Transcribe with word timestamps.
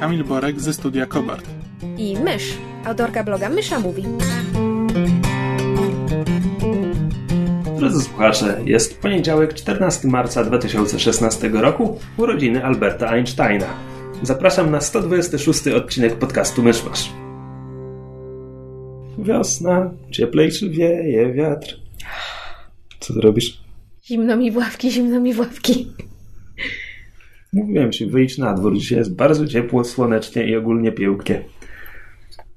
Kamil 0.00 0.24
Borek 0.24 0.60
ze 0.60 0.72
studia 0.72 1.06
Kobart. 1.06 1.46
i 1.98 2.16
Mysz, 2.16 2.58
autorka 2.84 3.24
bloga 3.24 3.48
Mysza 3.48 3.80
Mówi. 3.80 4.04
Drodzy 7.78 8.00
słuchacze, 8.00 8.60
jest 8.64 9.00
poniedziałek 9.00 9.54
14 9.54 10.08
marca 10.08 10.44
2016 10.44 11.48
roku, 11.48 11.98
urodziny 12.16 12.64
Alberta 12.64 13.08
Einsteina. 13.08 13.66
Zapraszam 14.22 14.70
na 14.70 14.80
126 14.80 15.66
odcinek 15.68 16.14
podcastu 16.14 16.62
Myszmasz. 16.62 17.10
Wiosna, 19.18 19.90
cieplejszy 20.10 20.70
wieje 20.70 21.32
wiatr. 21.32 21.76
Co 23.00 23.14
ty 23.14 23.20
robisz? 23.20 23.60
Zimno 24.04 24.36
mi 24.36 24.50
w 24.50 24.56
ławki, 24.56 24.90
zimno 24.90 25.20
mi 25.20 25.34
w 25.34 25.38
ławki. 25.38 25.92
Mówiłem 27.52 27.92
ci, 27.92 28.06
wyjdź 28.06 28.38
na 28.38 28.54
dwór, 28.54 28.74
dzisiaj 28.74 28.98
jest 28.98 29.16
bardzo 29.16 29.46
ciepło, 29.46 29.84
słonecznie 29.84 30.46
i 30.46 30.56
ogólnie 30.56 30.92
pięknie. 30.92 31.42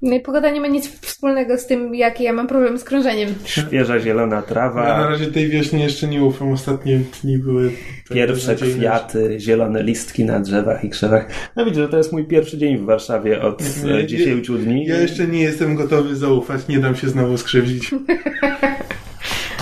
No 0.02 0.14
i 0.14 0.20
pogoda 0.20 0.50
nie 0.50 0.60
ma 0.60 0.66
nic 0.66 1.00
wspólnego 1.00 1.58
z 1.58 1.66
tym, 1.66 1.94
jaki 1.94 2.24
ja 2.24 2.32
mam 2.32 2.46
problem 2.46 2.78
z 2.78 2.84
krążeniem. 2.84 3.34
Świeża 3.44 4.00
zielona 4.00 4.36
Ja 4.36 4.40
na 4.40 4.46
trawa, 4.46 5.08
razie 5.08 5.26
tej 5.26 5.48
wiośnie 5.48 5.84
jeszcze 5.84 6.08
nie 6.08 6.24
ufam. 6.24 6.52
Ostatnie 6.52 7.00
dni 7.22 7.38
były... 7.38 7.72
pierwsze 8.10 8.54
kwiaty, 8.54 9.36
zielone 9.40 9.82
listki 9.82 10.24
na 10.24 10.40
drzewach 10.40 10.84
i 10.84 10.90
krzewach. 10.90 11.26
No 11.56 11.64
widzę, 11.64 11.82
że 11.82 11.88
to 11.88 11.96
jest 11.96 12.12
mój 12.12 12.24
pierwszy 12.24 12.58
dzień 12.58 12.78
w 12.78 12.84
Warszawie 12.84 13.42
od 13.42 13.84
Nie, 13.84 13.94
e, 13.94 14.06
10 14.06 14.48
dni. 14.48 14.86
Ja 14.86 15.00
jeszcze 15.00 15.26
nie 15.26 15.40
jestem 15.40 15.74
gotowy 15.74 16.16
zaufać. 16.16 16.68
Nie 16.68 16.78
dam 16.78 16.96
się 16.96 17.08
znowu 17.08 17.38
skrzywdzić. 17.38 17.90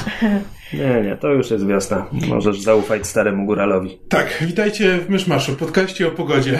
Nie, 0.72 1.02
nie, 1.02 1.16
to 1.16 1.28
już 1.28 1.50
jest 1.50 1.66
wiosna. 1.66 2.06
Możesz 2.28 2.60
zaufać 2.60 3.06
staremu 3.06 3.46
góralowi. 3.46 3.98
Tak, 4.08 4.38
witajcie 4.40 4.98
w 4.98 5.10
Myszmaszu, 5.10 5.56
podcaście 5.56 6.08
o 6.08 6.10
pogodzie. 6.10 6.58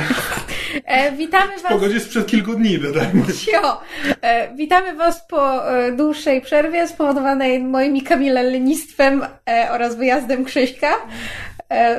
E, 0.85 1.13
witamy 1.13 1.53
Was... 1.63 1.73
Pogodzie 1.73 2.01
sprzed 2.01 2.27
kilku 2.27 2.55
dni, 2.55 2.79
dodajmy. 2.79 3.23
Sio. 3.33 3.81
E, 4.23 4.55
witamy 4.55 4.95
Was 4.95 5.27
po 5.27 5.73
e, 5.79 5.93
dłuższej 5.93 6.41
przerwie 6.41 6.89
spowodowanej 6.89 7.63
moim 7.63 7.97
i 7.97 8.03
Kamila 8.03 8.43
lenistwem 8.43 9.23
e, 9.49 9.69
oraz 9.71 9.97
wyjazdem 9.97 10.45
Krzyśka 10.45 10.89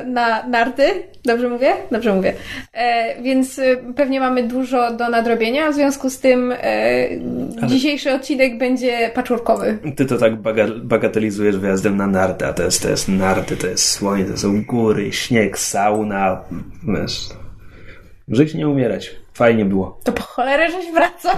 na 0.06 0.46
narty. 0.48 0.82
Dobrze 1.24 1.48
mówię? 1.48 1.72
Dobrze 1.90 2.14
mówię. 2.14 2.34
E, 2.72 3.22
więc 3.22 3.58
e, 3.58 3.76
pewnie 3.96 4.20
mamy 4.20 4.42
dużo 4.42 4.92
do 4.92 5.08
nadrobienia, 5.08 5.70
w 5.70 5.74
związku 5.74 6.10
z 6.10 6.18
tym 6.18 6.52
e, 6.62 7.08
dzisiejszy 7.66 8.12
odcinek 8.12 8.58
będzie 8.58 9.10
patchworkowy. 9.14 9.78
Ty 9.96 10.06
to 10.06 10.18
tak 10.18 10.34
baga- 10.42 10.80
bagatelizujesz 10.80 11.56
wyjazdem 11.56 11.96
na 11.96 12.06
narty, 12.06 12.46
a 12.46 12.52
to 12.52 12.62
jest, 12.62 12.82
to 12.82 12.88
jest 12.88 13.08
narty, 13.08 13.56
to 13.56 13.66
jest 13.66 13.88
słońce, 13.88 14.32
to 14.32 14.38
są 14.38 14.64
góry, 14.64 15.12
śnieg, 15.12 15.58
sauna. 15.58 16.40
Wiesz, 16.88 17.28
żyć 18.28 18.54
nie 18.54 18.68
umierać. 18.68 19.21
Fajnie 19.34 19.64
było. 19.64 19.98
To 20.04 20.12
po 20.12 20.22
cholerę 20.22 20.70
żeś 20.70 20.92
wracał. 20.92 21.36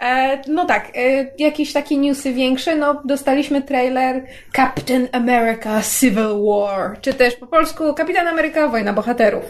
E, 0.00 0.42
no 0.48 0.64
tak, 0.64 0.92
e, 0.96 1.30
jakieś 1.38 1.72
takie 1.72 1.96
newsy 1.96 2.32
większe, 2.32 2.76
no 2.76 3.02
dostaliśmy 3.04 3.62
trailer 3.62 4.22
Captain 4.56 5.08
America 5.12 5.82
Civil 5.82 6.44
War, 6.48 7.00
czy 7.00 7.14
też 7.14 7.36
po 7.36 7.46
polsku 7.46 7.94
Kapitan 7.94 8.26
Ameryka 8.26 8.68
Wojna 8.68 8.92
Bohaterów. 8.92 9.44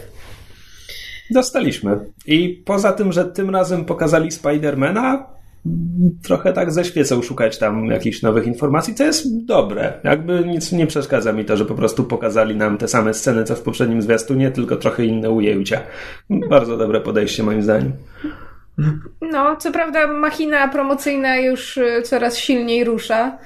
Dostaliśmy. 1.31 1.99
I 2.25 2.63
poza 2.65 2.93
tym, 2.93 3.11
że 3.11 3.25
tym 3.25 3.49
razem 3.49 3.85
pokazali 3.85 4.31
Spidermana, 4.31 5.27
trochę 6.23 6.53
tak 6.53 6.71
ze 6.71 6.85
świecą 6.85 7.21
szukać 7.21 7.57
tam 7.57 7.85
jakichś 7.85 8.21
nowych 8.21 8.47
informacji, 8.47 8.95
co 8.95 9.03
jest 9.03 9.45
dobre. 9.45 9.93
Jakby 10.03 10.43
nic 10.47 10.71
nie 10.71 10.87
przeszkadza 10.87 11.33
mi 11.33 11.45
to, 11.45 11.57
że 11.57 11.65
po 11.65 11.75
prostu 11.75 12.03
pokazali 12.03 12.55
nam 12.55 12.77
te 12.77 12.87
same 12.87 13.13
sceny, 13.13 13.43
co 13.43 13.55
w 13.55 13.61
poprzednim 13.61 14.01
zwiastunie, 14.01 14.51
tylko 14.51 14.75
trochę 14.75 15.05
inne 15.05 15.29
ujęcia. 15.31 15.81
Bardzo 16.29 16.77
dobre 16.77 17.01
podejście 17.01 17.43
moim 17.43 17.63
zdaniem. 17.63 17.91
No, 19.21 19.55
co 19.55 19.71
prawda 19.71 20.07
machina 20.07 20.67
promocyjna 20.67 21.37
już 21.37 21.77
e, 21.77 22.01
coraz 22.01 22.37
silniej 22.37 22.83
rusza, 22.83 23.37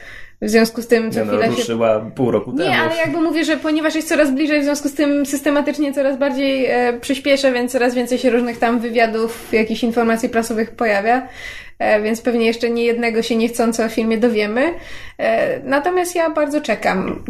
w 0.42 0.50
związku 0.50 0.82
z 0.82 0.88
tym 0.88 1.12
co 1.12 1.20
Nie 1.20 1.26
no, 1.26 1.32
chwilę 1.32 1.52
się 1.52 1.58
ruszyła 1.58 2.00
pół 2.16 2.32
roku 2.32 2.52
temu. 2.52 2.70
Nie, 2.70 2.80
ale 2.80 2.96
jakby 2.96 3.22
mówię, 3.22 3.46
że 3.46 3.58
ponieważ 3.58 3.96
jest 3.96 4.10
coraz 4.10 4.32
bliżej, 4.32 4.62
w 4.62 4.64
związku 4.64 4.90
z 4.90 4.94
tym 4.94 5.26
systematycznie 5.26 5.94
coraz 5.94 6.18
bardziej 6.18 6.66
e, 6.66 7.00
przyspieszę, 7.02 7.52
więc 7.52 7.72
coraz 7.72 7.96
więcej 7.96 8.18
się 8.18 8.30
różnych 8.30 8.60
tam 8.60 8.80
wywiadów, 8.80 9.54
jakichś 9.54 9.84
informacji 9.84 10.30
prasowych 10.30 10.72
pojawia. 10.72 11.28
E, 11.80 12.02
więc 12.02 12.22
pewnie 12.22 12.46
jeszcze 12.46 12.70
nie 12.70 12.86
jednego 12.86 13.22
się 13.22 13.36
niechcąco 13.36 13.86
o 13.86 13.90
filmie 13.90 14.18
dowiemy. 14.18 14.74
E, 15.18 15.60
natomiast 15.64 16.16
ja 16.16 16.30
bardzo 16.30 16.62
czekam, 16.62 17.24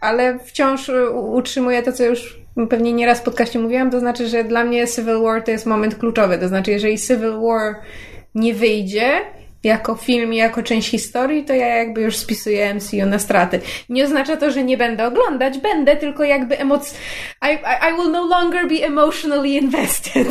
ale 0.00 0.38
wciąż 0.38 0.90
utrzymuję 1.32 1.82
to, 1.82 1.92
co 1.92 2.04
już 2.04 2.38
pewnie 2.70 2.92
nieraz 2.92 3.20
w 3.20 3.22
podcaście 3.22 3.58
mówiłam, 3.58 3.90
to 3.90 4.00
znaczy, 4.00 4.28
że 4.28 4.44
dla 4.44 4.64
mnie 4.64 4.86
Civil 4.86 5.22
War 5.22 5.42
to 5.42 5.50
jest 5.50 5.66
moment 5.66 5.94
kluczowy. 5.94 6.38
To 6.38 6.48
znaczy, 6.48 6.70
jeżeli 6.70 6.98
Civil 6.98 7.32
War 7.40 7.74
nie 8.34 8.54
wyjdzie, 8.54 9.20
jako 9.64 9.94
film 9.94 10.32
i 10.32 10.36
jako 10.36 10.62
część 10.62 10.90
historii, 10.90 11.44
to 11.44 11.54
ja 11.54 11.66
jakby 11.66 12.00
już 12.00 12.16
spisuję 12.16 12.74
MCU 12.74 13.06
na 13.06 13.18
straty. 13.18 13.60
Nie 13.88 14.04
oznacza 14.04 14.36
to, 14.36 14.50
że 14.50 14.64
nie 14.64 14.76
będę 14.76 15.06
oglądać, 15.06 15.58
będę, 15.58 15.96
tylko 15.96 16.24
jakby 16.24 16.58
emoc... 16.58 16.94
I, 17.42 17.46
I, 17.46 17.90
I 17.90 17.96
will 17.96 18.10
no 18.10 18.26
longer 18.26 18.68
be 18.68 18.86
emotionally 18.86 19.48
invested. 19.48 20.28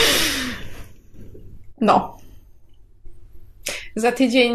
no. 1.80 2.21
Za 3.96 4.12
tydzień 4.12 4.54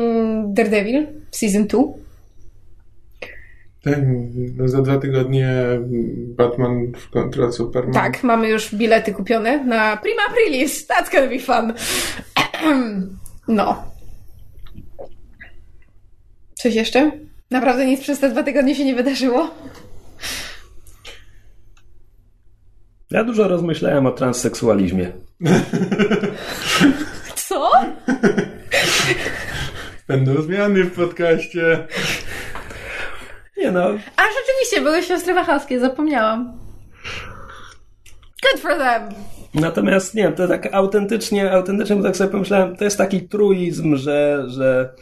Daredevil, 0.54 1.08
season 1.32 1.68
2. 1.68 1.80
Tak, 3.84 4.00
no 4.58 4.68
za 4.68 4.82
dwa 4.82 4.98
tygodnie 4.98 5.50
Batman 6.38 6.92
w 6.98 7.10
kontra 7.10 7.52
Superman. 7.52 7.94
Tak, 7.94 8.24
mamy 8.24 8.50
już 8.50 8.76
bilety 8.76 9.14
kupione 9.14 9.66
na 9.66 9.98
Prima 9.98 10.22
Aprilis. 10.30 10.88
That's 10.88 11.12
gonna 11.12 11.28
be 11.28 11.40
fun. 11.40 11.74
no. 13.48 13.84
Coś 16.54 16.76
jeszcze? 16.76 17.12
Naprawdę 17.52 17.86
nic 17.86 18.02
przez 18.02 18.20
te 18.20 18.30
dwa 18.30 18.44
tygodnie 18.44 18.76
się 18.76 18.86
nie 18.86 18.96
wydarzyło? 18.96 19.50
Ja 23.12 23.24
dużo 23.24 23.48
rozmyślałem 23.48 24.06
o 24.06 24.12
transseksualizmie. 24.12 25.12
Co? 27.48 27.72
Będą 30.08 30.42
zmiany 30.42 30.84
w 30.84 30.96
podcaście. 30.96 31.88
Nie 33.58 33.72
no, 33.72 33.84
A 34.16 34.22
rzeczywiście, 34.40 34.82
były 34.82 35.04
siostry 35.04 35.34
wachowskie, 35.34 35.80
zapomniałam. 35.80 36.60
Good 38.44 38.62
for 38.62 38.78
them! 38.78 39.10
Natomiast 39.54 40.16
nie, 40.16 40.32
to 40.32 40.48
tak 40.48 40.74
autentycznie, 40.74 41.52
autentycznie, 41.52 41.96
bo 41.96 42.04
tak 42.04 42.18
sobie 42.18 42.30
pomyślałem, 42.30 42.76
to 42.76 42.84
jest 42.84 42.98
taki 42.98 43.22
truizm, 43.30 43.96
że, 43.96 44.44
że 44.48 44.94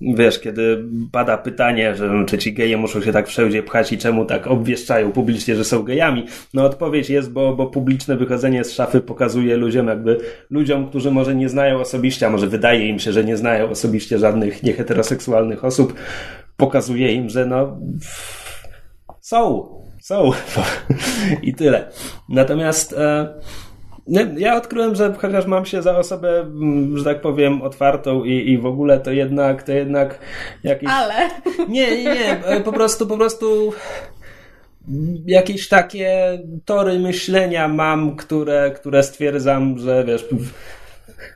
wiesz, 0.00 0.38
kiedy 0.38 0.84
pada 1.12 1.38
pytanie, 1.38 1.94
że 1.94 2.24
czy 2.26 2.38
ci 2.38 2.52
geje 2.52 2.76
muszą 2.76 3.00
się 3.00 3.12
tak 3.12 3.28
wszędzie 3.28 3.62
pchać 3.62 3.92
i 3.92 3.98
czemu 3.98 4.24
tak 4.24 4.46
obwieszczają 4.46 5.12
publicznie, 5.12 5.56
że 5.56 5.64
są 5.64 5.82
gejami, 5.82 6.26
no 6.54 6.64
odpowiedź 6.64 7.10
jest, 7.10 7.32
bo, 7.32 7.56
bo 7.56 7.66
publiczne 7.66 8.16
wychodzenie 8.16 8.64
z 8.64 8.72
szafy 8.72 9.00
pokazuje 9.00 9.56
ludziom, 9.56 9.86
jakby 9.86 10.20
ludziom, 10.50 10.88
którzy 10.88 11.10
może 11.10 11.34
nie 11.34 11.48
znają 11.48 11.80
osobiście, 11.80 12.26
a 12.26 12.30
może 12.30 12.46
wydaje 12.46 12.88
im 12.88 12.98
się, 12.98 13.12
że 13.12 13.24
nie 13.24 13.36
znają 13.36 13.70
osobiście 13.70 14.18
żadnych 14.18 14.62
nieheteroseksualnych 14.62 15.64
osób, 15.64 15.94
pokazuje 16.56 17.12
im, 17.12 17.28
że 17.28 17.46
no 17.46 17.80
są, 19.20 19.68
są 20.00 20.30
i 21.42 21.54
tyle. 21.54 21.90
Natomiast 22.28 22.92
e, 22.92 23.34
ja 24.36 24.56
odkryłem, 24.56 24.94
że 24.94 25.14
chociaż 25.14 25.46
mam 25.46 25.66
się 25.66 25.82
za 25.82 25.98
osobę, 25.98 26.40
mm, 26.40 26.98
że 26.98 27.04
tak 27.04 27.20
powiem, 27.20 27.62
otwartą 27.62 28.24
i, 28.24 28.50
i 28.50 28.58
w 28.58 28.66
ogóle 28.66 29.00
to 29.00 29.10
jednak, 29.10 29.62
to 29.62 29.72
jednak 29.72 30.18
jakieś... 30.64 30.90
Ale... 30.92 31.14
Nie, 31.68 32.04
nie, 32.04 32.14
nie, 32.14 32.60
po 32.64 32.72
prostu, 32.72 33.06
po 33.06 33.16
prostu 33.16 33.72
jakieś 35.26 35.68
takie 35.68 36.38
tory 36.64 36.98
myślenia 36.98 37.68
mam, 37.68 38.16
które, 38.16 38.70
które 38.70 39.02
stwierdzam, 39.02 39.78
że 39.78 40.04
wiesz... 40.04 40.24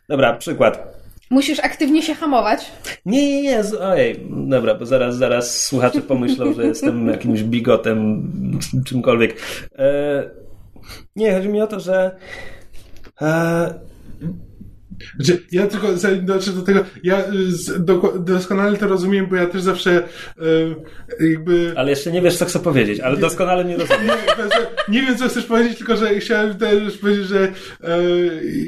Dobra, 0.08 0.32
przykład. 0.32 0.94
Musisz 1.30 1.58
aktywnie 1.58 2.02
się 2.02 2.14
hamować. 2.14 2.72
Nie, 3.06 3.26
nie, 3.26 3.42
nie, 3.42 3.62
ojej, 3.80 4.26
dobra, 4.30 4.74
bo 4.74 4.86
zaraz, 4.86 5.16
zaraz 5.16 5.62
słuchacze 5.62 6.00
pomyślą, 6.00 6.52
że 6.52 6.66
jestem 6.66 7.08
jakimś 7.08 7.42
bigotem, 7.42 8.30
czymkolwiek. 8.86 9.36
E, 9.78 10.22
nie, 11.16 11.34
chodzi 11.34 11.48
mi 11.48 11.62
o 11.62 11.66
to, 11.66 11.80
że 11.80 12.16
E, 13.22 13.74
Znaczy, 15.16 15.42
ja 15.52 15.66
tylko 15.66 15.96
zanim 15.96 16.26
dotrzę 16.26 16.52
do 16.52 16.62
tego, 16.62 16.84
ja 17.02 17.18
y, 17.18 17.78
do, 17.78 18.14
doskonale 18.18 18.76
to 18.76 18.88
rozumiem, 18.88 19.26
bo 19.26 19.36
ja 19.36 19.46
też 19.46 19.62
zawsze 19.62 20.02
y, 21.20 21.28
jakby... 21.30 21.72
ale 21.76 21.90
jeszcze 21.90 22.12
nie 22.12 22.22
wiesz, 22.22 22.36
co 22.36 22.44
chcę 22.44 22.58
powiedzieć, 22.58 23.00
ale 23.00 23.16
doskonale 23.16 23.64
nie 23.64 23.76
rozumiem. 23.76 24.06
Nie, 24.06 24.34
znaczy, 24.34 24.66
nie 24.88 25.02
wiem, 25.02 25.16
co 25.16 25.28
chcesz 25.28 25.44
powiedzieć, 25.44 25.78
tylko 25.78 25.96
że 25.96 26.18
chciałem 26.20 26.54
też 26.54 26.98
powiedzieć, 26.98 27.26
że 27.26 27.52
e, 27.84 27.98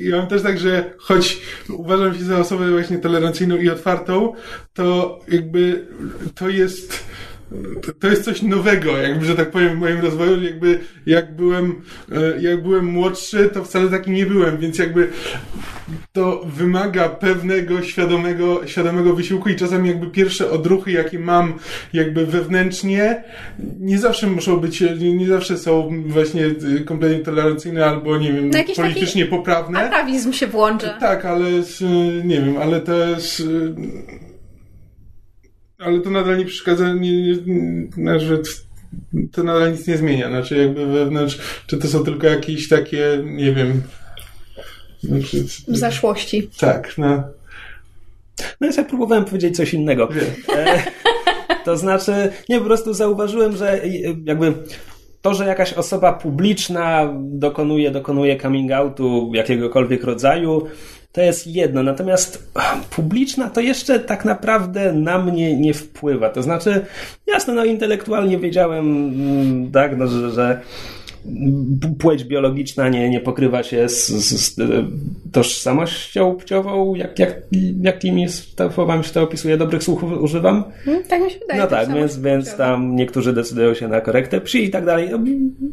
ja 0.02 0.16
mam 0.16 0.26
też 0.26 0.42
tak, 0.42 0.58
że 0.58 0.90
choć 0.98 1.38
uważam 1.68 2.14
się 2.14 2.24
za 2.24 2.38
osobę 2.38 2.70
właśnie 2.70 2.98
tolerancyjną 2.98 3.56
i 3.56 3.70
otwartą, 3.70 4.32
to 4.74 5.18
jakby 5.28 5.86
to 6.34 6.48
jest 6.48 7.04
to- 7.82 7.92
to 7.92 8.08
jest 8.08 8.24
coś 8.24 8.42
nowego, 8.42 8.96
jakby, 8.96 9.24
że 9.24 9.34
tak 9.34 9.50
powiem, 9.50 9.76
w 9.76 9.80
moim 9.80 10.00
rozwoju, 10.00 10.42
jakby 10.42 10.78
jak 11.06 11.36
byłem, 11.36 11.82
e, 12.12 12.40
jak 12.40 12.62
byłem 12.62 12.84
młodszy, 12.84 13.50
to 13.54 13.64
wcale 13.64 13.88
taki 13.90 14.10
nie 14.10 14.26
byłem, 14.26 14.58
więc 14.58 14.78
jakby 14.78 15.08
to 16.12 16.42
wymaga 16.46 17.08
pewnego 17.08 17.82
świadomego, 17.82 18.66
świadomego 18.66 19.14
wysiłku 19.14 19.48
i 19.48 19.56
czasami 19.56 19.88
jakby 19.88 20.06
pierwsze 20.06 20.50
odruchy, 20.50 20.92
jakie 20.92 21.18
mam 21.18 21.54
jakby 21.92 22.26
wewnętrznie, 22.26 23.24
nie 23.80 23.98
zawsze 23.98 24.26
muszą 24.26 24.56
być, 24.56 24.80
nie, 25.00 25.26
zawsze 25.26 25.58
są 25.58 26.02
właśnie 26.06 26.46
y, 26.46 26.84
kompletnie 26.84 27.18
tolerancyjne 27.18 27.86
albo, 27.86 28.18
nie 28.18 28.32
wiem, 28.32 28.50
No 28.50 28.58
jakiś 28.58 28.76
politycznie 28.76 29.26
poprawne. 29.26 29.78
Atawizm 29.88 30.32
się 30.32 30.46
włącza. 30.46 30.98
Tak, 31.00 31.24
ale 31.24 31.62
z, 31.62 31.80
nie 32.24 32.40
wiem, 32.40 32.56
ale 32.56 32.80
y, 33.40 33.74
Ale 35.78 36.00
to 36.00 36.10
nadal 36.10 36.38
nie 36.38 36.44
przeszkadza, 36.44 36.92
nie, 36.92 37.22
nie, 37.22 37.36
znaczy, 37.92 38.42
to 39.32 39.42
nadal 39.42 39.72
nic 39.72 39.86
nie 39.86 39.96
zmienia. 39.96 40.28
Znaczy, 40.28 40.56
jakby 40.56 40.86
wewnątrz, 40.86 41.38
czy 41.66 41.76
to 41.78 41.88
są 41.88 42.04
tylko 42.04 42.26
jakieś 42.26 42.68
takie, 42.68 43.22
nie 43.24 43.52
wiem. 43.52 43.82
Znaczy, 45.02 45.44
Zaszłości. 45.68 46.50
tak, 46.58 46.98
no. 46.98 47.22
No 48.60 48.68
ja 48.76 48.84
próbowałem 48.84 49.24
powiedzieć 49.24 49.56
coś 49.56 49.74
innego. 49.74 50.08
E, 50.56 50.82
to 51.64 51.76
znaczy, 51.76 52.12
nie, 52.48 52.58
po 52.58 52.64
prostu 52.64 52.94
zauważyłem, 52.94 53.56
że 53.56 53.80
jakby 54.24 54.52
to, 55.22 55.34
że 55.34 55.46
jakaś 55.46 55.72
osoba 55.72 56.12
publiczna 56.12 57.14
dokonuje, 57.18 57.90
dokonuje 57.90 58.40
coming 58.40 58.72
outu 58.72 59.30
jakiegokolwiek 59.34 60.04
rodzaju, 60.04 60.66
to 61.16 61.22
jest 61.22 61.46
jedno. 61.46 61.82
Natomiast 61.82 62.52
publiczna 62.96 63.50
to 63.50 63.60
jeszcze 63.60 64.00
tak 64.00 64.24
naprawdę 64.24 64.92
na 64.92 65.18
mnie 65.18 65.56
nie 65.56 65.74
wpływa. 65.74 66.30
To 66.30 66.42
znaczy, 66.42 66.86
jasne, 67.26 67.54
no 67.54 67.64
intelektualnie 67.64 68.38
wiedziałem, 68.38 68.86
mm, 68.86 69.70
tak, 69.70 69.98
no, 69.98 70.06
że, 70.06 70.30
że 70.30 70.60
płeć 71.98 72.24
biologiczna 72.24 72.88
nie, 72.88 73.10
nie 73.10 73.20
pokrywa 73.20 73.62
się 73.62 73.88
z, 73.88 74.08
z, 74.08 74.54
z 74.54 74.58
e, 74.58 74.64
tożsamością 75.32 76.34
płciową, 76.34 76.94
jak, 76.94 77.18
jak, 77.18 77.42
jakimi 77.82 78.26
słowami 78.74 79.04
się 79.04 79.10
to 79.12 79.22
opisuje, 79.22 79.56
dobrych 79.56 79.82
słów 79.82 80.02
używam. 80.02 80.64
Hmm, 80.84 81.04
tak 81.04 81.22
mi 81.22 81.30
się 81.30 81.38
wydaje. 81.38 81.60
No 81.60 81.66
tak 81.66 81.94
więc, 81.94 82.18
więc 82.18 82.56
tam 82.56 82.96
niektórzy 82.96 83.32
decydują 83.32 83.74
się 83.74 83.88
na 83.88 84.00
korektę 84.00 84.40
psi 84.40 84.64
i 84.64 84.70
tak 84.70 84.84
dalej. 84.84 85.08
No, 85.10 85.18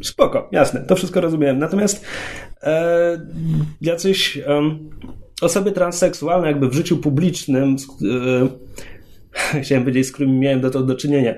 Spoko, 0.02 0.48
jasne, 0.52 0.80
to 0.80 0.96
wszystko 0.96 1.20
rozumiem. 1.20 1.58
Natomiast 1.58 2.04
e, 2.62 3.20
jacyś 3.80 4.38
osoby 5.42 5.72
transseksualne 5.72 6.46
jakby 6.48 6.68
w 6.68 6.74
życiu 6.74 6.96
publicznym, 6.96 7.76
e, 9.54 9.60
chciałem 9.62 9.84
powiedzieć, 9.84 10.06
z 10.06 10.12
którymi 10.12 10.38
miałem 10.38 10.60
do, 10.60 10.70
to 10.70 10.82
do 10.82 10.94
czynienia, 10.94 11.34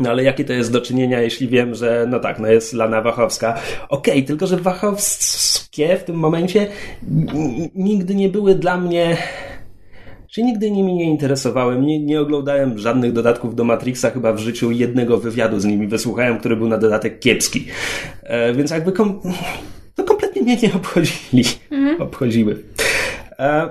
no 0.00 0.10
ale 0.10 0.22
jakie 0.22 0.44
to 0.44 0.52
jest 0.52 0.72
do 0.72 0.80
czynienia, 0.80 1.20
jeśli 1.20 1.48
wiem, 1.48 1.74
że 1.74 2.06
no 2.10 2.20
tak, 2.20 2.38
no 2.38 2.48
jest 2.48 2.72
Lana 2.72 3.02
Wachowska. 3.02 3.60
Okej, 3.88 4.24
tylko 4.24 4.46
że 4.46 4.56
Wachowskie 4.56 5.96
w 5.96 6.04
tym 6.04 6.16
momencie 6.16 6.66
nigdy 7.74 8.14
nie 8.14 8.28
były 8.28 8.54
dla 8.54 8.76
mnie 8.76 9.16
że 10.28 10.42
nigdy 10.42 10.70
nimi 10.70 10.94
nie 10.94 11.04
interesowałem, 11.04 11.86
nie, 11.86 11.98
nie 11.98 12.20
oglądałem 12.20 12.78
żadnych 12.78 13.12
dodatków 13.12 13.54
do 13.54 13.64
Matrixa, 13.64 14.10
chyba 14.10 14.32
w 14.32 14.38
życiu 14.38 14.70
jednego 14.70 15.18
wywiadu 15.18 15.60
z 15.60 15.64
nimi 15.64 15.86
wysłuchałem, 15.86 16.38
który 16.38 16.56
był 16.56 16.68
na 16.68 16.78
dodatek 16.78 17.20
kiepski. 17.20 17.66
E, 18.22 18.52
więc 18.52 18.70
jakby 18.70 18.92
kom, 18.92 19.20
no 19.98 20.04
kompletnie 20.04 20.42
mnie 20.42 20.56
nie 20.56 20.74
obchodzili. 20.74 21.44
Obchodziły. 21.98 22.62
E, 23.38 23.68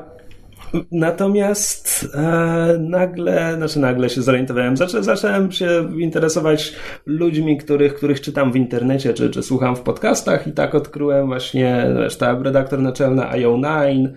Natomiast 0.92 2.08
e, 2.14 2.78
nagle, 2.80 3.56
znaczy 3.56 3.80
nagle 3.80 4.10
się 4.10 4.22
zorientowałem, 4.22 4.78
zaczę, 4.78 5.04
zacząłem 5.04 5.52
się 5.52 5.90
interesować 5.98 6.74
ludźmi, 7.06 7.58
których, 7.58 7.94
których 7.94 8.22
czytam 8.22 8.52
w 8.52 8.56
internecie, 8.56 9.14
czy, 9.14 9.30
czy 9.30 9.44
słucham 9.44 9.76
w 9.76 9.82
podcastach 9.82 10.48
i 10.48 10.52
tak 10.52 10.76
odkryłem 10.76 11.28
właśnie 11.28 11.86
sztab 12.10 12.42
redaktor 12.42 12.80
naczelna 12.80 13.32
IO9, 13.32 14.08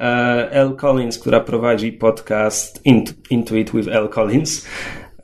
e, 0.00 0.50
L. 0.50 0.76
Collins, 0.76 1.18
która 1.18 1.40
prowadzi 1.40 1.92
podcast 1.92 2.86
Int, 2.86 3.14
Intuit 3.30 3.72
with 3.72 3.88
L. 3.88 4.08
Collins. 4.08 4.66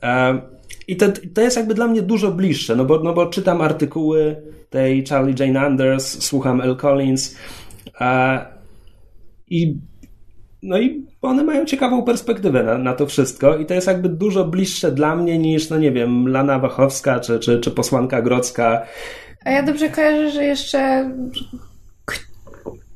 E, 0.03 0.41
I 0.87 0.95
to, 0.95 1.05
to 1.33 1.41
jest 1.41 1.57
jakby 1.57 1.73
dla 1.73 1.87
mnie 1.87 2.01
dużo 2.01 2.31
bliższe, 2.31 2.75
no 2.75 2.85
bo, 2.85 2.99
no 2.99 3.13
bo 3.13 3.25
czytam 3.25 3.61
artykuły 3.61 4.35
tej 4.69 5.05
Charlie 5.05 5.35
Jane 5.39 5.61
Anders, 5.61 6.23
słucham 6.23 6.61
L. 6.61 6.75
Collins 6.75 7.35
e, 8.01 8.54
i 9.61 9.77
no 10.63 10.79
i 10.79 11.05
one 11.21 11.43
mają 11.43 11.65
ciekawą 11.65 12.03
perspektywę 12.03 12.63
na, 12.63 12.77
na 12.77 12.93
to 12.93 13.05
wszystko 13.05 13.57
i 13.57 13.65
to 13.65 13.73
jest 13.73 13.87
jakby 13.87 14.09
dużo 14.09 14.45
bliższe 14.45 14.91
dla 14.91 15.15
mnie 15.15 15.37
niż, 15.37 15.69
no 15.69 15.77
nie 15.77 15.91
wiem, 15.91 16.27
Lana 16.27 16.59
Wachowska 16.59 17.19
czy, 17.19 17.39
czy, 17.39 17.59
czy 17.59 17.71
posłanka 17.71 18.21
Grodzka. 18.21 18.85
A 19.45 19.51
ja 19.51 19.63
dobrze 19.63 19.89
kojarzę, 19.89 20.31
że 20.31 20.43
jeszcze 20.43 21.11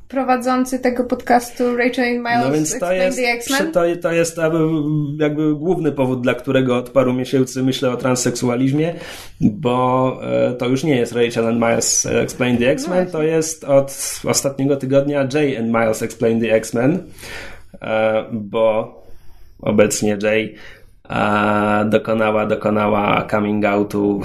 prowadzący 0.09 0.79
tego 0.79 1.03
podcastu 1.03 1.77
Rachel 1.77 2.05
and 2.05 2.17
Miles 2.17 2.45
No 2.45 2.51
więc 2.51 2.79
to 2.79 2.93
jest, 2.93 3.17
the 3.17 3.23
X-Men. 3.23 3.71
to, 3.71 3.81
to 4.01 4.11
jest 4.11 4.37
jakby, 4.37 4.59
jakby 5.17 5.55
główny 5.55 5.91
powód, 5.91 6.21
dla 6.21 6.33
którego 6.33 6.77
od 6.77 6.89
paru 6.89 7.13
miesięcy 7.13 7.63
myślę 7.63 7.91
o 7.91 7.97
transseksualizmie, 7.97 8.95
bo 9.41 10.19
e, 10.23 10.53
to 10.53 10.67
już 10.67 10.83
nie 10.83 10.95
jest 10.95 11.13
Rachel 11.13 11.47
and 11.47 11.57
Miles 11.57 12.05
Explain 12.05 12.57
the 12.57 12.71
X-Men, 12.71 13.11
to 13.11 13.23
jest 13.23 13.63
od 13.63 14.19
ostatniego 14.27 14.75
tygodnia 14.75 15.27
Jay 15.33 15.57
and 15.57 15.67
Miles 15.67 16.01
Explain 16.03 16.41
the 16.41 16.53
X-Men, 16.53 17.03
e, 17.81 18.25
bo 18.31 18.99
obecnie 19.61 20.17
Jay 20.21 20.55
dokonała, 21.85 22.45
dokonała 22.45 23.27
coming 23.31 23.65
outu 23.65 24.21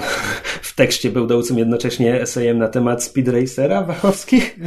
w 0.61 0.75
tekście 0.75 1.09
będącym 1.09 1.57
jednocześnie 1.57 2.21
esejem 2.21 2.57
na 2.57 2.67
temat 2.67 3.03
Speed 3.03 3.31
Racera 3.31 3.83
Wachowskich. 3.83 4.59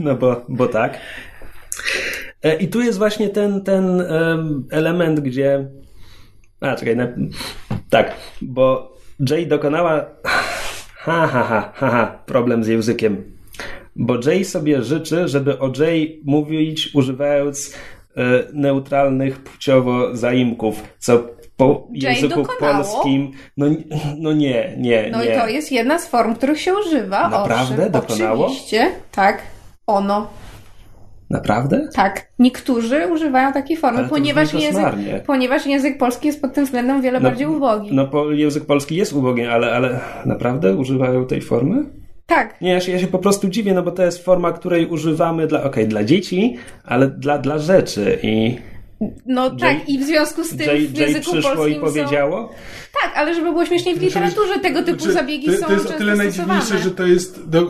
No 0.00 0.14
bo, 0.14 0.44
bo 0.48 0.66
tak. 0.66 0.98
E, 2.42 2.56
I 2.56 2.68
tu 2.68 2.80
jest 2.80 2.98
właśnie 2.98 3.28
ten, 3.28 3.60
ten 3.60 4.00
em, 4.00 4.64
element, 4.70 5.20
gdzie. 5.20 5.66
A, 6.60 6.76
czekaj, 6.76 6.96
na... 6.96 7.08
tak, 7.90 8.14
bo 8.42 8.96
Jay 9.30 9.46
dokonała. 9.46 10.06
Ha, 10.94 11.26
ha, 11.26 11.42
ha, 11.42 11.72
ha, 11.74 11.90
ha, 11.90 12.22
problem 12.26 12.64
z 12.64 12.68
językiem. 12.68 13.36
Bo 13.96 14.18
Jay 14.26 14.44
sobie 14.44 14.82
życzy, 14.82 15.28
żeby 15.28 15.58
o 15.58 15.72
Jay 15.78 16.20
mówić 16.24 16.90
używając 16.94 17.76
neutralnych 18.52 19.38
płciowo 19.40 20.16
zaimków, 20.16 20.82
co 20.98 21.24
po 21.56 21.88
Jay 21.92 22.14
języku 22.14 22.42
dokonało? 22.42 22.74
polskim. 22.84 23.30
No, 23.56 23.66
no 24.18 24.32
nie, 24.32 24.74
nie, 24.78 25.08
No 25.12 25.24
nie. 25.24 25.30
i 25.34 25.38
to 25.38 25.48
jest 25.48 25.72
jedna 25.72 25.98
z 25.98 26.08
form, 26.08 26.34
których 26.34 26.60
się 26.60 26.74
używa. 26.74 27.28
Naprawdę? 27.28 27.74
Owszem, 27.82 27.92
Dokonało? 27.92 28.46
Oczywiście, 28.46 28.90
tak. 29.12 29.42
Ono, 29.86 30.26
Naprawdę? 31.30 31.88
tak. 31.94 32.26
Niektórzy 32.38 33.06
używają 33.12 33.52
takiej 33.52 33.76
formy, 33.76 34.08
ponieważ 34.08 34.54
język, 34.54 34.84
ponieważ 35.26 35.66
język 35.66 35.98
polski 35.98 36.26
jest 36.26 36.40
pod 36.42 36.54
tym 36.54 36.64
względem 36.64 37.02
wiele 37.02 37.20
No, 37.20 37.28
bardziej 37.28 37.46
ubogi. 37.46 37.90
No, 37.92 38.30
język 38.30 38.66
polski 38.66 38.96
jest 38.96 39.12
ubogi, 39.12 39.46
ale, 39.46 39.72
ale 39.74 40.00
naprawdę 40.26 40.74
używają 40.76 41.26
tej 41.26 41.40
formy? 41.40 41.84
Tak. 42.26 42.60
Nie, 42.60 42.70
ja 42.70 42.80
się, 42.80 42.92
ja 42.92 42.98
się 42.98 43.06
po 43.06 43.18
prostu 43.18 43.48
dziwię, 43.48 43.74
no 43.74 43.82
bo 43.82 43.90
to 43.90 44.02
jest 44.02 44.24
forma, 44.24 44.52
której 44.52 44.86
używamy 44.86 45.46
dla, 45.46 45.62
okej, 45.62 45.88
dla 45.88 46.04
dzieci, 46.04 46.56
ale 46.84 47.08
dla, 47.08 47.38
dla 47.38 47.58
rzeczy 47.58 48.18
i 48.22 48.58
No 49.26 49.56
tak, 49.56 49.88
i 49.88 49.98
w 49.98 50.02
związku 50.02 50.44
z 50.44 50.48
tym 50.48 50.66
Jay, 50.66 50.88
w 50.88 50.98
Jay 50.98 51.08
języku 51.08 51.32
przyszło 51.32 51.52
i 51.52 51.56
polskim 51.56 51.80
powiedziało, 51.80 52.48
Są... 52.48 52.54
Tak, 53.02 53.16
ale 53.16 53.34
żeby 53.34 53.50
było 53.50 53.66
śmieszniej 53.66 53.94
w 53.94 54.02
literaturze, 54.02 54.60
tego 54.62 54.82
typu 54.82 54.98
Znaczy, 54.98 55.12
zabiegi 55.12 55.46
to, 55.46 55.52
są 55.52 55.66
to 55.66 55.72
jest 55.72 55.86
o 55.86 55.92
tyle 55.92 56.16
najdziwniejsze, 56.16 56.78
że 56.78 56.90
to 56.90 57.06
jest, 57.06 57.48
do, 57.48 57.60
e, 57.60 57.64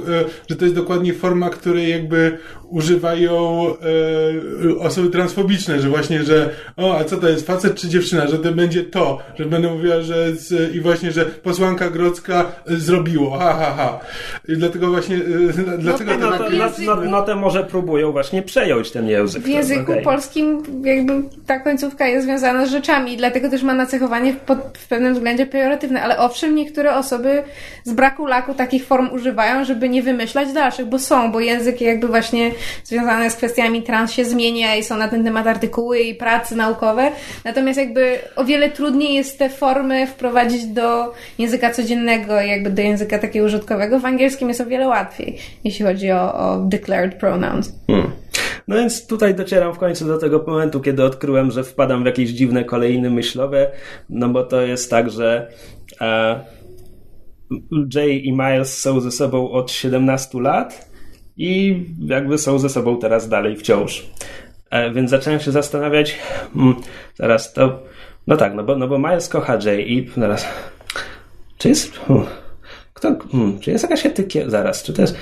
że 0.51 0.57
to 0.57 0.65
jest 0.65 0.77
dokładnie 0.77 1.15
forma, 1.15 1.51
której 1.51 1.91
jakby 1.91 2.39
używają 2.71 3.67
e, 4.67 4.79
osoby 4.79 5.11
transfobiczne, 5.11 5.81
że 5.81 5.89
właśnie, 5.89 6.25
że 6.25 6.51
o, 6.77 6.99
a 6.99 7.05
co 7.05 7.17
to 7.17 7.29
jest, 7.29 7.47
facet 7.47 7.75
czy 7.75 7.89
dziewczyna, 7.89 8.27
że 8.27 8.39
to 8.39 8.53
będzie 8.53 8.85
to, 8.85 9.19
że 9.39 9.45
będę 9.45 9.69
mówiła, 9.69 10.01
że 10.01 10.35
z, 10.35 10.75
i 10.75 10.81
właśnie, 10.81 11.13
że 11.13 11.25
posłanka 11.25 11.91
Grodzka 11.91 12.53
e, 12.67 12.77
zrobiło, 12.77 13.39
ha, 13.39 13.55
ha, 13.55 13.75
ha. 13.77 14.01
I 14.49 14.57
dlatego 14.57 14.91
właśnie, 14.91 15.17
e, 15.17 15.79
dlatego 15.79 16.13
no, 16.19 16.31
to 16.31 16.39
to, 16.39 16.45
tak... 16.45 16.53
no, 16.53 16.67
języku- 16.67 16.87
no, 16.87 17.11
no 17.11 17.23
to 17.23 17.37
może 17.37 17.65
próbują 17.65 18.13
właśnie 18.13 18.43
przejąć 18.43 18.91
ten 18.91 19.09
język. 19.09 19.43
W 19.43 19.49
języku 19.49 19.93
polskim 20.05 20.63
jakby 20.85 21.16
ta 21.47 21.59
końcówka 21.59 22.07
jest 22.07 22.27
związana 22.27 22.67
z 22.67 22.71
rzeczami 22.71 23.13
i 23.13 23.17
dlatego 23.17 23.51
też 23.51 23.63
ma 23.63 23.75
nacechowanie 23.75 24.33
pod, 24.33 24.59
w 24.79 24.89
pewnym 24.89 25.15
względzie 25.15 25.47
pejoratywne, 25.47 26.03
ale 26.03 26.19
owszem, 26.19 26.55
niektóre 26.55 26.95
osoby 26.95 27.43
z 27.85 27.93
braku 27.93 28.27
laku 28.27 28.55
takich 28.55 28.87
form 28.87 29.13
używają, 29.13 29.65
żeby 29.65 29.89
nie 29.89 30.03
wymyślać 30.03 30.53
dalszych, 30.53 30.87
bo 30.87 30.99
są, 30.99 31.33
bo 31.33 31.41
język 31.41 31.81
jakby 31.81 32.07
właśnie 32.07 32.51
związany 32.85 33.31
z 33.31 33.37
kwestiami 33.37 33.83
trans 33.83 34.13
się 34.13 34.25
zmienia 34.25 34.77
i 34.77 34.85
są 34.85 34.97
na 34.97 35.09
ten 35.09 35.25
temat 35.25 35.47
artykuły 35.47 35.99
i 35.99 36.15
prace 36.15 36.57
naukowe, 36.57 37.11
natomiast 37.45 37.79
jakby 37.79 38.19
o 38.37 38.45
wiele 38.45 38.71
trudniej 38.71 39.15
jest 39.15 39.39
te 39.39 39.49
formy 39.49 40.07
wprowadzić 40.07 40.67
do 40.67 41.13
języka 41.39 41.71
codziennego, 41.71 42.41
jakby 42.41 42.71
do 42.71 42.83
języka 42.83 43.19
takiego 43.19 43.47
użytkowego. 43.47 44.01
W 44.01 44.05
angielskim 44.05 44.49
jest 44.49 44.61
o 44.61 44.67
wiele 44.67 44.89
łatwiej, 44.89 45.39
jeśli 45.65 45.85
chodzi 45.85 46.11
o, 46.11 46.35
o 46.35 46.57
declared 46.59 47.15
pronouns. 47.15 47.73
Hmm. 47.87 48.11
No 48.69 48.77
więc 48.77 49.07
tutaj 49.07 49.35
docieram 49.35 49.75
w 49.75 49.79
końcu 49.79 50.07
do 50.07 50.19
tego 50.19 50.45
momentu, 50.47 50.81
kiedy 50.81 51.05
odkryłem, 51.05 51.51
że 51.51 51.65
wpadam 51.65 52.03
w 52.03 52.07
jakieś 52.07 52.31
dziwne 52.31 52.65
kolejny 52.65 53.11
myślowe, 53.11 53.71
no 54.11 54.29
bo 54.29 54.45
to 54.45 54.61
jest 54.63 54.91
tak, 54.91 55.11
że 55.11 55.51
e, 56.01 56.41
Jay 57.95 58.19
i 58.19 58.33
Miles 58.33 58.79
są 58.79 59.01
ze 59.01 59.11
sobą 59.11 59.51
od 59.51 59.71
17 59.71 60.41
lat 60.41 60.91
i 61.37 61.85
jakby 62.01 62.39
są 62.39 62.59
ze 62.59 62.69
sobą 62.69 62.99
teraz 62.99 63.29
dalej 63.29 63.57
wciąż. 63.57 64.11
E, 64.71 64.93
więc 64.93 65.11
zacząłem 65.11 65.41
się 65.41 65.53
zastanawiać, 65.53 66.19
hmm, 66.55 66.77
zaraz 67.15 67.53
to, 67.53 67.83
no 68.27 68.37
tak, 68.37 68.55
no 68.55 68.65
bo, 68.65 68.77
no 68.77 68.89
bo 68.89 68.99
Miles 68.99 69.29
kocha 69.29 69.59
Jay 69.65 69.83
i 69.83 70.11
zaraz, 70.17 70.47
czy 71.59 71.69
jest, 71.69 71.97
hmm, 71.99 72.27
kto, 72.95 73.17
hmm, 73.33 73.59
czy 73.59 73.71
jest 73.71 73.85
jakaś 73.85 74.07
etykieta, 74.07 74.51
zaraz, 74.51 74.83
czy 74.83 74.93
to 74.93 75.03
jest, 75.03 75.17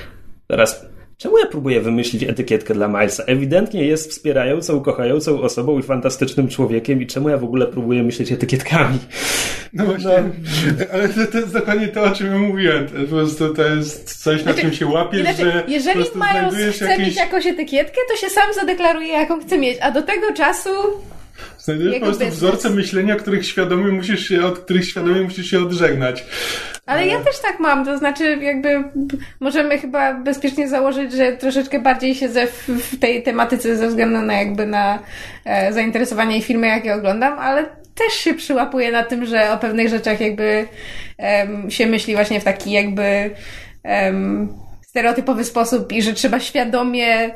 zaraz, 0.51 0.94
Czemu 1.19 1.39
ja 1.39 1.47
próbuję 1.47 1.81
wymyślić 1.81 2.23
etykietkę 2.23 2.75
dla 2.75 2.89
Milesa? 2.89 3.25
Ewidentnie 3.25 3.87
jest 3.87 4.11
wspierającą, 4.11 4.81
kochającą 4.81 5.41
osobą 5.41 5.79
i 5.79 5.83
fantastycznym 5.83 6.49
człowiekiem 6.49 7.03
i 7.03 7.07
czemu 7.07 7.29
ja 7.29 7.39
w 7.39 7.45
ogóle 7.45 7.67
próbuję 7.67 8.03
myśleć 8.03 8.33
etykietkami? 8.33 8.99
No 9.73 9.85
właśnie, 9.85 10.11
no. 10.11 10.85
ale 10.93 11.09
to, 11.09 11.27
to, 11.27 11.39
jest 11.39 11.53
dokładnie 11.53 11.89
to, 11.89 12.03
o 12.03 12.11
czym 12.11 12.27
ja 12.27 12.39
mówiłem. 12.39 12.87
Po 12.87 13.17
prostu 13.17 13.55
to 13.55 13.67
jest 13.67 14.23
coś, 14.23 14.43
znaczy, 14.43 14.57
na 14.57 14.63
czym 14.63 14.73
się 14.73 14.87
łapiesz, 14.87 15.23
znaczy, 15.23 15.43
że 15.43 15.65
Jeżeli 15.69 16.01
Miles 16.01 16.75
chce 16.77 16.85
jakieś... 16.85 17.07
mieć 17.07 17.17
jakąś 17.17 17.47
etykietkę, 17.47 18.01
to 18.11 18.17
się 18.17 18.31
sam 18.31 18.55
zadeklaruje, 18.55 19.09
jaką 19.09 19.41
chce 19.41 19.59
mieć, 19.59 19.79
a 19.81 19.91
do 19.91 20.03
tego 20.03 20.33
czasu 20.33 20.71
Znajdujesz 21.59 21.95
po 22.01 22.07
prostu 22.07 22.27
wzorce 22.27 22.71
myślenia, 22.71 23.17
których 23.17 23.47
świadomie 23.47 23.93
musisz 23.93 24.29
się, 24.29 24.45
od 24.45 24.59
których 24.59 24.89
świadomie 24.89 25.21
musisz 25.21 25.51
się 25.51 25.59
odżegnać. 25.59 26.25
Ale 26.87 27.07
ja 27.07 27.21
też 27.21 27.39
tak 27.39 27.61
mam, 27.61 27.85
to 27.85 27.99
znaczy 27.99 28.39
jakby 28.43 28.85
możemy 29.41 29.79
chyba 29.79 30.15
bezpiecznie 30.15 30.69
założyć, 30.69 31.13
że 31.13 31.33
troszeczkę 31.33 31.79
bardziej 31.79 32.15
siedzę 32.15 32.47
w, 32.47 32.69
w 32.69 32.99
tej 32.99 33.23
tematyce 33.23 33.77
ze 33.77 33.89
względu 33.89 34.23
na 34.23 34.35
jakby 34.35 34.67
na 34.67 34.99
e, 35.45 35.73
zainteresowanie 35.73 36.39
i 36.39 36.43
filmy, 36.43 36.67
jakie 36.67 36.95
oglądam, 36.95 37.39
ale 37.39 37.67
też 37.95 38.13
się 38.13 38.35
przyłapuję 38.35 38.93
na 38.93 39.03
tym, 39.03 39.27
że 39.27 39.53
o 39.53 39.59
pewnych 39.59 39.89
rzeczach 39.89 40.21
jakby 40.21 40.67
się 41.69 41.87
myśli 41.87 42.15
właśnie 42.15 42.41
w 42.41 42.45
taki 42.45 42.71
jakby 42.71 43.31
stereotypowy 44.83 45.45
sposób 45.45 45.93
i 45.93 46.03
że 46.03 46.13
trzeba 46.13 46.41
świadomie 46.41 47.31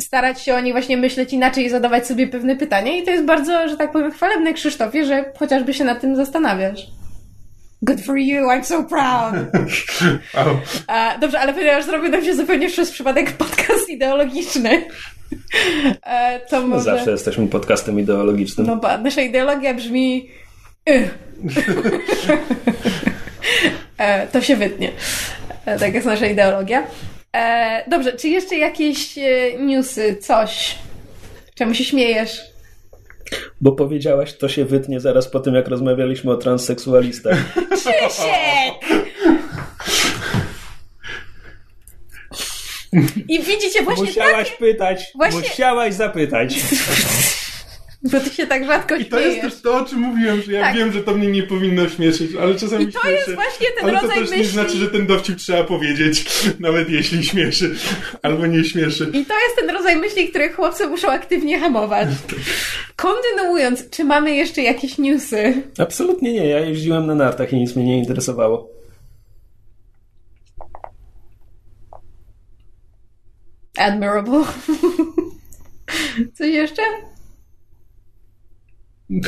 starać 0.00 0.42
się 0.42 0.54
o 0.54 0.60
nich 0.60 0.72
właśnie 0.72 0.96
myśleć 0.96 1.32
inaczej 1.32 1.64
i 1.64 1.70
zadawać 1.70 2.06
sobie 2.06 2.26
pewne 2.26 2.56
pytania. 2.56 2.92
I 2.92 3.02
to 3.02 3.10
jest 3.10 3.24
bardzo, 3.24 3.68
że 3.68 3.76
tak 3.76 3.92
powiem, 3.92 4.12
chwalebne 4.12 4.54
Krzysztofie, 4.54 5.04
że 5.04 5.32
chociażby 5.38 5.74
się 5.74 5.84
nad 5.84 6.00
tym 6.00 6.16
zastanawiasz. 6.16 6.86
Good 7.82 8.00
for 8.00 8.16
you, 8.16 8.46
I'm 8.46 8.64
so 8.64 8.84
proud. 8.84 9.34
wow. 10.34 10.60
A, 10.86 11.18
dobrze, 11.18 11.40
ale 11.40 11.54
ponieważ 11.54 11.84
zrobił 11.84 12.10
nam 12.10 12.24
się 12.24 12.34
zupełnie 12.34 12.68
przez 12.68 12.90
przypadek 12.90 13.32
podcast 13.32 13.88
ideologiczny, 13.88 14.70
e, 16.02 16.40
to 16.40 16.60
no 16.60 16.66
może... 16.66 16.84
Zawsze 16.84 17.10
jesteśmy 17.10 17.46
podcastem 17.46 18.00
ideologicznym. 18.00 18.66
No 18.66 18.76
bo 18.76 18.98
nasza 18.98 19.20
ideologia 19.20 19.74
brzmi... 19.74 20.30
Y. 20.88 21.08
E, 23.98 24.26
to 24.26 24.40
się 24.40 24.56
wytnie. 24.56 24.92
E, 25.66 25.78
tak 25.78 25.94
jest 25.94 26.06
nasza 26.06 26.26
ideologia. 26.26 26.86
E, 27.36 27.90
dobrze, 27.90 28.12
czy 28.12 28.28
jeszcze 28.28 28.56
jakieś 28.56 29.18
e, 29.18 29.58
newsy, 29.58 30.16
coś? 30.16 30.78
Czemu 31.54 31.74
się 31.74 31.84
śmiejesz? 31.84 32.42
Bo 33.60 33.72
powiedziałaś, 33.72 34.36
to 34.36 34.48
się 34.48 34.64
wytnie 34.64 35.00
zaraz 35.00 35.28
po 35.28 35.40
tym, 35.40 35.54
jak 35.54 35.68
rozmawialiśmy 35.68 36.32
o 36.32 36.36
transseksualistach. 36.36 37.38
Krzysiek! 37.70 39.00
I 43.28 43.42
widzicie 43.42 43.82
właśnie 43.82 44.04
Musiałaś 44.04 44.50
pytać, 44.50 45.12
właśnie... 45.14 45.40
musiałaś 45.40 45.94
zapytać. 45.94 46.54
Bo 48.02 48.20
ty 48.20 48.30
się 48.30 48.46
tak 48.46 48.66
rzadko 48.66 48.96
I 48.96 49.04
to 49.04 49.20
jest 49.20 49.40
też 49.40 49.60
to, 49.60 49.76
o 49.76 49.84
czym 49.84 49.98
mówiłem, 49.98 50.42
że 50.42 50.52
ja 50.52 50.62
tak. 50.62 50.76
wiem, 50.76 50.92
że 50.92 51.02
to 51.02 51.14
mnie 51.14 51.26
nie 51.26 51.42
powinno 51.42 51.88
śmieszyć, 51.88 52.30
ale 52.36 52.54
czasami 52.54 52.84
I 52.84 52.92
to 52.92 53.00
śmieszy. 53.00 53.16
jest 53.16 53.34
właśnie 53.34 53.66
ten 53.78 53.84
ale 53.84 54.00
rodzaj 54.00 54.08
to 54.08 54.20
też 54.20 54.30
myśli... 54.30 54.44
nie 54.44 54.50
znaczy, 54.50 54.76
że 54.76 54.88
ten 54.88 55.06
dowcip 55.06 55.36
trzeba 55.36 55.64
powiedzieć, 55.64 56.24
nawet 56.60 56.90
jeśli 56.90 57.24
śmieszy, 57.24 57.74
albo 58.22 58.46
nie 58.46 58.64
śmieszy. 58.64 59.04
I 59.04 59.26
to 59.26 59.34
jest 59.40 59.56
ten 59.56 59.70
rodzaj 59.70 59.96
myśli, 59.96 60.28
które 60.28 60.52
chłopcy 60.52 60.86
muszą 60.86 61.10
aktywnie 61.10 61.60
hamować. 61.60 62.08
Kontynuując, 62.96 63.90
czy 63.90 64.04
mamy 64.04 64.34
jeszcze 64.34 64.62
jakieś 64.62 64.98
newsy? 64.98 65.62
Absolutnie 65.78 66.32
nie, 66.32 66.46
ja 66.46 66.60
jeździłem 66.60 67.06
na 67.06 67.14
nartach 67.14 67.52
i 67.52 67.56
nic 67.56 67.76
mnie 67.76 67.84
nie 67.84 67.98
interesowało. 67.98 68.68
Admirable. 73.78 74.44
Coś 76.38 76.48
jeszcze? 76.48 76.82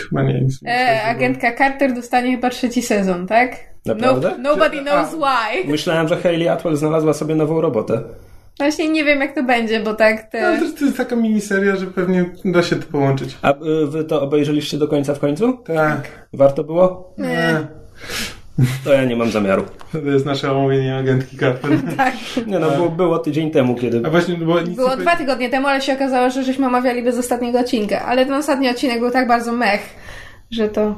Chyba 0.09 0.23
nie. 0.23 0.41
Nic, 0.41 0.61
e, 0.67 1.03
agentka 1.03 1.53
Carter 1.57 1.95
dostanie 1.95 2.31
chyba 2.31 2.51
trzeci 2.51 2.83
sezon, 2.83 3.27
tak? 3.27 3.57
Naprawdę? 3.87 4.35
No, 4.39 4.51
nobody 4.51 4.81
knows 4.81 5.15
why. 5.15 5.71
Myślałem, 5.71 6.09
że 6.09 6.17
Hayley 6.17 6.49
Atwell 6.49 6.77
znalazła 6.77 7.13
sobie 7.13 7.35
nową 7.35 7.61
robotę. 7.61 8.03
Właśnie 8.59 8.89
nie 8.89 9.05
wiem, 9.05 9.21
jak 9.21 9.35
to 9.35 9.43
będzie, 9.43 9.81
bo 9.81 9.95
tak 9.95 10.31
te... 10.31 10.61
No, 10.61 10.67
to, 10.67 10.79
to 10.79 10.85
jest 10.85 10.97
taka 10.97 11.17
miniseria, 11.17 11.77
że 11.77 11.87
pewnie 11.87 12.31
da 12.45 12.63
się 12.63 12.77
to 12.77 12.87
połączyć. 12.93 13.39
A 13.43 13.53
y, 13.53 13.87
wy 13.87 14.05
to 14.05 14.23
obejrzeliście 14.23 14.79
do 14.79 14.89
końca 14.89 15.15
w 15.15 15.19
końcu? 15.19 15.53
Tak. 15.57 16.29
Warto 16.33 16.65
było? 16.65 17.15
Nie. 17.19 17.67
To 18.85 18.93
ja 18.93 19.05
nie 19.05 19.17
mam 19.17 19.31
zamiaru. 19.31 19.65
To 19.93 19.99
jest 19.99 20.27
nasze 20.27 20.53
omówienie 20.53 20.97
agentki 20.97 21.39
Carter. 21.39 21.71
tak. 21.97 22.15
Nie 22.47 22.59
no, 22.59 22.71
było, 22.71 22.89
było 22.89 23.19
tydzień 23.19 23.51
temu, 23.51 23.75
kiedy... 23.75 24.03
A 24.05 24.11
właśnie, 24.11 24.35
było, 24.35 24.61
było 24.61 24.97
dwa 24.97 25.17
tygodnie 25.17 25.51
temu, 25.51 25.67
ale 25.67 25.81
się 25.81 25.95
okazało, 25.95 26.31
że 26.31 26.45
żeśmy 26.45 26.67
omawiali 26.67 27.03
bez 27.03 27.19
ostatniego 27.19 27.59
odcinka. 27.59 28.05
Ale 28.05 28.27
ten 28.27 28.35
ostatni 28.35 28.69
odcinek 28.69 29.01
był 29.01 29.11
tak 29.11 29.29
bardzo 29.29 29.53
mech, 29.53 29.81
że 30.51 30.69
to... 30.69 30.95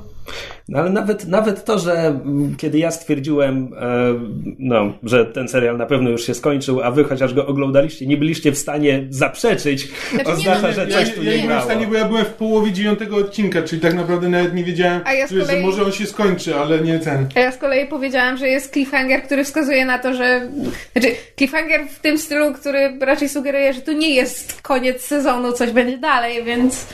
No 0.69 0.79
ale 0.79 0.91
nawet, 0.91 1.29
nawet 1.29 1.65
to, 1.65 1.79
że 1.79 2.21
kiedy 2.57 2.79
ja 2.79 2.91
stwierdziłem, 2.91 3.75
e, 3.81 4.15
no, 4.59 4.93
że 5.03 5.25
ten 5.25 5.49
serial 5.49 5.77
na 5.77 5.87
pewno 5.87 6.11
już 6.11 6.27
się 6.27 6.35
skończył, 6.35 6.83
a 6.83 6.91
wy 6.91 7.05
chociaż 7.05 7.35
go 7.35 7.47
oglądaliście, 7.47 8.07
nie 8.07 8.17
byliście 8.17 8.53
w 8.53 8.59
stanie 8.59 9.07
zaprzeczyć, 9.11 9.89
znaczy, 10.15 10.31
oznacza, 10.31 10.73
że 10.73 10.87
coś 10.87 11.09
ja, 11.09 11.15
tu 11.15 11.23
ja, 11.23 11.31
nie 11.31 11.37
Ja 11.37 11.43
nie 11.43 11.49
byłem 11.49 11.61
w 11.61 11.65
stanie, 11.65 11.87
bo 11.87 11.95
ja 11.95 12.05
byłem 12.05 12.25
w 12.25 12.33
połowie 12.33 12.73
dziewiątego 12.73 13.17
odcinka, 13.17 13.63
czyli 13.63 13.83
tak 13.83 13.95
naprawdę 13.95 14.29
nawet 14.29 14.55
nie 14.55 14.65
wiedziałem, 14.65 15.01
ja 15.15 15.29
kolei... 15.29 15.47
że 15.47 15.61
może 15.61 15.85
on 15.85 15.93
się 15.93 16.07
skończy, 16.07 16.57
ale 16.57 16.81
nie 16.81 16.99
ten. 16.99 17.29
A 17.35 17.41
ja 17.41 17.53
z 17.53 17.57
kolei 17.57 17.87
powiedziałam, 17.87 18.37
że 18.37 18.49
jest 18.49 18.73
cliffhanger, 18.73 19.23
który 19.23 19.45
wskazuje 19.45 19.85
na 19.85 19.99
to, 19.99 20.15
że... 20.15 20.49
Znaczy, 20.93 21.09
cliffhanger 21.37 21.81
w 21.89 21.99
tym 21.99 22.19
stylu, 22.19 22.55
który 22.55 22.99
raczej 23.01 23.29
sugeruje, 23.29 23.73
że 23.73 23.81
to 23.81 23.93
nie 23.93 24.15
jest 24.15 24.63
koniec 24.63 25.03
sezonu, 25.03 25.53
coś 25.53 25.71
będzie 25.71 25.99
dalej, 25.99 26.45
więc... 26.45 26.87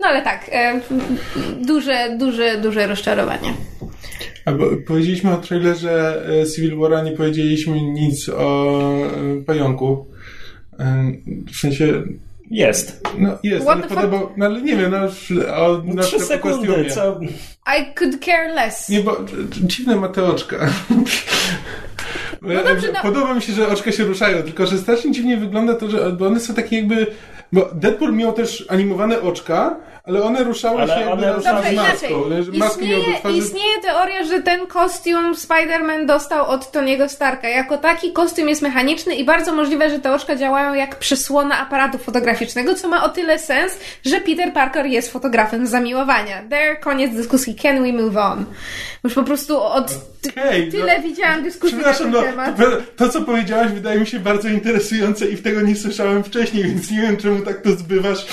No 0.00 0.08
ale 0.08 0.22
tak, 0.22 0.50
e, 0.52 0.80
duże, 1.60 2.16
duże, 2.18 2.58
duże 2.58 2.86
rozczarowanie. 2.86 3.15
Albo 4.44 4.64
powiedzieliśmy 4.86 5.32
o 5.32 5.36
trailerze 5.36 6.22
e, 6.42 6.46
Civil 6.46 6.76
War'a, 6.76 7.04
nie 7.04 7.12
powiedzieliśmy 7.12 7.82
nic 7.82 8.28
o 8.28 8.68
e, 9.06 9.44
pająku. 9.46 10.06
W 11.52 11.56
sensie... 11.56 12.02
Jest. 12.50 13.00
No 13.18 13.38
jest, 13.42 13.66
What 13.66 13.78
ale 13.78 13.88
podobał, 13.88 14.28
no 14.36 14.46
ale 14.46 14.62
nie 14.62 14.76
wiem, 14.76 14.90
no, 14.90 15.08
o, 15.56 15.82
no, 15.84 15.94
na 15.94 16.02
trzy 16.02 16.20
sekundy, 16.20 16.90
co? 16.90 17.20
I 17.78 17.94
could 17.98 18.24
care 18.24 18.54
less. 18.54 18.88
Nie, 18.88 19.00
bo 19.00 19.24
dziwne 19.50 19.96
ma 19.96 20.08
te 20.08 20.24
oczka. 20.24 20.70
No 22.42 22.64
dobrze, 22.64 22.92
no. 22.92 23.02
Podoba 23.02 23.34
mi 23.34 23.42
się, 23.42 23.52
że 23.52 23.68
oczka 23.68 23.92
się 23.92 24.04
ruszają, 24.04 24.42
tylko 24.42 24.66
że 24.66 24.78
strasznie 24.78 25.12
dziwnie 25.12 25.36
wygląda 25.36 25.74
to, 25.74 25.90
że 25.90 26.12
bo 26.12 26.26
one 26.26 26.40
są 26.40 26.54
takie 26.54 26.76
jakby 26.76 27.06
bo 27.52 27.70
Deadpool 27.74 28.14
miał 28.14 28.32
też 28.32 28.66
animowane 28.68 29.20
oczka, 29.20 29.76
ale 30.06 30.22
one 30.22 30.44
ruszały 30.44 30.82
Ale 30.82 30.94
się 31.02 31.10
one 31.10 31.32
ruszały- 31.32 31.56
Dobrze, 31.56 31.70
z 31.70 31.72
inaczej. 31.72 32.10
maską. 32.58 32.80
Istnieje, 32.80 33.18
twarzy. 33.18 33.36
istnieje 33.38 33.80
teoria, 33.82 34.24
że 34.24 34.42
ten 34.42 34.66
kostium 34.66 35.34
Spider-Man 35.34 36.06
dostał 36.06 36.46
od 36.50 36.72
Tony'ego 36.72 37.08
Starka. 37.08 37.48
Jako 37.48 37.78
taki 37.78 38.12
kostium 38.12 38.48
jest 38.48 38.62
mechaniczny 38.62 39.14
i 39.14 39.24
bardzo 39.24 39.52
możliwe, 39.52 39.90
że 39.90 39.98
te 39.98 40.14
oczka 40.14 40.36
działają 40.36 40.74
jak 40.74 40.98
przysłona 40.98 41.58
aparatu 41.58 41.98
fotograficznego, 41.98 42.74
co 42.74 42.88
ma 42.88 43.04
o 43.04 43.08
tyle 43.08 43.38
sens, 43.38 43.78
że 44.04 44.20
Peter 44.20 44.52
Parker 44.52 44.86
jest 44.86 45.12
fotografem 45.12 45.66
zamiłowania. 45.66 46.42
There, 46.50 46.76
koniec 46.76 47.14
dyskusji. 47.14 47.54
Can 47.54 47.82
we 47.82 47.92
move 47.92 48.16
on? 48.16 48.44
Już 49.04 49.14
po 49.14 49.22
prostu 49.22 49.62
od 49.62 49.90
Okej, 50.30 50.70
tyle 50.70 50.96
no. 50.96 51.02
widziałam 51.02 51.42
dyskusji 51.42 51.78
na 51.78 51.92
ten 51.94 52.10
no, 52.10 52.22
temat. 52.22 52.56
to, 52.56 52.64
to 52.96 53.08
co 53.12 53.22
powiedziałaś 53.22 53.72
wydaje 53.72 54.00
mi 54.00 54.06
się 54.06 54.20
bardzo 54.20 54.48
interesujące 54.48 55.26
i 55.26 55.36
w 55.36 55.42
tego 55.42 55.60
nie 55.60 55.76
słyszałem 55.76 56.24
wcześniej, 56.24 56.64
więc 56.64 56.90
nie 56.90 57.00
wiem 57.02 57.16
czemu 57.16 57.40
tak 57.40 57.62
to 57.62 57.70
zbywasz. 57.70 58.26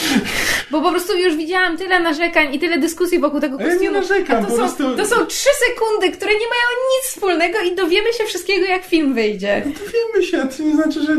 Bo 0.72 0.82
po 0.82 0.92
prostu 0.92 1.18
już 1.18 1.36
widziałam 1.36 1.63
tyle 1.78 2.00
narzekań 2.00 2.56
i 2.56 2.60
tyle 2.60 2.78
dyskusji 2.80 3.20
wokół 3.20 3.40
tego 3.40 3.58
A 3.60 3.62
ja 3.62 3.68
nie 3.68 3.74
kostiumu. 3.74 3.98
narzekam, 4.00 4.46
to 4.46 4.52
po 4.52 4.58
są, 4.58 4.58
prostu- 4.58 4.98
to 4.98 5.06
są 5.06 5.26
trzy 5.26 5.50
sekundy, 5.68 6.18
które 6.18 6.32
nie 6.32 6.40
mają 6.40 6.70
nic 6.98 7.12
wspólnego 7.14 7.60
i 7.60 7.76
dowiemy 7.76 8.14
się 8.14 8.24
wszystkiego, 8.24 8.66
jak 8.66 8.86
film 8.86 9.14
wyjdzie. 9.14 9.62
Dowiemy 9.66 10.28
się, 10.28 10.42
a 10.42 10.48
to 10.48 10.64
nie 10.64 10.76
znaczy, 10.76 11.02
że 11.04 11.14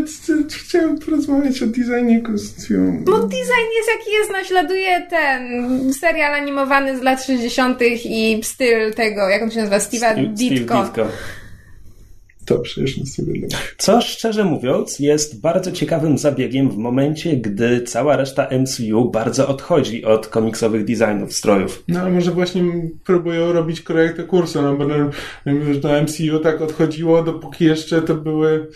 chciałem 0.64 0.98
porozmawiać 0.98 1.62
o 1.62 1.66
designie 1.66 2.20
kostiumu. 2.22 3.02
No 3.06 3.18
design 3.18 3.68
jest 3.76 3.88
jaki 3.98 4.10
jest, 4.12 4.30
naśladuje 4.30 5.06
ten 5.10 5.92
serial 6.00 6.34
animowany 6.34 6.98
z 6.98 7.02
lat 7.02 7.24
60. 7.24 7.78
i 8.04 8.40
styl 8.44 8.94
tego, 8.94 9.28
jak 9.28 9.42
on 9.42 9.50
się 9.50 9.58
nazywa, 9.58 9.78
Steve'a 9.78 10.12
Steve 10.12 10.26
Ditko. 10.26 10.82
Ditko. 10.84 11.06
To 12.44 12.58
przecież 12.58 12.96
nic 12.96 13.18
nie. 13.18 13.48
Co 13.78 14.00
szczerze 14.00 14.44
mówiąc 14.44 14.98
jest 14.98 15.40
bardzo 15.40 15.72
ciekawym 15.72 16.18
zabiegiem 16.18 16.70
w 16.70 16.76
momencie, 16.76 17.36
gdy 17.36 17.82
cała 17.82 18.16
reszta 18.16 18.48
MCU 18.60 19.10
bardzo 19.10 19.48
odchodzi 19.48 20.04
od 20.04 20.26
komiksowych 20.26 20.84
designów 20.84 21.32
strojów. 21.32 21.84
No 21.88 22.00
ale 22.00 22.10
może 22.10 22.30
właśnie 22.30 22.62
próbują 23.04 23.52
robić 23.52 23.80
korektę 23.80 24.22
kursu, 24.22 24.62
no 24.62 24.76
bo 24.76 24.86
no, 24.86 25.10
że 25.74 25.80
to 25.80 26.02
MCU 26.02 26.38
tak 26.42 26.60
odchodziło, 26.62 27.22
dopóki 27.22 27.64
jeszcze 27.64 28.02
to 28.02 28.14
były... 28.14 28.66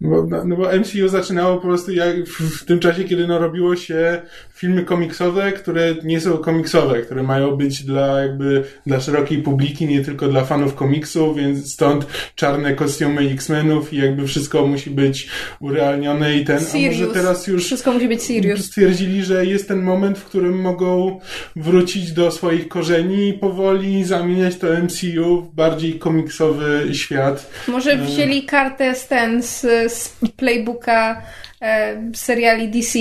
Bo, 0.00 0.26
no, 0.26 0.44
no 0.44 0.56
bo 0.56 0.76
MCU 0.78 1.08
zaczynało 1.08 1.56
po 1.56 1.62
prostu 1.62 1.92
jak 1.92 2.16
w, 2.26 2.64
tym 2.64 2.78
czasie, 2.78 3.04
kiedy 3.04 3.26
no, 3.26 3.38
robiło 3.38 3.76
się 3.76 4.22
filmy 4.54 4.84
komiksowe, 4.84 5.52
które 5.52 5.94
nie 6.04 6.20
są 6.20 6.38
komiksowe, 6.38 7.02
które 7.02 7.22
mają 7.22 7.56
być 7.56 7.84
dla 7.84 8.20
jakby 8.20 8.64
dla 8.86 9.00
szerokiej 9.00 9.38
publiki, 9.38 9.86
nie 9.86 10.04
tylko 10.04 10.28
dla 10.28 10.44
fanów 10.44 10.74
komiksu, 10.74 11.34
więc 11.34 11.72
stąd 11.72 12.06
czarne 12.34 12.74
kostiumy 12.74 13.20
X-Menów 13.20 13.92
i 13.92 13.96
jakby 13.96 14.26
wszystko 14.26 14.66
musi 14.66 14.90
być 14.90 15.28
urealnione 15.60 16.36
i 16.36 16.44
ten, 16.44 16.56
a 16.56 16.60
może 16.60 16.94
Sirius. 16.94 17.12
teraz 17.12 17.46
już 17.46 17.64
Wszystko 17.64 17.92
musi 17.92 18.08
być 18.08 18.22
stwierdzili, 18.58 19.24
że 19.24 19.46
jest 19.46 19.68
ten 19.68 19.82
moment, 19.82 20.18
w 20.18 20.24
którym 20.24 20.60
mogą 20.60 21.20
wrócić 21.56 22.12
do 22.12 22.30
swoich 22.30 22.68
korzeni 22.68 23.28
i 23.28 23.32
powoli 23.32 24.04
zamieniać 24.04 24.56
to 24.56 24.66
MCU 24.66 25.42
w 25.42 25.54
bardziej 25.54 25.98
komiksowy 25.98 26.88
świat. 26.92 27.50
Może 27.68 27.96
wzięli 27.96 28.42
kartę 28.42 28.94
z 28.94 29.08
ten, 29.08 29.42
z, 29.42 29.66
z 29.88 30.16
playbooka 30.36 31.22
e, 31.62 31.96
seriali 32.14 32.68
DC, 32.68 32.98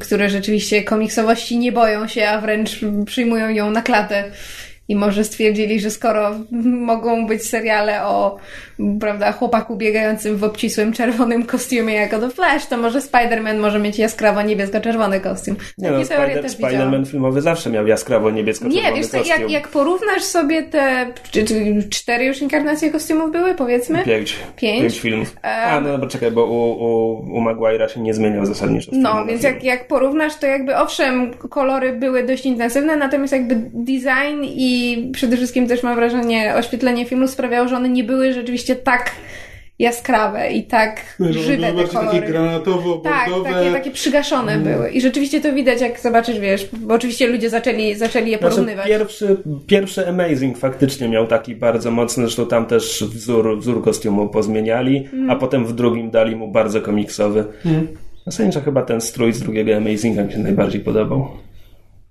które 0.00 0.30
rzeczywiście 0.30 0.84
komiksowości 0.84 1.58
nie 1.58 1.72
boją 1.72 2.08
się, 2.08 2.28
a 2.28 2.40
wręcz 2.40 2.80
przyjmują 3.06 3.48
ją 3.48 3.70
na 3.70 3.82
klatę. 3.82 4.24
I 4.88 4.96
może 4.96 5.24
stwierdzili, 5.24 5.80
że 5.80 5.90
skoro 5.90 6.30
mogą 6.64 7.26
być 7.26 7.46
seriale 7.46 8.04
o 8.06 8.36
prawda, 9.00 9.32
chłopaku 9.32 9.76
biegającym 9.76 10.36
w 10.36 10.44
obcisłym 10.44 10.92
czerwonym 10.92 11.46
kostiumie 11.46 11.94
jako 11.94 12.18
The 12.18 12.30
Flash, 12.30 12.66
to 12.66 12.76
może 12.76 12.98
Spider-Man 13.00 13.58
może 13.58 13.78
mieć 13.78 13.98
jaskrawo 13.98 14.42
niebiesko-czerwony 14.42 15.20
kostium. 15.20 15.56
Nie 15.78 15.90
no, 15.90 15.96
Takie 15.98 16.08
teorie 16.08 16.36
Spider- 16.36 16.42
też. 16.42 16.52
Spider-Man 16.56 17.06
filmowy 17.06 17.42
zawsze 17.42 17.70
miał 17.70 17.86
jaskrawo 17.86 18.30
niebiesko-czerwony 18.30 18.82
Nie, 18.82 18.92
wiesz 19.02 19.10
kostium. 19.10 19.40
jak, 19.40 19.50
jak 19.50 19.68
porównasz 19.68 20.22
sobie 20.22 20.62
te 20.62 21.06
czy, 21.30 21.44
czy 21.44 21.54
cztery 21.90 22.24
już 22.24 22.42
inkarnacje 22.42 22.90
kostiumów 22.90 23.32
były, 23.32 23.54
powiedzmy? 23.54 24.04
Pięć. 24.04 24.36
Pięć? 24.56 24.80
Pięć 24.82 25.00
filmów. 25.00 25.36
A, 25.42 25.80
no 25.80 25.88
dobra, 25.88 26.08
czekaj, 26.08 26.30
bo 26.30 26.46
u, 26.46 26.70
u, 26.70 27.12
u 27.38 27.40
Maguire'a 27.42 27.88
się 27.88 28.00
nie 28.00 28.14
zmieniał 28.14 28.46
zasadniczo. 28.46 28.90
No, 28.94 29.26
więc 29.26 29.42
jak, 29.42 29.64
jak 29.64 29.88
porównasz, 29.88 30.36
to 30.36 30.46
jakby 30.46 30.76
owszem, 30.76 31.34
kolory 31.34 31.92
były 31.92 32.22
dość 32.22 32.46
intensywne, 32.46 32.96
natomiast 32.96 33.32
jakby 33.32 33.54
design 33.74 34.42
i 34.44 34.77
przede 35.12 35.36
wszystkim 35.36 35.66
też 35.68 35.82
mam 35.82 35.96
wrażenie 35.96 36.54
oświetlenie 36.56 37.06
filmu 37.06 37.28
sprawiało, 37.28 37.68
że 37.68 37.76
one 37.76 37.88
nie 37.88 38.04
były 38.04 38.32
rzeczywiście 38.32 38.76
tak 38.76 39.10
jaskrawe 39.78 40.50
i 40.52 40.64
tak 40.64 41.16
Że 41.20 41.32
żywe 41.32 41.66
te 41.66 41.72
bardziej 41.72 41.94
takie 42.00 42.32
kolory. 42.32 43.00
Tak, 43.02 43.28
takie, 43.44 43.72
takie 43.72 43.90
przygaszone 43.90 44.52
Mm. 44.52 44.64
były. 44.64 44.90
I 44.90 45.00
rzeczywiście 45.00 45.40
to 45.40 45.52
widać, 45.52 45.80
jak 45.80 46.00
zobaczysz, 46.00 46.38
wiesz, 46.40 46.68
bo 46.72 46.94
oczywiście 46.94 47.26
ludzie 47.26 47.50
zaczęli, 47.50 47.94
zaczęli 47.94 48.30
je 48.30 48.38
Znaczy, 48.38 48.54
porównywać. 48.54 48.86
pierwszy, 48.88 49.36
pierwszy 49.66 50.08
Amazing 50.08 50.58
faktycznie 50.58 51.08
miał 51.08 51.26
taki 51.26 51.54
bardzo 51.54 51.90
mocny, 51.90 52.22
zresztą 52.22 52.46
tam 52.46 52.66
też 52.66 53.04
wzór, 53.14 53.58
wzór 53.60 53.84
kostiumu 53.84 54.28
pozmieniali, 54.28 55.08
Mm. 55.12 55.30
a 55.30 55.36
potem 55.36 55.66
w 55.66 55.72
drugim 55.72 56.10
dali 56.10 56.36
mu 56.36 56.48
bardzo 56.52 56.80
komiksowy. 56.80 57.44
Zasadniczo 58.26 58.60
chyba 58.60 58.82
ten 58.82 59.00
strój 59.00 59.32
z 59.32 59.40
drugiego 59.40 59.76
Amazinga 59.76 60.24
mi 60.24 60.32
się 60.32 60.38
najbardziej 60.38 60.80
podobał. 60.80 61.28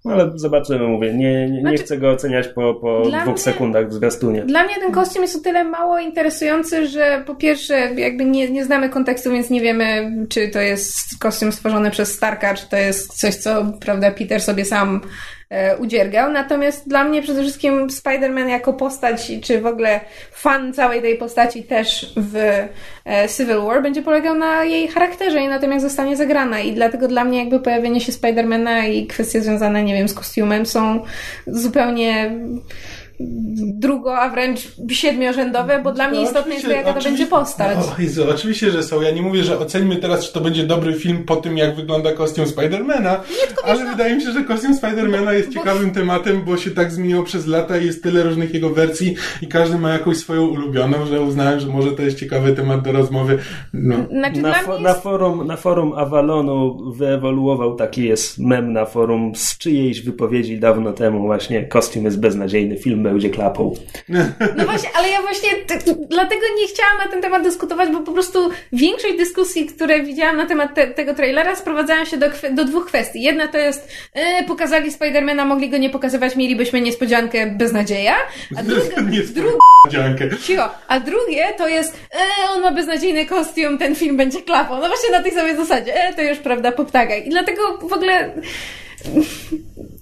No, 0.05 0.13
Ale 0.13 0.31
zobaczymy, 0.35 0.87
mówię, 0.87 1.13
nie, 1.13 1.33
nie, 1.33 1.49
nie 1.49 1.61
Znaczy, 1.61 1.77
chcę 1.77 1.97
go 1.97 2.09
oceniać 2.11 2.47
po, 2.47 2.73
po 2.73 3.01
dwóch 3.01 3.25
mnie- 3.25 3.37
sekundach 3.37 3.89
w 3.89 3.93
zwiastunie. 3.93 4.41
Dla 4.41 4.63
mnie 4.63 4.75
ten 4.75 4.91
kostium 4.91 5.21
jest 5.23 5.35
o 5.35 5.39
tyle 5.39 5.63
mało 5.63 5.99
interesujący, 5.99 6.87
że 6.87 7.23
po 7.27 7.35
pierwsze 7.35 7.93
jakby 7.95 8.25
nie, 8.25 8.49
nie 8.51 8.65
znamy 8.65 8.89
kontekstu, 8.89 9.31
więc 9.31 9.49
nie 9.49 9.61
wiemy, 9.61 10.11
czy 10.29 10.47
to 10.49 10.59
jest 10.59 11.19
kostium 11.19 11.51
stworzony 11.51 11.91
przez 11.91 12.13
Starka, 12.13 12.53
czy 12.55 12.69
to 12.69 12.75
jest 12.77 13.19
coś, 13.19 13.35
co, 13.35 13.65
prawda, 13.81 14.11
Peter 14.11 14.41
sobie 14.41 14.65
sam 14.65 15.01
udziergał. 15.79 16.31
Natomiast 16.31 16.87
dla 16.87 17.03
mnie 17.03 17.21
przede 17.21 17.41
wszystkim 17.41 17.87
Spider-Man 17.87 18.47
jako 18.47 18.73
postać, 18.73 19.31
czy 19.43 19.61
w 19.61 19.65
ogóle 19.65 19.99
fan 20.31 20.73
całej 20.73 21.01
tej 21.01 21.17
postaci 21.17 21.63
też 21.63 22.13
w 22.17 22.35
e, 23.05 23.29
Civil 23.37 23.61
War 23.61 23.81
będzie 23.81 24.01
polegał 24.01 24.35
na 24.35 24.63
jej 24.63 24.87
charakterze 24.87 25.41
i 25.41 25.47
na 25.47 25.59
tym, 25.59 25.71
jak 25.71 25.81
zostanie 25.81 26.17
zagrana. 26.17 26.59
I 26.59 26.73
dlatego 26.73 27.07
dla 27.07 27.23
mnie 27.23 27.39
jakby 27.39 27.59
pojawienie 27.59 28.01
się 28.01 28.11
Spidermana 28.11 28.85
i 28.85 29.07
kwestie 29.07 29.41
związane, 29.41 29.83
nie 29.83 29.93
wiem, 29.93 30.07
z 30.07 30.13
kostiumem 30.13 30.65
są 30.65 31.03
zupełnie 31.47 32.31
drugo, 33.19 34.17
a 34.19 34.29
wręcz 34.29 34.59
siedmiorzędowe, 34.91 35.81
bo 35.83 35.91
dla 35.91 36.09
mnie 36.09 36.19
No, 36.19 36.25
istotne 36.27 36.53
jest 36.53 36.65
to, 36.65 36.71
jaka 36.71 36.93
to 36.93 37.01
będzie 37.01 37.27
postać. 37.27 37.77
O 37.77 38.01
Jezu, 38.01 38.23
oczywiście, 38.29 38.71
że 38.71 38.83
są. 38.83 39.01
Ja 39.01 39.11
nie 39.11 39.21
mówię, 39.21 39.43
że 39.43 39.59
ocenimy 39.59 39.95
teraz, 39.95 40.27
czy 40.27 40.33
to 40.33 40.41
będzie 40.41 40.63
dobry 40.63 40.93
film 40.93 41.23
po 41.23 41.35
tym, 41.35 41.57
jak 41.57 41.75
wygląda 41.75 42.13
kostium 42.13 42.47
Spidermana, 42.47 43.19
ale 43.63 43.85
wydaje 43.85 44.15
mi 44.15 44.21
się, 44.21 44.31
że 44.31 44.43
kostium 44.43 44.75
Spidermana 44.75 45.33
jest 45.33 45.53
ciekawym 45.53 45.91
tematem, 45.91 46.41
bo 46.45 46.57
się 46.57 46.71
tak 46.71 46.91
zmieniło 46.91 47.23
przez 47.23 47.47
lata 47.47 47.77
i 47.77 47.85
jest 47.85 48.03
tyle 48.03 48.23
różnych 48.23 48.53
jego 48.53 48.69
wersji 48.69 49.15
i 49.41 49.47
każdy 49.47 49.77
ma 49.77 49.93
jakąś 49.93 50.17
swoją 50.17 50.47
ulubioną, 50.47 51.05
że 51.05 51.21
uznałem, 51.21 51.59
że 51.59 51.67
może 51.67 51.91
to 51.91 52.01
jest 52.01 52.19
ciekawy 52.19 52.53
temat 52.53 52.81
do 52.81 52.91
rozmowy. 52.91 53.37
No. 53.73 53.95
Znaczy 54.11 54.41
Na, 54.41 54.53
fo- 54.53 54.73
mnie 54.73 54.83
na, 54.83 54.89
jest... 54.89 55.01
forum, 55.01 55.47
na 55.47 55.55
forum 55.57 55.93
Avalonu 55.93 56.91
wyewoluował 56.91 57.75
taki 57.75 58.05
jest 58.05 58.39
mem 58.39 58.73
na 58.73 58.85
forum 58.85 59.31
z 59.35 59.57
czyjejś 59.57 60.01
wypowiedzi 60.01 60.59
dawno 60.59 60.93
temu 60.93 61.21
właśnie 61.21 61.63
kostium 61.63 62.05
jest 62.05 62.19
beznadziejny, 62.19 62.77
film 62.77 63.06
będzie 63.11 63.29
klapą. 63.29 63.73
No 64.57 64.65
właśnie, 64.65 64.89
ale 64.95 65.09
ja 65.09 65.21
właśnie 65.21 65.49
t- 65.67 65.77
t- 65.77 65.95
dlatego 66.09 66.41
nie 66.61 66.67
chciałam 66.67 66.97
na 66.97 67.07
ten 67.07 67.21
temat 67.21 67.43
dyskutować, 67.43 67.89
bo 67.89 67.99
po 67.99 68.11
prostu 68.11 68.49
większość 68.73 69.17
dyskusji, 69.17 69.65
które 69.65 70.03
widziałam 70.03 70.37
na 70.37 70.45
temat 70.45 70.75
te, 70.75 70.87
tego 70.87 71.13
trailera 71.13 71.55
sprowadzają 71.55 72.05
się 72.05 72.17
do, 72.17 72.25
kwe- 72.29 72.53
do 72.53 72.65
dwóch 72.65 72.85
kwestii. 72.85 73.21
Jedna 73.21 73.47
to 73.47 73.57
jest 73.57 73.87
e, 74.13 74.43
pokazali 74.43 74.91
Spidermana, 74.91 75.45
mogli 75.45 75.69
go 75.69 75.77
nie 75.77 75.89
pokazywać, 75.89 76.35
mielibyśmy 76.35 76.81
niespodziankę 76.81 77.47
beznadzieja, 77.47 78.15
a 78.57 78.63
druga. 78.63 78.81
Cicho. 80.47 80.69
A 80.87 80.99
drugie 80.99 81.45
to 81.57 81.67
jest, 81.67 81.97
e, 82.13 82.51
on 82.51 82.61
ma 82.61 82.71
beznadziejny 82.71 83.25
kostium, 83.25 83.77
ten 83.77 83.95
film 83.95 84.17
będzie 84.17 84.41
klapą. 84.41 84.73
No 84.81 84.87
właśnie 84.87 85.09
na 85.11 85.23
tej 85.23 85.31
samej 85.31 85.55
zasadzie. 85.55 86.03
E, 86.03 86.13
to 86.13 86.21
już 86.21 86.37
prawda, 86.37 86.71
poptagaj. 86.71 87.27
I 87.27 87.29
dlatego 87.29 87.77
w 87.77 87.93
ogóle... 87.93 88.33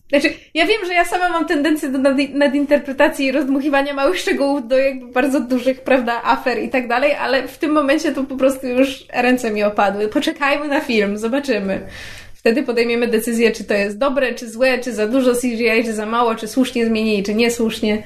Znaczy, 0.09 0.29
ja 0.53 0.65
wiem, 0.67 0.85
że 0.85 0.93
ja 0.93 1.05
sama 1.05 1.29
mam 1.29 1.45
tendencję 1.45 1.89
do 1.89 1.97
nad, 1.97 2.17
nadinterpretacji 2.33 3.25
i 3.25 3.31
rozdmuchiwania 3.31 3.93
małych 3.93 4.19
szczegółów 4.19 4.67
do 4.67 4.77
jakby 4.77 5.07
bardzo 5.07 5.39
dużych, 5.39 5.81
prawda, 5.81 6.21
afer 6.23 6.63
i 6.63 6.69
tak 6.69 6.87
dalej, 6.87 7.13
ale 7.13 7.47
w 7.47 7.57
tym 7.57 7.71
momencie 7.71 8.11
to 8.11 8.23
po 8.23 8.35
prostu 8.35 8.67
już 8.67 9.05
ręce 9.13 9.51
mi 9.51 9.63
opadły. 9.63 10.07
Poczekajmy 10.07 10.67
na 10.67 10.81
film, 10.81 11.17
zobaczymy. 11.17 11.87
Wtedy 12.33 12.63
podejmiemy 12.63 13.07
decyzję, 13.07 13.51
czy 13.51 13.63
to 13.63 13.73
jest 13.73 13.97
dobre, 13.97 14.33
czy 14.33 14.49
złe, 14.49 14.79
czy 14.79 14.93
za 14.93 15.07
dużo 15.07 15.33
CGI, 15.33 15.83
czy 15.85 15.93
za 15.93 16.05
mało, 16.05 16.35
czy 16.35 16.47
słusznie 16.47 16.85
zmienili, 16.85 17.23
czy 17.23 17.35
niesłusznie. 17.35 18.03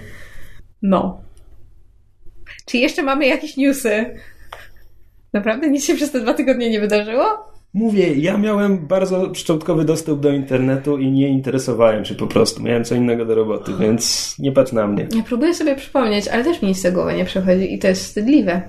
No. 0.81 1.21
Czy 2.65 2.77
jeszcze 2.77 3.03
mamy 3.03 3.27
jakieś 3.27 3.57
newsy? 3.57 4.05
Naprawdę 5.33 5.69
nic 5.69 5.85
się 5.85 5.95
przez 5.95 6.11
te 6.11 6.19
dwa 6.19 6.33
tygodnie 6.33 6.69
nie 6.69 6.79
wydarzyło? 6.79 7.48
Mówię, 7.73 8.13
ja 8.15 8.37
miałem 8.37 8.87
bardzo 8.87 9.35
szczątkowy 9.35 9.85
dostęp 9.85 10.19
do 10.19 10.31
internetu 10.31 10.97
i 10.97 11.11
nie 11.11 11.29
interesowałem 11.29 12.05
się 12.05 12.15
po 12.15 12.27
prostu. 12.27 12.63
Miałem 12.63 12.83
co 12.83 12.95
innego 12.95 13.25
do 13.25 13.35
roboty, 13.35 13.71
więc 13.79 14.35
nie 14.39 14.51
patrz 14.51 14.71
na 14.71 14.87
mnie. 14.87 15.07
Ja 15.15 15.23
próbuję 15.23 15.53
sobie 15.53 15.75
przypomnieć, 15.75 16.27
ale 16.27 16.43
też 16.43 16.61
mi 16.61 16.67
nic 16.67 16.79
z 16.79 16.81
tego 16.81 16.95
głowy 16.95 17.17
nie 17.17 17.25
przechodzi 17.25 17.73
i 17.73 17.79
to 17.79 17.87
jest 17.87 18.03
wstydliwe. 18.03 18.61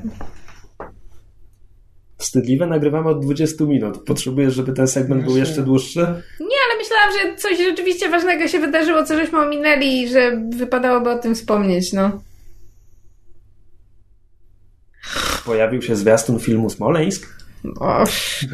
Wstydliwe, 2.19 2.67
nagrywamy 2.67 3.09
od 3.09 3.25
20 3.25 3.65
minut. 3.65 4.05
Potrzebujesz, 4.05 4.55
żeby 4.55 4.73
ten 4.73 4.89
segment 4.89 5.25
był 5.25 5.37
jeszcze 5.37 5.63
dłuższy? 5.63 6.01
Nie, 6.41 6.57
ale 6.67 6.79
myślałam, 6.79 7.13
że 7.13 7.37
coś 7.37 7.59
rzeczywiście 7.59 8.09
ważnego 8.09 8.49
się 8.49 8.59
wydarzyło, 8.59 9.05
co 9.05 9.17
żeśmy 9.17 9.39
ominęli 9.39 10.03
i 10.03 10.09
że 10.09 10.43
wypadałoby 10.57 11.11
o 11.11 11.19
tym 11.19 11.35
wspomnieć, 11.35 11.93
no. 11.93 12.11
Pojawił 15.45 15.83
się 15.83 15.97
zwiastun 15.97 16.39
filmu 16.39 16.71
Smoleńsk? 16.71 17.40
O, 17.81 18.05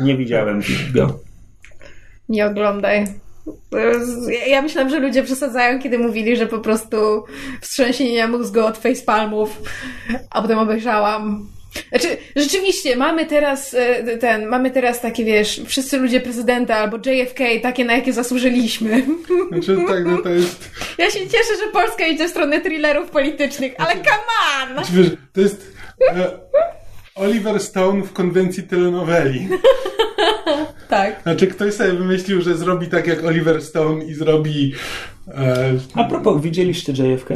Nie 0.00 0.16
widziałem 0.16 0.60
go. 0.94 1.18
nie 2.28 2.46
oglądaj. 2.46 3.06
Ja- 4.48 4.62
myślałam, 4.62 4.90
że 4.90 4.98
ludzie 4.98 5.22
przesadzają, 5.22 5.78
kiedy 5.80 5.98
mówili, 5.98 6.36
że 6.36 6.46
po 6.46 6.58
prostu 6.58 7.24
wstrząsienia 7.60 8.28
mózgu 8.28 8.60
od 8.64 8.78
facepalmów, 8.78 9.62
a 10.30 10.42
potem 10.42 10.58
obejrzałam. 10.58 11.48
Znaczy, 11.88 12.16
rzeczywiście, 12.36 12.96
mamy 12.96 13.26
teraz 13.26 13.74
e, 13.74 14.16
ten, 14.18 14.46
mamy 14.46 14.70
teraz 14.70 15.00
takie, 15.00 15.24
wiesz, 15.24 15.60
wszyscy 15.66 15.98
ludzie 15.98 16.20
prezydenta 16.20 16.76
albo 16.76 16.96
JFK, 16.96 17.40
takie 17.62 17.84
na 17.84 17.92
jakie 17.96 18.12
zasłużyliśmy. 18.12 19.06
Znaczy, 19.48 19.78
tak, 19.88 20.04
no 20.06 20.18
to 20.22 20.28
jest... 20.28 20.70
Ja 20.98 21.10
się 21.10 21.18
cieszę, 21.20 21.56
że 21.64 21.72
Polska 21.72 22.06
idzie 22.06 22.26
w 22.28 22.30
stronę 22.30 22.60
thrillerów 22.60 23.10
politycznych, 23.10 23.72
ale 23.78 23.92
come 23.94 24.06
on! 24.62 24.72
Znaczy, 24.72 24.92
wiesz, 24.92 25.10
to 25.32 25.40
jest 25.40 25.72
e, 26.10 26.30
Oliver 27.16 27.60
Stone 27.60 28.02
w 28.02 28.12
konwencji 28.12 28.62
telenoweli. 28.62 29.48
Tak. 30.88 31.22
Znaczy, 31.22 31.46
ktoś 31.46 31.74
sobie 31.74 31.92
wymyślił, 31.92 32.42
że 32.42 32.56
zrobi 32.56 32.86
tak 32.86 33.06
jak 33.06 33.24
Oliver 33.24 33.62
Stone 33.62 34.04
i 34.04 34.14
zrobi... 34.14 34.74
E, 35.28 35.72
A 35.94 36.04
propos, 36.04 36.42
widzieliście 36.42 36.92
JFK? 36.92 37.30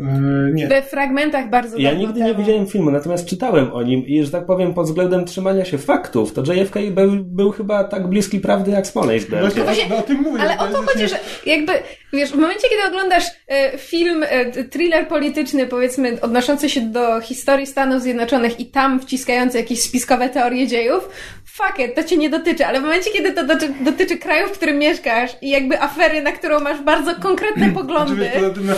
E, 0.00 0.04
nie. 0.52 0.68
We 0.68 0.82
fragmentach 0.82 1.50
bardzo 1.50 1.78
Ja 1.78 1.92
nigdy 1.94 2.20
nie 2.20 2.26
temu. 2.26 2.38
widziałem 2.44 2.66
filmu, 2.66 2.90
natomiast 2.90 3.26
czytałem 3.26 3.72
o 3.72 3.82
nim 3.82 4.06
i, 4.06 4.22
że 4.24 4.30
tak 4.30 4.46
powiem, 4.46 4.74
pod 4.74 4.86
względem 4.86 5.24
trzymania 5.24 5.64
się 5.64 5.78
faktów, 5.78 6.32
to 6.32 6.52
JFK 6.52 6.74
był, 6.90 7.10
był 7.24 7.50
chyba 7.50 7.84
tak 7.84 8.06
bliski 8.08 8.40
prawdy 8.40 8.70
jak 8.70 8.86
Smoleńsk. 8.86 9.30
był. 9.30 9.38
Właśnie, 9.38 9.62
właśnie- 9.62 9.84
o, 9.84 9.88
no, 9.88 9.96
o 9.96 10.02
tym 10.02 10.16
mówię. 10.22 10.40
Ale 10.42 10.50
że 10.52 10.56
to 10.58 10.64
o 10.64 10.68
to 10.68 10.82
chodzi, 10.82 11.08
że 11.08 11.08
właśnie- 11.08 11.52
jakby, 11.56 11.72
wiesz, 12.12 12.30
w 12.30 12.36
momencie, 12.36 12.68
kiedy 12.68 12.88
oglądasz 12.88 13.24
e, 13.48 13.78
film, 13.78 14.24
e, 14.28 14.64
thriller 14.64 15.08
polityczny, 15.08 15.66
powiedzmy, 15.66 16.20
odnoszący 16.20 16.70
się 16.70 16.80
do 16.80 17.20
historii 17.20 17.66
Stanów 17.66 18.02
Zjednoczonych 18.02 18.60
i 18.60 18.66
tam 18.66 19.00
wciskający 19.00 19.58
jakieś 19.58 19.80
spiskowe 19.82 20.28
teorie 20.28 20.66
dziejów, 20.66 21.08
fuck 21.54 21.78
it, 21.78 21.94
to 21.94 22.04
cię 22.04 22.16
nie 22.16 22.30
dotyczy, 22.30 22.66
ale 22.66 22.80
w 22.80 22.82
momencie, 22.82 23.10
kiedy 23.10 23.32
to 23.32 23.46
dotyczy, 23.46 23.74
dotyczy 23.84 24.18
kraju, 24.18 24.48
w 24.48 24.52
którym 24.52 24.78
mieszkasz 24.78 25.30
i 25.42 25.50
jakby 25.50 25.80
afery, 25.80 26.22
na 26.22 26.32
którą 26.32 26.60
masz 26.60 26.82
bardzo 26.82 27.14
konkretne 27.14 27.66
Znaczy, 27.72 27.74
poglądy, 27.74 28.30
tym, 28.54 28.66
no, 28.66 28.74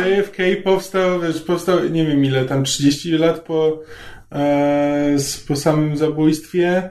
e, 0.00 0.10
JFK 0.10 0.38
powstał, 0.64 1.20
wiesz, 1.20 1.42
powstał, 1.42 1.88
nie 1.88 2.06
wiem 2.06 2.24
ile 2.24 2.44
tam, 2.44 2.64
30 2.64 3.10
lat 3.10 3.40
po, 3.40 3.82
e, 4.32 5.16
po 5.48 5.56
samym 5.56 5.96
zabójstwie. 5.96 6.90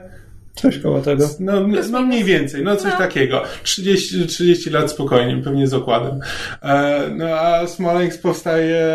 Coś 0.62 0.78
koło 0.78 1.00
tego. 1.00 1.28
No, 1.40 1.52
no 1.90 2.02
mniej 2.02 2.24
więcej, 2.24 2.62
no 2.64 2.76
coś 2.76 2.92
No. 2.92 2.98
takiego. 2.98 3.42
30, 3.62 4.26
30 4.26 4.70
lat 4.70 4.90
spokojnie, 4.90 5.36
pewnie 5.44 5.66
z 5.66 5.74
okładem. 5.74 6.20
E, 6.62 7.00
no 7.16 7.26
a 7.26 7.66
Smoleńsk 7.66 8.22
powstaje... 8.22 8.86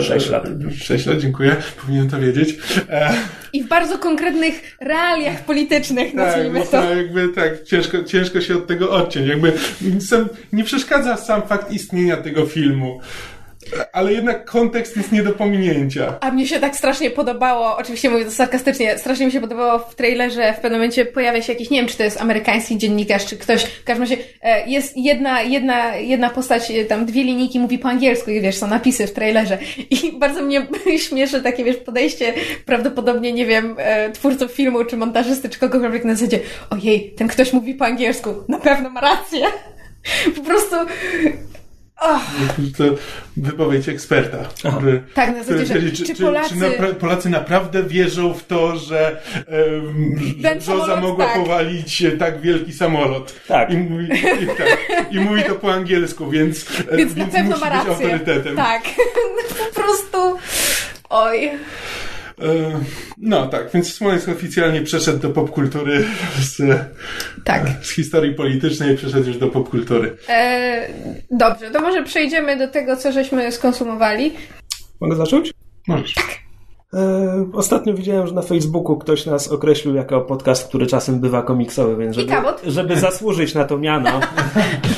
Sześć 0.00 0.30
lat. 0.30 0.48
6 0.78 1.06
lat, 1.06 1.18
dziękuję. 1.18 1.56
Powinienem 1.80 2.10
to 2.10 2.20
wiedzieć. 2.20 2.56
E, 2.90 3.14
i 3.52 3.62
w 3.64 3.68
bardzo 3.68 3.98
konkretnych 3.98 4.76
realiach 4.80 5.44
politycznych, 5.44 6.06
tak, 6.06 6.14
nazwijmy 6.14 6.60
to. 6.60 6.66
to 6.66 6.94
jakby 6.94 7.28
tak, 7.28 7.62
ciężko, 7.62 8.04
ciężko 8.04 8.40
się 8.40 8.56
od 8.56 8.66
tego 8.66 8.90
odciąć. 8.90 9.28
Jakby 9.28 9.52
sam, 10.00 10.28
nie 10.52 10.64
przeszkadza 10.64 11.16
sam 11.16 11.42
fakt 11.42 11.72
istnienia 11.72 12.16
tego 12.16 12.46
filmu. 12.46 13.00
Ale 13.92 14.12
jednak 14.12 14.44
kontekst 14.44 14.96
jest 14.96 15.12
nie 15.12 15.22
do 15.22 15.32
pominięcia. 15.32 16.18
A 16.20 16.30
mnie 16.30 16.46
się 16.46 16.60
tak 16.60 16.76
strasznie 16.76 17.10
podobało, 17.10 17.76
oczywiście 17.76 18.10
mówię 18.10 18.24
to 18.24 18.30
sarkastycznie, 18.30 18.98
strasznie 18.98 19.26
mi 19.26 19.32
się 19.32 19.40
podobało 19.40 19.78
w 19.78 19.94
trailerze, 19.94 20.52
w 20.52 20.56
pewnym 20.56 20.72
momencie 20.72 21.04
pojawia 21.04 21.42
się 21.42 21.52
jakiś, 21.52 21.70
nie 21.70 21.78
wiem 21.78 21.88
czy 21.88 21.96
to 21.96 22.02
jest 22.02 22.20
amerykański 22.20 22.78
dziennikarz, 22.78 23.26
czy 23.26 23.36
ktoś, 23.36 23.64
w 23.64 23.84
każdym 23.84 24.02
razie 24.02 24.16
e, 24.42 24.68
jest 24.68 24.96
jedna, 24.96 25.42
jedna, 25.42 25.96
jedna 25.96 26.30
postać, 26.30 26.70
e, 26.70 26.84
tam 26.84 27.06
dwie 27.06 27.22
linijki 27.22 27.60
mówi 27.60 27.78
po 27.78 27.88
angielsku 27.88 28.30
i 28.30 28.40
wiesz, 28.40 28.56
są 28.56 28.66
napisy 28.66 29.06
w 29.06 29.12
trailerze. 29.12 29.58
I 29.90 30.12
bardzo 30.22 30.42
mnie 30.42 30.66
śmieszy 31.08 31.42
takie, 31.42 31.64
wiesz, 31.64 31.76
podejście 31.76 32.34
prawdopodobnie, 32.66 33.32
nie 33.32 33.46
wiem, 33.46 33.76
e, 33.78 34.12
twórców 34.12 34.52
filmu, 34.52 34.84
czy 34.84 34.96
montażysty, 34.96 35.48
czy 35.48 35.58
kogokolwiek 35.58 36.04
na 36.04 36.14
zasadzie, 36.14 36.40
ojej, 36.70 37.14
ten 37.16 37.28
ktoś 37.28 37.52
mówi 37.52 37.74
po 37.74 37.84
angielsku, 37.84 38.34
na 38.48 38.58
pewno 38.58 38.90
ma 38.90 39.00
rację. 39.00 39.46
Po 40.36 40.42
prostu... 40.42 40.76
Och, 42.00 42.20
To 42.76 42.84
wypowiedź 43.36 43.88
eksperta. 43.88 44.38
Który, 44.76 45.02
Tak, 45.14 45.28
na 45.36 45.42
zasadzie, 45.44 45.64
który 45.64 45.80
że 45.80 45.92
twierdzi, 45.92 46.04
czy 46.14 46.22
Polacy- 46.22 46.48
czy 46.48 46.54
napra- 46.54 46.94
Polacy 46.94 47.28
naprawdę 47.28 47.82
wierzą 47.82 48.34
w 48.34 48.46
to, 48.46 48.76
że 48.76 49.22
um, 49.48 50.60
samolot, 50.60 51.00
mogła 51.00 51.26
tak. 51.26 51.34
powalić 51.36 52.04
tak 52.18 52.40
wielki 52.40 52.72
samolot. 52.72 53.34
Tak. 53.48 53.70
I 53.70 53.76
mówi, 53.76 54.04
i, 54.42 54.46
tak. 54.46 54.78
I 55.10 55.20
mówi 55.20 55.42
to 55.42 55.54
po 55.54 55.72
angielsku, 55.72 56.30
więc, 56.30 56.66
e, 56.90 56.96
Więc 56.96 57.16
na 57.16 57.26
pewno 57.26 57.50
musi 57.56 57.60
ma 57.60 57.70
być 57.70 57.88
autorytetem. 57.88 58.56
Tak. 58.56 58.82
po 59.74 59.80
prostu. 59.82 60.38
Oj. 61.10 61.50
E, 62.42 62.80
No 63.18 63.46
tak, 63.46 63.70
więc 63.74 63.94
Smoleńsk 63.94 64.28
oficjalnie 64.28 64.82
przeszedł 64.82 65.18
do 65.18 65.30
popkultury 65.30 66.04
z, 66.40 66.56
Tak. 67.44 67.62
z 67.82 67.90
historii 67.90 68.34
politycznej 68.34 68.96
przeszedł 68.96 69.26
już 69.28 69.36
do 69.38 69.48
popkultury. 69.48 70.16
E, 70.28 70.88
dobrze, 71.30 71.70
to 71.70 71.80
może 71.80 72.02
przejdziemy 72.02 72.56
do 72.58 72.68
tego, 72.68 72.96
co 72.96 73.12
żeśmy 73.12 73.52
skonsumowali. 73.52 74.32
Mogę 75.00 75.16
zacząć? 75.16 75.52
Możesz. 75.88 76.14
E, 76.18 76.20
ostatnio 77.52 77.94
widziałem, 77.94 78.26
że 78.26 78.34
na 78.34 78.42
Facebooku 78.42 78.96
ktoś 78.96 79.26
nas 79.26 79.48
określił 79.48 79.94
jako 79.94 80.20
podcast, 80.20 80.68
który 80.68 80.86
czasem 80.86 81.20
bywa 81.20 81.42
komiksowy, 81.42 81.96
więc 81.96 82.16
żeby, 82.16 82.32
żeby 82.66 82.96
zasłużyć 82.96 83.54
na 83.54 83.64
to 83.64 83.78
miano, 83.78 84.10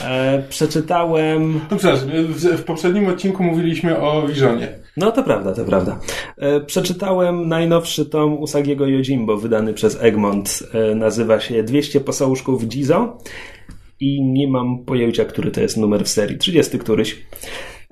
e, 0.04 0.42
przeczytałem... 0.48 1.60
No 1.70 1.76
przepraszam, 1.76 2.08
w, 2.08 2.44
w 2.44 2.64
poprzednim 2.64 3.08
odcinku 3.08 3.42
mówiliśmy 3.42 4.00
o 4.00 4.26
Wiżonie. 4.28 4.78
No 4.96 5.12
to 5.12 5.22
prawda, 5.22 5.52
to 5.52 5.64
prawda. 5.64 5.98
E, 6.36 6.60
przeczytałem 6.60 7.48
najnowszy 7.48 8.06
tom 8.06 8.38
Usagiego 8.38 8.86
Yojimbo, 8.86 9.36
wydany 9.36 9.74
przez 9.74 10.02
Egmont. 10.02 10.62
E, 10.72 10.94
nazywa 10.94 11.40
się 11.40 11.62
200 11.62 12.00
posążków 12.00 12.62
Jizo 12.62 13.18
i 14.00 14.24
nie 14.24 14.48
mam 14.48 14.84
pojęcia, 14.84 15.24
który 15.24 15.50
to 15.50 15.60
jest 15.60 15.76
numer 15.76 16.04
w 16.04 16.08
serii. 16.08 16.38
30 16.38 16.78
któryś. 16.78 17.26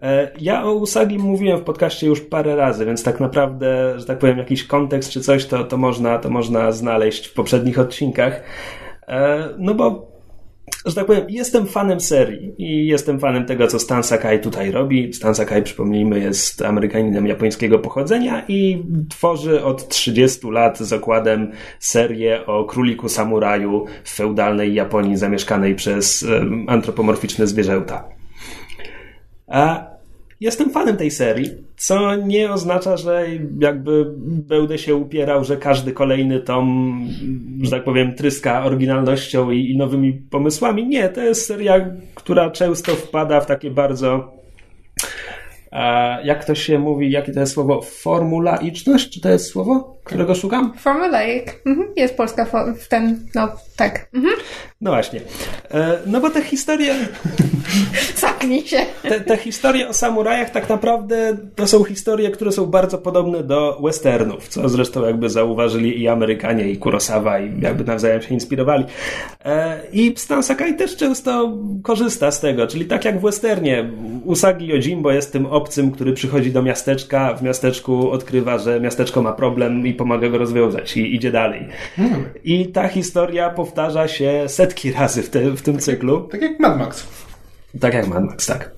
E, 0.04 0.30
Ja 0.40 0.64
o 0.64 0.72
Usagi 0.72 1.18
mówiłem 1.18 1.58
w 1.58 1.62
podcaście 1.62 2.06
już 2.06 2.20
parę 2.20 2.56
razy, 2.56 2.86
więc 2.86 3.02
tak 3.02 3.20
naprawdę, 3.20 3.94
że 3.96 4.04
tak 4.04 4.18
powiem, 4.18 4.38
jakiś 4.38 4.64
kontekst 4.64 5.10
czy 5.10 5.20
coś, 5.20 5.46
to, 5.46 5.64
to, 5.64 5.76
można, 5.76 6.18
to 6.18 6.30
można 6.30 6.72
znaleźć 6.72 7.26
w 7.26 7.34
poprzednich 7.34 7.78
odcinkach. 7.78 8.42
E, 9.08 9.48
No 9.58 9.74
bo 9.74 10.14
że 10.86 10.94
tak 10.94 11.06
powiem, 11.06 11.26
jestem 11.28 11.66
fanem 11.66 12.00
serii 12.00 12.54
i 12.58 12.86
jestem 12.86 13.20
fanem 13.20 13.46
tego, 13.46 13.66
co 13.66 13.78
Stan 13.78 14.02
Sakai 14.02 14.40
tutaj 14.40 14.70
robi. 14.70 15.12
Stan 15.12 15.34
Sakai, 15.34 15.62
przypomnijmy, 15.62 16.20
jest 16.20 16.62
Amerykaninem 16.62 17.26
japońskiego 17.26 17.78
pochodzenia 17.78 18.44
i 18.48 18.84
tworzy 19.10 19.64
od 19.64 19.88
30 19.88 20.50
lat 20.50 20.78
z 20.78 20.92
okładem 20.92 21.52
serię 21.78 22.46
o 22.46 22.64
króliku 22.64 23.08
samuraju 23.08 23.84
w 24.04 24.10
feudalnej 24.10 24.74
Japonii 24.74 25.16
zamieszkanej 25.16 25.74
przez 25.74 26.26
antropomorficzne 26.66 27.46
zwierzęta. 27.46 28.08
A 29.46 29.93
jestem 30.44 30.70
fanem 30.70 30.96
tej 30.96 31.10
serii, 31.10 31.50
co 31.76 32.16
nie 32.16 32.52
oznacza, 32.52 32.96
że 32.96 33.26
jakby 33.60 34.06
będę 34.48 34.78
się 34.78 34.94
upierał, 34.94 35.44
że 35.44 35.56
każdy 35.56 35.92
kolejny 35.92 36.40
tom, 36.40 36.98
że 37.62 37.70
tak 37.70 37.84
powiem, 37.84 38.14
tryska 38.14 38.64
oryginalnością 38.64 39.50
i, 39.50 39.70
i 39.70 39.76
nowymi 39.76 40.12
pomysłami. 40.12 40.86
Nie, 40.86 41.08
to 41.08 41.22
jest 41.22 41.46
seria, 41.46 41.90
która 42.14 42.50
często 42.50 42.94
wpada 42.94 43.40
w 43.40 43.46
takie 43.46 43.70
bardzo. 43.70 44.34
A 45.70 46.18
jak 46.24 46.44
to 46.44 46.54
się 46.54 46.78
mówi, 46.78 47.10
jakie 47.10 47.32
to 47.32 47.40
jest 47.40 47.52
słowo? 47.52 47.82
Formulaiczność? 47.82 49.10
Czy 49.10 49.20
to 49.20 49.28
jest 49.28 49.46
słowo, 49.46 50.00
którego 50.04 50.34
szukam? 50.34 50.72
Formulaic. 50.78 51.44
Mhm. 51.66 51.88
Jest 51.96 52.16
polska 52.16 52.46
ten, 52.88 53.26
no 53.34 53.48
tak. 53.76 54.08
Mhm. 54.14 54.34
No 54.80 54.90
właśnie. 54.90 55.20
E, 55.70 55.98
No 56.06 56.20
bo 56.20 56.30
te 56.30 56.42
historie, 56.42 56.94
Zapnij 58.16 58.66
się. 58.66 58.78
te, 59.02 59.20
te 59.20 59.36
historie 59.36 59.88
o 59.88 59.92
samurajach 59.92 60.50
tak 60.50 60.68
naprawdę 60.68 61.36
to 61.56 61.66
są 61.66 61.84
historie, 61.84 62.30
które 62.30 62.52
są 62.52 62.66
bardzo 62.66 62.98
podobne 62.98 63.42
do 63.42 63.78
westernów, 63.84 64.48
co 64.48 64.68
zresztą 64.68 65.06
jakby 65.06 65.30
zauważyli 65.30 66.00
i 66.02 66.08
Amerykanie, 66.08 66.70
i 66.70 66.76
Kurosawa, 66.76 67.40
i 67.40 67.60
jakby 67.60 67.84
nawzajem 67.84 68.22
się 68.22 68.34
inspirowali. 68.34 68.84
E, 69.44 69.80
I 69.92 70.14
Stan 70.16 70.42
Sakai 70.42 70.76
też 70.76 70.96
często 70.96 71.52
korzysta 71.82 72.30
z 72.30 72.40
tego, 72.40 72.66
czyli 72.66 72.84
tak 72.86 73.04
jak 73.04 73.18
w 73.18 73.22
westernie, 73.22 73.90
Usagi 74.24 74.66
Yojimbo 74.66 75.12
jest 75.12 75.32
tym 75.32 75.46
obcym, 75.46 75.90
który 75.90 76.12
przychodzi 76.12 76.52
do 76.52 76.62
miasteczka, 76.62 77.34
w 77.34 77.42
miasteczku 77.42 78.10
odkrywa, 78.10 78.58
że 78.58 78.80
miasteczko 78.80 79.22
ma 79.22 79.32
problem 79.32 79.86
i 79.86 79.94
pomaga 79.94 80.28
go 80.28 80.38
rozwiązać 80.38 80.96
i 80.96 81.14
idzie 81.14 81.32
dalej. 81.32 81.68
I 82.44 82.66
ta 82.68 82.88
historia 82.88 83.50
powtarza 83.64 84.08
się 84.08 84.44
setki 84.46 84.92
razy 84.92 85.22
w, 85.22 85.30
te, 85.30 85.50
w 85.50 85.62
tym 85.62 85.78
cyklu. 85.78 86.20
Tak 86.20 86.42
jak 86.42 86.60
Mad 86.60 86.78
Max. 86.78 87.06
Tak 87.80 87.94
jak 87.94 88.06
Mad 88.06 88.24
Max, 88.24 88.46
tak. 88.46 88.70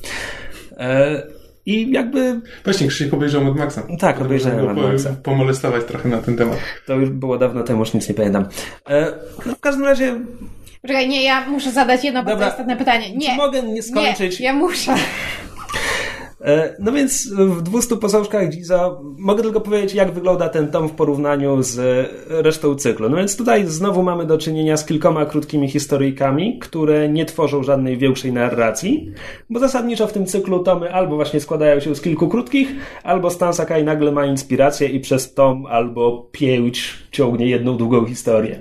E, 0.76 1.22
I 1.66 1.92
jakby... 1.92 2.40
Właśnie, 2.64 2.88
Krzysiek 2.88 3.14
obejrzał 3.14 3.44
Mad 3.44 3.56
Maxa. 3.56 3.82
Tak, 3.98 4.20
obejrzałem 4.20 4.66
Mad 4.66 4.76
Maxa. 4.76 5.10
Po, 5.10 5.16
pomolestować 5.16 5.84
trochę 5.84 6.08
na 6.08 6.18
ten 6.18 6.36
temat. 6.36 6.58
To 6.86 6.94
już 6.94 7.10
było 7.10 7.38
dawno 7.38 7.62
temu, 7.62 7.80
już 7.80 7.94
nic 7.94 8.08
nie 8.08 8.14
pamiętam. 8.14 8.48
E, 8.88 9.12
no 9.46 9.54
w 9.54 9.60
każdym 9.60 9.84
razie... 9.84 10.20
Poczekaj, 10.82 11.08
nie, 11.08 11.24
ja 11.24 11.48
muszę 11.48 11.72
zadać 11.72 12.04
jedno 12.04 12.22
bardzo 12.22 12.38
Dobra. 12.38 12.48
istotne 12.48 12.76
pytanie. 12.76 13.16
Nie. 13.16 13.30
Czy 13.30 13.36
mogę 13.36 13.62
nie 13.62 13.82
skończyć? 13.82 14.40
Nie, 14.40 14.46
ja 14.46 14.52
muszę. 14.52 14.94
E, 16.46 16.74
No 16.78 16.92
więc 16.92 17.32
w 17.32 17.62
200 17.62 17.96
posążkach 17.96 18.48
Giza 18.48 18.96
mogę 19.18 19.42
tylko 19.42 19.60
powiedzieć, 19.60 19.94
jak 19.94 20.12
wygląda 20.12 20.48
ten 20.48 20.68
tom 20.70 20.88
w 20.88 20.92
porównaniu 20.92 21.62
z 21.62 22.06
resztą 22.28 22.74
cyklu. 22.74 23.08
No 23.08 23.16
więc 23.16 23.36
tutaj 23.36 23.66
znowu 23.66 24.02
mamy 24.02 24.26
do 24.26 24.38
czynienia 24.38 24.76
z 24.76 24.84
kilkoma 24.84 25.26
krótkimi 25.26 25.68
historyjkami, 25.68 26.58
które 26.58 27.08
nie 27.08 27.24
tworzą 27.24 27.62
żadnej 27.62 27.98
większej 27.98 28.32
narracji, 28.32 29.12
bo 29.50 29.60
zasadniczo 29.60 30.06
w 30.06 30.12
tym 30.12 30.26
cyklu 30.26 30.58
tomy 30.58 30.94
albo 30.94 31.16
właśnie 31.16 31.40
składają 31.40 31.80
się 31.80 31.94
z 31.94 32.00
kilku 32.00 32.28
krótkich, 32.28 32.68
albo 33.02 33.30
Stan 33.30 33.54
Sakai 33.54 33.84
nagle 33.84 34.12
ma 34.12 34.26
inspirację 34.26 34.88
i 34.88 35.00
przez 35.00 35.34
tom 35.34 35.66
albo 35.66 36.28
pięć 36.32 36.94
ciągnie 37.10 37.46
jedną 37.46 37.76
długą 37.76 38.04
historię. 38.06 38.58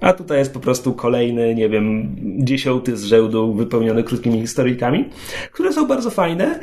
A 0.00 0.12
tutaj 0.12 0.38
jest 0.38 0.54
po 0.54 0.60
prostu 0.60 0.92
kolejny, 0.92 1.54
nie 1.54 1.68
wiem, 1.68 2.16
dziesiąty 2.38 2.96
z 2.96 3.04
rzędu 3.04 3.54
wypełniony 3.54 4.04
krótkimi 4.04 4.40
historyjkami, 4.40 5.04
które 5.52 5.72
są 5.72 5.86
bardzo 5.86 6.10
fajne 6.10 6.60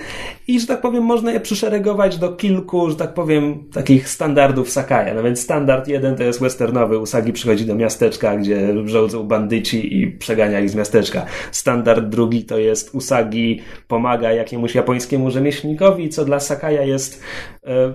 i, 0.48 0.60
że 0.60 0.68
tak 0.68 0.82
powiem, 0.82 1.04
można 1.04 1.32
je 1.32 1.40
przyszeregować 1.40 2.18
do 2.18 2.34
kilku, 2.34 2.90
że 2.90 2.96
tak 2.96 3.14
powiem, 3.14 3.64
takich 3.74 4.10
standardów 4.10 4.70
Sakaja. 4.70 5.14
No 5.14 5.24
więc 5.24 5.40
standard 5.40 5.88
jeden 5.88 6.16
to 6.16 6.24
jest 6.24 6.42
westernowy, 6.42 6.98
Usagi 6.98 7.34
przychodzi 7.34 7.66
do 7.66 7.76
miasteczka, 7.76 8.38
gdzie 8.38 8.74
rządzą 8.86 9.24
bandyci 9.24 10.02
i 10.02 10.08
przegania 10.08 10.60
ich 10.60 10.70
z 10.70 10.76
miasteczka. 10.76 11.26
Standard 11.52 12.06
drugi 12.06 12.44
to 12.44 12.58
jest 12.58 12.96
Usagi 12.96 13.62
pomaga 13.88 14.32
jakiemuś 14.32 14.76
japońskiemu 14.76 15.32
rzemieślnikowi, 15.32 16.10
co 16.10 16.26
dla 16.26 16.40
Sakaja 16.40 16.84
jest... 16.84 17.24
E, 17.64 17.94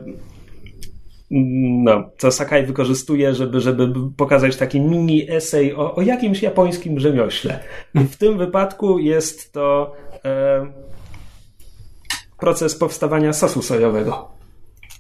no, 1.31 2.11
co 2.19 2.31
Sakai 2.33 2.67
wykorzystuje, 2.67 3.35
żeby, 3.35 3.61
żeby 3.61 3.93
pokazać 4.17 4.57
taki 4.57 4.81
mini 4.81 5.31
esej 5.31 5.75
o, 5.75 5.95
o 5.95 6.03
jakimś 6.03 6.43
japońskim 6.43 7.01
rzemiośle. 7.01 7.61
W 7.95 8.17
tym 8.17 8.39
wypadku 8.39 8.99
jest 8.99 9.53
to 9.53 9.93
e, 10.25 10.67
proces 12.39 12.75
powstawania 12.75 13.33
sosu 13.33 13.63
sojowego. 13.63 14.40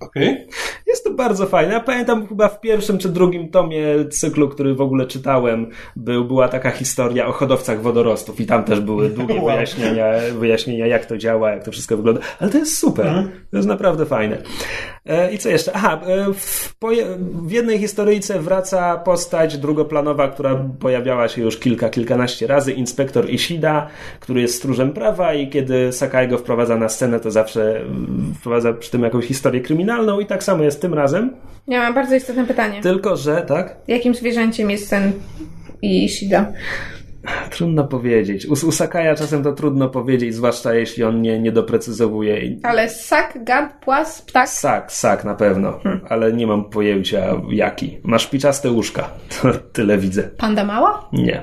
Okej. 0.00 0.46
Jest 0.86 1.04
to 1.04 1.10
bardzo 1.10 1.46
fajne. 1.46 1.72
Ja 1.72 1.80
pamiętam 1.80 2.26
chyba 2.26 2.48
w 2.48 2.60
pierwszym 2.60 2.98
czy 2.98 3.08
drugim 3.08 3.48
tomie 3.48 3.84
cyklu, 4.10 4.48
który 4.48 4.74
w 4.74 4.80
ogóle 4.80 5.06
czytałem, 5.06 5.70
był, 5.96 6.24
była 6.24 6.48
taka 6.48 6.70
historia 6.70 7.26
o 7.26 7.32
hodowcach 7.32 7.82
wodorostów 7.82 8.40
i 8.40 8.46
tam 8.46 8.64
też 8.64 8.80
były 8.80 9.08
długie 9.08 9.40
wyjaśnienia, 9.40 10.12
wyjaśnienia, 10.38 10.86
jak 10.86 11.06
to 11.06 11.18
działa, 11.18 11.50
jak 11.50 11.64
to 11.64 11.72
wszystko 11.72 11.96
wygląda. 11.96 12.20
Ale 12.38 12.50
to 12.50 12.58
jest 12.58 12.78
super. 12.78 13.28
To 13.50 13.56
jest 13.56 13.68
naprawdę 13.68 14.06
fajne. 14.06 14.38
E, 15.06 15.32
I 15.32 15.38
co 15.38 15.48
jeszcze? 15.48 15.72
Aha, 15.74 16.00
e, 16.06 16.32
w, 16.34 16.74
w 17.42 17.50
jednej 17.50 17.78
historyjce 17.78 18.40
wraca 18.40 18.96
postać 18.96 19.58
drugoplanowa, 19.58 20.28
która 20.28 20.64
pojawiała 20.80 21.28
się 21.28 21.42
już 21.42 21.58
kilka, 21.58 21.88
kilkanaście 21.88 22.46
razy, 22.46 22.72
inspektor 22.72 23.30
Ishida, 23.30 23.86
który 24.20 24.40
jest 24.40 24.54
stróżem 24.54 24.92
prawa 24.92 25.34
i 25.34 25.48
kiedy 25.48 25.92
Sakai 25.92 26.28
go 26.28 26.38
wprowadza 26.38 26.76
na 26.76 26.88
scenę, 26.88 27.20
to 27.20 27.30
zawsze 27.30 27.84
wprowadza 28.38 28.72
przy 28.72 28.90
tym 28.90 29.02
jakąś 29.02 29.24
historię 29.24 29.60
kryminalną 29.60 29.89
i 30.20 30.26
tak 30.26 30.42
samo 30.44 30.62
jest 30.62 30.80
tym 30.82 30.94
razem, 30.94 31.36
Ja 31.68 31.80
mam 31.80 31.94
bardzo 31.94 32.14
istotne 32.14 32.46
pytanie. 32.46 32.80
tylko 32.82 33.16
że, 33.16 33.42
tak? 33.42 33.76
Jakim 33.88 34.14
zwierzęciem 34.14 34.70
jest 34.70 34.90
ten 34.90 35.12
Ishida? 35.82 36.52
Trudno 37.50 37.84
powiedzieć. 37.84 38.46
U, 38.46 38.52
u 38.52 38.72
Sakaja 38.72 39.14
czasem 39.14 39.42
to 39.42 39.52
trudno 39.52 39.88
powiedzieć, 39.88 40.34
zwłaszcza 40.34 40.74
jeśli 40.74 41.04
on 41.04 41.22
nie, 41.22 41.38
nie 41.40 41.52
doprecyzowuje. 41.52 42.56
Ale 42.62 42.88
ssak, 42.88 43.38
gad, 43.44 43.72
płas, 43.84 44.22
ptak? 44.22 44.48
Sak, 44.48 44.92
sak 44.92 45.24
na 45.24 45.34
pewno, 45.34 45.80
ale 46.08 46.32
nie 46.32 46.46
mam 46.46 46.64
pojęcia 46.64 47.34
jaki. 47.50 47.98
Ma 48.02 48.18
szpiczaste 48.18 48.70
łóżka. 48.70 49.10
To 49.42 49.52
tyle 49.72 49.98
widzę. 49.98 50.22
Panda 50.22 50.64
mała? 50.64 51.08
Nie. 51.12 51.42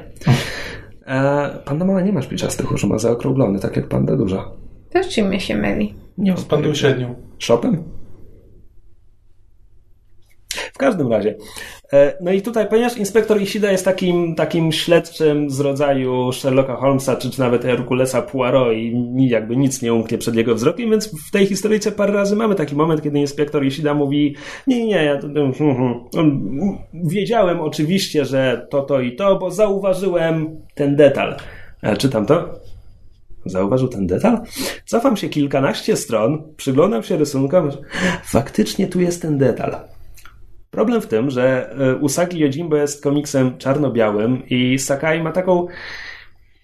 E, 1.08 1.50
panda 1.66 1.86
mała 1.86 2.02
nie 2.02 2.14
ma 2.14 2.22
szpiczastych 2.22 2.72
uszu, 2.72 2.88
ma 2.88 2.98
zaokrąglony, 2.98 3.60
tak 3.60 3.76
jak 3.76 3.88
panda 3.88 4.16
duża. 4.16 4.46
To 4.94 5.00
czym 5.10 5.28
mnie 5.28 5.40
się 5.40 5.56
myli? 5.56 5.94
Nie 6.18 6.38
Z 6.38 6.46
pandą 6.46 6.74
średnią. 6.74 7.16
Shopem? 7.40 7.84
W 10.78 10.80
każdym 10.80 11.12
razie. 11.12 11.36
E, 11.94 12.14
No 12.22 12.32
i 12.32 12.42
tutaj, 12.42 12.68
ponieważ 12.70 12.98
inspektor 12.98 13.42
Ishida 13.42 13.72
jest 13.72 13.86
takim, 13.86 14.36
takim 14.36 14.72
śledczym 14.72 15.50
z 15.50 15.60
rodzaju 15.60 16.32
Sherlocka 16.32 16.76
Holmesa, 16.76 17.16
czy, 17.16 17.30
czy 17.32 17.40
nawet 17.40 17.64
Herkulesa 17.64 18.22
Poirot 18.22 18.74
i 18.74 19.28
jakby 19.30 19.58
nic 19.58 19.82
nie 19.82 19.94
umknie 19.94 20.18
przed 20.18 20.36
jego 20.36 20.56
wzrokiem, 20.56 20.90
więc 20.92 21.28
w 21.28 21.32
tej 21.32 21.46
historyjce 21.46 21.92
parę 21.92 22.14
razy 22.14 22.36
mamy 22.36 22.56
taki 22.56 22.76
moment, 22.76 23.02
kiedy 23.02 23.20
inspektor 23.20 23.66
Ishida 23.66 23.94
mówi 23.94 24.36
nie, 24.68 24.86
nie, 24.86 25.04
ja 25.04 25.18
to, 25.22 25.28
to, 25.30 25.52
hm, 25.58 25.76
hm. 25.76 25.94
On- 26.18 26.78
wiedziałem 26.94 27.62
oczywiście, 27.62 28.26
że 28.26 28.68
to, 28.70 28.82
to 28.82 29.02
i 29.02 29.16
to, 29.16 29.36
bo 29.36 29.52
zauważyłem 29.52 30.60
ten 30.76 30.96
detal. 30.96 31.36
E, 31.84 31.98
Czytam 31.98 32.26
to. 32.26 32.54
Zauważył 33.46 33.88
ten 33.88 34.08
detal? 34.08 34.40
Cofam 34.86 35.18
się 35.18 35.30
kilkanaście 35.30 35.96
stron, 35.96 36.44
przyglądam 36.58 37.04
się 37.04 37.18
rysunkom. 37.18 37.70
Faktycznie 38.24 38.88
tu 38.88 39.02
jest 39.02 39.22
ten 39.22 39.38
detal. 39.38 39.76
Problem 40.78 41.02
w 41.02 41.08
tym, 41.08 41.30
że 41.30 41.70
e, 41.80 41.96
Usagi 41.96 42.40
Yojimbo 42.40 42.76
jest 42.76 43.04
komiksem 43.04 43.58
czarno-białym 43.58 44.44
i 44.50 44.80
Sakai 44.80 45.24
ma 45.24 45.32
taką. 45.32 45.68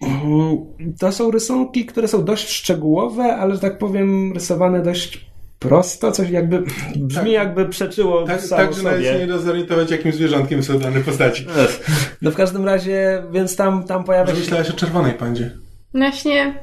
Mm, 0.02 0.56
To 0.98 1.12
są 1.12 1.30
rysunki, 1.30 1.86
które 1.86 2.08
są 2.08 2.24
dość 2.24 2.48
szczegółowe, 2.48 3.22
ale 3.36 3.54
że 3.54 3.60
tak 3.60 3.78
powiem, 3.78 4.32
rysowane 4.32 4.82
dość 4.82 5.26
prosto, 5.58 6.12
coś 6.12 6.30
jakby 6.30 6.62
brzmi 6.96 7.24
Tak. 7.24 7.32
jakby 7.32 7.68
przeczyło 7.68 8.22
Tak, 8.26 8.40
samo 8.40 8.62
tak 8.62 8.74
że 8.74 8.82
nawet 8.82 9.00
się 9.02 9.06
sobie. 9.06 9.18
nie 9.18 9.26
da 9.26 9.38
zorientować, 9.38 9.90
jakim 9.90 10.12
zwierzątkiem 10.12 10.62
są 10.62 10.78
dane 10.78 11.00
postaci. 11.00 11.46
No 12.22 12.30
w 12.30 12.34
każdym 12.34 12.64
razie, 12.64 13.22
więc 13.32 13.56
tam, 13.56 13.84
tam 13.84 14.04
pojawia 14.04 14.34
się... 14.34 14.40
myślałeś 14.40 14.70
o 14.70 14.72
czerwonej 14.72 15.12
pandzie. 15.12 15.50
Właśnie, 15.94 16.54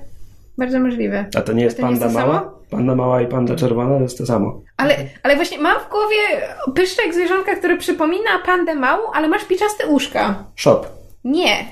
bardzo 0.58 0.80
możliwe. 0.80 1.26
A 1.36 1.42
to 1.42 1.54
nie 1.54 1.64
jest 1.64 1.78
To 1.78 1.84
nie 1.84 1.90
jest 1.90 2.02
panda 2.04 2.22
to 2.22 2.28
mała? 2.28 2.61
Panda 2.72 2.96
mała 2.96 3.22
i 3.22 3.28
panda 3.28 3.56
czerwona 3.56 3.96
to 3.96 4.02
jest 4.02 4.18
to 4.18 4.26
samo. 4.26 4.62
Ale, 4.78 4.98
ale 5.24 5.36
właśnie 5.36 5.58
mam 5.58 5.80
w 5.80 5.90
głowie 5.90 6.18
pyszczek 6.76 7.14
zwierzątka, 7.14 7.56
który 7.56 7.78
przypomina 7.78 8.30
pandę 8.46 8.76
małą, 8.76 9.12
ale 9.14 9.28
ma 9.28 9.40
szpiczaste 9.40 9.88
uszka. 9.88 10.44
Shop. 10.56 10.82
Nie. 11.24 11.66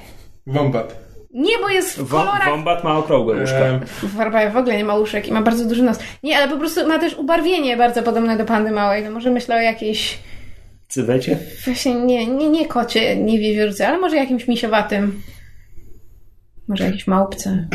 Wombat. 0.47 0.95
Nie, 1.33 1.59
bo 1.61 1.69
jest 1.69 1.99
w 1.99 2.11
kolorach... 2.11 2.49
Wombat 2.49 2.83
ma 2.83 2.97
okrągłe 2.97 3.39
łóżka. 3.39 3.57
Ehm, 3.57 3.85
Warbaja 4.03 4.49
w 4.49 4.57
ogóle 4.57 4.77
nie 4.77 4.85
ma 4.85 4.95
uszek 4.95 5.27
i 5.27 5.31
ma 5.31 5.41
bardzo 5.41 5.65
duży 5.65 5.83
nos. 5.83 5.99
Nie, 6.23 6.37
ale 6.37 6.47
po 6.47 6.57
prostu 6.57 6.87
ma 6.87 6.99
też 6.99 7.13
ubarwienie 7.17 7.77
bardzo 7.77 8.03
podobne 8.03 8.37
do 8.37 8.45
pandy 8.45 8.71
małej. 8.71 9.03
No 9.03 9.11
może 9.11 9.31
myślę 9.31 9.55
o 9.55 9.61
jakiejś... 9.61 10.19
Cywecie? 10.87 11.37
Właśnie 11.65 11.95
nie, 11.95 12.27
nie, 12.27 12.49
nie 12.49 12.65
kocie, 12.65 13.15
nie 13.15 13.39
wiewiórce, 13.39 13.87
ale 13.87 13.97
może 13.97 14.15
jakimś 14.15 14.47
misiowatym. 14.47 15.21
Może 16.69 16.83
jakiś 16.83 17.07
małpce. 17.07 17.67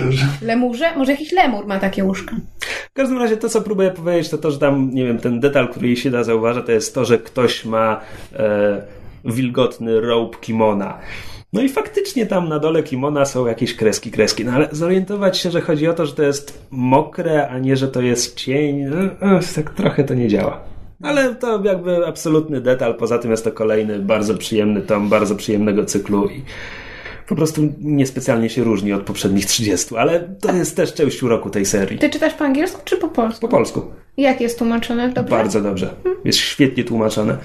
Lemurze? 0.43 0.97
Może 0.97 1.13
jakiś 1.13 1.33
lemur 1.33 1.67
ma 1.67 1.79
takie 1.79 2.05
łóżka. 2.05 2.37
W 2.91 2.93
każdym 2.93 3.19
razie 3.19 3.37
to, 3.37 3.49
co 3.49 3.61
próbuję 3.61 3.91
powiedzieć, 3.91 4.29
to 4.29 4.39
to, 4.39 4.51
że 4.51 4.59
tam, 4.59 4.91
nie 4.91 5.05
wiem, 5.05 5.19
ten 5.19 5.41
detal, 5.41 5.69
który 5.69 5.87
jej 5.87 5.97
się 5.97 6.11
da 6.11 6.25
zauważa, 6.25 6.63
to 6.63 6.73
jest 6.73 6.95
to, 6.95 7.05
że 7.05 7.19
ktoś 7.19 7.65
ma 7.65 8.01
e, 8.33 8.83
wilgotny 9.25 10.01
robe 10.01 10.37
kimona. 10.41 10.99
No 11.53 11.63
i 11.63 11.69
faktycznie 11.69 12.27
tam 12.27 12.49
na 12.49 12.59
dole 12.59 12.83
kimona 12.83 13.25
są 13.25 13.47
jakieś 13.47 13.77
kreski, 13.77 14.11
kreski. 14.11 14.45
No 14.45 14.53
ale 14.53 14.69
zorientować 14.73 15.39
się, 15.39 15.51
że 15.51 15.61
chodzi 15.61 15.89
o 15.89 15.95
to, 15.95 16.07
że 16.07 16.15
to 16.15 16.23
jest 16.23 16.67
mokre, 16.71 17.49
a 17.49 17.59
nie, 17.59 17.77
że 17.77 17.89
to 17.89 18.03
jest 18.03 18.37
cień, 18.37 18.85
no, 18.85 18.97
e, 19.37 19.41
tak 19.55 19.71
trochę 19.71 20.05
to 20.05 20.15
nie 20.15 20.29
działa. 20.29 20.61
Ale 21.03 21.35
to 21.35 21.65
jakby 21.65 22.07
absolutny 22.07 22.61
detal. 22.61 22.95
Poza 22.95 23.19
tym 23.19 23.31
jest 23.31 23.45
to 23.45 23.53
kolejny 23.53 23.99
bardzo 23.99 24.35
przyjemny 24.35 24.83
tom, 24.83 25.09
bardzo 25.09 25.37
przyjemnego 25.37 25.85
cyklu 25.85 26.29
i 26.29 26.43
po 27.29 27.35
prostu 27.35 27.63
niespecjalnie 27.81 28.51
się 28.51 28.65
różni 28.65 28.93
od 28.93 29.03
poprzednich 29.03 29.47
30, 29.47 29.97
ale 29.97 30.21
to 30.21 30.53
jest 30.53 30.77
też 30.77 30.95
część 30.95 31.23
uroku 31.23 31.51
tej 31.51 31.67
serii. 31.67 31.99
Ty 31.99 32.11
czytasz 32.11 32.35
po 32.35 32.45
angielsku 32.45 32.81
czy 32.85 32.97
po 32.97 33.09
polsku? 33.09 33.41
Po 33.41 33.49
polsku. 33.49 33.83
Jak 34.17 34.41
jest 34.41 34.59
tłumaczone? 34.59 35.13
Dobrze? 35.13 35.31
Bardzo 35.31 35.61
dobrze. 35.61 35.95
Jest 36.25 36.39
świetnie 36.39 36.85
tłumaczone. 36.85 37.39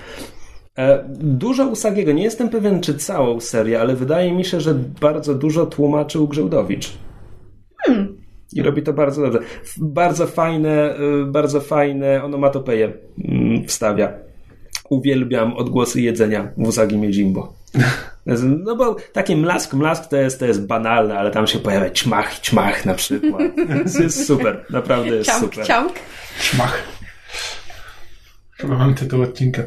E, 0.77 1.03
Dużo 1.19 1.67
Usagiego, 1.67 2.11
nie 2.11 2.23
jestem 2.23 2.49
pewien 2.49 2.81
czy 2.81 2.97
całą 2.97 3.39
serię, 3.39 3.81
ale 3.81 3.95
wydaje 3.95 4.31
mi 4.31 4.45
się, 4.45 4.61
że 4.61 4.73
bardzo 5.01 5.35
dużo 5.35 5.65
tłumaczył 5.65 6.27
Grzałdowicz. 6.27 6.93
I 8.53 8.61
robi 8.61 8.83
to 8.83 8.93
bardzo 8.93 9.21
dobrze. 9.21 9.39
Bardzo 9.77 10.27
fajne, 10.27 10.99
y, 10.99 11.25
bardzo 11.25 11.61
fajne 11.61 12.23
onomatopeje 12.23 12.93
mm, 13.25 13.67
wstawia. 13.67 14.13
Uwielbiam 14.89 15.53
odgłosy 15.53 16.01
jedzenia 16.01 16.51
w 16.57 16.67
Usagi 16.67 16.97
Miedzimbo. 16.97 17.53
No 18.65 18.75
bo 18.75 18.95
taki 19.13 19.35
mlask, 19.35 19.73
mlask 19.73 20.07
to 20.07 20.17
jest, 20.17 20.39
to 20.39 20.45
jest 20.45 20.67
banalne, 20.67 21.19
ale 21.19 21.31
tam 21.31 21.47
się 21.47 21.59
pojawia 21.59 21.89
ćmach, 21.89 22.39
ćmach 22.39 22.85
na 22.85 22.93
przykład. 22.93 23.41
To 23.95 24.03
jest 24.03 24.27
super, 24.27 24.65
naprawdę 24.69 25.15
jest 25.15 25.29
Ciąg, 25.29 25.39
super. 25.39 25.65
ciąg. 25.67 25.93
szmach. 26.39 26.83
Chyba 28.61 28.77
mam 28.77 28.95
tytuł 28.95 29.21
odcinka. 29.21 29.61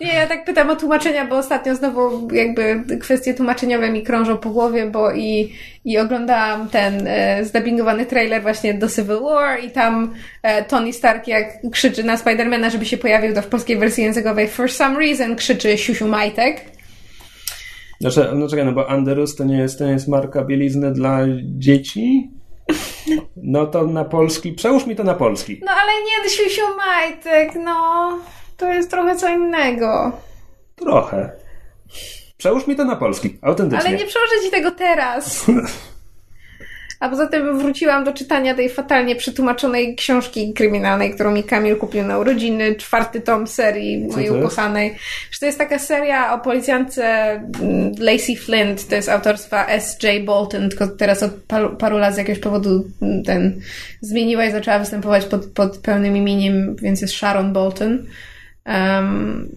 Nie, 0.00 0.14
ja 0.14 0.26
tak 0.26 0.44
pytam 0.44 0.70
o 0.70 0.76
tłumaczenia, 0.76 1.26
bo 1.26 1.36
ostatnio 1.38 1.74
znowu 1.74 2.28
jakby 2.34 2.82
kwestie 3.00 3.34
tłumaczeniowe 3.34 3.90
mi 3.90 4.02
krążą 4.02 4.38
po 4.38 4.50
głowie, 4.50 4.86
bo 4.86 5.12
i, 5.12 5.52
i 5.84 5.98
oglądałam 5.98 6.68
ten 6.68 7.06
e, 7.06 7.44
zdubbingowany 7.44 8.06
trailer 8.06 8.42
właśnie 8.42 8.74
do 8.74 8.88
Civil 8.88 9.20
War 9.20 9.60
i 9.64 9.70
tam 9.70 10.14
e, 10.42 10.64
Tony 10.64 10.92
Stark 10.92 11.28
jak 11.28 11.46
krzyczy 11.72 12.04
na 12.04 12.16
Spidermana, 12.16 12.70
żeby 12.70 12.84
się 12.84 12.96
pojawił, 12.96 13.34
to 13.34 13.42
w 13.42 13.46
polskiej 13.46 13.78
wersji 13.78 14.04
językowej 14.04 14.48
for 14.48 14.72
some 14.72 14.98
reason 14.98 15.36
krzyczy 15.36 15.78
siusiu 15.78 16.08
majtek. 16.08 16.73
Znaczy, 18.04 18.30
no 18.34 18.48
czekaj, 18.48 18.64
no 18.64 18.72
bo 18.72 18.90
Anderus 18.90 19.36
to 19.36 19.44
nie 19.44 19.56
jest, 19.56 19.78
to 19.78 19.84
nie 19.84 19.92
jest 19.92 20.08
marka 20.08 20.44
bielizny 20.44 20.92
dla 20.92 21.18
dzieci? 21.42 22.30
No 23.36 23.66
to 23.66 23.86
na 23.86 24.04
polski, 24.04 24.52
przełóż 24.52 24.86
mi 24.86 24.96
to 24.96 25.04
na 25.04 25.14
polski. 25.14 25.60
No 25.64 25.72
ale 25.72 25.92
nie 26.02 26.30
siusiu 26.30 26.62
majtek, 26.76 27.54
no 27.64 28.08
to 28.56 28.72
jest 28.72 28.90
trochę 28.90 29.16
co 29.16 29.28
innego. 29.28 30.12
Trochę. 30.76 31.32
Przełóż 32.36 32.66
mi 32.66 32.76
to 32.76 32.84
na 32.84 32.96
polski, 32.96 33.38
autentycznie. 33.42 33.88
Ale 33.88 33.98
nie 33.98 34.06
przełożę 34.06 34.34
ci 34.44 34.50
tego 34.50 34.70
teraz. 34.70 35.46
A 37.04 37.08
poza 37.08 37.26
tym 37.26 37.58
wróciłam 37.58 38.04
do 38.04 38.12
czytania 38.12 38.54
tej 38.54 38.68
fatalnie 38.68 39.16
przetłumaczonej 39.16 39.96
książki 39.96 40.52
kryminalnej, 40.52 41.14
którą 41.14 41.32
mi 41.32 41.44
Kamil 41.44 41.76
kupił 41.76 42.04
na 42.04 42.18
urodziny, 42.18 42.74
czwarty 42.74 43.20
tom 43.20 43.46
serii 43.46 43.98
mojej 43.98 44.28
to 44.28 44.34
ukochanej. 44.34 44.94
Że 45.30 45.38
to 45.40 45.46
jest 45.46 45.58
taka 45.58 45.78
seria 45.78 46.34
o 46.34 46.38
policjance 46.38 47.04
mm, 47.04 47.92
Lacey 47.98 48.36
Flint, 48.36 48.88
to 48.88 48.94
jest 48.94 49.08
autorstwa 49.08 49.66
S.J. 49.66 50.24
Bolton, 50.24 50.68
tylko 50.68 50.88
teraz 50.88 51.22
od 51.22 51.32
paru, 51.32 51.76
paru 51.76 51.98
lat 51.98 52.14
z 52.14 52.18
jakiegoś 52.18 52.42
powodu 52.42 52.84
mm, 53.02 53.22
ten 53.22 53.60
zmieniła 54.00 54.44
i 54.44 54.52
zaczęła 54.52 54.78
występować 54.78 55.24
pod, 55.24 55.46
pod 55.46 55.78
pełnym 55.78 56.16
imieniem, 56.16 56.76
więc 56.76 57.00
jest 57.00 57.14
Sharon 57.14 57.52
Bolton. 57.52 58.06
Um, 58.66 59.48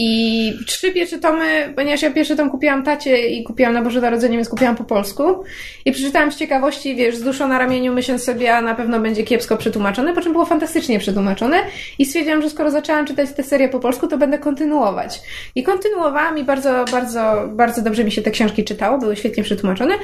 i 0.00 0.52
trzy 0.66 0.92
pierwsze 0.92 1.18
tomy, 1.18 1.72
ponieważ 1.76 2.02
ja 2.02 2.10
pierwszy 2.10 2.36
tom 2.36 2.50
kupiłam 2.50 2.82
tacie 2.82 3.28
i 3.28 3.44
kupiłam 3.44 3.72
na 3.72 3.82
Boże 3.82 4.00
Narodzenie, 4.00 4.36
więc 4.36 4.48
kupiłam 4.48 4.76
po 4.76 4.84
polsku. 4.84 5.44
I 5.84 5.92
przeczytałam 5.92 6.32
z 6.32 6.36
ciekawości, 6.36 6.96
wiesz, 6.96 7.16
z 7.16 7.22
duszą 7.22 7.48
na 7.48 7.58
ramieniu, 7.58 7.92
myśląc 7.92 8.24
sobie, 8.24 8.56
a 8.56 8.62
na 8.62 8.74
pewno 8.74 9.00
będzie 9.00 9.24
kiepsko 9.24 9.56
przetłumaczone, 9.56 10.14
po 10.14 10.20
czym 10.20 10.32
było 10.32 10.46
fantastycznie 10.46 10.98
przetłumaczone. 10.98 11.56
I 11.98 12.06
stwierdziłam, 12.06 12.42
że 12.42 12.50
skoro 12.50 12.70
zaczęłam 12.70 13.06
czytać 13.06 13.32
tę 13.32 13.42
serię 13.42 13.68
po 13.68 13.80
polsku, 13.80 14.08
to 14.08 14.18
będę 14.18 14.38
kontynuować. 14.38 15.20
I 15.54 15.62
kontynuowałam 15.62 16.38
i 16.38 16.44
bardzo, 16.44 16.84
bardzo, 16.92 17.48
bardzo 17.48 17.82
dobrze 17.82 18.04
mi 18.04 18.12
się 18.12 18.22
te 18.22 18.30
książki 18.30 18.64
czytało, 18.64 18.98
były 18.98 19.16
świetnie 19.16 19.42
przetłumaczone. 19.42 19.94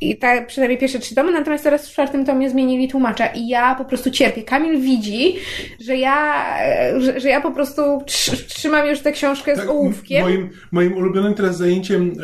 I 0.00 0.16
tak 0.16 0.46
przynajmniej 0.46 0.78
pierwsze 0.78 0.98
trzy 0.98 1.14
tomy, 1.14 1.32
natomiast 1.32 1.64
teraz 1.64 1.88
w 1.88 1.92
czwartym 1.92 2.24
tomie 2.24 2.50
zmienili 2.50 2.88
tłumacza 2.88 3.26
i 3.26 3.48
ja 3.48 3.74
po 3.74 3.84
prostu 3.84 4.10
cierpię. 4.10 4.42
Kamil 4.42 4.80
widzi, 4.80 5.36
że 5.80 5.96
ja, 5.96 6.44
e, 6.60 7.00
że, 7.00 7.20
że 7.20 7.28
ja 7.28 7.40
po 7.40 7.50
prostu 7.50 7.82
tr- 7.82 8.46
trzymam 8.48 8.86
już 8.86 9.00
tę 9.00 9.12
książkę 9.12 9.35
z 9.42 9.58
Tak, 9.58 9.68
ołówkiem. 9.70 10.22
Moim, 10.22 10.50
moim 10.72 10.96
ulubionym 10.96 11.34
teraz 11.34 11.56
zajęciem, 11.56 12.12
e, 12.12 12.14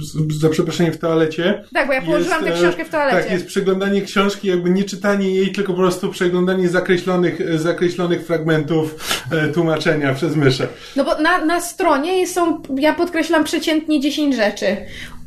z- 0.00 0.40
za 0.40 0.48
przeproszeniem 0.48 0.92
w 0.92 0.98
toalecie. 0.98 1.64
Tak, 1.74 1.86
bo 1.86 1.92
ja 1.92 2.02
położyłam 2.02 2.44
tę 2.44 2.50
e, 2.54 2.58
książkę 2.58 2.84
w 2.84 2.88
toalecie. 2.90 3.18
Tak, 3.22 3.30
jest 3.32 3.46
przeglądanie 3.46 4.02
książki, 4.02 4.48
jakby 4.48 4.70
nie 4.70 4.84
czytanie 4.84 5.30
jej, 5.30 5.52
tylko 5.52 5.72
po 5.72 5.78
prostu 5.78 6.10
przeglądanie 6.10 6.68
zakreślonych, 6.68 7.40
e, 7.40 7.58
zakreślonych 7.58 8.26
fragmentów 8.26 8.94
e, 9.32 9.48
tłumaczenia 9.48 10.14
przez 10.14 10.36
myszę. 10.36 10.68
No 10.96 11.04
bo 11.04 11.20
na, 11.20 11.44
na 11.44 11.60
stronie 11.60 12.26
są, 12.26 12.62
ja 12.78 12.92
podkreślam 12.94 13.44
przeciętnie 13.44 14.00
10 14.00 14.34
rzeczy. 14.34 14.76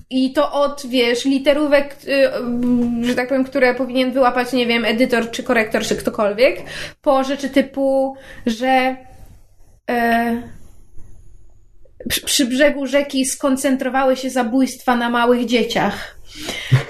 I 0.10 0.34
to 0.34 0.52
od, 0.52 0.84
wiesz, 0.90 1.26
literówek, 1.26 1.96
y, 3.04 3.06
że 3.06 3.16
tak 3.16 3.28
powiem, 3.28 3.44
które 3.44 3.76
powinien 3.76 4.12
wyłapać, 4.12 4.54
nie 4.54 4.68
wiem, 4.68 4.86
edytor, 4.86 5.32
czy 5.32 5.44
korektor, 5.44 5.82
czy 5.84 5.96
ktokolwiek, 5.96 6.58
po 7.02 7.24
rzeczy 7.24 7.50
typu, 7.50 8.16
że 8.46 8.96
e, 9.90 10.42
przy, 12.26 12.46
brzegu 12.46 12.88
rzeki 12.88 13.26
skoncentrowały 13.26 14.16
się 14.16 14.30
zabójstwa 14.30 14.96
na 14.96 15.10
małych 15.10 15.46
dzieciach. 15.46 16.16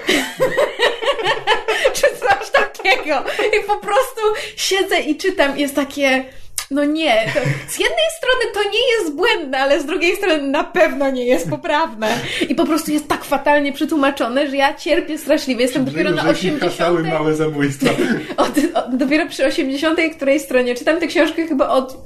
czy 1.94 2.02
coś 2.02 2.50
takiego. 2.50 3.24
I 3.62 3.66
po 3.66 3.76
prostu 3.76 4.20
siedzę 4.56 5.00
i 5.00 5.16
czytam 5.16 5.58
jest 5.58 5.74
takie... 5.74 6.24
No 6.70 6.84
nie, 6.84 7.32
to 7.34 7.40
z 7.68 7.78
jednej 7.78 8.06
strony 8.18 8.44
to 8.54 8.70
nie 8.70 8.92
jest 8.98 9.14
błędne, 9.14 9.58
ale 9.58 9.80
z 9.80 9.86
drugiej 9.86 10.16
strony 10.16 10.42
na 10.42 10.64
pewno 10.64 11.10
nie 11.10 11.26
jest 11.26 11.50
poprawne. 11.50 12.08
I 12.48 12.54
po 12.54 12.64
prostu 12.64 12.92
jest 12.92 13.08
tak 13.08 13.24
fatalnie 13.24 13.72
przetłumaczone, 13.72 14.50
że 14.50 14.56
ja 14.56 14.74
cierpię 14.74 15.18
straszliwie. 15.18 15.62
Jestem 15.62 15.84
dopiero 15.84 16.10
na 16.10 16.34
Rzeki 16.34 16.50
hasały 16.50 16.98
80. 16.98 17.20
małe 17.20 17.34
zabójstwa. 17.34 17.90
Od, 18.36 18.50
od, 18.74 18.96
dopiero 18.96 19.26
przy 19.26 19.46
80. 19.46 20.00
której 20.16 20.40
stronie. 20.40 20.74
Czytam 20.74 21.00
tę 21.00 21.06
książkę 21.06 21.46
chyba 21.46 21.68
od 21.68 21.96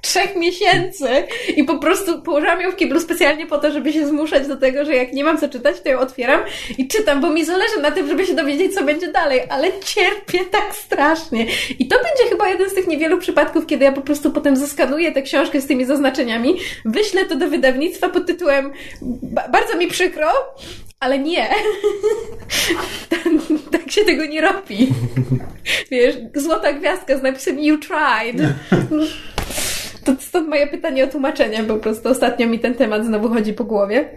trzech 0.00 0.36
miesięcy 0.36 1.08
i 1.56 1.64
po 1.64 1.78
prostu 1.78 2.22
położyłam 2.22 2.60
ją 2.60 2.70
w 2.70 2.76
kiblu 2.76 3.00
specjalnie 3.00 3.46
po 3.46 3.58
to, 3.58 3.72
żeby 3.72 3.92
się 3.92 4.06
zmuszać 4.06 4.48
do 4.48 4.56
tego, 4.56 4.84
że 4.84 4.94
jak 4.94 5.12
nie 5.12 5.24
mam 5.24 5.38
co 5.38 5.48
czytać, 5.48 5.80
to 5.80 5.88
ją 5.88 5.98
otwieram 5.98 6.40
i 6.78 6.88
czytam, 6.88 7.20
bo 7.20 7.30
mi 7.30 7.44
zależy 7.44 7.80
na 7.80 7.90
tym, 7.90 8.08
żeby 8.08 8.26
się 8.26 8.34
dowiedzieć, 8.34 8.74
co 8.74 8.84
będzie 8.84 9.12
dalej, 9.12 9.40
ale 9.48 9.68
cierpię 9.84 10.38
tak 10.50 10.74
strasznie. 10.74 11.46
I 11.78 11.88
to 11.88 11.96
będzie 11.96 12.30
chyba 12.30 12.48
jeden 12.48 12.70
z 12.70 12.74
tych 12.74 12.86
niewielu 12.86 13.18
przypadków, 13.18 13.66
kiedy 13.66 13.84
ja 13.84 13.92
po 13.92 14.00
prostu 14.00 14.30
potem 14.30 14.56
zeskanuję 14.56 15.12
tę 15.12 15.22
książkę 15.22 15.60
z 15.60 15.66
tymi 15.66 15.84
zaznaczeniami, 15.84 16.56
wyślę 16.84 17.24
to 17.24 17.36
do 17.36 17.48
wydawnictwa 17.48 18.08
pod 18.08 18.26
tytułem 18.26 18.72
ba- 19.02 19.48
bardzo 19.48 19.76
mi 19.76 19.86
przykro, 19.86 20.28
ale 21.00 21.18
nie. 21.18 21.48
tak 23.72 23.90
się 23.90 24.04
tego 24.04 24.26
nie 24.26 24.40
robi. 24.40 24.88
Wiesz, 25.90 26.14
złota 26.34 26.72
gwiazdka 26.72 27.18
z 27.18 27.22
napisem 27.22 27.58
You 27.58 27.78
tried. 27.78 28.36
To 30.04 30.12
stąd 30.20 30.48
moje 30.48 30.66
pytanie 30.66 31.04
o 31.04 31.06
tłumaczenie, 31.06 31.64
po 31.64 31.76
prostu 31.76 32.08
ostatnio 32.08 32.46
mi 32.46 32.58
ten 32.58 32.74
temat 32.74 33.06
znowu 33.06 33.28
chodzi 33.28 33.52
po 33.52 33.64
głowie. 33.64 34.08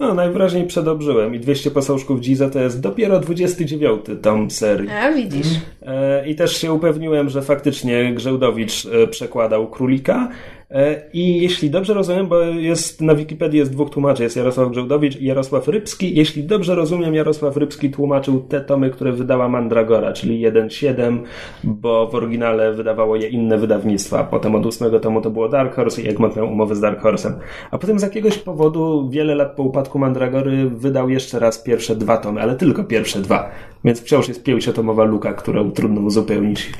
No, 0.00 0.14
najwyraźniej 0.14 0.66
przedobrzyłem 0.66 1.34
i 1.34 1.40
200 1.40 1.70
posążków 1.70 2.20
Giza 2.20 2.50
to 2.50 2.60
jest 2.60 2.80
dopiero 2.80 3.20
29 3.20 4.00
tom 4.22 4.50
serii. 4.50 4.90
A, 4.90 5.12
widzisz. 5.12 5.46
E, 5.82 6.28
I 6.28 6.34
też 6.34 6.56
się 6.56 6.72
upewniłem, 6.72 7.28
że 7.28 7.42
faktycznie 7.42 8.14
Grzełdowicz 8.14 8.86
e, 8.86 9.06
przekładał 9.06 9.70
Królika. 9.70 10.28
E, 10.70 11.02
I 11.12 11.42
jeśli 11.42 11.70
dobrze 11.70 11.94
rozumiem, 11.94 12.26
bo 12.26 12.40
jest 12.40 13.00
na 13.00 13.14
Wikipedii 13.14 13.58
jest 13.58 13.72
dwóch 13.72 13.90
tłumaczy, 13.90 14.22
jest 14.22 14.36
Jarosław 14.36 14.70
Grzełdowicz 14.70 15.16
i 15.16 15.24
Jarosław 15.24 15.68
Rybski. 15.68 16.16
Jeśli 16.16 16.44
dobrze 16.44 16.74
rozumiem, 16.74 17.14
Jarosław 17.14 17.56
Rybski 17.56 17.90
tłumaczył 17.90 18.40
te 18.40 18.60
tomy, 18.60 18.90
które 18.90 19.12
wydała 19.12 19.48
Mandragora, 19.48 20.12
czyli 20.12 20.40
1.7, 20.46 21.18
bo 21.64 22.06
w 22.06 22.14
oryginale 22.14 22.72
wydawało 22.72 23.16
je 23.16 23.28
inne 23.28 23.58
wydawnictwa. 23.58 24.24
Potem 24.24 24.54
od 24.54 24.66
ósmego 24.66 25.00
tomu 25.00 25.20
to 25.20 25.30
było 25.30 25.48
Dark 25.48 25.74
Horse 25.74 26.02
i 26.02 26.08
Egmont 26.08 26.36
miał 26.36 26.52
umowę 26.52 26.74
z 26.74 26.80
Dark 26.80 27.02
Horse'em. 27.02 27.32
A 27.70 27.78
potem 27.78 27.98
z 27.98 28.02
jakiegoś 28.02 28.38
powodu, 28.38 29.08
wiele 29.10 29.34
lat 29.34 29.56
po 29.56 29.62
upadku 29.62 29.87
Mandragory, 29.94 30.70
wydał 30.70 31.10
jeszcze 31.10 31.38
raz 31.38 31.58
pierwsze 31.58 31.96
dwa 31.96 32.16
tomy, 32.16 32.40
ale 32.40 32.56
tylko 32.56 32.84
pierwsze 32.84 33.20
dwa. 33.20 33.50
Więc 33.84 34.00
wciąż 34.00 34.28
jest 34.28 34.42
pięciotomowa 34.42 35.04
luka, 35.04 35.32
którą 35.34 35.70
trudno 35.70 36.00
uzupełnić. 36.00 36.70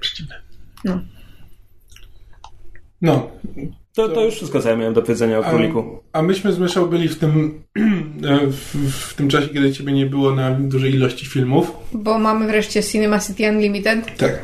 Przeciwne. 0.00 0.42
No. 0.84 1.00
No, 3.02 3.30
To, 3.94 4.08
to 4.08 4.24
już 4.24 4.34
wszystko, 4.34 4.60
co 4.60 4.68
ja 4.68 4.76
miałem 4.76 4.94
do 4.94 5.02
powiedzenia 5.02 5.38
o 5.38 5.42
króliku. 5.42 6.02
A, 6.12 6.18
a 6.18 6.22
myśmy 6.22 6.52
z 6.52 6.58
Myszą 6.58 6.86
byli 6.86 7.08
w 7.08 7.18
tym, 7.18 7.62
w, 8.50 8.90
w 8.90 9.14
tym 9.14 9.28
czasie, 9.28 9.48
kiedy 9.48 9.72
ciebie 9.72 9.92
nie 9.92 10.06
było 10.06 10.34
na 10.34 10.50
dużej 10.50 10.94
ilości 10.94 11.26
filmów. 11.26 11.72
Bo 11.92 12.18
mamy 12.18 12.46
wreszcie 12.46 12.82
Cinema 12.82 13.18
City 13.18 13.48
Unlimited. 13.50 14.16
Tak. 14.16 14.38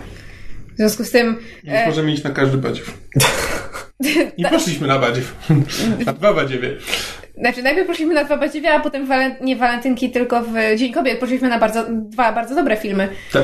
W 0.74 0.76
związku 0.76 1.04
z 1.04 1.10
tym... 1.10 1.36
Więc 1.64 1.78
E, 1.78 1.86
możemy 1.86 2.12
iść 2.12 2.22
na 2.22 2.30
każdy 2.30 2.58
badziew. 2.58 2.98
I 4.36 4.44
poszliśmy 4.44 4.86
na 4.88 4.98
badziew. 4.98 5.48
Na 6.06 6.12
dwa 6.12 6.34
badziewie. 6.34 6.76
Znaczy, 7.40 7.62
najpierw 7.62 7.86
poszliśmy 7.86 8.14
na 8.14 8.24
dwa 8.24 8.36
badziewia, 8.36 8.74
a 8.74 8.80
potem 8.80 9.08
nie 9.40 9.56
walentynki, 9.56 10.10
tylko 10.10 10.40
w 10.42 10.52
Dzień 10.76 10.92
Kobiet 10.92 11.18
poszliśmy 11.18 11.48
na 11.48 11.58
bardzo, 11.58 11.84
dwa 11.90 12.32
bardzo 12.32 12.54
dobre 12.54 12.76
filmy. 12.76 13.08
Tak. 13.32 13.42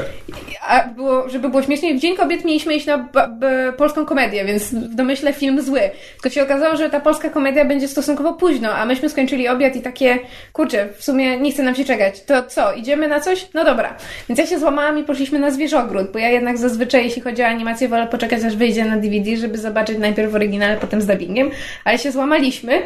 A 0.69 0.85
było, 0.89 1.29
żeby 1.29 1.49
było 1.49 1.63
śmieszniej, 1.63 1.99
w 1.99 2.01
Dzień 2.01 2.17
Kobiet 2.17 2.45
mieliśmy 2.45 2.75
iść 2.75 2.87
na 2.87 2.99
ba- 2.99 3.29
b- 3.29 3.73
polską 3.77 4.07
komedię, 4.07 4.45
więc 4.45 4.75
w 4.75 4.95
domyśle 4.95 5.33
film 5.33 5.63
zły. 5.63 5.81
Tylko 6.13 6.31
się 6.35 6.43
okazało, 6.43 6.77
że 6.77 6.91
ta 6.91 7.01
polska 7.01 7.31
komedia 7.31 7.65
będzie 7.65 7.89
stosunkowo 7.89 8.33
późno, 8.35 8.73
a 8.75 8.85
myśmy 8.87 9.09
skończyli 9.09 9.49
obiad 9.49 9.77
i 9.77 9.81
takie, 9.81 10.19
kurczę, 10.53 10.89
w 10.97 11.05
sumie 11.05 11.37
nie 11.41 11.53
chce 11.53 11.63
nam 11.63 11.75
się 11.75 11.85
czekać. 11.85 12.23
To 12.23 12.43
co, 12.43 12.73
idziemy 12.73 13.09
na 13.09 13.21
coś? 13.21 13.49
No 13.55 13.65
dobra. 13.65 13.97
Więc 14.29 14.39
ja 14.39 14.47
się 14.47 14.59
złamałam 14.59 14.99
i 14.99 15.03
poszliśmy 15.05 15.39
na 15.39 15.51
Zwierzogród, 15.51 16.13
bo 16.13 16.19
ja 16.19 16.29
jednak 16.29 16.59
zazwyczaj, 16.59 17.05
jeśli 17.05 17.23
chodzi 17.23 17.43
o 17.43 17.47
animację, 17.47 17.89
wolę 17.89 18.07
poczekać 18.07 18.45
aż 18.45 18.57
wyjdzie 18.57 18.85
na 18.85 18.97
DVD, 18.97 19.37
żeby 19.37 19.59
zobaczyć 19.59 19.99
najpierw 19.99 20.33
w 20.33 20.35
oryginale, 20.35 20.77
potem 20.77 21.01
z 21.01 21.07
dubbingiem. 21.07 21.51
Ale 21.85 21.99
się 21.99 22.13
złamaliśmy. 22.13 22.83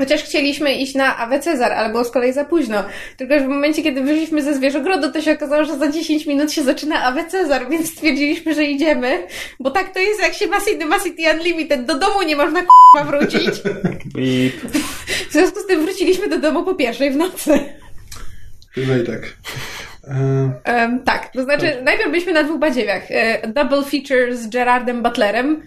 Chociaż 0.00 0.22
chcieliśmy 0.22 0.74
iść 0.74 0.94
na 0.94 1.16
Awe 1.16 1.40
Cezar, 1.40 1.72
ale 1.72 1.90
było 1.90 2.04
z 2.04 2.10
kolei 2.10 2.32
za 2.32 2.44
późno. 2.44 2.84
Tylko, 3.16 3.34
że 3.34 3.40
w 3.40 3.48
momencie, 3.48 3.82
kiedy 3.82 4.02
wyszliśmy 4.02 4.42
ze 4.42 4.54
Zwierzogrodu, 4.54 5.12
to 5.12 5.20
się 5.20 5.32
okazało, 5.32 5.64
że 5.64 5.78
za 5.78 5.90
10 5.90 6.26
minut 6.26 6.52
się 6.52 6.62
zaczyna 6.62 7.02
Awe 7.02 7.24
Cezar, 7.24 7.70
więc 7.70 7.90
stwierdziliśmy, 7.90 8.54
że 8.54 8.64
idziemy. 8.64 9.26
Bo 9.60 9.70
tak 9.70 9.94
to 9.94 9.98
jest, 9.98 10.22
jak 10.22 10.34
się 10.34 10.46
ma 10.46 10.60
Cinema 10.60 11.00
City 11.00 11.22
Unlimited. 11.34 11.84
Do 11.84 11.98
domu 11.98 12.22
nie 12.22 12.36
można 12.36 12.60
k***a 12.60 13.04
wrócić. 13.04 13.50
W 15.28 15.32
związku 15.32 15.60
z 15.60 15.66
tym 15.66 15.84
wróciliśmy 15.84 16.28
do 16.28 16.38
domu 16.38 16.64
po 16.64 16.74
pierwszej 16.74 17.10
w 17.10 17.16
nocy. 17.16 17.50
No 18.76 18.96
i 18.96 19.04
tak. 19.06 19.20
Um, 20.66 21.02
tak, 21.04 21.32
to 21.32 21.42
znaczy 21.42 21.82
najpierw 21.82 22.10
byliśmy 22.10 22.32
na 22.32 22.42
dwóch 22.42 22.58
badziewiach. 22.58 23.02
E, 23.10 23.48
double 23.48 23.82
feature 23.82 24.36
z 24.36 24.48
Gerardem 24.48 25.02
Butlerem, 25.02 25.62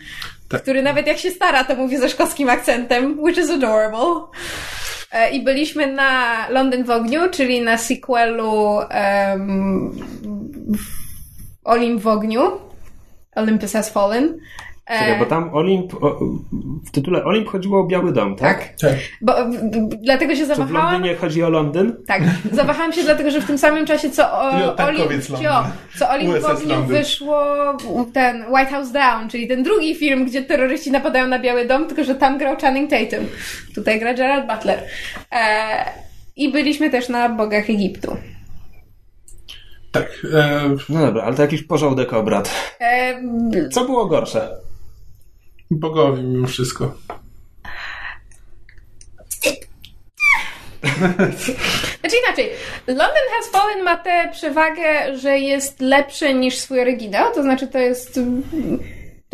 Tak. 0.53 0.61
który 0.61 0.83
nawet 0.83 1.07
jak 1.07 1.17
się 1.17 1.31
stara, 1.31 1.63
to 1.63 1.75
mówi 1.75 1.97
ze 1.97 2.09
szkockim 2.09 2.49
akcentem, 2.49 3.19
which 3.19 3.37
is 3.37 3.49
adorable. 3.49 4.21
E, 5.11 5.31
I 5.31 5.43
byliśmy 5.43 5.87
na 5.87 6.35
London 6.49 6.83
w 6.83 6.89
ogniu, 6.89 7.29
czyli 7.31 7.61
na 7.61 7.77
sequelu 7.77 8.79
um, 9.33 9.97
Olim 11.63 11.99
w 11.99 12.07
ogniu. 12.07 12.51
Olympus 13.35 13.73
Has 13.73 13.89
Fallen. 13.89 14.39
E, 14.87 14.99
Czekaj, 14.99 15.19
bo 15.19 15.25
tam 15.25 15.53
Olimp, 15.53 15.93
o, 16.03 16.19
w 16.85 16.91
tytule 16.91 17.23
Olimp 17.23 17.47
chodziło 17.49 17.79
o 17.79 17.83
Biały 17.83 18.13
Dom, 18.13 18.35
tak? 18.35 18.57
tak. 18.59 18.75
Tak. 18.81 18.93
Bo, 19.21 19.33
b- 19.45 19.97
dlatego 20.01 20.33
się 20.35 20.39
Czy 20.39 20.45
w 20.45 20.47
zawahałam. 20.47 20.93
Londynie 20.93 21.15
chodzi 21.15 21.43
o 21.43 21.49
Londyn? 21.49 21.93
Tak, 22.07 22.21
zawahałam 22.51 22.93
się 22.93 23.03
dlatego, 23.03 23.31
że 23.31 23.41
w 23.41 23.45
tym 23.47 23.57
samym 23.57 23.85
czasie 23.85 24.09
co 24.09 24.39
o, 24.41 24.59
I 24.59 24.63
o 24.63 24.71
tankowiec 24.71 25.29
Olim, 25.31 25.43
Londyn. 25.43 25.71
co 25.99 26.09
Olim 26.09 26.31
w 26.31 26.35
USS 26.35 26.45
ogniu 26.45 26.69
Londyn. 26.75 26.97
wyszło 26.97 27.45
ten 28.13 28.45
White 28.53 28.71
House 28.71 28.91
Down, 28.91 29.29
czyli 29.29 29.47
ten 29.47 29.63
drugi 29.63 29.95
film, 29.95 30.25
gdzie 30.25 30.43
terroryści 30.43 30.91
napadają 30.91 31.27
na 31.27 31.39
Biały 31.39 31.65
Dom, 31.67 31.87
tylko 31.87 32.03
że 32.03 32.15
tam 32.15 32.37
grał 32.37 32.55
Channing 32.61 32.89
Tatum. 32.89 33.25
Tutaj 33.75 33.99
gra 33.99 34.13
Gerard 34.13 34.47
Butler. 34.47 34.79
E, 35.31 35.85
I 36.35 36.51
byliśmy 36.51 36.89
też 36.89 37.09
na 37.09 37.29
Bogach 37.29 37.69
Egiptu. 37.69 38.17
Tak. 39.91 40.05
E, 40.33 40.61
No 40.89 40.99
dobra, 41.05 41.23
ale 41.23 41.35
to 41.35 41.41
jakiś 41.41 41.63
porządek 41.63 42.13
obrad. 42.13 42.51
E, 42.81 43.21
Co 43.69 43.85
było 43.85 44.05
gorsze? 44.05 44.49
Bogowie 45.79 46.23
mimo 46.23 46.47
wszystko. 46.47 46.95
Znaczy 51.99 52.15
inaczej, 52.27 52.49
London 52.87 53.25
Has 53.31 53.51
Fallen 53.51 53.83
ma 53.83 53.97
tę 53.97 54.29
przewagę, 54.31 55.17
że 55.17 55.39
jest 55.39 55.81
lepszy 55.81 56.33
niż 56.33 56.57
swój 56.57 56.81
oryginał, 56.81 57.33
to 57.33 57.43
znaczy 57.43 57.67
to 57.67 57.79
jest... 57.79 58.19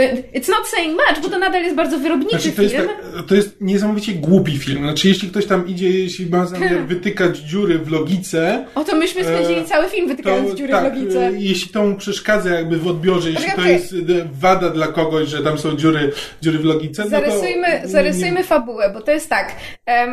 to- 0.08 0.39
It's 0.39 0.50
not 0.50 0.68
saying 0.68 0.91
much, 1.10 1.24
bo 1.24 1.30
to 1.30 1.39
nadal 1.39 1.64
jest 1.64 1.76
bardzo 1.76 2.00
wyrobniczy 2.00 2.39
Znaczy, 2.39 2.52
to, 2.56 2.62
jest 2.62 2.76
film. 2.76 2.88
tak, 2.88 3.26
to 3.26 3.36
jest 3.36 3.62
niesamowicie 3.62 4.14
głupi 4.14 4.58
film. 4.58 4.78
Znaczy, 4.84 5.08
jeśli 5.08 5.30
ktoś 5.30 5.45
tam 5.45 5.68
idzie, 5.68 5.89
jeśli 5.89 6.26
ma 6.30 6.45
zamiar 6.45 6.80
wytykać 6.88 7.38
dziury 7.38 7.80
w 7.80 7.91
logice, 7.91 8.66
O 8.76 8.84
to 8.84 8.95
myśmy 8.95 9.24
spędzili 9.24 9.60
E, 9.60 9.66
cały 9.66 9.89
film 9.89 10.06
to 10.06 10.10
wytykając 10.16 10.54
dziury 10.56 10.72
tak, 10.72 10.93
w 10.93 10.97
logice. 10.97 11.28
e, 11.28 11.32
jeśli 11.38 11.72
to 11.74 11.84
mu 11.84 11.95
przeszkadza 11.95 12.50
jakby 12.50 12.78
w 12.78 12.88
odbiorze, 12.88 13.30
jeśli 13.32 13.52
to 13.56 13.62
jest 13.62 13.93
e, 13.93 13.95
wada 14.39 14.70
dla 14.70 14.88
kogoś, 14.88 15.28
że 15.30 15.43
tam 15.43 15.58
są 15.58 15.76
dziury, 15.78 16.12
dziury 16.41 16.60
w 16.60 16.66
logice, 16.66 17.04
no 17.04 17.10
to... 17.10 17.12
Zarysujmy, 17.12 17.82
zarysujmy 17.84 18.43
fabułę, 18.43 18.89
bo 18.93 19.02
to 19.02 19.12
jest 19.12 19.30
tak. 19.30 19.56
e, 19.89 20.08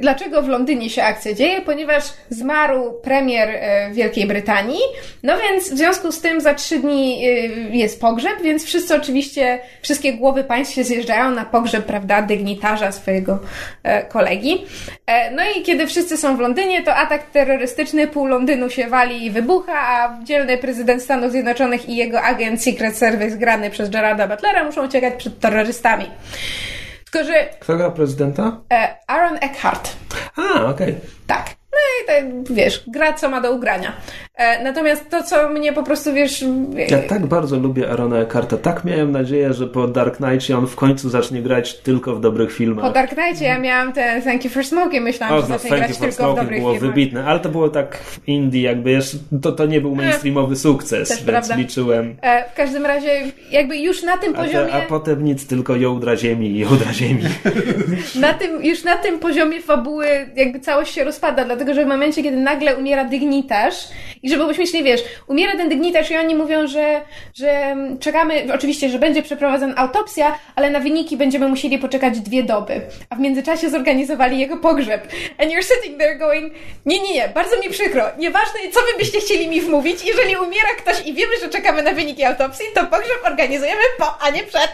dlaczego 0.00 0.42
w 0.42 0.48
Londynie 0.48 0.90
się 0.90 1.02
akcja 1.02 1.34
dzieje? 1.34 1.60
Ponieważ 1.60 2.04
zmarł 2.30 2.92
premier 3.02 3.48
e, 3.48 3.90
Wielkiej 3.92 4.26
Brytanii, 4.26 4.80
no 5.22 5.34
więc 5.38 5.70
w 5.70 5.76
związku 5.76 6.12
z 6.12 6.20
tym 6.20 6.40
za 6.40 6.54
trzy 6.54 6.78
dni 6.78 7.24
e, 7.24 7.30
jest 7.76 8.00
pogrzeb, 8.00 8.42
więc 8.42 8.64
wszyscy 8.64 8.94
oczywiście, 8.94 9.58
wszystkie 9.82 10.12
głowy 10.12 10.44
państw 10.44 10.74
się 10.74 10.84
zjeżdżają 10.84 11.30
na 11.30 11.44
pogrzeb, 11.44 11.84
prawda, 11.86 12.22
dygnitarza 12.22 12.92
swojego 12.92 13.38
e, 13.82 14.02
kolegi. 14.02 14.64
E, 15.06 15.30
no 15.30 15.42
i 15.56 15.62
kiedy 15.62 15.86
wszyscy 15.86 16.16
są 16.16 16.36
w 16.36 16.40
Londynie, 16.40 16.82
to 16.82 16.94
atak 16.94 17.30
terrorystyczny, 17.30 18.06
pół 18.06 18.26
Londynu 18.26 18.70
się 18.70 18.86
wali 18.86 19.26
i 19.26 19.30
wybucha, 19.30 19.72
a 19.74 20.24
dzielny 20.24 20.58
prezydent 20.58 21.02
Stanów 21.02 21.30
Zjednoczonych 21.30 21.88
i 21.88 21.96
jego 21.96 22.22
agent 22.22 22.62
Secret 22.62 22.96
Service 22.96 23.36
grany 23.36 23.70
przez 23.70 23.90
Gerarda 23.90 24.28
Butlera 24.28 24.64
muszą 24.64 24.86
uciekać 24.86 25.14
przed 25.14 25.40
terrorystami. 25.40 26.06
Tylko, 27.10 27.26
że 27.26 27.46
Kto 27.60 27.76
gra 27.76 27.90
prezydenta? 27.90 28.60
e, 28.72 28.96
Aaron 29.06 29.36
Eckhart, 29.40 29.96
A, 30.36 30.64
okej. 30.70 30.96
tak. 31.26 31.46
No 31.76 32.04
i 32.04 32.06
tak, 32.06 32.52
wiesz, 32.56 32.84
gra 32.86 33.12
co 33.12 33.28
ma 33.28 33.40
do 33.40 33.52
ugrania. 33.52 33.92
E, 34.34 34.64
natomiast 34.64 35.10
to, 35.10 35.22
co 35.22 35.48
mnie 35.48 35.72
po 35.72 35.82
prostu, 35.82 36.12
wiesz... 36.12 36.44
Ja 36.88 36.98
tak 37.02 37.26
bardzo 37.26 37.56
lubię 37.56 37.90
Arona 37.90 38.16
Eckharta. 38.18 38.56
Tak 38.56 38.84
miałem 38.84 39.12
nadzieję, 39.12 39.52
że 39.52 39.66
po 39.66 39.88
Dark 39.88 40.16
Knightie 40.16 40.58
on 40.58 40.66
w 40.66 40.76
końcu 40.76 41.10
zacznie 41.10 41.42
grać 41.42 41.74
tylko 41.74 42.14
w 42.16 42.20
dobrych 42.20 42.52
filmach. 42.52 42.84
Po 42.84 42.90
Dark 42.90 43.14
Knightie 43.14 43.44
ja 43.44 43.58
miałam 43.58 43.92
ten 43.92 44.22
Thank 44.22 44.44
You 44.44 44.50
for 44.50 44.64
Smoking, 44.64 45.04
myślałam, 45.04 45.38
O, 45.38 45.42
że 45.42 45.48
no, 45.48 45.54
zacznie 45.58 45.70
Thank 45.70 45.82
grać 45.82 45.90
You 45.90 45.96
for 45.96 46.08
tylko 46.14 46.32
w 46.32 46.36
dobrych 46.36 46.60
było 46.60 46.72
filmach. 46.72 46.90
wybitne, 46.94 47.24
ale 47.24 47.40
to 47.40 47.48
było 47.48 47.68
tak 47.68 47.96
w 47.96 48.28
Indie, 48.28 48.62
jakby 48.62 48.90
jeszcze, 48.90 49.16
to, 49.42 49.52
to 49.52 49.66
nie 49.66 49.80
był 49.80 49.94
mainstreamowy 49.94 50.56
sukces, 50.56 51.08
Też 51.08 51.18
więc 51.18 51.28
prawda. 51.30 51.56
liczyłem. 51.56 52.16
E, 52.22 52.50
w 52.50 52.54
każdym 52.54 52.86
razie, 52.86 53.22
jakby 53.50 53.76
już 53.76 54.02
na 54.02 54.16
tym 54.18 54.34
A, 54.36 54.42
poziomie... 54.42 54.66
te, 54.66 54.72
a 54.72 54.80
potem 54.80 55.24
nic, 55.24 55.46
tylko 55.46 55.76
jądra 55.76 56.16
ziemi 56.16 56.50
i 56.50 56.58
jądra 56.58 56.92
ziemi. 56.92 57.22
na 58.20 58.34
tym, 58.34 58.64
już 58.64 58.84
na 58.84 58.96
tym 58.96 59.18
poziomie 59.18 59.60
fabuły 59.62 60.06
jakby 60.36 60.60
całość 60.60 60.94
się 60.94 61.04
rozpada, 61.04 61.44
dlatego 61.44 61.65
że 61.74 61.84
w 61.84 61.88
momencie, 61.88 62.22
kiedy 62.22 62.36
nagle 62.36 62.76
umiera 62.76 63.04
dygnitarz 63.04 63.74
i 64.22 64.28
żeby 64.28 64.42
było 64.42 64.54
śmiesznie, 64.54 64.82
wiesz, 64.82 65.04
umiera 65.26 65.56
ten 65.56 65.68
dygnitarz 65.68 66.10
i 66.10 66.16
oni 66.16 66.34
mówią, 66.34 66.66
że, 66.66 67.00
że 67.34 67.76
czekamy, 68.00 68.46
oczywiście, 68.54 68.88
że 68.88 68.98
będzie 68.98 69.22
przeprowadzona 69.22 69.76
autopsja, 69.76 70.38
ale 70.56 70.70
na 70.70 70.80
wyniki 70.80 71.16
będziemy 71.16 71.48
musieli 71.48 71.78
poczekać 71.78 72.20
dwie 72.20 72.42
doby. 72.42 72.80
A 73.10 73.16
w 73.16 73.18
międzyczasie 73.18 73.70
zorganizowali 73.70 74.38
jego 74.38 74.56
pogrzeb. 74.56 75.12
And 75.38 75.52
you're 75.52 75.74
sitting 75.74 75.98
there 75.98 76.18
going, 76.18 76.52
nie, 76.86 76.98
nie, 76.98 77.14
nie, 77.14 77.28
bardzo 77.28 77.60
mi 77.60 77.70
przykro, 77.70 78.04
nieważne 78.18 78.60
co 78.72 78.80
wy 78.80 78.98
byście 78.98 79.20
chcieli 79.20 79.48
mi 79.48 79.60
wmówić, 79.60 80.04
jeżeli 80.04 80.36
umiera 80.36 80.68
ktoś 80.78 81.06
i 81.06 81.14
wiemy, 81.14 81.32
że 81.42 81.48
czekamy 81.48 81.82
na 81.82 81.92
wyniki 81.92 82.24
autopsji, 82.24 82.66
to 82.74 82.86
pogrzeb 82.86 83.20
organizujemy 83.24 83.82
po, 83.98 84.18
a 84.22 84.30
nie 84.30 84.44
przed. 84.44 84.70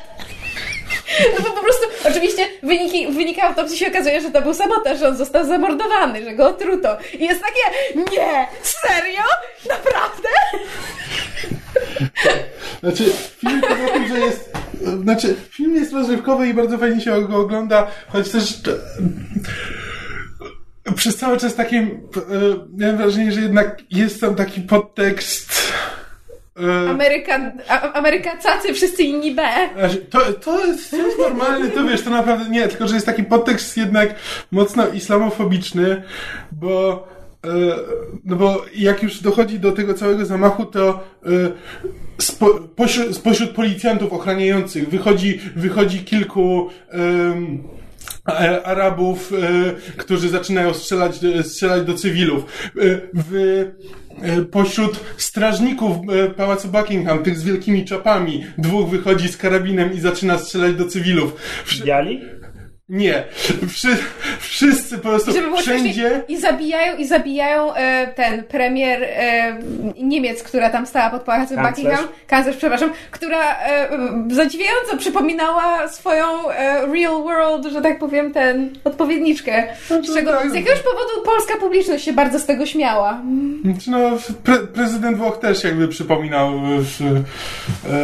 No 1.38 1.42
bo 1.42 1.50
po 1.50 1.60
prostu, 1.62 1.82
oczywiście 2.08 2.42
wyniki, 2.62 3.06
w 3.06 3.14
wynikach 3.14 3.44
autopsji 3.44 3.78
się 3.78 3.88
okazuje, 3.88 4.20
że 4.20 4.30
to 4.30 4.42
był 4.42 4.54
sabotaż, 4.54 4.98
że 4.98 5.08
on 5.08 5.16
został 5.16 5.46
zamordowany, 5.46 6.24
że 6.24 6.34
go 6.34 6.46
otruto. 6.48 6.96
I 7.18 7.24
jest 7.24 7.40
takie, 7.42 7.94
nie, 7.96 8.46
serio? 8.62 9.22
Naprawdę? 9.68 10.28
Znaczy, 12.80 13.04
film 13.38 13.60
tym, 13.94 14.08
że 14.08 14.18
jest... 14.18 14.52
Znaczy, 15.02 15.36
film 15.50 15.74
jest 15.76 15.92
rozrywkowy 15.92 16.48
i 16.48 16.54
bardzo 16.54 16.78
fajnie 16.78 17.00
się 17.00 17.22
go 17.28 17.36
ogląda, 17.36 17.86
choć 18.08 18.30
też... 18.30 18.50
e, 20.86 20.92
Przez 20.94 21.16
cały 21.16 21.38
czas 21.38 21.54
takim... 21.54 22.08
e, 22.16 22.20
Miałem 22.76 22.96
wrażenie, 22.96 23.32
że 23.32 23.40
jednak 23.40 23.78
jest 23.90 24.20
tam 24.20 24.34
taki 24.34 24.60
podtekst... 24.60 25.61
e, 26.61 26.90
Ameryka, 26.90 27.53
a, 27.68 27.92
Amerykacacy, 27.92 28.74
wszyscy 28.74 29.03
inni 29.03 29.34
B. 29.34 29.42
Znaczy, 29.78 29.96
To, 29.96 30.32
to, 30.32 30.66
jest, 30.66 30.90
to 30.90 30.96
jest 30.96 31.18
normalne, 31.18 31.68
to 31.70 31.84
wiesz, 31.84 32.03
to 32.03 32.11
naprawdę 32.11 32.50
nie, 32.50 32.68
tylko 32.68 32.88
że 32.88 32.94
jest 32.94 33.07
taki 33.07 33.24
podtekst 33.24 33.76
jednak 33.76 34.14
mocno 34.50 34.88
islamofobiczny, 34.88 36.03
bo 36.53 37.07
e, 37.44 37.48
no 38.24 38.36
bo 38.36 38.64
jak 38.74 39.03
już 39.03 39.20
dochodzi 39.20 39.59
do 39.59 39.72
tego 39.72 39.94
całego 39.94 40.26
zamachu, 40.26 40.64
to 40.64 40.88
e, 40.90 41.28
spo, 42.18 42.46
pośród, 42.76 43.16
spośród 43.16 43.50
policjantów 43.50 44.12
ochraniających 44.12 44.88
wychodzi, 44.88 45.40
wychodzi 45.57 45.98
kilku 46.05 46.70
a- 46.92 47.81
Arabów, 48.64 49.32
e, 49.32 49.92
którzy 49.96 50.28
zaczynają 50.28 50.74
strzelać, 50.74 51.20
strzelać 51.42 51.86
do 51.86 51.94
cywilów. 51.94 52.44
E, 52.44 52.80
w, 53.14 53.34
e, 54.22 54.42
pośród 54.42 55.00
strażników 55.16 55.96
e, 55.96 56.30
pałacu 56.30 56.68
Buckingham, 56.68 57.22
tych 57.22 57.38
z 57.38 57.44
wielkimi 57.44 57.84
czapami, 57.84 58.44
dwóch 58.59 58.90
wychodzi 58.90 59.28
z 59.28 59.36
karabinem 59.36 59.92
i 59.92 60.00
zaczyna 60.00 60.38
strzelać 60.38 60.74
do 60.74 60.84
cywilów. 60.84 61.36
Biali? 61.84 62.20
Nie. 62.93 63.24
Wszy, 63.68 63.97
wszyscy 64.40 64.99
po 64.99 65.09
prostu 65.09 65.32
wszędzie. 65.57 66.22
I 66.28 66.40
zabijają, 66.40 66.97
i 66.97 67.07
zabijają 67.07 67.74
e, 67.74 68.07
ten 68.07 68.45
premier 68.45 69.03
e, 69.03 69.59
Niemiec, 70.03 70.43
która 70.43 70.70
tam 70.70 70.86
stała 70.86 71.11
pod 71.11 71.22
pałacem 71.22 71.57
Kanclerz. 71.57 71.76
Buckingham, 71.76 72.05
kanclerz, 72.26 72.57
przepraszam, 72.57 72.90
która 73.11 73.57
e, 73.59 73.88
zadziwiająco 74.30 74.97
przypominała 74.99 75.88
swoją 75.88 76.51
e, 76.51 76.86
real 76.86 77.22
world, 77.22 77.66
że 77.72 77.82
tak 77.82 77.99
powiem, 77.99 78.32
ten 78.32 78.70
odpowiedniczkę. 78.84 79.64
Z, 79.88 80.14
czego, 80.14 80.32
tak. 80.32 80.51
z 80.51 80.55
jakiegoś 80.55 80.80
powodu 80.80 81.24
polska 81.24 81.57
publiczność 81.61 82.05
się 82.05 82.12
bardzo 82.12 82.38
z 82.38 82.47
tego 82.47 82.66
śmiała. 82.66 83.22
Znaczy, 83.64 83.90
No, 83.90 83.99
pre, 84.45 84.59
prezydent 84.59 85.16
Włoch 85.16 85.38
też 85.38 85.64
jakby 85.64 85.88
przypominał 85.88 86.49
e, 86.49 86.59
e, 87.90 88.03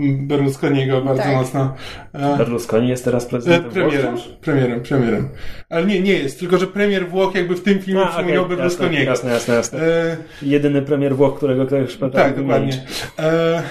Berlusconiego 0.00 1.00
bardzo 1.00 1.22
Tak. 1.22 1.32
mocno. 1.32 1.74
E, 2.16 2.36
Berlusconi 2.38 2.88
jest 2.88 3.04
teraz 3.04 3.26
E, 3.26 3.28
prezydentem 3.28 3.70
premierem, 3.70 4.14
Włoch? 4.16 4.26
premierem, 4.40 4.80
premierem. 4.80 5.28
Ale 5.70 5.86
nie, 5.86 6.00
nie 6.00 6.12
jest, 6.12 6.38
tylko 6.38 6.58
że 6.58 6.66
premier 6.66 7.08
Włoch 7.08 7.34
jakby 7.34 7.54
w 7.56 7.62
tym 7.62 7.78
filmie 7.78 8.02
A, 8.02 8.08
przypominał 8.08 8.44
okej, 8.44 8.56
Berlusconiego. 8.56 9.10
Jasne, 9.10 9.30
jasne, 9.30 9.54
jasne. 9.54 9.78
E, 9.82 10.16
Jedyny 10.42 10.82
premier 10.82 11.16
Włoch, 11.16 11.36
którego 11.36 11.66
ktoś 11.66 11.96
potrafi 11.96 12.28
tak, 12.28 12.36
dokładnie. 12.36 12.82
E, 13.18 13.62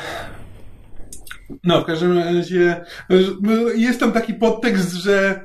no, 1.63 1.81
w 1.81 1.85
każdym 1.85 2.17
razie 2.19 2.75
e, 3.09 3.15
jest 3.75 3.99
tam 3.99 4.11
taki 4.11 4.33
podtekst, 4.33 4.93
że 4.93 5.29
e, 5.29 5.41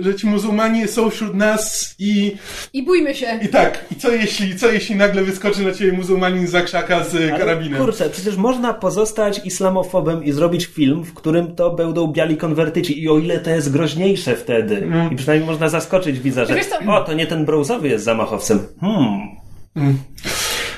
że 0.00 0.14
ci 0.14 0.26
muzułmanie 0.26 0.88
są 0.88 1.10
wśród 1.10 1.34
nas 1.34 1.94
i, 1.98 2.36
I 2.72 2.82
bójmy 2.82 3.14
się. 3.14 3.26
i 3.42 3.48
tak, 3.48 3.84
i 3.92 3.94
co 3.94 4.12
jeśli, 4.12 4.56
co 4.56 4.72
jeśli 4.72 4.96
nagle 4.96 5.22
wyskoczy 5.22 5.62
na 5.62 5.72
ciebie 5.72 5.92
muzułmanin 5.92 6.46
za 6.46 6.62
krzaka 6.62 7.04
z 7.04 7.14
Ale 7.14 7.38
karabinem? 7.38 7.80
Kurczę, 7.80 8.10
przecież 8.10 8.36
można 8.36 8.74
pozostać 8.74 9.40
islamofobem 9.44 10.24
i 10.24 10.32
zrobić 10.32 10.66
film, 10.66 11.04
w 11.04 11.14
którym 11.14 11.54
to 11.54 11.70
będą 11.70 12.06
biali 12.06 12.36
konwertyci 12.36 13.02
i 13.02 13.08
o 13.08 13.18
ile 13.18 13.38
to 13.38 13.50
jest 13.50 13.72
groźniejsze 13.72 14.36
wtedy 14.36 14.88
i 15.12 15.16
przynajmniej 15.16 15.50
można 15.50 15.68
zaskoczyć 15.68 16.20
widza, 16.20 16.44
że 16.44 16.56
o, 16.86 17.00
to 17.00 17.12
nie 17.12 17.26
ten 17.26 17.44
brązowy 17.44 17.88
jest 17.88 18.04
zamachowcem. 18.04 18.58
Hmm. 18.80 19.98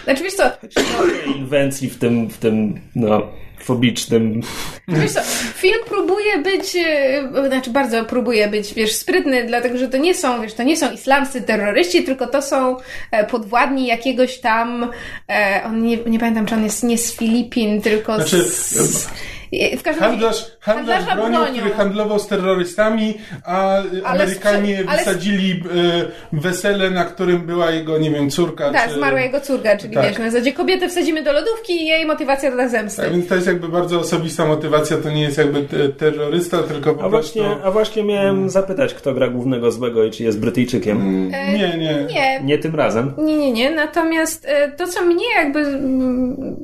Znaczy 0.04 0.22
wiesz 0.22 0.34
co, 0.34 0.44
inwencji 1.36 1.90
w 1.90 1.98
tym, 1.98 2.28
w 2.28 2.38
tym 2.38 2.80
no, 2.94 3.22
fobicznym. 3.58 4.40
wiesz 4.88 5.12
co, 5.12 5.20
film 5.54 5.78
próbuje 5.88 6.38
być, 6.38 6.76
e, 6.76 7.48
znaczy 7.48 7.70
bardzo 7.70 8.04
próbuje 8.04 8.48
być, 8.48 8.74
wiesz, 8.74 8.92
sprytny, 8.92 9.44
dlatego 9.46 9.78
że 9.78 9.88
to 9.88 9.96
nie 9.96 10.14
są, 10.14 10.42
wiesz, 10.42 10.54
to 10.54 10.62
nie 10.62 10.76
są 10.76 10.92
islamscy 10.92 11.42
terroryści, 11.42 12.04
tylko 12.04 12.26
to 12.26 12.42
są 12.42 12.76
e, 13.10 13.26
podwładni 13.26 13.86
jakiegoś 13.86 14.38
tam, 14.38 14.90
e, 15.28 15.62
on 15.64 15.82
nie, 15.82 15.96
nie 15.96 16.18
pamiętam, 16.18 16.46
czy 16.46 16.54
on 16.54 16.64
jest 16.64 16.82
nie 16.82 16.98
z 16.98 17.16
Filipin, 17.16 17.82
tylko 17.82 18.14
Znaczy, 18.14 18.42
z... 18.42 19.08
W 19.52 19.82
każdym 19.82 20.04
razie- 20.04 20.10
Handlarz, 20.16 20.46
handlarz 20.60 20.96
handlarza 20.96 21.14
bronią, 21.22 21.38
bronią. 21.44 21.58
który 21.60 21.74
handlował 21.74 22.18
z 22.18 22.26
terrorystami, 22.26 23.14
a 23.44 23.78
Amerykanie 24.04 24.76
sprze- 24.76 24.88
ale- 24.88 24.98
wysadzili 24.98 25.50
e, 25.52 26.36
wesele, 26.40 26.90
na 26.90 27.04
którym 27.04 27.46
była 27.46 27.70
jego, 27.70 27.98
nie 27.98 28.10
wiem, 28.10 28.30
córka. 28.30 28.70
Tak, 28.72 28.88
czy... 28.88 28.94
zmarła 28.94 29.20
jego 29.20 29.40
córka, 29.40 29.76
czyli 29.76 29.94
Tak. 29.94 30.04
wiesz, 30.08 30.18
na 30.18 30.30
zasadzie 30.30 30.52
kobietę 30.52 30.88
wsadzimy 30.88 31.22
do 31.22 31.32
lodówki 31.32 31.72
i 31.72 31.86
jej 31.86 32.06
motywacja 32.06 32.50
dla 32.50 32.68
zemsty. 32.68 33.02
Tak, 33.02 33.12
więc 33.12 33.28
to 33.28 33.34
jest 33.34 33.46
jakby 33.46 33.68
bardzo 33.68 33.98
osobista 34.00 34.46
motywacja, 34.46 34.96
to 34.96 35.10
nie 35.10 35.22
jest 35.22 35.38
jakby 35.38 35.62
te, 35.62 35.88
terrorysta, 35.88 36.62
tylko 36.62 36.94
po 36.94 37.04
A 37.04 37.08
prostu... 37.08 37.38
właśnie, 37.40 37.64
a 37.64 37.70
właśnie 37.70 38.04
miałem 38.04 38.50
zapytać, 38.50 38.94
kto 38.94 39.14
gra 39.14 39.28
głównego 39.28 39.70
złego 39.72 40.04
i 40.04 40.10
czy 40.10 40.22
jest 40.24 40.40
Brytyjczykiem. 40.40 41.28
Nie, 41.30 41.78
nie. 41.78 42.06
Nie, 42.14 42.40
Nie 42.44 42.58
tym 42.58 42.74
razem. 42.74 43.14
Nie, 43.18 43.36
nie, 43.36 43.52
nie. 43.52 43.70
Natomiast 43.70 44.46
e, 44.48 44.68
to, 44.72 44.86
co 44.86 45.02
mnie 45.04 45.24
jakby. 45.36 45.58
mm, 45.60 46.56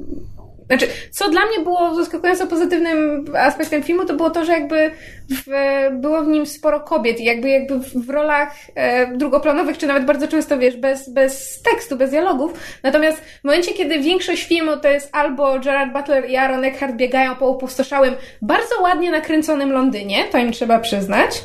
Znaczy, 0.72 0.92
co 1.10 1.30
dla 1.30 1.46
mnie 1.46 1.58
było 1.58 1.94
zaskakująco 1.94 2.46
pozytywnym 2.46 3.24
aspektem 3.38 3.82
filmu, 3.82 4.04
to 4.04 4.14
było 4.14 4.30
to, 4.30 4.44
że 4.44 4.52
jakby 4.52 4.90
w, 5.30 5.46
było 5.92 6.22
w 6.22 6.28
nim 6.28 6.46
sporo 6.46 6.80
kobiet 6.80 7.20
i 7.20 7.24
jakby, 7.24 7.48
jakby 7.48 7.78
w, 7.78 8.10
rolach 8.10 8.56
e, 8.74 9.16
drugoplanowych, 9.16 9.78
czy 9.78 9.86
nawet 9.86 10.04
bardzo 10.04 10.28
często, 10.28 10.58
wiesz, 10.58 10.76
bez, 10.76 11.08
bez 11.08 11.62
tekstu, 11.62 11.96
bez 11.96 12.10
dialogów. 12.10 12.52
Natomiast 12.82 13.18
w 13.18 13.44
momencie, 13.44 13.72
kiedy 13.72 13.98
większość 13.98 14.44
filmu 14.44 14.76
to 14.76 14.88
jest 14.88 15.08
albo 15.12 15.60
Gerard 15.60 15.92
Butler 15.92 16.30
i 16.30 16.36
Aaron 16.36 16.64
Eckhart 16.64 16.96
biegają 16.96 17.36
po 17.36 17.50
upustoszałym, 17.50 18.14
bardzo 18.42 18.80
ładnie 18.82 19.10
nakręconym 19.10 19.72
Londynie, 19.72 20.24
to 20.24 20.38
im 20.38 20.52
trzeba 20.52 20.78
przyznać, 20.78 21.42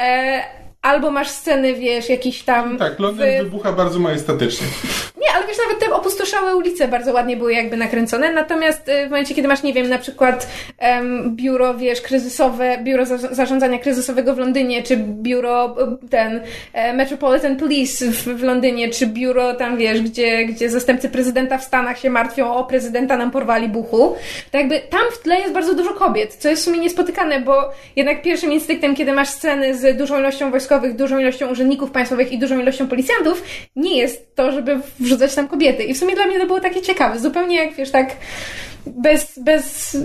e, 0.00 0.63
albo 0.84 1.10
masz 1.10 1.28
sceny, 1.28 1.74
wiesz, 1.74 2.08
jakiś 2.08 2.42
tam... 2.42 2.78
Tak, 2.78 2.98
Londyn 2.98 3.40
w- 3.40 3.44
wybucha 3.44 3.72
bardzo 3.72 3.98
majestatycznie. 3.98 4.66
nie, 5.22 5.32
ale 5.34 5.46
wiesz, 5.46 5.56
nawet 5.68 5.78
te 5.78 5.94
opustoszałe 5.94 6.56
ulice 6.56 6.88
bardzo 6.88 7.12
ładnie 7.12 7.36
były 7.36 7.52
jakby 7.52 7.76
nakręcone, 7.76 8.32
natomiast 8.32 8.88
y, 8.88 9.06
w 9.06 9.10
momencie, 9.10 9.34
kiedy 9.34 9.48
masz, 9.48 9.62
nie 9.62 9.72
wiem, 9.72 9.88
na 9.88 9.98
przykład 9.98 10.48
em, 10.78 11.36
biuro, 11.36 11.74
wiesz, 11.74 12.00
kryzysowe, 12.00 12.78
biuro 12.82 13.06
za 13.06 13.18
zarządzania 13.18 13.78
kryzysowego 13.78 14.34
w 14.34 14.38
Londynie, 14.38 14.82
czy 14.82 14.96
biuro, 14.96 15.76
y, 16.04 16.08
ten, 16.08 16.40
e, 16.72 16.92
Metropolitan 16.92 17.56
Police 17.56 18.06
w, 18.06 18.24
w 18.24 18.42
Londynie, 18.42 18.88
czy 18.88 19.06
biuro 19.06 19.54
tam, 19.54 19.76
wiesz, 19.76 20.00
gdzie, 20.02 20.44
gdzie 20.46 20.70
zastępcy 20.70 21.08
prezydenta 21.08 21.58
w 21.58 21.64
Stanach 21.64 21.98
się 21.98 22.10
martwią, 22.10 22.54
o, 22.54 22.64
prezydenta 22.64 23.16
nam 23.16 23.30
porwali 23.30 23.68
buchu, 23.68 24.16
to 24.50 24.58
jakby 24.58 24.80
tam 24.80 25.00
w 25.12 25.18
tle 25.18 25.40
jest 25.40 25.52
bardzo 25.52 25.74
dużo 25.74 25.94
kobiet, 25.94 26.34
co 26.34 26.48
jest 26.48 26.62
w 26.62 26.64
sumie 26.64 26.78
niespotykane, 26.78 27.40
bo 27.40 27.72
jednak 27.96 28.22
pierwszym 28.22 28.52
instynktem, 28.52 28.94
kiedy 28.94 29.12
masz 29.12 29.28
sceny 29.28 29.74
z 29.78 29.98
dużą 29.98 30.18
ilością 30.18 30.50
wojskowych, 30.74 30.96
dużą 30.96 31.18
ilością 31.18 31.50
urzędników 31.50 31.90
państwowych 31.90 32.32
i 32.32 32.38
dużą 32.38 32.60
ilością 32.60 32.88
policjantów, 32.88 33.42
nie 33.76 33.98
jest 33.98 34.36
to, 34.36 34.52
żeby 34.52 34.80
wrzucać 35.00 35.34
tam 35.34 35.48
kobiety. 35.48 35.84
I 35.84 35.94
w 35.94 35.98
sumie 35.98 36.14
dla 36.14 36.26
mnie 36.26 36.38
to 36.38 36.46
było 36.46 36.60
takie 36.60 36.82
ciekawe. 36.82 37.18
Zupełnie 37.18 37.56
jak, 37.56 37.74
wiesz, 37.74 37.90
tak 37.90 38.16
bez, 38.86 39.38
bez... 39.38 39.96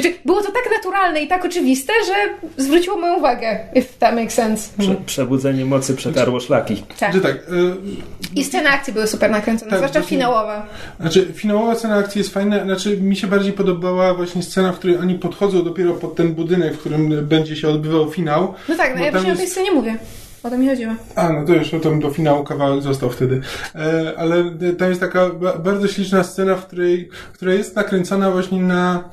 Znaczy, 0.00 0.16
było 0.24 0.42
to 0.42 0.52
tak 0.52 0.68
naturalne 0.76 1.20
i 1.20 1.28
tak 1.28 1.44
oczywiste, 1.44 1.92
że 2.06 2.14
zwróciło 2.64 2.96
moją 2.96 3.16
uwagę, 3.18 3.58
if 3.74 3.88
that 3.98 4.14
makes 4.14 4.34
sense. 4.34 4.70
Prze 4.78 4.94
przebudzenie 5.06 5.64
mocy 5.64 5.94
przetarło 5.94 6.40
szlaki. 6.40 6.84
Tak. 6.98 7.12
Że 7.14 7.20
tak, 7.20 7.36
y, 7.36 7.40
I 8.34 8.44
sceny 8.44 8.68
akcji 8.68 8.92
były 8.92 9.06
super 9.06 9.30
nakręcone, 9.30 9.70
Tak, 9.70 9.78
zwłaszcza 9.78 10.00
właśnie- 10.00 10.16
finałowa. 10.16 10.66
Znaczy, 11.00 11.26
finałowa 11.34 11.74
scena 11.74 11.96
akcji 11.96 12.18
jest 12.18 12.34
fajna, 12.34 12.64
znaczy 12.64 12.96
mi 13.00 13.16
się 13.16 13.26
bardziej 13.26 13.52
podobała 13.52 14.14
właśnie 14.14 14.42
scena, 14.42 14.72
w 14.72 14.78
której 14.78 14.96
oni 14.96 15.14
podchodzą 15.14 15.62
dopiero 15.64 15.94
pod 15.94 16.14
ten 16.16 16.34
budynek, 16.34 16.74
w 16.74 16.78
którym 16.78 17.26
będzie 17.26 17.56
się 17.56 17.68
odbywał 17.68 18.10
finał. 18.10 18.54
No 18.68 18.76
tak, 18.76 18.96
no 18.98 19.04
ja 19.04 19.10
właśnie 19.10 19.32
o 19.32 19.34
tej 19.34 19.40
jest- 19.42 19.52
scenie 19.52 19.70
mówię. 19.72 19.96
O 20.42 20.50
to 20.50 20.58
mi 20.58 20.68
chodziło. 20.68 20.92
A, 21.14 21.28
no 21.32 21.46
to 21.46 21.54
już 21.54 21.74
o 21.74 21.80
tym 21.80 22.00
do 22.00 22.10
finału 22.10 22.44
kawałek 22.44 22.82
został 22.82 23.10
wtedy. 23.10 23.40
E, 23.74 24.12
ale 24.18 24.44
tam 24.78 24.88
jest 24.88 25.00
taka 25.00 25.28
ba- 25.28 25.58
bardzo 25.58 25.88
śliczna 25.88 26.24
scena, 26.24 26.54
w 26.56 26.66
której, 26.66 27.08
która 27.32 27.52
jest 27.52 27.76
nakręcona 27.76 28.30
właśnie 28.30 28.62
na 28.62 29.04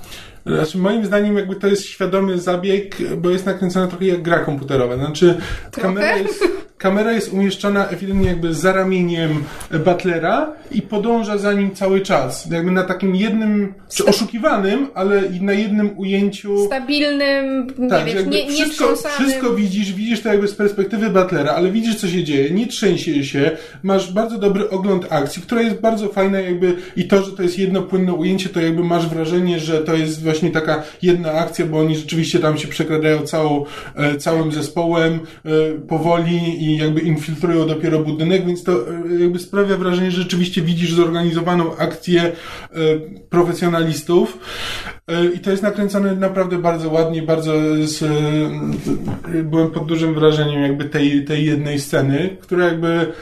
znaczy, 0.45 0.77
moim 0.77 1.05
zdaniem 1.05 1.37
jakby 1.37 1.55
to 1.55 1.67
jest 1.67 1.85
świadomy 1.85 2.39
zabieg, 2.39 2.97
bo 3.17 3.29
jest 3.29 3.45
nakręcona 3.45 3.87
trochę 3.87 4.05
jak 4.05 4.21
gra 4.21 4.39
komputerowa. 4.39 4.97
Znaczy, 4.97 5.37
kamera 5.71 6.17
jest, 6.17 6.43
kamera 6.77 7.11
jest 7.11 7.33
umieszczona 7.33 7.87
ewidentnie 7.87 8.27
jakby 8.27 8.53
za 8.53 8.73
ramieniem 8.73 9.43
Butlera 9.85 10.53
i 10.71 10.81
podąża 10.81 11.37
za 11.37 11.53
nim 11.53 11.75
cały 11.75 12.01
czas. 12.01 12.51
Jakby 12.51 12.71
na 12.71 12.83
takim 12.83 13.15
jednym, 13.15 13.73
czy 13.89 14.05
oszukiwanym, 14.05 14.87
ale 14.93 15.25
i 15.25 15.41
na 15.41 15.53
jednym 15.53 15.99
ujęciu. 15.99 16.65
Stabilnym, 16.65 17.67
nie 17.77 17.89
Tak, 17.89 18.05
wiesz, 18.05 18.25
nie, 18.25 18.45
nie 18.45 18.51
wszystko, 18.51 18.95
wszystko 18.95 19.53
widzisz, 19.53 19.93
widzisz 19.93 20.21
to 20.21 20.29
jakby 20.29 20.47
z 20.47 20.55
perspektywy 20.55 21.09
Butlera, 21.09 21.51
ale 21.51 21.71
widzisz 21.71 21.95
co 21.95 22.07
się 22.07 22.23
dzieje, 22.23 22.51
nie 22.51 22.67
trzęsie 22.67 23.23
się, 23.23 23.51
masz 23.83 24.13
bardzo 24.13 24.37
dobry 24.37 24.69
ogląd 24.69 25.05
akcji, 25.09 25.41
która 25.41 25.61
jest 25.61 25.75
bardzo 25.81 26.09
fajna 26.09 26.39
jakby 26.39 26.75
i 26.95 27.07
to, 27.07 27.23
że 27.23 27.31
to 27.31 27.43
jest 27.43 27.59
jedno 27.59 27.81
płynne 27.81 28.13
ujęcie, 28.13 28.49
to 28.49 28.61
jakby 28.61 28.83
masz 28.83 29.07
wrażenie, 29.07 29.59
że 29.59 29.81
to 29.81 29.95
jest 29.95 30.23
właśnie 30.23 30.34
taka 30.51 30.83
jedna 31.01 31.31
akcja, 31.31 31.65
bo 31.65 31.79
oni 31.79 31.95
rzeczywiście 31.95 32.39
tam 32.39 32.57
się 32.57 32.67
przekradają 32.67 33.21
całą, 33.21 33.65
e, 33.95 34.17
całym 34.17 34.51
zespołem 34.51 35.19
e, 35.45 35.49
powoli 35.87 36.63
i 36.63 36.77
jakby 36.77 37.01
infiltrują 37.01 37.67
dopiero 37.67 37.99
budynek, 37.99 38.45
więc 38.45 38.63
to 38.63 38.71
e, 38.71 39.19
jakby 39.19 39.39
sprawia 39.39 39.77
wrażenie, 39.77 40.11
że 40.11 40.21
rzeczywiście 40.21 40.61
widzisz 40.61 40.93
zorganizowaną 40.93 41.77
akcję 41.77 42.31
profesjonalistów 43.29 44.37
i 45.35 45.39
to 45.39 45.51
jest 45.51 45.63
nakręcone 45.63 46.15
naprawdę 46.15 46.57
bardzo 46.57 46.89
ładnie, 46.89 47.21
bardzo 47.21 47.53
z, 47.83 48.03
byłem 49.43 49.71
pod 49.71 49.85
dużym 49.85 50.13
wrażeniem 50.13 50.61
jakby 50.61 50.85
tej, 50.85 51.25
tej 51.25 51.45
jednej 51.45 51.79
sceny, 51.79 52.37
która 52.41 52.65
jakby 52.65 53.13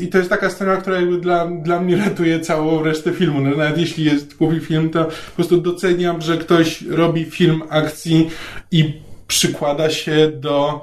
i 0.00 0.08
to 0.08 0.18
jest 0.18 0.30
taka 0.30 0.50
scena, 0.50 0.76
która 0.76 0.96
jakby 0.96 1.18
dla, 1.18 1.46
dla 1.46 1.80
mnie 1.80 1.96
ratuje 1.96 2.40
całą 2.40 2.82
resztę 2.82 3.12
filmu. 3.12 3.40
No, 3.40 3.56
nawet 3.56 3.78
jeśli 3.78 4.04
jest 4.04 4.36
głupi 4.36 4.60
film, 4.60 4.90
to 4.90 5.04
po 5.04 5.34
prostu 5.36 5.56
doceniam, 5.56 6.22
że 6.22 6.38
ktoś 6.38 6.59
robi 6.90 7.24
film 7.24 7.62
akcji 7.68 8.30
i 8.70 8.92
przykłada 9.26 9.90
się 9.90 10.32
do 10.34 10.80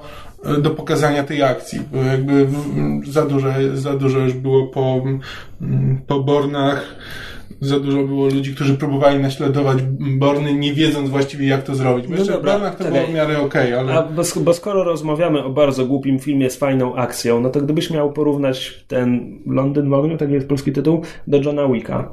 do 0.62 0.70
pokazania 0.70 1.24
tej 1.24 1.44
akcji, 1.44 1.80
bo 1.94 1.98
jakby 2.04 2.48
za 3.08 3.26
dużo, 3.26 3.48
za 3.74 3.94
dużo 3.94 4.20
już 4.20 4.34
było 4.34 4.68
po, 4.68 5.04
po 6.08 6.20
Bornach, 6.20 6.96
za 7.62 7.80
dużo 7.80 8.04
było 8.04 8.26
ludzi, 8.26 8.56
którzy 8.56 8.78
próbowali 8.78 9.20
naśladować 9.20 9.78
Borny, 10.18 10.54
nie 10.54 10.74
wiedząc 10.74 11.10
właściwie 11.10 11.48
jak 11.48 11.64
to 11.64 11.76
zrobić. 11.76 12.06
Bo 12.08 12.12
No 12.12 12.18
jeszcze 12.18 12.34
dobra, 12.34 12.52
w 12.52 12.56
Bornach 12.56 12.78
to 12.78 12.84
czekaj. 12.84 13.00
było 13.00 13.12
w 13.12 13.16
miarę 13.16 13.40
okej, 13.42 13.74
ale... 13.74 13.94
A 13.94 14.04
bo, 14.04 14.22
bo 14.42 14.54
skoro 14.54 14.84
rozmawiamy 14.84 15.44
o 15.44 15.50
bardzo 15.50 15.86
głupim 15.86 16.20
filmie 16.20 16.50
z 16.50 16.58
fajną 16.58 16.96
akcją, 16.96 17.42
no 17.42 17.50
to 17.50 17.62
gdybyś 17.62 17.90
miał 17.90 18.14
porównać 18.14 18.86
ten 18.88 19.40
Londyn 19.46 19.90
w 19.90 19.94
ogniu, 19.94 20.18
tak 20.18 20.32
jest 20.32 20.48
polski 20.48 20.72
tytuł, 20.72 21.02
do 21.28 21.38
Johna 21.38 21.68
Wicka. 21.68 22.10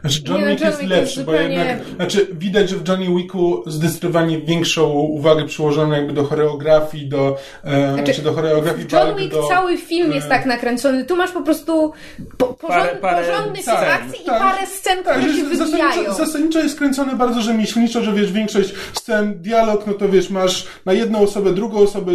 Znaczy 0.00 0.20
John 0.28 0.40
Nie, 0.40 0.46
Wick 0.48 0.60
John 0.60 0.68
jest 0.70 0.80
Wick 0.80 0.90
lepszy, 0.90 1.04
jest 1.20 1.24
bo 1.26 1.32
zupełnie- 1.32 1.54
jednak, 1.54 1.78
znaczy 1.96 2.26
widać, 2.32 2.70
że 2.70 2.76
w 2.76 2.88
Johnny 2.88 3.06
Wicku 3.16 3.62
zdecydowanie 3.66 4.40
większą 4.40 4.84
uwagę 4.92 5.46
przyłożono 5.46 5.94
jakby 5.96 6.12
do 6.12 6.24
choreografii, 6.24 7.08
do, 7.08 7.36
e, 7.64 7.94
znaczy, 7.94 8.22
do 8.22 8.32
choreografii 8.32 8.86
John 8.92 9.16
Wick, 9.16 9.32
do... 9.32 9.48
cały 9.48 9.76
film 9.78 10.12
jest 10.12 10.28
tak 10.28 10.46
nakręcony. 10.46 11.04
Tu 11.04 11.16
masz 11.16 11.30
po 11.30 11.42
prostu 11.42 11.92
po, 12.38 12.46
porząd, 12.46 12.84
Parę- 12.84 12.96
parę 13.00 13.26
porządny 13.26 13.62
scen. 13.62 13.74
akcji 13.76 14.24
Tak. 14.26 14.36
i 14.36 14.40
parę 14.40 14.66
scen, 14.66 14.98
które 15.00 15.14
Tak, 15.14 15.24
się 15.24 15.32
że 15.32 15.44
wybijają. 15.44 15.66
zasadniczo, 15.92 16.14
zasadniczo 16.26 16.58
jest 16.58 16.78
kręcone 16.78 17.16
bardzo 17.16 17.40
rzemieślniczo, 17.42 18.02
że 18.02 18.12
wiesz, 18.12 18.32
większość 18.32 18.74
scen, 18.92 19.42
dialog, 19.42 19.86
no 19.86 19.92
to 19.94 20.08
wiesz, 20.08 20.30
masz 20.30 20.66
na 20.86 20.92
jedną 20.92 21.18
osobę, 21.18 21.52
drugą 21.52 21.78
osobę, 21.78 22.12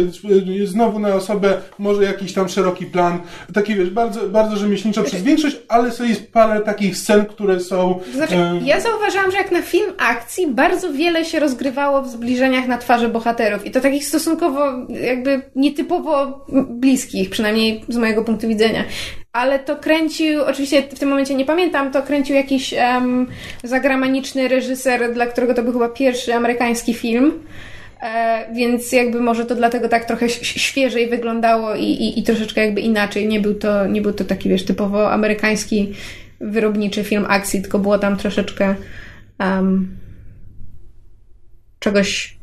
y, 0.62 0.66
znowu 0.66 0.98
na 0.98 1.14
osobę, 1.14 1.60
może 1.78 2.04
jakiś 2.04 2.32
tam 2.32 2.48
szeroki 2.48 2.86
plan. 2.86 3.18
Taki 3.54 3.74
wiesz, 3.74 3.90
bardzo, 3.90 4.28
bardzo 4.28 4.56
rzemieślniczo 4.56 5.02
przez 5.02 5.22
większość, 5.22 5.56
ale 5.68 5.92
sobie 5.92 6.08
jest 6.08 6.32
parę 6.32 6.60
takich 6.60 6.96
scen, 6.96 7.24
które 7.34 7.60
są... 7.60 8.00
Znaczy, 8.14 8.36
e, 8.36 8.60
ja 8.64 8.80
zauważyłam, 8.80 9.30
że 9.30 9.36
jak 9.36 9.52
na 9.52 9.62
film 9.62 9.92
akcji 9.98 10.46
bardzo 10.46 10.92
wiele 10.92 11.24
się 11.24 11.40
rozgrywało 11.40 12.02
w 12.02 12.08
zbliżeniach 12.08 12.66
na 12.66 12.78
twarzy 12.78 13.08
bohaterów 13.08 13.66
i 13.66 13.70
to 13.70 13.80
takich 13.80 14.04
stosunkowo 14.04 14.60
jakby 14.88 15.42
nietypowo 15.56 16.44
bliskich, 16.68 17.30
przynajmniej 17.30 17.84
z 17.88 17.96
mojego 17.96 18.24
punktu 18.24 18.48
widzenia. 18.48 18.84
Ale 19.32 19.58
to 19.58 19.76
kręcił, 19.76 20.42
oczywiście 20.42 20.82
w 20.82 20.98
tym 20.98 21.08
momencie 21.08 21.34
nie 21.34 21.44
pamiętam, 21.44 21.92
to 21.92 22.02
kręcił 22.02 22.36
jakiś 22.36 22.72
um, 22.72 23.26
zagraniczny 23.64 24.48
reżyser, 24.48 25.14
dla 25.14 25.26
którego 25.26 25.54
to 25.54 25.62
był 25.62 25.72
chyba 25.72 25.88
pierwszy 25.88 26.34
amerykański 26.34 26.94
film. 26.94 27.32
E, 28.04 28.54
więc 28.54 28.92
jakby 28.92 29.20
może 29.20 29.46
to 29.46 29.54
dlatego 29.54 29.88
tak 29.88 30.04
trochę 30.04 30.28
świeżej 30.28 31.08
wyglądało 31.08 31.74
i, 31.74 31.84
i, 31.84 32.18
i 32.18 32.22
troszeczkę 32.22 32.60
jakby 32.60 32.80
inaczej. 32.80 33.28
Nie 33.28 33.40
był 33.40 33.54
to, 33.54 33.86
nie 33.86 34.02
był 34.02 34.12
to 34.12 34.24
taki, 34.24 34.48
wiesz, 34.48 34.64
typowo 34.64 35.12
amerykański 35.12 35.92
wyrobniczy 36.50 37.04
film 37.04 37.26
akcji, 37.28 37.62
tylko 37.62 37.78
było 37.78 37.98
tam 37.98 38.16
troszeczkę 38.16 38.74
um, 39.40 39.96
czegoś 41.78 42.38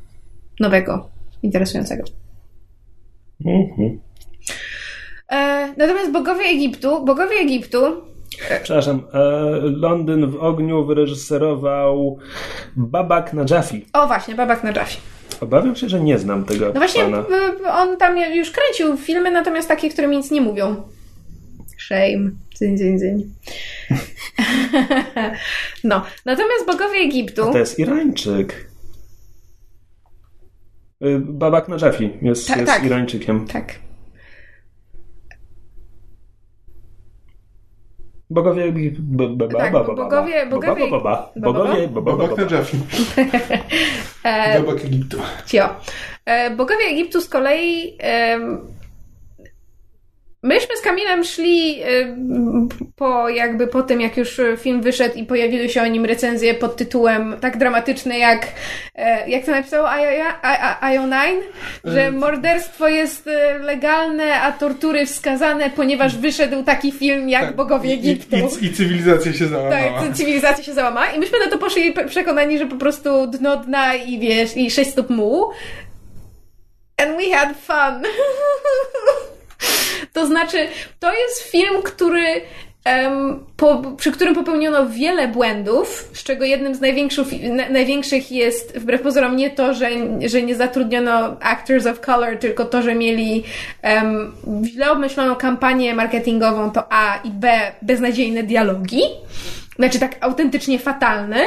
nowego, 0.59 1.09
interesującego. 1.43 2.03
Mhm. 3.45 3.99
E, 5.31 5.67
natomiast 5.77 6.11
bogowie 6.11 6.45
Egiptu, 6.45 7.05
bogowie 7.05 7.35
Egiptu 7.35 8.11
Przepraszam, 8.63 9.03
e, 9.13 9.19
Londyn 9.61 10.27
w 10.27 10.43
ogniu 10.43 10.85
wyreżyserował 10.85 12.17
Babak 12.75 13.33
na 13.33 13.45
Jaffi. 13.49 13.85
O 13.93 14.07
właśnie, 14.07 14.35
Babak 14.35 14.63
na 14.63 14.71
Jaffi. 14.71 14.97
Obawiam 15.41 15.75
się, 15.75 15.89
że 15.89 15.99
nie 15.99 16.17
znam 16.17 16.45
tego 16.45 16.65
No 16.65 16.71
właśnie, 16.73 17.03
pana. 17.03 17.23
on 17.71 17.97
tam 17.97 18.17
już 18.17 18.51
kręcił 18.51 18.97
filmy, 18.97 19.31
natomiast 19.31 19.67
takie, 19.67 19.89
które 19.89 20.07
mi 20.07 20.17
nic 20.17 20.31
nie 20.31 20.41
mówią. 20.41 20.75
Shame. 21.91 22.31
Dzyń, 22.55 22.77
dzyń, 22.77 22.97
dzyń. 22.99 23.33
no, 25.83 26.05
natomiast 26.25 26.65
bogowie 26.67 26.99
Egiptu... 26.99 27.51
To 27.51 27.57
jest 27.57 27.79
Irańczyk. 27.79 28.71
Y, 31.05 31.19
Babak 31.19 31.67
na 31.67 31.77
Jaffi 31.81 32.09
jest, 32.21 32.47
Ta- 32.47 32.55
jest 32.55 32.71
tak. 32.71 32.83
Irańczykiem. 32.85 33.47
Tak. 33.47 33.79
Bogowie... 38.29 38.73
Tak, 39.57 39.73
bogowie- 39.73 40.49
bogowie- 40.49 40.49
Bogowie... 40.49 40.89
ba- 40.89 40.99
ba- 40.99 41.51
ba- 41.87 42.01
Babak 42.01 42.37
na 42.37 42.45
ba- 42.45 42.55
Jaffi. 42.55 42.77
Babak 44.57 44.85
Egiptu. 44.85 45.17
Cio. 45.45 45.75
E, 46.25 46.55
bogowie 46.55 46.85
Egiptu 46.85 47.21
z 47.21 47.29
kolei. 47.29 47.97
Myśmy 50.43 50.77
z 50.77 50.81
Kamilem 50.81 51.23
szli 51.23 51.81
em, 51.83 52.69
po 52.95 53.29
jakby 53.29 53.67
po 53.67 53.83
tym, 53.83 54.01
jak 54.01 54.17
już 54.17 54.41
film 54.57 54.81
wyszedł 54.81 55.15
i 55.17 55.23
pojawiły 55.23 55.69
się 55.69 55.81
o 55.81 55.87
nim 55.87 56.05
recenzje 56.05 56.53
pod 56.53 56.75
tytułem 56.75 57.35
tak 57.41 57.57
dramatyczne 57.57 58.19
jak 58.19 58.47
e, 58.95 59.29
jak 59.29 59.45
to 59.45 59.51
napisał 59.51 59.85
IO9, 60.81 61.41
że 61.83 62.11
morderstwo 62.11 62.87
jest 62.87 63.27
e, 63.27 63.59
legalne, 63.59 64.41
a 64.41 64.51
tortury 64.51 65.05
wskazane, 65.05 65.69
ponieważ 65.69 66.17
wyszedł 66.17 66.63
taki 66.63 66.91
film 66.91 67.29
jak 67.29 67.45
Tak. 67.45 67.55
Bogowie 67.55 67.93
Egiptu. 67.93 68.35
I, 68.35 68.65
i, 68.65 68.65
I 68.65 68.73
cywilizacja 68.73 69.33
się 69.33 69.47
załamała. 69.47 70.01
Tak, 70.01 70.13
cywilizacja 70.13 70.63
się 70.63 70.73
załamała 70.73 71.07
i 71.11 71.19
myśmy 71.19 71.39
na 71.39 71.47
to 71.47 71.57
poszli 71.57 71.93
przekonani, 72.07 72.57
że 72.57 72.65
po 72.65 72.75
prostu 72.75 73.27
dno 73.27 73.57
dna 73.57 73.95
i 73.95 74.19
wiesz, 74.19 74.57
i 74.57 74.71
sześć 74.71 74.91
stóp 74.91 75.09
mułu. 75.09 75.49
And 76.97 77.17
we 77.17 77.37
had 77.37 77.57
fun. 77.57 78.03
to 80.13 80.27
znaczy, 80.27 80.67
to 80.99 81.13
jest 81.13 81.41
film, 81.41 81.81
który 81.83 82.41
po, 83.57 83.81
przy 83.97 84.11
którym 84.11 84.35
popełniono 84.35 84.89
wiele 84.89 85.27
błędów, 85.27 86.09
z 86.13 86.23
czego 86.23 86.45
jednym 86.45 86.75
z 86.75 86.81
największych, 86.81 87.27
na, 87.43 87.69
największych 87.69 88.31
jest 88.31 88.77
wbrew 88.77 89.01
pozorom 89.01 89.35
nie 89.35 89.49
to, 89.49 89.73
że, 89.73 89.89
że 90.25 90.41
nie 90.41 90.55
zatrudniono 90.55 91.37
actors 91.41 91.85
of 91.85 91.99
color, 91.99 92.37
tylko 92.37 92.65
to, 92.65 92.81
że 92.81 92.95
mieli 92.95 93.43
em, 93.81 94.33
źle 94.65 94.91
obmyśloną 94.91 95.35
kampanię 95.35 95.95
marketingową, 95.95 96.71
to 96.71 96.83
A 96.89 97.19
i 97.23 97.29
B 97.29 97.71
beznadziejne 97.81 98.43
dialogi. 98.43 99.01
Znaczy 99.81 99.99
tak 99.99 100.15
autentycznie 100.19 100.79
fatalne. 100.79 101.37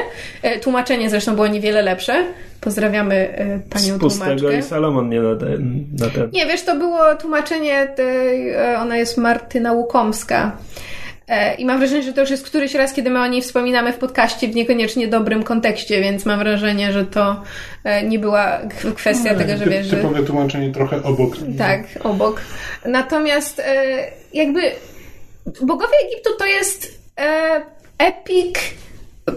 E, 0.43 0.61
Tłumaczenie 0.61 1.11
zresztą 1.11 1.35
było 1.35 1.47
niewiele 1.47 1.83
lepsze. 1.83 2.25
Pozdrawiamy 2.61 3.15
e, 3.15 3.61
panią 3.71 3.97
Z 3.97 4.01
pustego 4.01 4.37
tłumaczkę. 4.37 4.59
i 4.59 4.63
Salomon 4.63 5.09
nie 5.09 5.21
na 5.21 5.37
ten. 5.37 5.85
Na 5.99 6.11
ten. 6.11 6.31
Nie, 6.33 6.47
wiesz, 6.47 6.63
to 6.63 6.77
było 6.77 7.15
tłumaczenie, 7.15 7.89
tej, 7.97 8.51
e, 8.51 8.79
ona 8.79 8.97
jest 8.97 9.19
Martyna 9.19 9.73
Łukomska. 9.73 10.57
I 11.59 11.67
mam 11.67 11.79
wrażenie, 11.79 12.03
że 12.03 12.13
to 12.13 12.21
już 12.21 12.31
jest 12.31 12.47
któryś 12.47 12.75
raz, 12.75 12.93
kiedy 12.93 13.11
my 13.11 13.21
o 13.21 13.27
niej 13.27 13.43
wspominamy 13.43 13.93
w 13.93 13.97
podcaście 13.97 14.49
w 14.49 14.55
niekoniecznie 14.55 15.09
dobrym 15.09 15.43
kontekście, 15.43 16.01
więc 16.01 16.27
mam 16.27 16.39
wrażenie, 16.39 16.93
że 16.93 17.05
to 17.05 17.43
nie 18.09 18.19
była 18.19 18.59
kwestia 18.97 19.35
tego, 19.35 19.57
że 19.57 19.67
wiesz, 19.67 19.87
że... 19.87 19.97
Typowe 19.97 20.23
tłumaczenie 20.23 20.73
trochę 20.73 21.03
obok. 21.03 21.35
Tak, 21.59 21.81
obok. 22.03 22.41
Natomiast 22.87 23.63
jakby 24.33 24.61
Bogowie 25.63 25.97
Egiptu 26.07 26.31
to 26.39 26.47
jest 26.47 27.01
epic, 28.07 28.55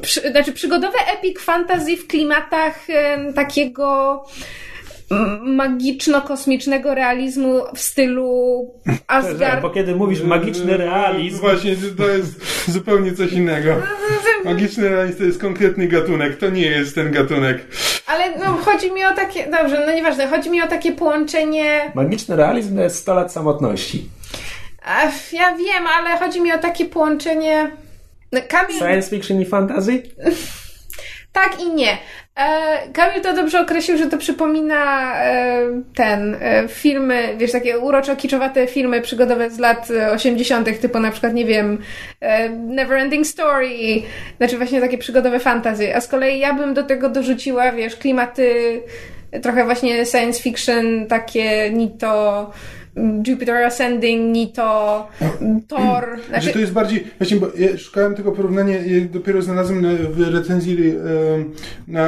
przy, 0.01 0.31
znaczy 0.31 0.53
przygodowy 0.53 0.97
epic 1.17 1.39
fantasy 1.39 1.97
w 1.97 2.07
klimatach 2.07 2.89
e, 2.89 3.33
takiego 3.33 4.23
magiczno-kosmicznego 5.41 6.93
realizmu 6.93 7.61
w 7.75 7.79
stylu 7.79 8.71
Asgard. 9.07 9.61
Bo 9.61 9.69
kiedy 9.69 9.95
mówisz 9.95 10.21
magiczny 10.21 10.77
realizm, 10.77 11.39
Właśnie, 11.39 11.75
to 11.97 12.07
jest 12.07 12.41
zupełnie 12.67 13.13
coś 13.13 13.31
innego. 13.31 13.75
Magiczny 14.45 14.89
realizm 14.89 15.17
to 15.17 15.23
jest 15.23 15.41
konkretny 15.41 15.87
gatunek, 15.87 16.37
to 16.37 16.49
nie 16.49 16.67
jest 16.67 16.95
ten 16.95 17.11
gatunek. 17.11 17.65
Ale 18.07 18.37
no, 18.39 18.45
chodzi 18.45 18.91
mi 18.91 19.05
o 19.05 19.13
takie, 19.15 19.51
dobrze, 19.51 19.83
no 19.85 19.93
nieważne, 19.93 20.27
chodzi 20.27 20.49
mi 20.49 20.61
o 20.61 20.67
takie 20.67 20.91
połączenie 20.91 21.91
magiczny 21.95 22.35
realizm 22.35 22.75
to 22.75 22.81
jest 22.81 22.95
100 22.95 23.13
lat 23.13 23.33
samotności. 23.33 24.09
Ach, 24.85 25.33
ja 25.33 25.55
wiem, 25.55 25.87
ale 25.99 26.19
chodzi 26.19 26.41
mi 26.41 26.53
o 26.53 26.57
takie 26.57 26.85
połączenie. 26.85 27.71
No, 28.31 28.39
Kamil. 28.47 28.77
Science 28.77 29.09
fiction 29.09 29.41
i 29.41 29.45
fantasy? 29.45 30.03
Tak 31.31 31.61
i 31.61 31.69
nie. 31.69 31.97
E, 32.35 32.77
Kamil 32.93 33.21
to 33.21 33.33
dobrze 33.33 33.61
określił, 33.61 33.97
że 33.97 34.05
to 34.05 34.17
przypomina 34.17 35.13
e, 35.23 35.61
ten 35.95 36.37
e, 36.41 36.67
filmy, 36.67 37.35
wiesz, 37.37 37.51
takie 37.51 37.79
uroczo 37.79 38.15
kiczowate 38.15 38.67
filmy 38.67 39.01
przygodowe 39.01 39.49
z 39.49 39.59
lat 39.59 39.91
e, 39.91 40.11
80., 40.11 40.81
typu 40.81 40.99
na 40.99 41.11
przykład, 41.11 41.33
nie 41.33 41.45
wiem, 41.45 41.77
e, 42.19 42.49
Neverending 42.49 43.27
Story, 43.27 43.69
znaczy 44.37 44.57
właśnie 44.57 44.81
takie 44.81 44.97
przygodowe 44.97 45.39
fantasy. 45.39 45.95
A 45.95 46.01
z 46.01 46.07
kolei 46.07 46.39
ja 46.39 46.53
bym 46.53 46.73
do 46.73 46.83
tego 46.83 47.09
dorzuciła, 47.09 47.71
wiesz, 47.71 47.95
klimaty 47.95 48.81
trochę 49.41 49.65
właśnie 49.65 50.05
science 50.05 50.41
fiction, 50.41 51.05
takie 51.07 51.71
ni 51.71 51.91
to 51.97 52.51
Jupiter 53.27 53.55
Ascending, 53.55 54.35
ni 54.35 54.51
to 54.51 55.07
Thor. 55.67 56.17
Że 56.17 56.27
Znaczy, 56.27 56.53
to 56.53 56.59
jest 56.59 56.73
bardziej, 56.73 57.07
właśnie, 57.19 57.37
bo 57.37 57.47
ja 57.57 57.77
szukałem 57.77 58.15
tego 58.15 58.31
porównania, 58.31 58.75
ja 58.75 59.05
dopiero 59.11 59.41
znalazłem 59.41 59.81
na, 59.81 59.89
w 60.09 60.33
recenzji 60.33 60.89
e, 60.89 60.93
na 61.87 62.07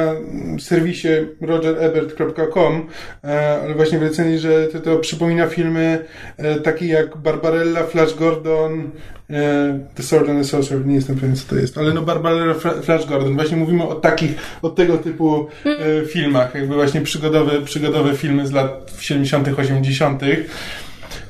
serwisie 0.58 1.08
rogerebert.com, 1.40 2.86
e, 3.24 3.60
ale 3.64 3.74
właśnie 3.74 3.98
w 3.98 4.02
recenzji, 4.02 4.38
że 4.38 4.66
to, 4.66 4.80
to 4.80 4.98
przypomina 4.98 5.46
filmy 5.46 6.04
e, 6.36 6.60
takie 6.60 6.86
jak 6.86 7.16
Barbarella, 7.16 7.84
Flash 7.84 8.14
Gordon, 8.14 8.90
The 9.94 10.02
Sword 10.02 10.28
and 10.28 10.38
the 10.38 10.44
Sorcerer, 10.44 10.86
nie 10.86 10.94
jestem 10.94 11.16
pewien 11.16 11.36
co 11.36 11.44
to 11.48 11.56
jest, 11.56 11.78
ale 11.78 11.94
no 11.94 12.02
Barbarella, 12.02 12.54
Fla- 12.54 12.82
Flash 12.82 13.06
Gordon, 13.06 13.34
właśnie 13.34 13.56
mówimy 13.56 13.84
o 13.84 13.94
takich, 13.94 14.34
o 14.62 14.70
tego 14.70 14.98
typu 14.98 15.46
e, 15.64 16.06
filmach, 16.06 16.54
jakby 16.54 16.74
właśnie 16.74 17.00
przygodowe, 17.00 17.60
przygodowe 17.62 18.16
filmy 18.16 18.46
z 18.46 18.52
lat 18.52 18.92
70., 19.00 19.58
80., 19.58 20.22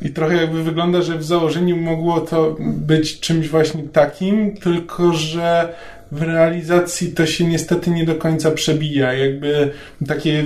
i 0.02 0.10
trochę 0.10 0.36
jakby 0.36 0.62
wygląda, 0.62 1.02
że 1.02 1.18
w 1.18 1.24
założeniu 1.24 1.76
mogło 1.76 2.20
to 2.20 2.56
być 2.60 3.20
czymś 3.20 3.48
właśnie 3.48 3.82
takim, 3.82 4.56
tylko 4.56 5.12
że 5.12 5.74
w 6.12 6.22
realizacji 6.22 7.12
to 7.12 7.26
się 7.26 7.44
niestety 7.44 7.90
nie 7.90 8.04
do 8.04 8.14
końca 8.14 8.50
przebija. 8.50 9.12
Jakby 9.12 9.70
takie, 10.06 10.44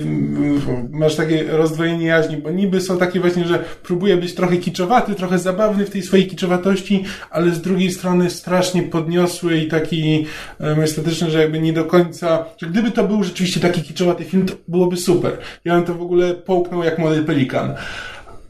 masz 0.91 1.17
takie 1.17 1.45
rozdwojenie 1.45 2.07
jaźni, 2.07 2.37
bo 2.37 2.51
niby 2.51 2.81
są 2.81 2.99
takie 2.99 3.21
właśnie, 3.21 3.45
że 3.45 3.65
próbuje 3.83 4.17
być 4.17 4.35
trochę 4.35 4.57
kiczowaty, 4.57 5.15
trochę 5.15 5.39
zabawny 5.39 5.87
w 5.87 5.91
tej 5.91 6.03
swojej 6.03 6.27
kiczowatości, 6.27 7.05
ale 7.31 7.51
z 7.51 7.61
drugiej 7.61 7.93
strony 7.93 8.31
strasznie 8.31 8.83
podniosły 8.83 9.59
i 9.59 9.69
taki 9.69 10.27
em, 10.61 10.81
estetyczny, 10.81 11.31
że 11.31 11.41
jakby 11.41 11.59
nie 11.59 11.73
do 11.73 11.85
końca, 11.85 12.45
że 12.59 12.67
gdyby 12.67 12.91
to 12.91 13.05
był 13.05 13.25
rzeczywiście 13.25 13.61
taki 13.61 13.83
kiczowaty 13.83 14.25
film, 14.25 14.47
to 14.47 14.55
byłoby 14.69 14.97
super. 14.97 15.39
Ja 15.65 15.75
bym 15.75 15.85
to 15.85 15.95
w 15.95 16.03
ogóle 16.03 16.35
połknął 16.35 16.85
jak 16.85 16.99
młody 16.99 17.23
pelikan. 17.23 17.75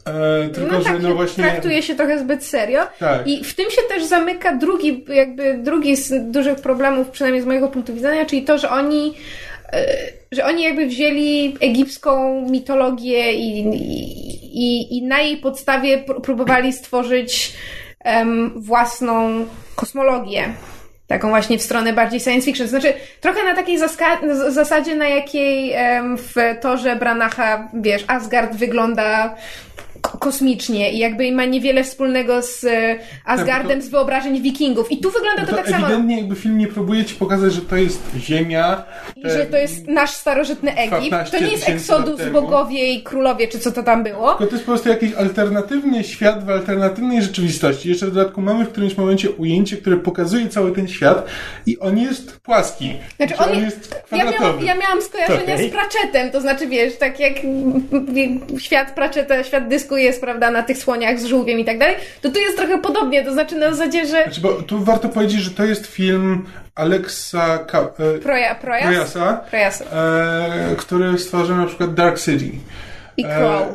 E, 0.05 0.49
tylko, 0.49 0.71
no 0.71 0.81
że 0.81 0.85
tak, 0.89 1.01
no 1.01 1.09
się 1.09 1.15
właśnie. 1.15 1.43
traktuje 1.43 1.83
się 1.83 1.95
trochę 1.95 2.19
zbyt 2.19 2.43
serio. 2.45 2.81
Tak. 2.99 3.27
I 3.27 3.43
w 3.43 3.55
tym 3.55 3.71
się 3.71 3.81
też 3.89 4.03
zamyka 4.03 4.55
drugi, 4.55 5.05
jakby 5.07 5.53
drugi 5.53 5.95
z 5.95 6.31
dużych 6.31 6.55
problemów, 6.55 7.09
przynajmniej 7.09 7.43
z 7.43 7.45
mojego 7.45 7.67
punktu 7.67 7.93
widzenia, 7.93 8.25
czyli 8.25 8.43
to, 8.43 8.57
że 8.57 8.69
oni 8.69 9.13
e, 9.73 9.85
że 10.31 10.45
oni 10.45 10.63
jakby 10.63 10.85
wzięli 10.85 11.57
egipską 11.59 12.41
mitologię 12.49 13.33
i, 13.33 13.59
i, 14.53 14.97
i 14.97 15.03
na 15.03 15.19
jej 15.19 15.37
podstawie 15.37 15.97
pró- 15.97 16.21
próbowali 16.21 16.73
stworzyć 16.73 17.53
em, 17.99 18.53
własną 18.55 19.45
kosmologię. 19.75 20.53
Taką 21.07 21.29
właśnie 21.29 21.57
w 21.57 21.61
stronę 21.61 21.93
bardziej 21.93 22.19
science 22.19 22.45
fiction. 22.45 22.67
Znaczy, 22.67 22.93
trochę 23.21 23.43
na 23.43 23.55
takiej 23.55 23.77
zasadzie, 24.49 24.95
na 24.95 25.07
jakiej 25.07 25.73
em, 25.73 26.17
w 26.17 26.35
torze 26.61 26.95
Branacha, 26.95 27.69
wiesz, 27.73 28.05
Asgard 28.07 28.55
wygląda 28.55 29.35
kosmicznie 30.07 30.91
i 30.91 30.97
jakby 30.97 31.31
ma 31.31 31.45
niewiele 31.45 31.83
wspólnego 31.83 32.41
z 32.41 32.63
e, 32.63 32.95
Asgardem 33.25 33.79
to- 33.79 33.85
z 33.85 33.89
wyobrażeń 33.89 34.41
wikingów. 34.41 34.91
I 34.91 34.97
tu 34.97 35.11
wygląda 35.11 35.41
to, 35.41 35.49
To 35.51 35.55
tak 35.57 35.69
samo. 35.69 35.85
ewidentnie 35.87 36.17
jakby 36.17 36.35
film 36.35 36.57
nie 36.57 36.67
próbuje 36.67 37.05
ci 37.05 37.15
pokazać, 37.15 37.53
że 37.53 37.61
to 37.61 37.75
jest 37.75 38.01
Ziemia. 38.17 38.83
I 39.15 39.29
że 39.29 39.45
to 39.45 39.57
jest 39.57 39.87
nasz 39.87 40.11
starożytny 40.11 40.75
Egipt. 40.75 41.01
15 41.01 41.37
To 41.37 41.45
nie 41.45 41.51
jest 41.51 41.69
Exodus, 41.69 42.21
bogowie 42.33 42.93
i 42.93 43.03
królowie, 43.03 43.47
czy 43.47 43.59
co 43.59 43.71
to 43.71 43.83
tam 43.83 44.03
było. 44.03 44.29
Tylko 44.29 44.45
to 44.45 44.51
jest 44.51 44.65
po 44.65 44.71
prostu 44.71 44.89
jakiś 44.89 45.13
alternatywny 45.13 46.03
świat 46.03 46.45
w 46.45 46.49
alternatywnej 46.49 47.21
rzeczywistości. 47.21 47.89
Jeszcze 47.89 48.05
w 48.05 48.11
dodatku 48.13 48.41
mamy 48.41 48.65
w 48.65 48.69
którymś 48.69 48.97
momencie 48.97 49.31
ujęcie, 49.31 49.77
które 49.77 49.97
pokazuje 49.97 50.49
cały 50.49 50.71
ten 50.71 50.87
świat 50.87 51.25
i 51.65 51.79
on 51.79 51.97
jest 51.97 52.39
płaski. 52.39 52.93
Znaczy, 53.17 53.37
on 53.37 53.49
on 53.49 53.63
jest, 53.63 54.03
ja, 54.11 54.31
miałam, 54.31 54.65
ja 54.65 54.75
miałam 54.75 55.01
skojarzenia 55.01 55.53
Okej. 55.53 55.69
z 55.69 55.71
Pratchettem, 55.71 56.31
to 56.31 56.41
znaczy 56.41 56.67
wiesz, 56.67 56.97
tak 56.97 57.19
jak 57.19 57.33
świat 58.59 58.91
Pratchetta, 58.95 59.43
świat 59.43 59.67
dysku 59.67 59.94
jest 59.97 60.15
jest, 60.15 60.21
prawda, 60.21 60.51
na 60.51 60.63
tych 60.63 60.77
słoniach 60.77 61.19
z 61.19 61.25
żółwiem 61.25 61.59
i 61.59 61.65
tak 61.65 61.79
dalej, 61.79 61.95
to 62.21 62.29
tu 62.31 62.39
jest 62.39 62.57
trochę 62.57 62.77
podobnie, 62.77 63.23
to 63.25 63.33
znaczy 63.33 63.55
na 63.55 63.71
zasadzie, 63.73 64.05
że... 64.05 64.23
Znaczy, 64.23 64.41
bo 64.41 64.53
tu 64.53 64.83
warto 64.83 65.09
powiedzieć, 65.09 65.39
że 65.39 65.51
to 65.51 65.65
jest 65.65 65.85
film 65.87 66.45
Alexa 66.75 67.57
Ka- 67.57 67.89
e, 68.15 68.19
Proja, 68.19 68.55
projas? 68.55 68.83
Projasa, 68.83 69.33
Projasa. 69.49 69.85
e, 69.85 70.75
który 70.77 71.17
stworzył 71.19 71.55
na 71.55 71.65
przykład 71.65 71.93
Dark 71.93 72.19
City. 72.19 72.49
I 73.17 73.23
Crow. 73.23 73.67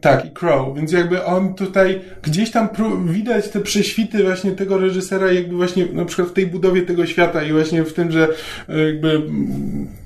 Tak, 0.00 0.24
i 0.26 0.30
Crow, 0.30 0.76
więc 0.76 0.92
jakby 0.92 1.24
on 1.24 1.54
tutaj 1.54 2.00
gdzieś 2.22 2.50
tam 2.50 2.68
pró- 2.68 3.08
widać 3.10 3.48
te 3.48 3.60
prześwity 3.60 4.24
właśnie 4.24 4.50
tego 4.52 4.78
reżysera, 4.78 5.32
jakby 5.32 5.56
właśnie 5.56 5.86
na 5.92 6.04
przykład 6.04 6.28
w 6.28 6.32
tej 6.32 6.46
budowie 6.46 6.82
tego 6.82 7.06
świata 7.06 7.42
i 7.42 7.52
właśnie 7.52 7.84
w 7.84 7.92
tym, 7.92 8.12
że 8.12 8.28
e, 8.68 8.78
jakby 8.78 9.22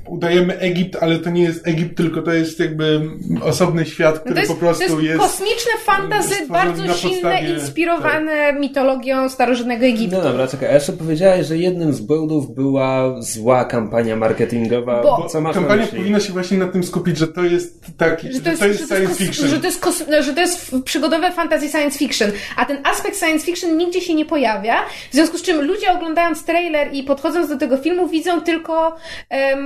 udajemy 0.07 0.59
Egipt, 0.59 0.97
ale 1.01 1.19
to 1.19 1.31
nie 1.31 1.43
jest 1.43 1.69
Egipt, 1.69 1.97
tylko 1.97 2.23
to 2.23 2.33
jest 2.33 2.61
jakby 2.61 3.01
osobny 3.43 3.87
świat, 3.87 4.19
który 4.19 4.35
No 4.35 4.41
jest, 4.41 4.53
po 4.53 4.59
prostu 4.59 4.85
to 4.87 4.93
jest, 4.93 5.03
jest... 5.05 5.19
kosmiczne 5.21 5.73
fantazy, 5.85 6.35
bardzo 6.49 6.95
silne, 6.95 7.17
podstawie- 7.31 7.55
inspirowane 7.55 8.53
mitologią 8.53 9.29
starożytnego 9.29 9.87
Egiptu. 9.87 10.17
No 10.17 10.23
dobra, 10.23 10.49
czekaj, 10.49 10.69
a 10.69 10.75
jeszcze 10.75 10.93
powiedziałeś, 10.93 11.47
że 11.47 11.57
jednym 11.59 11.93
z 11.93 12.01
błędów 12.01 12.55
była 12.55 13.23
zła 13.23 13.65
kampania 13.65 14.17
marketingowa. 14.17 15.03
Bo- 15.03 15.29
Co 15.29 15.41
masz 15.41 15.55
na 15.55 15.61
Kampania 15.61 15.83
myśli? 15.83 15.99
powinna 15.99 16.21
się 16.21 16.33
właśnie 16.33 16.59
na 16.59 16.69
tym 16.69 16.85
skupić, 16.85 17.19
że 17.19 17.29
to 17.29 17.45
jest 17.45 17.81
taki, 17.97 18.33
Że 18.33 18.41
to 18.41 18.51
jest, 18.51 18.63
że 18.63 18.69
to 18.69 18.75
science 18.79 19.01
jest, 19.01 19.13
kos- 19.13 19.25
fiction. 19.27 19.49
Że 19.49 19.60
to, 19.61 19.67
jest 19.67 19.81
kos, 19.81 20.05
że 20.21 20.35
to 20.35 20.41
jest 20.41 20.75
przygodowe 20.85 21.33
fantasy 21.33 21.69
science 21.69 21.99
fiction, 21.99 22.31
a 22.57 22.65
ten 22.65 22.79
aspekt 22.85 23.19
science 23.19 23.47
fiction 23.47 23.77
nigdzie 23.77 24.01
się 24.01 24.15
nie 24.15 24.25
pojawia, 24.25 24.77
w 25.11 25.15
związku 25.15 25.39
z 25.39 25.43
czym 25.43 25.61
ludzie 25.61 25.93
oglądając 25.93 26.45
trailer 26.45 26.95
i 26.95 27.03
podchodząc 27.03 27.49
do 27.49 27.57
tego 27.57 27.77
filmu 27.77 28.09
widzą 28.09 28.41
tylko 28.41 28.97
e, 29.31 29.57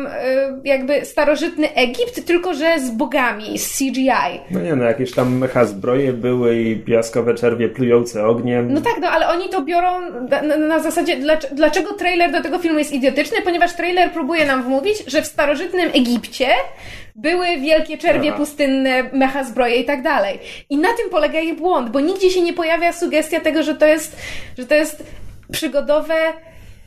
jakby 0.64 1.04
starożytny 1.04 1.74
Egipt, 1.74 2.26
tylko 2.26 2.54
że 2.54 2.80
z 2.80 2.90
bogami, 2.90 3.58
z 3.58 3.78
CGI. 3.78 4.40
No 4.50 4.60
nie 4.60 4.76
no, 4.76 4.84
jakieś 4.84 5.12
tam 5.12 5.38
mecha 5.38 5.64
zbroje 5.64 6.12
były 6.12 6.60
i 6.60 6.76
piaskowe 6.76 7.34
czerwie 7.34 7.68
plujące 7.68 8.26
ogniem. 8.26 8.72
No 8.72 8.80
tak, 8.80 8.94
no 9.00 9.08
ale 9.08 9.28
oni 9.28 9.48
to 9.48 9.62
biorą 9.62 10.00
na, 10.30 10.56
na, 10.56 10.78
zasadzie, 10.78 11.16
dlaczego 11.52 11.92
trailer 11.92 12.32
do 12.32 12.42
tego 12.42 12.58
filmu 12.58 12.78
jest 12.78 12.92
idiotyczny? 12.92 13.42
Ponieważ 13.44 13.76
trailer 13.76 14.12
próbuje 14.12 14.46
nam 14.46 14.62
wmówić, 14.62 15.04
że 15.06 15.22
w 15.22 15.26
starożytnym 15.26 15.90
Egipcie 15.94 16.48
były 17.14 17.46
wielkie 17.60 17.98
czerwie 17.98 18.28
Aha. 18.28 18.38
pustynne, 18.38 19.02
mecha 19.12 19.44
zbroje 19.44 19.76
i 19.76 19.84
tak 19.84 20.02
dalej. 20.02 20.38
I 20.70 20.76
na 20.76 20.88
tym 20.92 21.10
polega 21.10 21.38
jej 21.40 21.54
błąd, 21.54 21.90
bo 21.90 22.00
nigdzie 22.00 22.30
się 22.30 22.40
nie 22.42 22.52
pojawia 22.52 22.92
sugestia 22.92 23.40
tego, 23.40 23.62
że 23.62 23.74
to 23.74 23.86
jest, 23.86 24.16
że 24.58 24.66
to 24.66 24.74
jest 24.74 25.04
przygodowe 25.52 26.14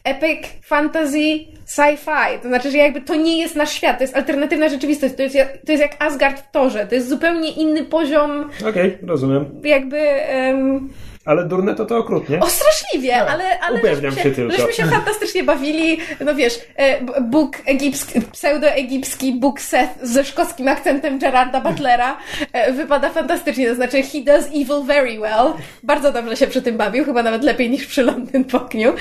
epic 0.04 0.48
fantasy 0.64 1.40
sci-fi. 1.68 2.40
To 2.42 2.48
znaczy, 2.48 2.72
że 2.72 2.78
jakby 2.78 3.02
to 3.02 3.16
nie 3.16 3.38
jest 3.42 3.56
nasz 3.56 3.72
świat, 3.72 3.98
to 3.98 4.04
jest 4.04 4.16
alternatywna 4.16 4.70
rzeczywistość, 4.70 5.16
to 5.16 5.24
jest, 5.24 5.36
jak- 5.36 5.58
to 5.66 5.72
jest 5.72 5.82
jak 5.82 6.04
Asgard 6.04 6.40
w 6.42 6.52
torze, 6.52 6.88
to 6.88 6.96
jest 6.96 7.10
zupełnie 7.10 7.52
inny 7.52 7.84
poziom 7.84 8.50
Okej, 8.70 8.98
rozumiem. 9.08 9.46
jakby... 9.64 9.98
em, 10.10 10.90
Ale 11.28 11.46
durne 11.46 11.76
to 11.76 11.86
to 11.86 11.98
okrutnie. 11.98 12.40
o, 12.40 12.50
straszliwie, 12.50 13.16
ale, 13.16 13.60
ale 13.60 13.80
upewniam 13.80 14.12
żeśmy 14.12 14.30
się 14.30 14.36
tylko. 14.36 14.52
żeśmy 14.58 14.74
się 14.74 14.86
fantastycznie 14.86 15.44
bawili. 15.44 15.98
No 16.26 16.36
wiesz, 16.36 16.60
e, 16.76 17.22
Bóg 17.22 17.58
egipski, 17.66 18.22
pseudo-egipski 18.22 19.40
Bóg 19.40 19.62
Seth 19.62 19.90
ze 20.02 20.26
szkockim 20.26 20.68
akcentem 20.68 21.20
Gerarda 21.20 21.62
Butlera 21.62 22.18
e, 22.54 22.74
wypada 22.74 23.10
fantastycznie, 23.10 23.70
to 23.70 23.76
znaczy 23.76 24.04
he 24.04 24.22
does 24.26 24.46
evil 24.48 24.84
very 24.86 25.20
well. 25.20 25.54
Bardzo 25.84 26.12
dobrze 26.12 26.36
się 26.38 26.48
przy 26.48 26.62
tym 26.62 26.78
bawił, 26.78 27.06
chyba 27.06 27.24
nawet 27.24 27.44
lepiej 27.44 27.70
niż 27.70 27.86
przy 27.88 28.04
Londyn 28.04 28.44
Pokniu. 28.44 28.94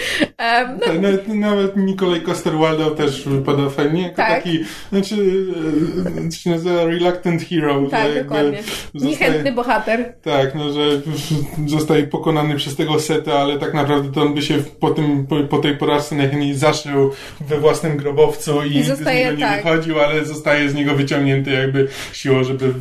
No, 0.71 0.87
Tak, 0.87 1.01
nawet, 1.01 1.29
nawet 1.29 1.77
Nikolaj 1.77 2.21
Coster-Waldau 2.21 2.95
też 2.95 3.29
wypada 3.29 3.71
fajnie, 3.71 4.03
jako 4.03 4.17
Tak. 4.17 4.29
taki, 4.29 4.65
znaczy, 4.93 5.15
e, 6.29 6.33
się 6.33 6.51
nazywa 6.51 6.85
Reluctant 6.85 7.43
Hero. 7.43 7.83
tak, 7.91 8.23
dokładnie. 8.23 8.59
zostaje- 8.95 9.11
Niechętny 9.11 9.53
bohater. 9.53 10.15
Tak, 10.23 10.55
no, 10.55 10.73
że 10.73 10.81
zostaje 11.67 12.07
pokonany 12.17 12.57
przez 12.57 12.77
tego 12.77 13.01
seta, 13.01 13.33
ale 13.33 13.59
tak 13.59 13.75
naprawdę 13.75 14.13
to 14.13 14.23
on 14.23 14.35
by 14.35 14.43
się 14.43 14.59
po, 14.81 14.91
tym, 14.91 15.27
po, 15.27 15.41
po 15.41 15.59
tej 15.59 15.77
porażce 15.77 16.15
najchętniej 16.15 16.55
zaszył 16.55 17.13
we 17.41 17.61
własnym 17.61 17.97
grobowcu 17.97 18.63
i, 18.63 18.77
I 18.77 18.85
zostaje, 18.85 19.25
z 19.25 19.25
niego 19.25 19.37
nie 19.37 19.47
tak. 19.47 19.65
wychodził, 19.65 20.01
ale 20.01 20.25
zostaje 20.25 20.71
z 20.71 20.75
niego 20.75 20.95
wyciągnięty 20.95 21.51
jakby 21.51 21.89
siłą, 22.13 22.45
żeby 22.45 22.75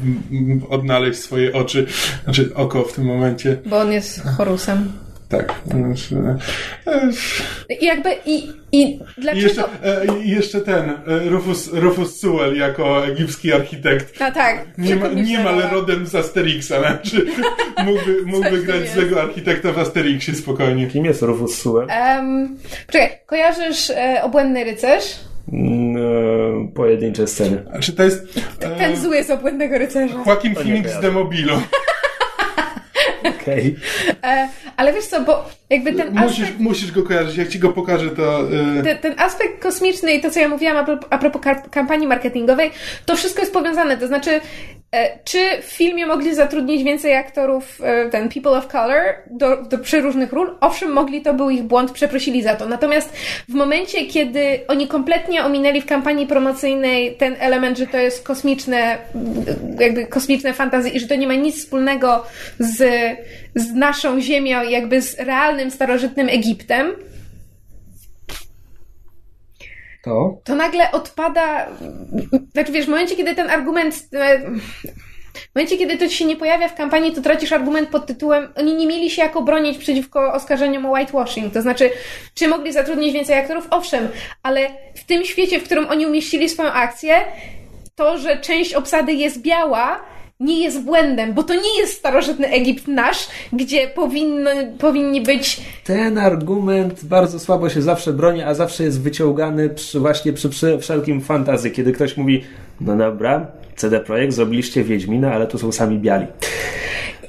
odnaleźć 0.70 1.20
swoje 1.20 1.54
oczy, 1.54 1.88
znaczy 2.24 2.52
oko 2.56 2.84
w 2.84 2.94
tym 2.94 3.06
momencie. 3.06 3.58
Bo 3.66 3.80
on 3.80 3.92
jest 3.92 4.24
Horusem. 4.38 5.05
Tak. 5.30 5.54
Znaczy, 5.66 6.16
e, 6.88 7.10
I 7.82 7.86
jakby, 7.86 8.10
i, 8.26 8.36
i 8.72 8.82
I 8.82 9.00
dlaczego... 9.18 9.42
jeszcze, 9.48 9.64
e, 9.84 10.06
i 10.24 10.30
jeszcze 10.30 10.62
ten, 10.62 10.90
e, 10.90 10.96
Rufus, 11.30 11.70
Rufus 11.74 12.20
Sewell 12.20 12.56
jako 12.58 13.06
egipski 13.08 13.54
architekt. 13.54 14.20
No 14.20 14.32
tak. 14.32 14.66
Nie 14.78 14.96
ma, 14.96 15.08
niemal 15.08 15.54
ale- 15.54 15.70
rodem 15.70 16.08
z 16.08 16.16
Asterixa, 16.16 16.68
znaczy 16.80 17.26
mógłby, 17.86 18.22
mógłby 18.26 18.64
grać 18.64 18.82
jest. 18.82 18.94
złego 18.94 19.22
architekta 19.22 19.72
w 19.72 19.80
Asterixie 19.80 20.36
spokojnie. 20.36 20.88
Kim 20.88 21.06
jest 21.06 21.22
Rufus 21.22 21.58
Sue? 21.62 21.80
Em, 21.90 22.58
czekaj, 22.88 23.10
kojarzysz 23.26 23.90
e, 23.90 24.20
Obłędny 24.24 24.64
Rycerz? 24.64 25.04
E, 25.54 26.68
pojedyncze 26.76 27.28
sceny. 27.28 27.64
Znaczy 27.72 27.94
to 27.94 28.04
jest 28.04 28.24
e, 28.62 28.70
Ten 28.76 28.96
zły 28.98 29.24
z 29.24 29.32
Obłędnego 29.32 29.78
Rycerza. 29.78 30.16
Joaquin 30.28 30.56
Phoenix 30.56 30.92
z 30.92 31.00
kojarzę. 31.02 31.62
Okej. 33.30 33.76
E, 34.24 34.48
ale 34.78 34.94
wiesz 34.94 35.06
co, 35.06 35.22
bo 35.22 35.50
jakby 35.70 35.94
ten 35.94 36.14
Musisz, 36.14 36.44
aspekt, 36.44 36.60
musisz 36.60 36.92
go 36.92 37.04
kojarzyć, 37.04 37.38
jak 37.38 37.50
ci 37.50 37.60
go 37.60 37.70
pokażę 37.70 38.10
to... 38.10 38.42
E, 38.80 38.84
ten, 38.84 38.98
ten 38.98 39.20
aspekt 39.20 39.64
kosmiczny 39.64 40.14
i 40.14 40.22
to, 40.22 40.32
co 40.32 40.40
ja 40.40 40.48
mówiłam 40.48 40.78
a 40.78 40.84
propos, 40.84 41.08
a 41.10 41.18
propos 41.18 41.42
kar- 41.42 41.70
kampanii 41.70 42.08
marketingowej, 42.08 42.72
to 43.06 43.16
wszystko 43.16 43.42
jest 43.42 43.54
powiązane. 43.54 43.98
To 43.98 44.08
znaczy, 44.08 44.42
czy 45.24 45.62
w 45.62 45.66
filmie 45.66 46.06
mogli 46.06 46.36
zatrudnić 46.36 46.84
więcej 46.84 47.16
aktorów, 47.16 47.82
e, 47.84 48.10
ten 48.10 48.30
People 48.30 48.52
of 48.52 48.68
Color, 48.68 49.04
do, 49.32 49.64
do 49.64 49.78
przeróżnych 49.78 50.34
ról? 50.34 50.58
Owszem, 50.62 50.92
mogli, 50.92 51.22
to 51.22 51.34
był 51.34 51.50
ich 51.50 51.64
błąd, 51.64 51.92
przeprosili 51.92 52.44
za 52.44 52.56
to. 52.56 52.70
Natomiast 52.70 53.14
w 53.50 53.54
momencie, 53.54 54.06
kiedy 54.06 54.60
oni 54.68 54.88
kompletnie 54.88 55.46
ominęli 55.46 55.82
w 55.82 55.86
kampanii 55.86 56.28
promocyjnej 56.28 57.16
ten 57.16 57.36
element, 57.40 57.78
że 57.78 57.88
to 57.88 57.98
jest 57.98 58.24
kosmiczne, 58.24 58.98
m, 59.16 59.46
jakby 59.80 60.06
kosmiczne 60.06 60.54
fantazy 60.54 60.90
i 60.90 61.00
że 61.00 61.08
to 61.08 61.16
nie 61.16 61.28
ma 61.28 61.36
nic 61.36 61.58
wspólnego 61.58 62.24
z, 62.60 62.84
z 63.56 63.74
naszą 63.74 64.22
Ziemią, 64.22 64.64
jakby 64.64 65.02
z 65.02 65.20
realnym, 65.20 65.72
starożytnym 65.72 66.30
Egiptem, 66.30 66.94
To? 70.06 70.38
to 70.44 70.56
nagle 70.56 70.92
odpada. 70.92 71.68
Znaczy, 72.54 72.72
wiesz, 72.72 72.86
w 72.86 72.90
momencie, 72.90 73.16
kiedy 73.16 73.36
ten 73.36 73.50
argument. 73.50 74.08
e, 74.14 74.40
W 75.52 75.56
momencie, 75.56 75.78
kiedy 75.78 75.98
to 75.98 76.10
się 76.10 76.26
nie 76.26 76.36
pojawia 76.36 76.70
w 76.70 76.76
kampanii, 76.76 77.12
to 77.12 77.22
tracisz 77.22 77.52
argument 77.52 77.90
pod 77.90 78.06
tytułem 78.06 78.48
oni 78.56 78.76
nie 78.76 78.88
mieli 78.88 79.10
się 79.10 79.22
jako 79.22 79.42
bronić 79.42 79.78
przeciwko 79.78 80.34
oskarżeniom 80.34 80.86
o 80.86 80.92
whitewashing. 80.92 81.54
To 81.54 81.62
znaczy, 81.62 81.90
czy 82.34 82.48
mogli 82.48 82.74
zatrudnić 82.74 83.14
więcej 83.14 83.36
aktorów? 83.40 83.68
Owszem, 83.70 84.08
ale 84.44 84.70
w 84.96 85.04
tym 85.04 85.26
świecie, 85.26 85.60
w 85.60 85.64
którym 85.64 85.90
oni 85.90 86.06
umieścili 86.06 86.50
swoją 86.50 86.72
akcję, 86.72 87.16
to, 87.96 88.18
że 88.18 88.38
część 88.38 88.74
obsady 88.74 89.14
jest 89.14 89.42
biała, 89.42 90.06
nie 90.40 90.64
jest 90.64 90.84
błędem, 90.84 91.34
bo 91.34 91.44
to 91.44 91.54
nie 91.54 91.80
jest 91.80 91.94
starożytny 91.94 92.48
Egipt 92.48 92.88
nasz, 92.88 93.28
gdzie 93.54 93.88
powinno, 93.88 94.50
powinni 94.80 95.22
być 95.22 95.62
Ten 95.84 96.18
argument 96.18 97.06
bardzo 97.06 97.40
słabo 97.40 97.70
się 97.70 97.82
zawsze 97.82 98.14
broni, 98.14 98.42
a 98.42 98.54
zawsze 98.54 98.84
jest 98.84 99.02
wyciągany 99.02 99.70
przy, 99.70 100.00
właśnie 100.00 100.34
przy, 100.34 100.50
przy 100.50 100.80
wszelkim 100.80 101.22
fantazy, 101.22 101.72
kiedy 101.72 101.92
ktoś 101.92 102.18
mówi, 102.18 102.44
no 102.82 102.98
dobra, 102.98 103.48
CD 103.76 104.00
Projekt, 104.00 104.34
zrobiliście 104.34 104.84
Wiedźmina, 104.84 105.34
ale 105.34 105.48
tu 105.48 105.58
są 105.58 105.72
sami 105.72 106.00
biali. 106.00 106.28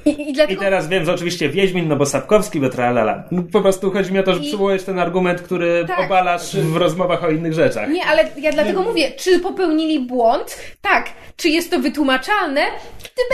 I, 0.07 0.21
i 0.21 0.29
I 0.29 0.33
dlatego... 0.33 0.61
teraz 0.61 0.87
wiem, 0.87 1.05
że 1.05 1.13
oczywiście 1.13 1.49
Wiedźmin, 1.49 1.87
no 1.87 1.95
bo 1.95 2.05
Sapkowski, 2.05 2.59
bo 2.59 2.69
tralala. 2.69 3.23
No, 3.31 3.43
Po 3.51 3.61
prostu 3.61 3.91
chodzi 3.91 4.13
mi 4.13 4.19
o 4.19 4.23
to, 4.23 4.33
że 4.33 4.39
I- 4.39 4.47
przywołujesz 4.47 4.83
ten 4.83 4.99
argument, 4.99 5.41
który 5.41 5.85
Tak. 5.87 5.99
obalasz 5.99 6.55
w 6.55 6.75
rozmowach 6.75 7.23
o 7.23 7.29
innych 7.29 7.53
rzeczach. 7.53 7.89
Nie, 7.89 8.05
ale 8.05 8.27
ja 8.41 8.51
dlatego 8.51 8.81
mówię, 8.81 9.11
czy 9.11 9.39
popełnili 9.39 9.99
błąd? 9.99 10.57
Tak. 10.81 11.09
Czy 11.37 11.49
jest 11.49 11.71
to 11.71 11.79
wytłumaczalne? 11.79 12.61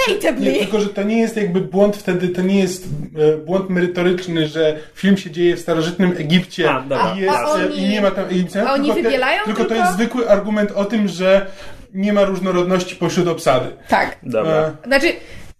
Debatably. 0.07 0.51
Nie, 0.53 0.59
tylko, 0.59 0.79
że 0.81 0.89
to 0.89 1.03
nie 1.03 1.19
jest 1.21 1.37
jakby 1.37 1.61
błąd 1.61 1.97
wtedy, 1.97 2.29
to 2.29 2.41
nie 2.41 2.59
jest 2.59 2.87
e, 3.33 3.37
błąd 3.37 3.69
merytoryczny, 3.69 4.47
że 4.47 4.79
film 4.95 5.17
się 5.17 5.31
dzieje 5.31 5.55
w 5.55 5.59
starożytnym 5.59 6.11
Egipcie 6.17 6.71
A, 6.71 6.81
dobra. 6.81 7.15
i, 7.17 7.19
jest, 7.21 7.35
A 7.37 7.45
oni- 7.51 7.63
e, 7.63 7.85
i 7.85 7.89
nie 7.89 8.01
ma 8.01 8.11
tam 8.11 8.25
Egipcjanów. 8.25 8.69
a 8.69 8.73
oni 8.73 8.85
tylko 8.89 9.03
wybielają 9.03 9.43
tylko 9.45 9.63
to 9.63 9.69
tylko? 9.69 9.83
jest 9.83 9.95
zwykły 9.95 10.29
argument 10.29 10.71
o 10.71 10.85
tym, 10.85 11.07
że 11.07 11.45
nie 11.93 12.13
ma 12.13 12.23
różnorodności 12.25 12.95
pośród 12.95 13.27
obsady. 13.27 13.65
Tak. 13.89 14.17
Dobra. 14.23 14.51
E, 14.53 14.71
Znaczy, 14.87 15.07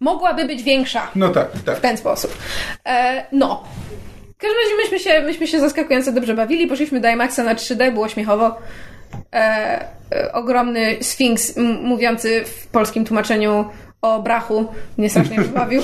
mogłaby 0.04 0.45
być 0.45 0.64
większa 0.64 1.08
no 1.16 1.30
tak, 1.30 1.51
w 1.51 1.64
tak. 1.64 1.80
ten 1.80 1.97
sposób. 1.97 2.38
E, 2.86 3.26
no. 3.32 3.64
W 4.38 4.38
każdym 4.38 4.60
razie 4.64 4.76
myśmy 4.84 4.99
się, 4.99 5.22
myśmy 5.22 5.47
się 5.47 5.60
zaskakująco 5.60 6.12
dobrze 6.12 6.34
bawili. 6.34 6.68
Poszliśmy 6.68 6.99
do 6.99 7.10
IMAXa 7.10 7.38
na 7.43 7.56
3D, 7.56 7.93
było 7.93 8.10
śmiechowo. 8.10 8.56
E, 9.34 9.86
e, 10.16 10.32
ogromny 10.34 10.97
sfinks 11.01 11.58
m- 11.58 11.80
mówiący 11.84 12.43
w 12.45 12.68
polskim 12.68 13.06
tłumaczeniu 13.06 13.66
o 14.04 14.22
brachu 14.22 14.66
mnie 14.97 15.10
strasznie 15.10 15.41
wybawił. 15.47 15.82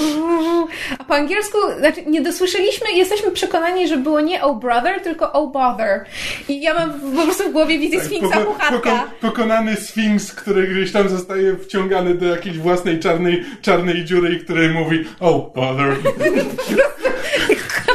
A 1.00 1.04
po 1.04 1.16
angielsku, 1.16 1.58
znaczy 1.80 2.06
nie 2.06 2.22
dosłyszeliśmy, 2.22 2.92
jesteśmy 2.92 3.32
przekonani, 3.32 3.88
że 3.88 3.98
było 3.98 4.22
nie 4.22 4.44
oh 4.44 4.60
brother, 4.60 5.02
tylko 5.02 5.32
oh 5.32 5.52
bother. 5.52 6.06
I 6.50 6.62
ja 6.62 6.74
mam 6.74 6.94
po 7.16 7.24
prostu 7.24 7.50
w 7.50 7.52
głowie 7.52 7.80
wizję 7.80 8.02
Sfinksa 8.02 8.38
Poko- 8.40 8.46
puchatka. 8.46 8.90
poko- 8.90 9.04
pokonany 9.22 9.76
Sfinks, 9.76 10.32
który 10.34 10.68
gdzieś 10.68 10.92
tam 10.92 11.10
zostaje 11.10 11.58
wciągany 11.58 12.16
do 12.16 12.26
jakiejś 12.26 12.58
własnej 12.58 13.00
czarnej, 13.00 13.44
czarnej 13.62 14.06
dziury 14.06 14.34
i 14.36 14.40
który 14.40 14.70
mówi 14.70 15.06
oh 15.20 15.52
bother. 15.56 15.96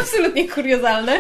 Absolutnie 0.00 0.48
kuriozalne. 0.48 1.12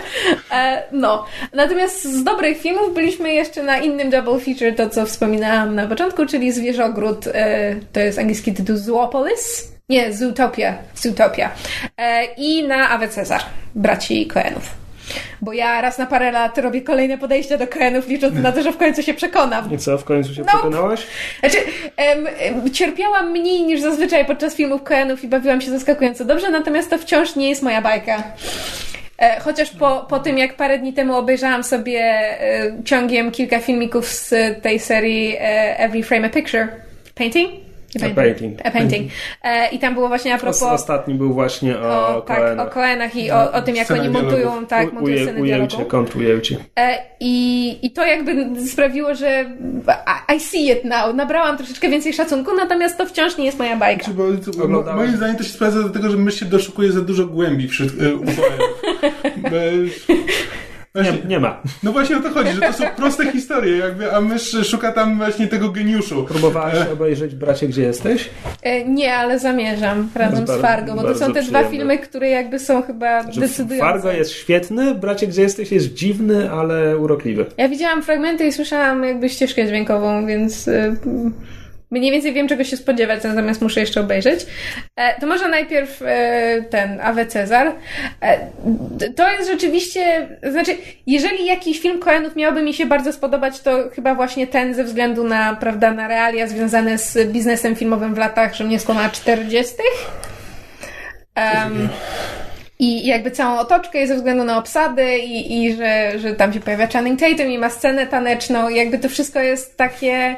E, 0.52 0.82
no. 0.92 1.26
Natomiast 1.52 2.04
z 2.04 2.24
dobrych 2.24 2.58
filmów 2.60 2.94
byliśmy 2.94 3.34
jeszcze 3.34 3.62
na 3.62 3.78
innym 3.78 4.10
double 4.10 4.40
feature, 4.40 4.76
to 4.76 4.90
co 4.90 5.06
wspominałam 5.06 5.74
na 5.74 5.86
początku, 5.86 6.26
czyli 6.26 6.52
Zwierzogród, 6.52 7.26
e, 7.26 7.76
to 7.92 8.00
jest 8.00 8.18
angielski 8.18 8.52
tytuł 8.52 8.76
Zoopolis. 8.98 9.72
Nie, 9.88 10.12
Zootopia. 10.12 10.74
Zootopia. 10.94 11.50
E, 11.98 12.24
I 12.36 12.62
na 12.68 12.90
Awe 12.90 13.08
Cezar, 13.08 13.42
braci 13.74 14.26
Coenów. 14.26 14.70
Bo 15.42 15.52
ja 15.52 15.80
raz 15.80 15.98
na 15.98 16.06
parę 16.06 16.32
lat 16.32 16.58
robię 16.58 16.82
kolejne 16.82 17.18
podejścia 17.18 17.58
do 17.58 17.66
Coenów, 17.66 18.08
licząc 18.08 18.34
na 18.34 18.52
to, 18.52 18.62
że 18.62 18.72
w 18.72 18.76
końcu 18.76 19.02
się 19.02 19.14
przekonam. 19.14 19.72
I 19.72 19.78
co, 19.78 19.98
w 19.98 20.04
końcu 20.04 20.34
się 20.34 20.40
No. 20.40 20.46
przekonałaś? 20.46 21.06
Znaczy, 21.40 21.56
em, 21.96 22.26
em, 22.38 22.70
cierpiałam 22.72 23.30
mniej 23.30 23.62
niż 23.62 23.80
zazwyczaj 23.80 24.24
podczas 24.24 24.54
filmów 24.54 24.82
Coenów 24.82 25.24
i 25.24 25.28
bawiłam 25.28 25.60
się 25.60 25.70
zaskakująco 25.70 26.24
dobrze, 26.24 26.50
natomiast 26.50 26.90
to 26.90 26.98
wciąż 26.98 27.36
nie 27.36 27.48
jest 27.48 27.62
moja 27.62 27.82
bajka. 27.82 28.22
E, 29.18 29.40
Chociaż 29.40 29.70
po, 29.70 30.06
po 30.08 30.18
tym, 30.18 30.38
jak 30.38 30.56
parę 30.56 30.78
dni 30.78 30.92
temu 30.92 31.14
obejrzałam 31.16 31.64
sobie 31.64 32.00
e, 32.00 32.82
ciągiem 32.84 33.30
kilka 33.30 33.58
filmików 33.58 34.08
z 34.08 34.34
tej 34.62 34.78
serii 34.80 35.36
e, 35.40 35.78
Every 35.78 36.02
Frame 36.02 36.26
a 36.26 36.30
Picture. 36.30 36.68
Painting? 37.14 37.63
A. 38.02 38.14
Painting. 38.14 38.60
A 38.66 38.70
painting. 38.70 39.10
E, 39.42 39.68
I 39.70 39.78
tam 39.78 39.94
było 39.94 40.08
właśnie 40.08 40.32
a 40.32 40.36
Os- 40.36 40.40
propos... 40.40 40.62
Ostatni 40.62 41.14
był 41.14 41.34
właśnie 41.34 41.78
o, 41.78 42.16
O, 42.16 42.20
tak, 42.20 42.38
Coenach. 42.38 42.66
o 42.66 42.70
Coenach 42.70 43.16
i 43.16 43.30
o, 43.30 43.52
o 43.52 43.62
tym, 43.62 43.76
jak 43.76 43.90
oni 43.90 44.00
dialogów. 44.00 44.22
montują, 44.22 44.66
tak, 44.66 44.92
montują 44.92 45.16
uje- 45.16 45.22
sceny 45.24 45.40
ujęcie. 45.40 45.76
E, 46.78 46.98
I, 47.20 47.78
I 47.86 47.90
to 47.90 48.06
jakby 48.06 48.60
sprawiło, 48.66 49.14
że 49.14 49.44
I, 50.36 50.40
see 50.40 50.70
it 50.70 50.84
now. 50.84 51.14
Nabrałam 51.14 51.56
troszeczkę 51.56 51.88
więcej 51.88 52.12
szacunku, 52.12 52.50
natomiast 52.56 52.98
to 52.98 53.06
wciąż 53.06 53.36
nie 53.38 53.44
jest 53.44 53.58
moja 53.58 53.76
bajka. 53.76 54.10
Bo, 54.12 54.22
mo- 54.22 54.64
Oglądałeś? 54.64 54.98
moim 55.06 55.16
zdaniem 55.16 55.36
to 55.36 55.42
się 55.42 55.50
sprawdza 55.52 55.80
dlatego, 55.80 56.10
że 56.10 56.16
mysz 56.16 56.40
się 56.40 56.46
doszukuje 56.46 56.92
za 56.92 57.00
dużo 57.00 57.26
głębi 57.26 57.68
wśród 57.68 57.92
y, 58.02 58.12
uboju. 60.94 61.12
Nie, 61.22 61.28
nie 61.28 61.40
ma. 61.40 61.62
No 61.82 61.92
właśnie 61.92 62.16
o 62.16 62.20
to 62.20 62.30
chodzi, 62.30 62.52
że 62.52 62.60
to 62.60 62.72
są 62.72 62.84
proste 62.96 63.32
historie, 63.32 63.76
jakby, 63.76 64.12
a 64.14 64.20
mysz 64.20 64.56
szuka 64.70 64.92
tam 64.92 65.16
właśnie 65.16 65.46
tego 65.46 65.68
geniuszu. 65.68 66.24
Próbowałaś 66.24 66.74
obejrzeć 66.92 67.34
Bracie, 67.34 67.68
gdzie 67.68 67.82
jesteś? 67.82 68.30
E, 68.62 68.84
nie, 68.84 69.14
ale 69.14 69.38
zamierzam 69.38 70.08
razem 70.14 70.46
z 70.46 70.60
Fargo, 70.60 70.94
bo 70.94 71.02
to 71.02 71.14
są 71.14 71.26
te 71.26 71.32
dwa 71.32 71.42
przyjemne. 71.42 71.70
filmy, 71.70 71.98
które 71.98 72.28
jakby 72.30 72.58
są 72.58 72.82
chyba 72.82 73.32
Że 73.32 73.40
decydujące. 73.40 73.86
Fargo 73.92 74.12
jest 74.12 74.30
świetny, 74.32 74.94
Bracie, 74.94 75.26
gdzie 75.26 75.42
jesteś 75.42 75.72
jest 75.72 75.94
dziwny, 75.94 76.50
ale 76.50 76.98
urokliwy. 76.98 77.46
Ja 77.56 77.68
widziałam 77.68 78.02
fragmenty 78.02 78.46
i 78.46 78.52
słyszałam 78.52 79.04
jakby 79.04 79.28
ścieżkę 79.28 79.66
dźwiękową, 79.66 80.26
więc 80.26 80.68
y, 80.68 80.96
mniej 82.00 82.12
więcej 82.12 82.32
wiem, 82.32 82.48
czego 82.48 82.64
się 82.64 82.76
spodziewać, 82.76 83.24
natomiast 83.24 83.62
muszę 83.62 83.80
jeszcze 83.80 84.00
obejrzeć. 84.00 84.46
E, 84.96 85.20
to 85.20 85.26
może 85.26 85.48
najpierw 85.48 86.02
e, 86.02 86.62
ten 86.70 87.00
Awe 87.00 87.26
Cezar. 87.26 87.72
E, 88.22 88.38
to 89.16 89.32
jest 89.32 89.50
rzeczywiście, 89.50 90.28
znaczy, 90.50 90.76
jeżeli 91.06 91.46
jakiś 91.46 91.80
film 91.80 92.00
Coenów 92.00 92.36
miałby 92.36 92.62
mi 92.62 92.74
się 92.74 92.86
bardzo 92.86 93.12
spodobać, 93.12 93.60
to 93.60 93.90
chyba 93.94 94.14
właśnie 94.14 94.46
ten 94.46 94.74
ze 94.74 94.84
względu 94.84 95.24
na, 95.24 95.54
prawda, 95.54 95.90
na 95.90 96.08
realia 96.08 96.46
związane 96.46 96.98
z 96.98 97.32
biznesem 97.32 97.76
filmowym 97.76 98.14
w 98.14 98.18
latach, 98.18 98.54
że 98.54 98.64
mnie 98.64 98.78
skłamała 98.78 99.08
40. 99.08 99.74
Um, 101.36 101.88
i 102.78 103.06
jakby 103.06 103.30
całą 103.30 103.58
otoczkę 103.58 104.06
ze 104.06 104.16
względu 104.16 104.44
na 104.44 104.58
obsady 104.58 105.18
i, 105.18 105.64
i 105.64 105.76
że, 105.76 106.18
że 106.18 106.34
tam 106.34 106.52
się 106.52 106.60
pojawia 106.60 106.86
Channing 106.86 107.20
Tatum 107.20 107.46
i 107.46 107.58
ma 107.58 107.70
scenę 107.70 108.06
taneczną 108.06 108.68
i 108.68 108.76
jakby 108.76 108.98
to 108.98 109.08
wszystko 109.08 109.40
jest 109.40 109.76
takie... 109.76 110.36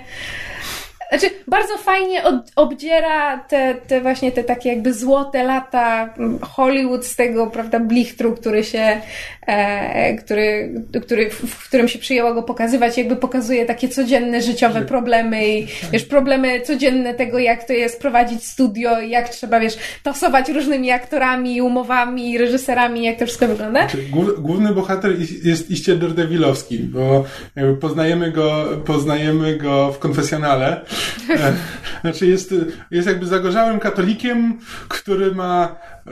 Znaczy, 1.10 1.26
bardzo 1.48 1.78
fajnie 1.78 2.24
od, 2.24 2.34
obdziera 2.56 3.38
te, 3.38 3.74
te 3.86 4.00
właśnie 4.00 4.32
te 4.32 4.44
takie 4.44 4.68
jakby 4.68 4.94
złote 4.94 5.44
lata 5.44 6.14
mm, 6.18 6.38
Hollywood 6.38 7.06
z 7.06 7.16
tego, 7.16 7.46
prawda, 7.46 7.80
blichtru, 7.80 8.32
który 8.34 8.64
się, 8.64 9.00
e, 9.46 10.14
który, 10.14 10.74
który, 11.04 11.30
w 11.30 11.68
którym 11.68 11.88
się 11.88 11.98
przyjęło 11.98 12.34
go 12.34 12.42
pokazywać, 12.42 12.98
jakby 12.98 13.16
pokazuje 13.16 13.66
takie 13.66 13.88
codzienne 13.88 14.42
życiowe 14.42 14.82
problemy 14.82 15.48
i 15.48 15.66
wiesz, 15.92 16.04
problemy 16.04 16.60
codzienne 16.60 17.14
tego, 17.14 17.38
jak 17.38 17.64
to 17.64 17.72
jest 17.72 18.00
prowadzić 18.00 18.44
studio 18.44 19.00
jak 19.00 19.28
trzeba, 19.28 19.60
wiesz, 19.60 19.78
tasować 20.02 20.48
różnymi 20.48 20.90
aktorami, 20.90 21.60
umowami, 21.62 22.38
reżyserami, 22.38 23.04
jak 23.04 23.18
to 23.18 23.26
wszystko 23.26 23.48
wygląda. 23.48 23.80
Znaczy, 23.80 23.98
głó- 24.12 24.40
Główny 24.40 24.72
bohater 24.74 25.12
jest 25.44 25.70
iście 25.70 25.96
Daredevilowski, 25.96 26.78
bo 26.78 27.24
jakby 27.56 27.76
poznajemy 27.76 28.32
go, 28.32 28.64
poznajemy 28.86 29.56
go 29.56 29.92
w 29.92 29.98
konfesjonale. 29.98 30.80
E, 31.30 31.52
Znaczy 32.00 32.26
jest, 32.26 32.54
jest 32.90 33.08
jakby 33.08 33.26
zagorzałym 33.26 33.78
katolikiem, 33.80 34.58
który 34.88 35.34
ma 35.34 35.76
e, 36.06 36.10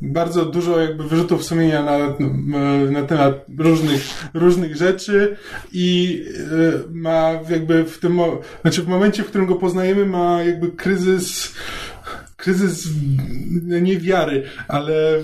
bardzo 0.00 0.44
dużo 0.44 0.80
jakby 0.80 1.08
wyrzutów 1.08 1.44
sumienia 1.44 1.82
na, 1.82 1.98
na 2.90 3.02
temat 3.02 3.44
różnych, 3.58 4.02
różnych 4.34 4.76
rzeczy 4.76 5.36
i 5.72 6.22
e, 6.36 6.92
ma 6.92 7.30
jakby 7.50 7.84
w 7.84 7.98
tym, 7.98 8.20
znaczy 8.62 8.82
w 8.82 8.88
momencie, 8.88 9.22
w 9.22 9.26
którym 9.26 9.46
go 9.46 9.54
poznajemy 9.54 10.06
ma 10.06 10.42
jakby 10.42 10.72
kryzys 10.72 11.54
kryzys 12.36 12.88
nie 13.60 13.96
wiary, 13.96 14.42
ale 14.68 15.16
e, 15.16 15.22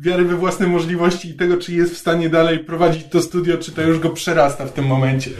wiary 0.00 0.24
we 0.24 0.36
własne 0.36 0.66
możliwości 0.66 1.30
i 1.30 1.34
tego, 1.34 1.56
czy 1.56 1.74
jest 1.74 1.94
w 1.94 1.98
stanie 1.98 2.30
dalej 2.30 2.58
prowadzić 2.58 3.04
to 3.04 3.22
studio, 3.22 3.58
czy 3.58 3.72
to 3.72 3.82
już 3.82 3.98
go 3.98 4.10
przerasta 4.10 4.66
w 4.66 4.72
tym 4.72 4.86
momencie. 4.86 5.30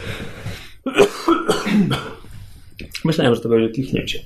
Myślałem, 3.05 3.35
że 3.35 3.41
to 3.41 3.49
będzie 3.49 3.69
kliknięcie. 3.69 4.19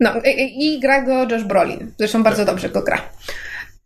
No 0.00 0.12
i, 0.24 0.66
i 0.66 0.80
gra 0.80 1.02
go 1.02 1.34
Josh 1.34 1.44
Brolin. 1.44 1.92
Zresztą 1.98 2.22
bardzo 2.22 2.44
dobrze 2.44 2.68
go 2.68 2.82
gra. 2.82 3.02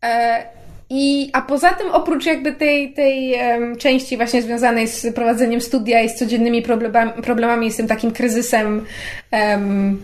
E, 0.02 0.42
i, 0.90 1.30
a 1.32 1.42
poza 1.42 1.70
tym, 1.70 1.90
oprócz 1.90 2.26
jakby 2.26 2.52
tej, 2.52 2.92
tej 2.92 3.34
em, 3.34 3.76
części 3.76 4.16
właśnie 4.16 4.42
związanej 4.42 4.88
z 4.88 5.14
prowadzeniem 5.14 5.60
studia 5.60 6.02
i 6.02 6.08
z 6.08 6.14
codziennymi 6.14 6.62
problemami, 6.62 7.12
problemami 7.22 7.70
z 7.70 7.76
tym 7.76 7.86
takim 7.86 8.12
kryzysem 8.12 8.84
em, 9.30 10.02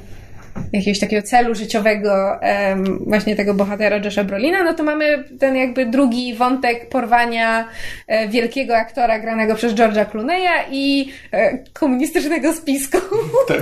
jakiegoś 0.73 0.99
takiego 0.99 1.27
celu 1.27 1.55
życiowego 1.55 2.43
em, 2.43 2.99
właśnie 3.07 3.37
tego 3.37 3.55
bohatera 3.55 3.97
Josha 3.97 4.25
Brolina, 4.25 4.65
no 4.65 4.75
to 4.75 4.83
mamy 4.83 5.25
ten 5.41 5.57
jakby 5.57 5.87
drugi 5.87 6.35
wątek 6.35 6.89
porwania 6.89 7.69
e, 8.07 8.29
wielkiego 8.29 8.77
aktora 8.77 9.19
granego 9.19 9.55
przez 9.55 9.75
George'a 9.75 10.07
Clooney'a 10.07 10.65
i 10.71 11.13
e, 11.33 11.59
komunistycznego 11.73 12.53
spisku. 12.53 12.99
Tak. 13.49 13.59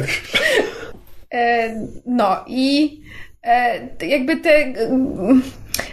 E, 1.34 1.74
No 2.06 2.44
i 2.46 3.00
e, 3.44 4.06
jakby 4.06 4.36
te. 4.36 4.50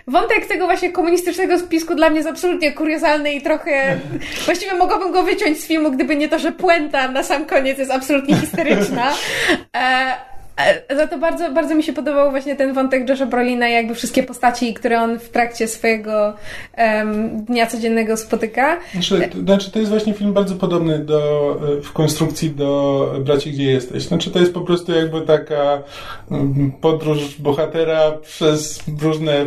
Wątek 0.07 0.45
tego 0.45 0.65
właśnie 0.65 0.91
komunistycznego 0.91 1.59
spisku 1.59 1.95
dla 1.95 2.09
mnie 2.09 2.17
jest 2.17 2.29
absolutnie 2.29 2.71
kuriozalny 2.71 3.33
i 3.33 3.41
trochę. 3.41 3.99
Właściwie 4.45 4.73
mogłabym 4.73 5.11
go 5.11 5.23
wyciąć 5.23 5.59
z 5.59 5.67
filmu, 5.67 5.91
gdyby 5.91 6.15
nie 6.15 6.29
to, 6.29 6.39
że 6.39 6.51
puenta 6.51 7.11
na 7.11 7.23
sam 7.23 7.45
koniec 7.45 7.79
jest 7.79 7.91
absolutnie 7.91 8.35
histeryczna. 8.35 9.13
E, 10.57 10.95
Za 10.95 11.07
to 11.07 11.17
bardzo, 11.17 11.51
bardzo 11.51 11.75
mi 11.75 11.83
się 11.83 11.93
podobał 11.93 12.31
właśnie 12.31 12.55
ten 12.55 12.73
wątek 12.73 13.09
Josha 13.09 13.25
Brolina 13.25 13.69
i 13.69 13.73
jakby 13.73 13.95
wszystkie 13.95 14.23
postaci, 14.23 14.73
które 14.73 15.01
on 15.01 15.19
w 15.19 15.29
trakcie 15.29 15.67
swojego 15.67 16.33
em, 16.73 17.45
dnia 17.45 17.67
codziennego 17.67 18.17
spotyka. 18.17 18.79
Znaczy, 18.91 19.29
to, 19.31 19.39
znaczy, 19.39 19.71
to 19.71 19.79
jest 19.79 19.91
właśnie 19.91 20.13
film 20.13 20.33
bardzo 20.33 20.55
podobny 20.55 20.99
do, 20.99 21.51
e, 21.77 21.81
w 21.81 21.93
konstrukcji 21.93 22.51
do 22.51 23.13
Braci, 23.25 23.51
gdzie 23.51 23.71
jesteś. 23.71 24.03
Znaczy, 24.03 24.31
to 24.31 24.39
jest 24.39 24.53
po 24.53 24.61
prostu 24.61 24.91
jakby 24.91 25.21
taka 25.21 25.83
mm, 26.31 26.71
podróż 26.81 27.35
bohatera 27.39 28.11
przez 28.11 28.83
różne 29.01 29.45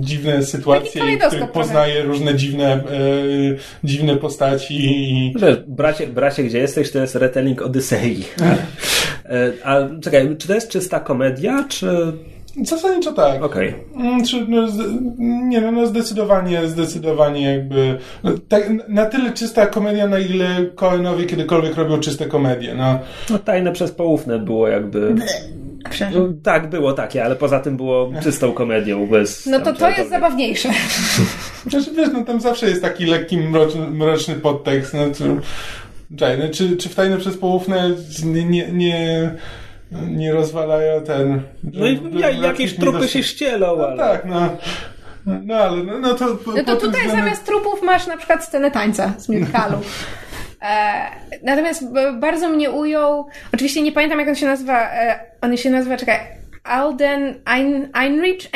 dziwne 0.00 0.42
sytuacje, 0.42 1.02
w 1.02 1.26
których 1.26 1.50
poznaje 1.50 2.02
różne 2.02 2.34
dziwne, 2.34 2.72
e, 2.72 2.82
dziwne 3.84 4.16
postaci 4.16 5.34
Wiesz, 5.36 5.56
bracie, 5.66 6.06
bracie, 6.06 6.42
gdzie 6.42 6.58
jesteś, 6.58 6.90
to 6.90 6.98
jest 6.98 7.14
retelling 7.14 7.62
Odysei. 7.62 8.24
E, 9.30 9.66
A 9.66 10.00
czekaj, 10.00 10.36
czy 10.38 10.48
to 10.48 10.54
jest 10.54 10.70
czysta 10.70 11.00
komedia, 11.00 11.64
czy... 11.68 12.12
zasadniczo 12.64 13.12
tak. 13.12 13.42
Okej. 13.42 13.74
Mm, 13.96 14.24
Czy, 14.24 14.46
no, 14.48 14.68
z, 14.68 14.78
nie 15.18 15.60
no, 15.60 15.72
no 15.72 15.86
zdecydowanie, 15.86 16.66
zdecydowanie 16.66 17.54
jakby 17.54 17.98
no, 18.24 18.30
tak, 18.48 18.70
na 18.88 19.06
tyle 19.06 19.32
czysta 19.32 19.66
komedia, 19.66 20.08
na 20.08 20.18
ile 20.18 20.66
Coenowie 20.74 21.26
kiedykolwiek 21.26 21.76
robią 21.76 22.00
czyste 22.00 22.26
komedie, 22.26 22.74
no. 22.74 22.98
No 23.30 23.38
tajne 23.38 23.72
przez 23.72 23.90
poufne 23.92 24.38
było 24.38 24.68
jakby... 24.68 25.14
No, 26.14 26.28
tak, 26.42 26.70
było 26.70 26.92
takie, 26.92 27.24
ale 27.24 27.36
poza 27.36 27.60
tym 27.60 27.76
było 27.76 28.12
czystą 28.22 28.52
komedią 28.52 29.06
bez... 29.06 29.46
No 29.46 29.60
to 29.60 29.72
to 29.72 29.90
jest 29.90 30.10
zabawniejsze. 30.10 30.68
Znaczy, 31.66 31.90
wiesz, 31.96 32.08
no 32.12 32.24
tam 32.24 32.40
zawsze 32.40 32.68
jest 32.68 32.82
taki 32.82 33.06
lekki 33.06 33.38
mroczny, 33.38 33.90
mroczny 33.90 34.34
podtekst, 34.34 34.94
no, 34.94 35.00
czy, 35.14 35.24
no, 36.10 36.48
czy, 36.52 36.76
czy 36.76 36.88
w 36.88 36.94
tajne 36.94 37.18
przez 37.18 37.36
poufne 37.36 37.90
nie, 38.24 38.44
nie, 38.44 38.72
nie 38.72 39.30
nie 39.92 40.32
rozwalają 40.32 41.00
ten... 41.00 41.42
No 41.62 41.86
i 41.86 42.00
ja, 42.12 42.30
jakieś 42.30 42.76
trupy 42.76 43.08
się 43.08 43.22
ścielą, 43.22 43.76
no 43.76 43.86
ale... 43.86 43.96
tak, 43.96 44.24
no. 44.24 44.56
No 45.26 45.54
ale 45.54 45.84
no, 45.84 45.98
no 45.98 46.14
to... 46.14 46.36
Po, 46.36 46.52
no 46.52 46.64
to 46.64 46.76
tutaj 46.76 46.90
względem... 46.90 47.16
zamiast 47.16 47.44
trupów 47.44 47.82
masz 47.82 48.06
na 48.06 48.16
przykład 48.16 48.44
scenę 48.44 48.70
tańca 48.70 49.12
z 49.18 49.28
musicalu. 49.28 49.78
E, 50.62 51.10
natomiast 51.42 51.84
bardzo 52.20 52.48
mnie 52.48 52.70
ujął, 52.70 53.26
oczywiście 53.54 53.82
nie 53.82 53.92
pamiętam 53.92 54.18
jak 54.18 54.28
on 54.28 54.34
się 54.34 54.46
nazywa, 54.46 54.90
e, 54.90 55.20
on 55.40 55.56
się 55.56 55.70
nazywa, 55.70 55.96
czekaj, 55.96 56.20
Alden 56.64 57.34
Ein, 57.44 57.88
Einrich, 57.92 58.48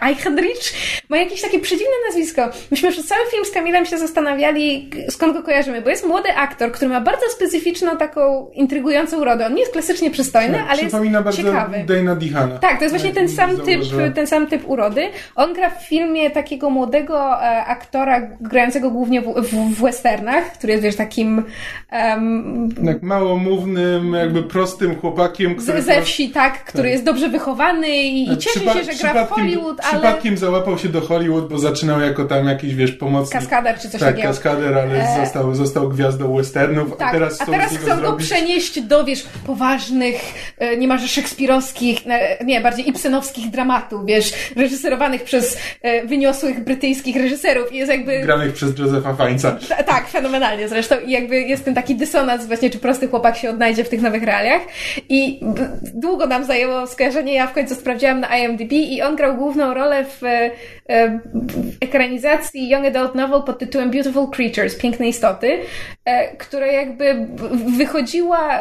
Eichenrich, 0.00 0.72
ma 1.08 1.16
jakieś 1.16 1.42
takie 1.42 1.58
przedziwne 1.58 1.94
nazwisko. 2.06 2.48
Myśmy 2.70 2.92
przez 2.92 3.06
cały 3.06 3.20
film 3.30 3.44
z 3.44 3.50
Kamilem 3.50 3.86
się 3.86 3.98
zastanawiali, 3.98 4.90
skąd 5.10 5.32
go 5.32 5.42
kojarzymy, 5.42 5.82
bo 5.82 5.90
jest 5.90 6.06
młody 6.06 6.28
aktor, 6.36 6.72
który 6.72 6.88
ma 6.88 7.00
bardzo 7.00 7.26
specyficzną, 7.28 7.96
taką 7.96 8.50
intrygującą 8.54 9.20
urodę. 9.20 9.46
On 9.46 9.54
nie 9.54 9.60
jest 9.60 9.72
klasycznie 9.72 10.10
przystojny, 10.10 10.58
tak, 10.58 10.66
ale 10.68 10.82
jest 10.82 10.96
bardzo 11.12 11.32
ciekawy. 11.32 11.84
Dana 11.86 12.14
Dihana. 12.14 12.58
Tak, 12.58 12.78
to 12.78 12.84
jest 12.84 12.94
właśnie 12.94 13.12
ten 13.12 13.28
sam, 13.28 13.56
typ, 13.56 13.80
ten 14.14 14.26
sam 14.26 14.46
typ 14.46 14.68
urody. 14.68 15.08
On 15.36 15.54
gra 15.54 15.70
w 15.70 15.86
filmie 15.86 16.30
takiego 16.30 16.70
młodego 16.70 17.42
e, 17.42 17.64
aktora, 17.64 18.20
grającego 18.40 18.90
głównie 18.90 19.20
w, 19.20 19.24
w, 19.24 19.74
w 19.74 19.82
westernach, 19.82 20.52
który 20.52 20.72
jest, 20.72 20.84
wiesz, 20.84 20.96
takim... 20.96 21.44
Um, 21.92 22.68
tak 22.86 23.02
małomównym, 23.02 24.12
jakby 24.12 24.42
prostym 24.42 24.96
chłopakiem, 24.96 25.54
który... 25.54 25.82
Ze 25.82 26.02
wsi, 26.02 26.30
tak, 26.30 26.64
który 26.64 26.88
tak. 26.88 26.92
jest 26.92 27.04
dobrze 27.06 27.28
wychowany 27.28 27.88
i, 27.88 28.32
i 28.32 28.36
cieszy 28.36 28.60
się, 28.60 28.84
że 28.84 28.94
gra 29.12 29.26
w 29.26 29.30
Hollywood, 29.30 29.80
ale... 29.80 29.92
Przypadkiem 29.92 30.36
załapał 30.36 30.78
się 30.78 30.88
do 30.88 31.00
Hollywood, 31.00 31.48
bo 31.48 31.58
zaczynał 31.58 32.00
jako 32.00 32.24
tam 32.24 32.46
jakiś, 32.46 32.74
wiesz, 32.74 32.92
pomocnik. 32.92 33.40
Kaskader 33.40 33.78
czy 33.78 33.90
coś 33.90 34.00
tak, 34.00 34.00
takiego. 34.00 34.22
Tak, 34.22 34.42
kaskader, 34.42 34.78
ale 34.78 35.14
e... 35.14 35.24
został, 35.24 35.54
został 35.54 35.88
gwiazdą 35.88 36.36
westernów, 36.36 36.96
tak, 36.96 37.08
a 37.08 37.12
teraz 37.12 37.40
A 37.40 37.46
teraz 37.46 37.76
chcą 37.76 38.00
go 38.00 38.12
przenieść 38.12 38.80
do, 38.80 39.04
wiesz, 39.04 39.26
poważnych, 39.46 40.34
e, 40.58 40.76
niemalże 40.76 41.08
szekspirowskich, 41.08 41.98
nie, 42.44 42.60
bardziej 42.60 42.88
ibsenowskich 42.88 43.50
dramatów, 43.50 44.06
wiesz, 44.06 44.32
reżyserowanych 44.56 45.24
przez 45.24 45.58
e, 45.82 46.06
wyniosłych 46.06 46.64
brytyjskich 46.64 47.16
reżyserów 47.16 47.72
i 47.72 47.76
jest 47.76 47.92
jakby... 47.92 48.20
Granych 48.20 48.52
przez 48.52 48.78
Josepha 48.78 49.14
Fańca. 49.14 49.58
Tak, 49.86 50.08
fenomenalnie 50.08 50.68
zresztą 50.68 50.94
i 51.06 51.10
jakby 51.10 51.40
jest 51.40 51.64
ten 51.64 51.74
taki 51.74 51.94
dysonans 51.94 52.46
właśnie, 52.46 52.70
czy 52.70 52.78
prosty 52.78 53.08
chłopak 53.08 53.36
się 53.36 53.50
odnajdzie 53.50 53.84
w 53.84 53.88
tych 53.88 54.02
nowych 54.02 54.22
realiach 54.22 54.62
i 55.08 55.40
długo 55.94 56.26
nam 56.26 56.44
zajęło 56.44 56.86
skojarzenie, 56.96 57.34
ja 57.34 57.46
w 57.46 57.52
końcu 57.52 57.74
sprawdziłam 57.74 58.20
na 58.20 58.38
IMDb 58.38 58.72
i 58.72 59.02
on 59.02 59.16
grał 59.16 59.36
główną 59.36 59.74
rolę 59.74 60.04
w, 60.04 60.24
e, 60.24 60.50
w 61.34 61.76
ekranizacji 61.80 62.68
Young 62.68 62.86
Adult 62.86 63.14
Novel 63.14 63.42
pod 63.42 63.58
tytułem 63.58 63.90
Beautiful 63.90 64.30
Creatures, 64.30 64.76
Piękne 64.76 65.08
Istoty, 65.08 65.58
e, 66.04 66.36
która 66.36 66.66
jakby 66.66 67.26
wychodziła, 67.76 68.58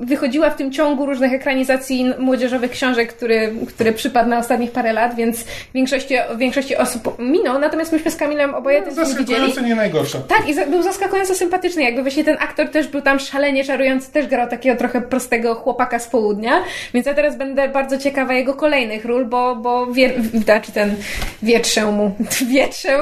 wychodziła 0.00 0.50
w 0.50 0.56
tym 0.56 0.72
ciągu 0.72 1.06
różnych 1.06 1.32
ekranizacji 1.32 2.12
młodzieżowych 2.18 2.70
książek, 2.70 3.12
który, 3.12 3.52
który 3.68 3.92
przypadł 3.92 4.30
na 4.30 4.38
ostatnich 4.38 4.72
parę 4.72 4.92
lat, 4.92 5.14
więc 5.14 5.44
większości, 5.74 6.14
większości 6.36 6.76
osób 6.76 7.18
minął, 7.18 7.58
natomiast 7.58 7.92
myśmy 7.92 8.10
z 8.10 8.16
Kamilem 8.16 8.54
oboje 8.54 8.80
no, 8.80 8.86
ten 8.86 9.06
film 9.06 9.18
widzieli. 9.18 9.52
nie 9.68 9.74
najgorsza. 9.74 10.18
Tak, 10.18 10.48
i 10.48 10.70
był 10.70 10.82
zaskakująco 10.82 11.34
sympatyczny, 11.34 11.82
jakby 11.82 12.02
właśnie 12.02 12.24
ten 12.24 12.36
aktor 12.40 12.68
też 12.68 12.88
był 12.88 13.02
tam 13.02 13.18
szalenie 13.18 13.64
czarujący, 13.64 14.12
też 14.12 14.26
grał 14.26 14.48
takiego 14.48 14.78
trochę 14.78 15.00
prostego 15.00 15.54
chłopaka 15.54 15.98
z 15.98 16.08
południa, 16.08 16.62
więc 16.94 17.06
ja 17.06 17.14
teraz 17.14 17.36
będę 17.36 17.68
bardzo 17.74 17.98
ciekawa 17.98 18.34
jego 18.34 18.54
kolejnych 18.54 19.04
ról, 19.04 19.26
bo, 19.26 19.56
bo 19.56 19.86
wier, 19.86 20.12
znaczy 20.44 20.72
ten 20.72 20.96
wietrzę 21.42 21.84
mu, 21.86 22.16
wietrzę? 22.54 22.98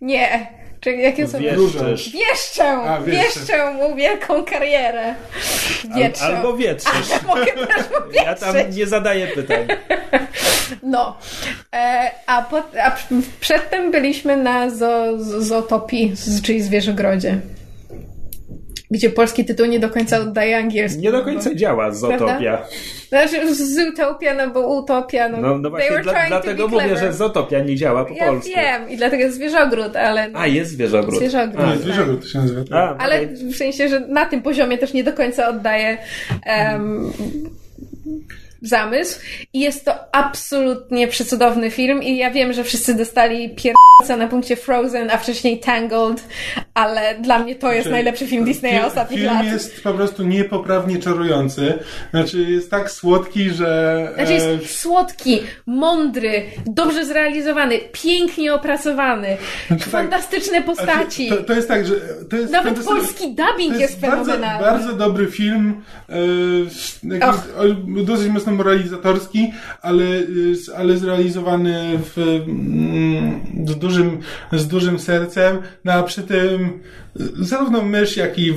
Nie. 0.00 0.56
Czy 0.80 0.96
jakie 0.96 1.28
są? 1.28 1.38
Wieszczę! 2.12 2.64
A, 2.64 3.00
wieszczę 3.00 3.70
mu 3.74 3.94
wielką 3.94 4.44
karierę. 4.44 5.14
Wietrzę. 5.96 6.24
Al, 6.24 6.36
albo 6.36 6.56
wietrzesz. 6.56 7.10
Ale 7.10 7.22
mogę 7.26 7.52
też 7.52 7.84
Ja 8.12 8.34
tam 8.34 8.56
nie 8.70 8.86
zadaję 8.86 9.26
pytań. 9.26 9.66
No. 10.82 11.16
E, 11.74 12.10
a, 12.26 12.42
po, 12.42 12.56
a 12.58 12.96
przedtem 13.40 13.90
byliśmy 13.90 14.36
na 14.36 14.70
zo, 14.70 15.18
Zootopii, 15.18 16.14
czyli 16.42 16.62
Zwierzogrodzie 16.62 17.40
gdzie 18.90 19.10
polski 19.10 19.44
tytuł 19.44 19.66
nie 19.66 19.80
do 19.80 19.90
końca 19.90 20.18
oddaje 20.18 20.56
angielski. 20.56 21.02
Nie 21.02 21.12
do 21.12 21.24
końca 21.24 21.50
bo, 21.50 21.56
działa 21.56 21.92
Zootopia. 21.92 22.62
Znaczy 23.08 23.54
Zootopia, 23.54 24.34
no 24.34 24.50
bo 24.50 24.78
Utopia, 24.78 25.28
no. 25.28 25.40
No, 25.40 25.58
no 25.58 25.70
właśnie, 25.70 26.02
dla, 26.02 26.26
dlatego 26.28 26.68
mówię, 26.68 26.96
że 26.96 27.12
Zootopia 27.12 27.60
nie 27.60 27.76
działa 27.76 28.04
po 28.04 28.14
ja 28.14 28.26
polsku. 28.26 28.50
Ja 28.50 28.62
wiem 28.62 28.90
i 28.90 28.96
dlatego 28.96 29.22
jest 29.22 29.36
Zwierzogród, 29.36 29.96
ale... 29.96 30.28
No. 30.28 30.38
A, 30.38 30.46
jest 30.46 30.70
Zwierzogród. 30.70 31.16
Zwierzogród. 31.16 31.64
A, 31.64 31.76
Zwierzogród 31.76 32.20
to 32.20 32.28
się 32.28 32.38
nazywa. 32.38 32.60
Tak. 32.60 32.72
A, 32.72 32.96
ale 32.96 33.16
okay. 33.16 33.36
w 33.36 33.56
sensie, 33.56 33.88
że 33.88 34.00
na 34.00 34.26
tym 34.26 34.42
poziomie 34.42 34.78
też 34.78 34.92
nie 34.92 35.04
do 35.04 35.12
końca 35.12 35.48
oddaje 35.48 35.98
um, 36.72 37.12
zamysł 38.62 39.20
i 39.52 39.60
jest 39.60 39.84
to 39.84 40.14
absolutnie 40.14 41.08
przecudowny 41.08 41.70
film 41.70 42.02
i 42.02 42.16
ja 42.16 42.30
wiem, 42.30 42.52
że 42.52 42.64
wszyscy 42.64 42.94
dostali 42.94 43.50
pier 43.50 43.74
na 44.18 44.28
punkcie 44.28 44.56
Frozen, 44.56 45.10
a 45.10 45.18
wcześniej 45.18 45.60
Tangled, 45.60 46.24
ale 46.74 47.14
dla 47.20 47.38
mnie 47.38 47.54
to 47.54 47.72
jest 47.72 47.82
znaczy, 47.82 47.92
najlepszy 47.92 48.26
film 48.26 48.44
Disneya 48.44 48.80
ostatnich 48.86 49.20
film 49.20 49.32
lat. 49.32 49.42
Film 49.42 49.54
jest 49.54 49.82
po 49.82 49.92
prostu 49.92 50.24
niepoprawnie 50.24 50.98
czarujący. 50.98 51.78
Znaczy 52.10 52.38
jest 52.38 52.70
tak 52.70 52.90
słodki, 52.90 53.50
że... 53.50 54.12
Znaczy 54.14 54.32
jest 54.32 54.46
e... 54.46 54.66
słodki, 54.66 55.40
mądry, 55.66 56.42
dobrze 56.66 57.04
zrealizowany, 57.04 57.78
pięknie 57.92 58.54
opracowany, 58.54 59.36
znaczy, 59.66 59.82
tak, 59.82 59.92
fantastyczne 59.92 60.56
tak, 60.56 60.64
postaci. 60.66 61.28
To, 61.28 61.36
to, 61.36 61.52
jest 61.52 61.68
tak, 61.68 61.86
że... 61.86 61.94
To 62.30 62.36
jest 62.36 62.52
Nawet 62.52 62.84
polski 62.84 63.34
dubbing 63.34 63.70
jest, 63.70 63.80
jest 63.80 64.00
fenomenalny. 64.00 64.64
Bardzo, 64.64 64.86
bardzo 64.86 64.92
dobry 64.92 65.26
film, 65.26 65.82
e, 66.08 66.14
dosyć 68.04 68.28
mocno 68.46 68.64
moralizatorski, 68.64 69.52
ale, 69.82 70.04
ale 70.76 70.96
zrealizowany 70.96 71.98
w, 71.98 72.18
mm, 72.18 73.40
w 73.66 73.74
dużym, 73.74 74.18
z 74.52 74.68
dużym 74.68 74.98
sercem, 74.98 75.58
no 75.84 75.92
a 75.92 76.02
przy 76.02 76.22
tym 76.22 76.80
zarówno 77.38 77.82
mysz, 77.82 78.16
jak 78.16 78.38
i, 78.38 78.54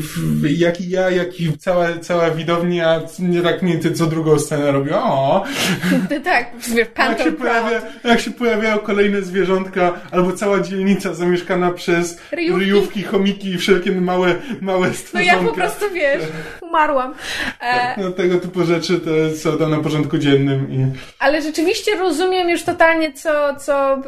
jak 0.57 0.82
i 0.82 0.89
ja, 0.89 1.10
jak 1.10 1.39
i 1.39 1.57
cała, 1.57 1.97
cała 1.97 2.32
widownia 2.32 3.01
nie 3.20 3.41
tak 3.41 3.62
mniej 3.62 3.80
co 3.93 4.05
drugą 4.05 4.39
scenę 4.39 4.72
robią. 4.72 4.95
O! 4.95 5.43
tak, 6.24 6.51
jak 6.97 7.22
się, 7.22 7.32
pojawia, 7.32 7.82
jak 8.03 8.20
się 8.20 8.32
pojawiają 8.32 8.78
kolejne 8.78 9.22
zwierzątka, 9.22 9.93
albo 10.12 10.32
cała 10.32 10.60
dzielnica 10.60 11.14
zamieszkana 11.14 11.72
przez 11.72 12.22
ryjówki, 12.32 12.66
ryjówki 12.66 13.03
chomiki 13.03 13.49
i 13.49 13.57
wszelkie 13.57 13.91
małe, 13.91 14.36
małe 14.62 14.93
stworzonka. 14.93 15.36
No 15.36 15.41
ja 15.41 15.49
po 15.49 15.55
prostu, 15.55 15.86
wiesz, 15.93 16.24
umarłam. 16.62 17.14
E... 17.62 18.01
No 18.01 18.12
tego 18.12 18.39
typu 18.39 18.64
rzeczy 18.64 18.99
to 18.99 19.38
są 19.38 19.57
tam 19.57 19.72
na 19.72 19.80
porządku 19.80 20.18
dziennym. 20.18 20.72
I... 20.72 20.86
Ale 21.20 21.41
rzeczywiście 21.41 21.95
rozumiem 21.95 22.49
już 22.49 22.64
totalnie, 22.64 23.14
co, 23.14 23.55
co 23.55 24.01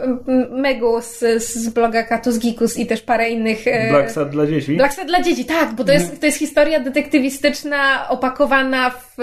Megu 0.52 1.02
z, 1.02 1.43
z 1.43 1.70
bloga 1.70 2.04
Katus 2.04 2.39
Gikus 2.39 2.78
i 2.78 2.86
też 2.86 3.02
parę 3.02 3.30
innych... 3.30 3.68
E... 3.68 3.89
Black 3.89 4.12
Sad 4.12 4.30
dla 4.45 4.59
dzieci? 4.59 4.77
Black 4.77 5.05
dla 5.05 5.21
dzieci, 5.21 5.45
tak, 5.45 5.73
bo 5.73 5.83
to 5.83 5.91
jest, 5.91 6.19
to 6.19 6.25
jest 6.25 6.37
historia 6.37 6.79
detektywistyczna 6.79 8.09
opakowana 8.09 8.89
w, 8.89 9.15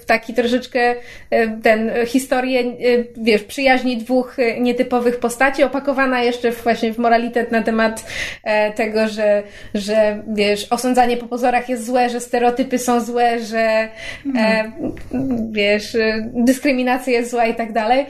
w 0.00 0.04
taki 0.04 0.34
troszeczkę 0.34 0.94
e, 1.30 1.48
ten, 1.48 1.90
historię, 2.06 2.60
e, 2.60 2.64
wiesz, 3.16 3.42
przyjaźni 3.42 3.96
dwóch 3.96 4.38
e, 4.38 4.60
nietypowych 4.60 5.18
postaci, 5.18 5.62
opakowana 5.62 6.22
jeszcze 6.22 6.52
w, 6.52 6.62
właśnie 6.62 6.92
w 6.92 6.98
moralitet 6.98 7.52
na 7.52 7.62
temat 7.62 8.04
tego, 8.74 9.08
że, 9.08 9.42
że 9.74 10.22
wiesz, 10.28 10.66
osądzanie 10.70 11.16
po 11.16 11.26
pozorach 11.26 11.68
jest 11.68 11.86
złe, 11.86 12.10
że 12.10 12.20
stereotypy 12.20 12.78
są 12.78 13.00
złe, 13.00 13.40
że 13.40 13.88
e, 14.36 14.72
wiesz, 15.50 15.96
dyskryminacja 16.32 17.12
jest 17.12 17.30
zła 17.30 17.46
i 17.46 17.54
tak 17.54 17.72
dalej. 17.72 18.06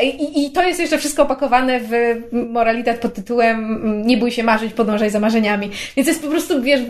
I, 0.00 0.46
I 0.46 0.50
to 0.50 0.62
jest 0.62 0.80
jeszcze 0.80 0.98
wszystko 0.98 1.22
opakowane 1.22 1.80
w 1.80 1.90
moralitet 2.32 3.00
pod 3.00 3.14
tytułem 3.14 3.82
Nie 4.06 4.16
bój 4.16 4.30
się 4.30 4.42
marzyć, 4.42 4.72
podążaj 4.72 5.10
za 5.10 5.20
marzeniami. 5.20 5.70
Więc 5.96 6.08
jest 6.08 6.22
po 6.22 6.28
prostu, 6.28 6.62
wiesz... 6.62 6.80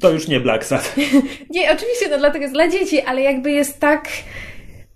To 0.00 0.10
już 0.10 0.28
nie 0.28 0.40
Black 0.40 0.64
Sad. 0.64 0.94
nie, 1.50 1.72
oczywiście, 1.72 2.08
no 2.10 2.18
dlatego 2.18 2.42
jest 2.42 2.54
dla 2.54 2.68
dzieci, 2.68 3.00
ale 3.00 3.22
jakby 3.22 3.50
jest 3.50 3.80
tak 3.80 4.08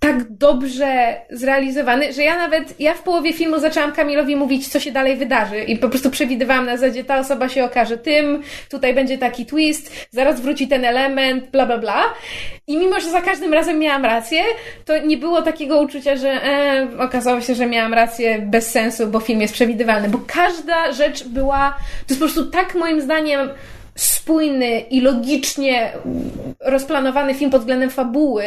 tak 0.03 0.33
dobrze 0.33 1.17
zrealizowany, 1.31 2.13
że 2.13 2.23
ja 2.23 2.37
nawet, 2.39 2.81
ja 2.81 2.95
w 2.95 3.03
połowie 3.03 3.33
filmu 3.33 3.59
zaczęłam 3.59 3.93
Kamilowi 3.93 4.37
mówić, 4.37 4.69
co 4.69 4.81
się 4.81 4.93
dalej 4.93 5.17
wydarzy 5.17 5.63
i 5.63 5.79
po 5.79 5.89
prostu 5.89 6.11
przewidywałam 6.11 6.67
na 6.67 6.77
zasadzie, 6.77 7.05
ta 7.05 7.19
osoba 7.19 7.49
się 7.49 7.65
okaże 7.65 7.99
tym, 7.99 8.43
tutaj 8.71 8.95
będzie 8.95 9.19
taki 9.19 9.47
twist, 9.47 10.07
zaraz 10.11 10.41
wróci 10.41 10.69
ten 10.69 10.85
element, 10.85 11.51
bla, 11.51 11.67
bla, 11.67 11.79
bla. 11.79 12.03
I 12.67 12.77
mimo, 12.77 13.01
że 13.01 13.11
za 13.11 13.21
każdym 13.21 13.55
razem 13.55 13.79
miałam 13.79 14.05
rację, 14.05 14.43
to 14.85 14.99
nie 14.99 15.17
było 15.17 15.43
takiego 15.43 15.81
uczucia, 15.81 16.17
że 16.17 16.31
e, 16.31 16.89
okazało 16.99 17.41
się, 17.41 17.55
że 17.55 17.67
miałam 17.67 17.95
rację 17.95 18.39
bez 18.39 18.71
sensu, 18.71 19.07
bo 19.07 19.21
film 19.21 19.41
jest 19.41 19.55
przewidywalny, 19.55 20.09
bo 20.09 20.19
każda 20.27 20.93
rzecz 20.93 21.25
była, 21.25 21.75
to 21.79 22.15
jest 22.15 22.21
po 22.21 22.27
prostu 22.27 22.51
tak 22.51 22.75
moim 22.75 23.01
zdaniem 23.01 23.49
spójny 23.95 24.81
i 24.81 25.01
logicznie 25.01 25.93
rozplanowany 26.61 27.35
film 27.35 27.51
pod 27.51 27.61
względem 27.61 27.91
fabuły, 27.91 28.45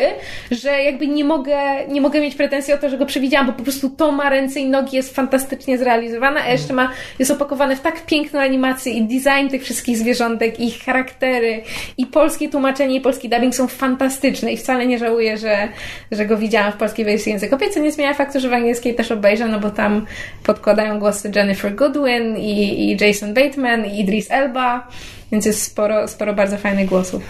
że 0.51 0.83
jakby 0.83 1.07
nie 1.07 1.23
mogę, 1.23 1.57
nie 1.87 2.01
mogę 2.01 2.21
mieć 2.21 2.35
pretensji 2.35 2.73
o 2.73 2.77
to, 2.77 2.89
że 2.89 2.97
go 2.97 3.05
przewidziałam, 3.05 3.47
bo 3.47 3.53
po 3.53 3.63
prostu 3.63 3.89
to 3.89 4.11
ma 4.11 4.29
ręce 4.29 4.59
i 4.59 4.69
nogi, 4.69 4.97
jest 4.97 5.15
fantastycznie 5.15 5.77
zrealizowane, 5.77 6.41
a 6.41 6.51
jeszcze 6.51 6.73
ma, 6.73 6.91
jest 7.19 7.31
opakowane 7.31 7.75
w 7.75 7.81
tak 7.81 8.05
piękną 8.05 8.39
animację 8.39 8.93
i 8.93 9.03
design 9.03 9.49
tych 9.49 9.63
wszystkich 9.63 9.97
zwierzątek, 9.97 10.59
ich 10.59 10.83
charaktery, 10.83 11.61
i 11.97 12.05
polskie 12.05 12.49
tłumaczenie, 12.49 12.95
i 12.95 13.01
polski 13.01 13.29
dubbing 13.29 13.55
są 13.55 13.67
fantastyczne. 13.67 14.51
I 14.51 14.57
wcale 14.57 14.87
nie 14.87 14.99
żałuję, 14.99 15.37
że, 15.37 15.67
że 16.11 16.25
go 16.25 16.37
widziałam 16.37 16.71
w 16.71 16.75
polskiej 16.75 17.05
wersji 17.05 17.31
językowej, 17.31 17.69
co 17.69 17.79
nie 17.79 17.91
zmienia 17.91 18.13
faktu, 18.13 18.39
że 18.39 18.49
w 18.49 18.53
angielskiej 18.53 18.95
też 18.95 19.11
obejrzę, 19.11 19.47
no 19.47 19.59
bo 19.59 19.69
tam 19.69 20.05
podkładają 20.43 20.99
głosy 20.99 21.31
Jennifer 21.35 21.75
Goodwin 21.75 22.37
i, 22.37 22.83
i 22.91 22.97
Jason 23.05 23.33
Bateman 23.33 23.85
i 23.85 23.99
Idris 23.99 24.31
Elba, 24.31 24.87
więc 25.35 25.45
jest 25.45 25.61
sporo, 25.61 26.07
sporo 26.07 26.33
bardzo 26.33 26.57
fajnych 26.57 26.89
głosów. 26.89 27.23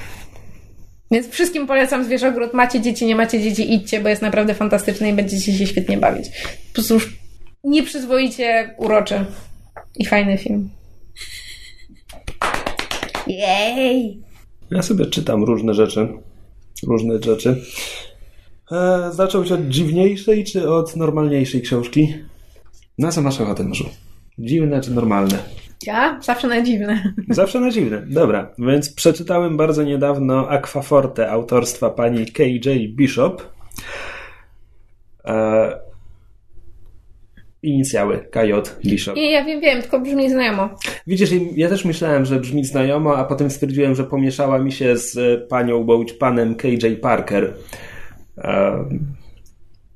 Więc 1.11 1.29
wszystkim 1.29 1.67
polecam 1.67 2.05
Zwierzogród. 2.05 2.53
Macie 2.53 2.81
dzieci, 2.81 3.05
nie 3.05 3.15
macie 3.15 3.41
dzieci, 3.41 3.73
idźcie, 3.73 3.99
bo 3.99 4.09
jest 4.09 4.21
naprawdę 4.21 4.53
fantastyczny 4.53 5.09
i 5.09 5.13
będziecie 5.13 5.53
się 5.53 5.67
świetnie 5.67 5.97
bawić. 5.97 6.25
Po 6.67 6.73
prostu 6.73 6.93
już 6.93 7.17
nieprzyzwoicie 7.63 8.75
uroczy 8.77 9.25
i 9.95 10.05
fajny 10.05 10.37
film. 10.37 10.69
Jej! 13.27 14.21
Ja 14.71 14.81
sobie 14.81 15.05
czytam 15.05 15.43
różne 15.43 15.73
rzeczy. 15.73 16.07
Różne 16.87 17.23
rzeczy. 17.23 17.61
E, 18.71 19.09
zacząłeś 19.11 19.51
od 19.51 19.67
dziwniejszej 19.67 20.43
czy 20.43 20.69
od 20.69 20.95
normalniejszej 20.95 21.61
książki? 21.61 22.15
Na 22.97 23.11
co 23.11 23.21
masz 23.21 23.41
ochotę, 23.41 23.63
Marzu? 23.63 23.89
Dziwne 24.39 24.81
czy 24.81 24.91
normalne? 24.91 25.64
Ja? 25.88 26.19
Zawsze 26.21 26.47
na 26.47 26.61
dziwne. 26.61 27.13
Zawsze 27.29 27.59
na 27.59 27.71
dziwne. 27.71 28.03
Dobra, 28.07 28.51
więc 28.57 28.93
przeczytałem 28.93 29.57
bardzo 29.57 29.83
niedawno 29.83 30.49
Aquaforte 30.49 31.31
autorstwa 31.31 31.89
pani 31.89 32.25
KJ 32.25 32.88
Bishop. 32.95 33.41
E, 35.25 35.79
inicjały 37.63 38.27
KJ 38.31 38.51
Bishop. 38.86 39.15
Nie, 39.15 39.31
ja 39.31 39.45
wiem, 39.45 39.61
wiem, 39.61 39.81
tylko 39.81 39.99
brzmi 39.99 40.29
znajomo. 40.29 40.69
Widzisz, 41.07 41.29
ja 41.55 41.69
też 41.69 41.86
myślałem, 41.86 42.25
że 42.25 42.39
brzmi 42.39 42.65
znajomo, 42.65 43.17
a 43.17 43.25
potem 43.25 43.49
stwierdziłem, 43.49 43.95
że 43.95 44.03
pomieszała 44.03 44.59
mi 44.59 44.71
się 44.71 44.97
z 44.97 45.41
panią 45.49 45.83
bądź 45.83 46.13
panem 46.13 46.55
KJ 46.55 46.88
Parker. 47.01 47.53
Um, 48.38 49.15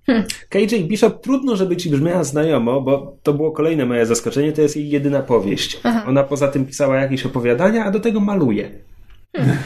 Hmm. 0.09 0.23
KJ 0.49 0.83
Bishop 0.83 1.21
trudno, 1.21 1.55
żeby 1.55 1.77
ci 1.77 1.89
brzmiała 1.89 2.23
znajomo, 2.23 2.81
bo 2.81 3.17
to 3.23 3.33
było 3.33 3.51
kolejne 3.51 3.85
moje 3.85 4.05
zaskoczenie, 4.05 4.51
to 4.51 4.61
jest 4.61 4.77
jej 4.77 4.89
jedyna 4.89 5.21
powieść. 5.21 5.79
Aha. 5.83 6.03
Ona 6.07 6.23
poza 6.23 6.47
tym 6.47 6.65
pisała 6.65 6.97
jakieś 6.97 7.25
opowiadania, 7.25 7.85
a 7.85 7.91
do 7.91 7.99
tego 7.99 8.19
maluje. 8.19 8.69
Hmm. 9.35 9.57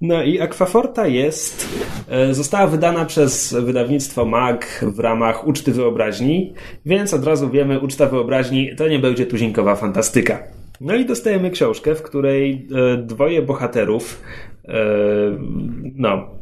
No 0.00 0.22
i 0.22 0.40
Aquaforta 0.40 1.06
jest, 1.06 1.68
e, 2.08 2.34
została 2.34 2.66
wydana 2.66 3.04
przez 3.04 3.52
wydawnictwo 3.52 4.24
MAG 4.24 4.80
w 4.82 4.98
ramach 4.98 5.46
Uczty 5.46 5.72
Wyobraźni, 5.72 6.54
więc 6.86 7.14
od 7.14 7.24
razu 7.24 7.50
wiemy, 7.50 7.80
Uczta 7.80 8.06
Wyobraźni 8.06 8.76
to 8.76 8.88
nie 8.88 8.98
będzie 8.98 9.26
tuzinkowa 9.26 9.76
fantastyka. 9.76 10.42
No 10.80 10.94
i 10.94 11.04
dostajemy 11.04 11.50
książkę, 11.50 11.94
w 11.94 12.02
której 12.02 12.68
e, 12.74 12.96
dwoje 12.96 13.42
bohaterów, 13.42 14.22
e, 14.68 14.74
no, 15.96 16.39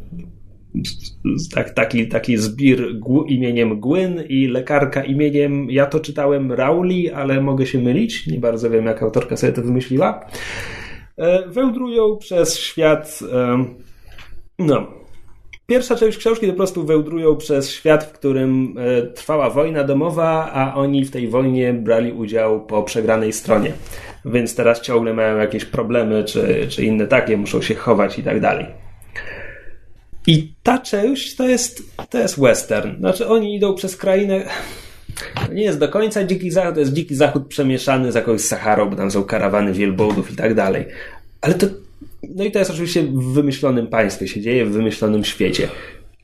tak, 1.54 1.70
taki, 1.70 2.08
taki 2.08 2.36
zbir 2.36 2.86
imieniem 3.26 3.80
Gwyn 3.80 4.22
i 4.28 4.46
lekarka 4.46 5.04
imieniem, 5.04 5.70
ja 5.70 5.86
to 5.86 6.00
czytałem 6.00 6.52
Rowley, 6.52 7.10
ale 7.10 7.40
mogę 7.40 7.66
się 7.66 7.78
mylić, 7.78 8.26
nie 8.26 8.38
bardzo 8.38 8.70
wiem 8.70 8.86
jak 8.86 9.02
autorka 9.02 9.36
sobie 9.36 9.52
to 9.52 9.62
wymyśliła, 9.62 10.26
e, 11.16 11.48
wełdrują 11.48 12.16
przez 12.16 12.58
świat, 12.58 13.20
e, 13.32 13.64
no, 14.58 14.98
Pierwsza 15.70 15.96
część 15.96 16.18
książki 16.18 16.46
po 16.46 16.52
prostu 16.52 16.84
wełdrują 16.84 17.36
przez 17.36 17.70
świat, 17.70 18.04
w 18.04 18.12
którym 18.12 18.74
e, 18.78 19.02
trwała 19.02 19.50
wojna 19.50 19.84
domowa, 19.84 20.52
a 20.52 20.74
oni 20.74 21.04
w 21.04 21.10
tej 21.10 21.28
wojnie 21.28 21.72
brali 21.72 22.12
udział 22.12 22.66
po 22.66 22.82
przegranej 22.82 23.32
stronie. 23.32 23.72
Więc 24.24 24.54
teraz 24.54 24.80
ciągle 24.80 25.14
mają 25.14 25.38
jakieś 25.38 25.64
problemy, 25.64 26.24
czy, 26.24 26.66
czy 26.68 26.84
inne 26.84 27.06
takie, 27.06 27.36
muszą 27.36 27.62
się 27.62 27.74
chować 27.74 28.18
i 28.18 28.22
tak 28.22 28.40
dalej. 28.40 28.87
I 30.28 30.52
ta 30.62 30.78
część 30.78 31.36
to 31.36 31.48
jest, 31.48 31.82
to 32.10 32.18
jest 32.18 32.40
western. 32.40 32.98
Znaczy 32.98 33.28
oni 33.28 33.56
idą 33.56 33.74
przez 33.74 33.96
krainę. 33.96 34.44
To 35.46 35.52
nie 35.52 35.62
jest 35.62 35.78
do 35.78 35.88
końca 35.88 36.24
dziki 36.24 36.50
zachód, 36.50 36.74
to 36.74 36.80
jest 36.80 36.92
dziki 36.92 37.14
zachód 37.14 37.46
przemieszany 37.46 38.12
z 38.12 38.14
jakąś 38.14 38.40
Saharą, 38.40 38.90
bo 38.90 38.96
tam 38.96 39.10
są 39.10 39.24
karawany 39.24 39.72
wielbłądów 39.72 40.32
i 40.32 40.36
tak 40.36 40.54
dalej. 40.54 40.86
Ale 41.40 41.54
to. 41.54 41.66
No 42.34 42.44
i 42.44 42.50
to 42.50 42.58
jest 42.58 42.70
oczywiście 42.70 43.02
w 43.02 43.32
wymyślonym 43.32 43.86
państwie, 43.86 44.28
się 44.28 44.40
dzieje 44.40 44.66
w 44.66 44.72
wymyślonym 44.72 45.24
świecie. 45.24 45.68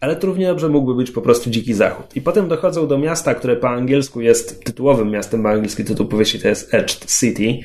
Ale 0.01 0.17
to 0.17 0.27
równie 0.27 0.47
dobrze 0.47 0.69
mógłby 0.69 0.95
być 0.95 1.11
po 1.11 1.23
prostu 1.23 1.51
dziki 1.51 1.75
zachód. 1.75 2.07
I 2.17 2.21
potem 2.21 2.49
dochodzą 2.49 2.89
do 2.89 2.99
miasta, 2.99 3.35
które 3.35 3.57
po 3.57 3.69
angielsku 3.69 4.21
jest 4.21 4.65
tytułowym 4.65 5.11
miastem, 5.11 5.43
bo 5.43 5.49
angielski 5.49 5.85
tytuł 5.85 6.07
powieści 6.07 6.39
to 6.41 6.49
jest 6.49 6.75
Edged 6.75 7.07
City, 7.21 7.59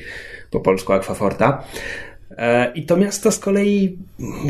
po 0.52 0.60
polsku 0.60 0.94
Aquaforta. 0.94 1.64
E, 2.38 2.72
I 2.76 2.86
to 2.86 2.98
miasto 2.98 3.32
z 3.32 3.40
kolei 3.40 3.98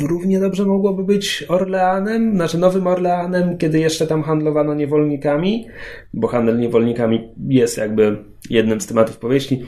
równie 0.07 0.39
dobrze 0.39 0.65
mogłoby 0.65 1.03
być 1.03 1.45
Orleanem, 1.47 2.35
znaczy 2.35 2.57
Nowym 2.57 2.87
Orleanem, 2.87 3.57
kiedy 3.57 3.79
jeszcze 3.79 4.07
tam 4.07 4.23
handlowano 4.23 4.73
niewolnikami, 4.73 5.67
bo 6.13 6.27
handel 6.27 6.59
niewolnikami 6.59 7.29
jest 7.47 7.77
jakby 7.77 8.17
jednym 8.49 8.81
z 8.81 8.87
tematów 8.87 9.17
powieści. 9.17 9.61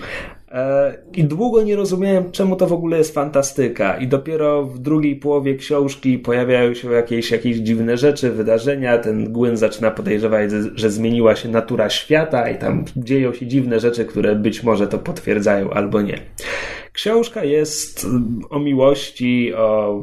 E, 0.51 0.93
I 1.13 1.23
długo 1.23 1.63
nie 1.63 1.75
rozumiałem, 1.75 2.31
czemu 2.31 2.55
to 2.55 2.67
w 2.67 2.73
ogóle 2.73 2.97
jest 2.97 3.13
fantastyka. 3.13 3.97
I 3.97 4.07
dopiero 4.07 4.65
w 4.65 4.79
drugiej 4.79 5.15
połowie 5.15 5.55
książki 5.55 6.19
pojawiają 6.19 6.73
się 6.73 6.91
jakieś, 6.91 7.31
jakieś 7.31 7.57
dziwne 7.57 7.97
rzeczy, 7.97 8.31
wydarzenia. 8.31 8.97
Ten 8.97 9.33
Gwyn 9.33 9.57
zaczyna 9.57 9.91
podejrzewać, 9.91 10.51
że 10.75 10.89
zmieniła 10.89 11.35
się 11.35 11.49
natura 11.49 11.89
świata 11.89 12.49
i 12.49 12.57
tam 12.57 12.85
dzieją 12.97 13.33
się 13.33 13.47
dziwne 13.47 13.79
rzeczy, 13.79 14.05
które 14.05 14.35
być 14.35 14.63
może 14.63 14.87
to 14.87 14.97
potwierdzają 14.97 15.69
albo 15.69 16.01
nie. 16.01 16.19
Książka 16.93 17.43
jest 17.43 18.07
o 18.49 18.59
miłości, 18.59 19.53
o 19.53 19.99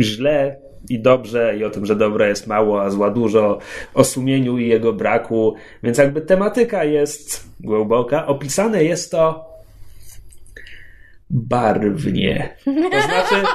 źle 0.00 0.56
i 0.88 1.00
dobrze, 1.00 1.56
i 1.58 1.64
o 1.64 1.70
tym, 1.70 1.86
że 1.86 1.96
dobre 1.96 2.28
jest 2.28 2.46
mało, 2.46 2.82
a 2.82 2.90
zła 2.90 3.10
dużo, 3.10 3.58
o 3.94 4.04
sumieniu 4.04 4.58
i 4.58 4.68
jego 4.68 4.92
braku. 4.92 5.54
Więc 5.82 5.98
jakby 5.98 6.20
tematyka 6.20 6.84
jest 6.84 7.44
głęboka. 7.60 8.26
Opisane 8.26 8.84
jest 8.84 9.10
to 9.10 9.50
barwnie. 11.30 12.56
To 12.64 13.02
znaczy. 13.02 13.34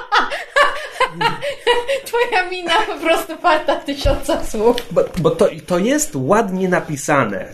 Twoja 2.06 2.50
mina 2.50 2.82
po 2.82 3.00
prostu 3.00 3.38
warta 3.42 3.76
tysiąca 3.76 4.44
słów. 4.44 4.76
Bo, 4.92 5.04
bo 5.18 5.32
to, 5.32 5.50
to 5.66 5.80
jest 5.80 6.12
ładnie 6.16 6.70
napisane, 6.70 7.54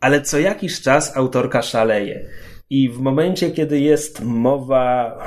ale 0.00 0.22
co 0.22 0.38
jakiś 0.38 0.80
czas 0.80 1.16
autorka 1.16 1.62
szaleje. 1.62 2.28
I 2.70 2.88
w 2.88 3.00
momencie, 3.00 3.50
kiedy 3.50 3.80
jest 3.80 4.24
mowa, 4.24 5.18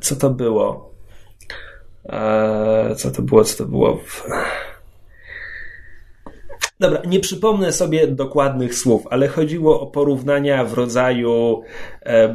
co 0.00 0.16
to 0.16 0.30
było? 0.30 0.94
Eee, 2.08 2.96
co 2.96 3.10
to 3.10 3.22
było, 3.22 3.44
co 3.44 3.64
to 3.64 3.70
było? 3.70 4.00
Dobra, 6.80 7.02
nie 7.06 7.20
przypomnę 7.20 7.72
sobie 7.72 8.06
dokładnych 8.06 8.74
słów, 8.74 9.06
ale 9.10 9.28
chodziło 9.28 9.80
o 9.80 9.86
porównania 9.86 10.64
w 10.64 10.72
rodzaju 10.72 11.62
e, 12.00 12.34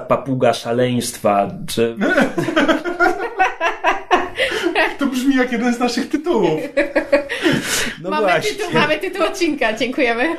papuga 0.00 0.52
szaleństwa, 0.52 1.50
czy... 1.66 1.96
To 5.02 5.06
brzmi 5.06 5.36
jak 5.36 5.52
jeden 5.52 5.74
z 5.74 5.78
naszych 5.78 6.08
tytułów. 6.08 6.60
No 8.02 8.10
mamy, 8.10 8.22
właśnie. 8.22 8.50
tytuł, 8.50 8.72
mamy 8.74 8.98
tytuł 8.98 9.26
odcinka, 9.26 9.72
dziękujemy. 9.72 10.36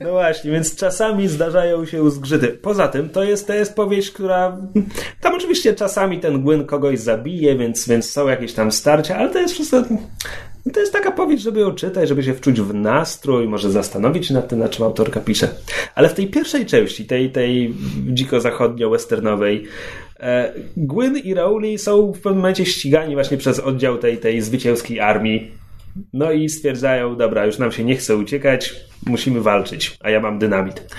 No 0.00 0.10
właśnie, 0.10 0.50
więc 0.50 0.76
czasami 0.76 1.28
zdarzają 1.28 1.86
się 1.86 2.10
zgrzyty. 2.10 2.48
Poza 2.48 2.88
tym, 2.88 3.08
to 3.08 3.24
jest, 3.24 3.46
to 3.46 3.54
jest 3.54 3.74
powieść, 3.74 4.10
która. 4.10 4.56
Tam 5.20 5.34
oczywiście 5.34 5.74
czasami 5.74 6.20
ten 6.20 6.42
Gwyn 6.42 6.64
kogoś 6.64 6.98
zabije, 6.98 7.56
więc, 7.56 7.88
więc 7.88 8.10
są 8.10 8.28
jakieś 8.28 8.52
tam 8.52 8.72
starcia, 8.72 9.16
ale 9.16 9.30
to 9.30 9.38
jest 9.38 9.54
wszystko. 9.54 9.82
To 10.72 10.80
jest 10.80 10.92
taka 10.92 11.12
powieść, 11.12 11.42
żeby 11.42 11.60
ją 11.60 11.74
czytać, 11.74 12.08
żeby 12.08 12.22
się 12.22 12.34
wczuć 12.34 12.60
w 12.60 12.74
nastrój, 12.74 13.48
może 13.48 13.70
zastanowić 13.70 14.26
się 14.26 14.34
nad 14.34 14.48
tym, 14.48 14.58
na 14.58 14.68
czym 14.68 14.84
autorka 14.84 15.20
pisze. 15.20 15.48
Ale 15.94 16.08
w 16.08 16.14
tej 16.14 16.26
pierwszej 16.26 16.66
części, 16.66 17.06
tej, 17.06 17.30
tej 17.30 17.74
dziko-zachodnio-westernowej, 18.08 19.66
Gwyn 20.76 21.16
i 21.16 21.34
Rowley 21.34 21.78
są 21.78 22.12
w 22.12 22.20
pewnym 22.20 22.36
momencie 22.36 22.66
ścigani 22.66 23.14
właśnie 23.14 23.36
przez 23.36 23.60
oddział 23.60 23.98
tej, 23.98 24.18
tej 24.18 24.42
zwycięskiej 24.42 25.00
armii 25.00 25.52
no 26.12 26.32
i 26.32 26.48
stwierdzają, 26.48 27.16
dobra, 27.16 27.46
już 27.46 27.58
nam 27.58 27.72
się 27.72 27.84
nie 27.84 27.96
chce 27.96 28.16
uciekać, 28.16 28.74
musimy 29.06 29.40
walczyć, 29.40 29.98
a 30.00 30.10
ja 30.10 30.20
mam 30.20 30.38
dynamit. 30.38 30.96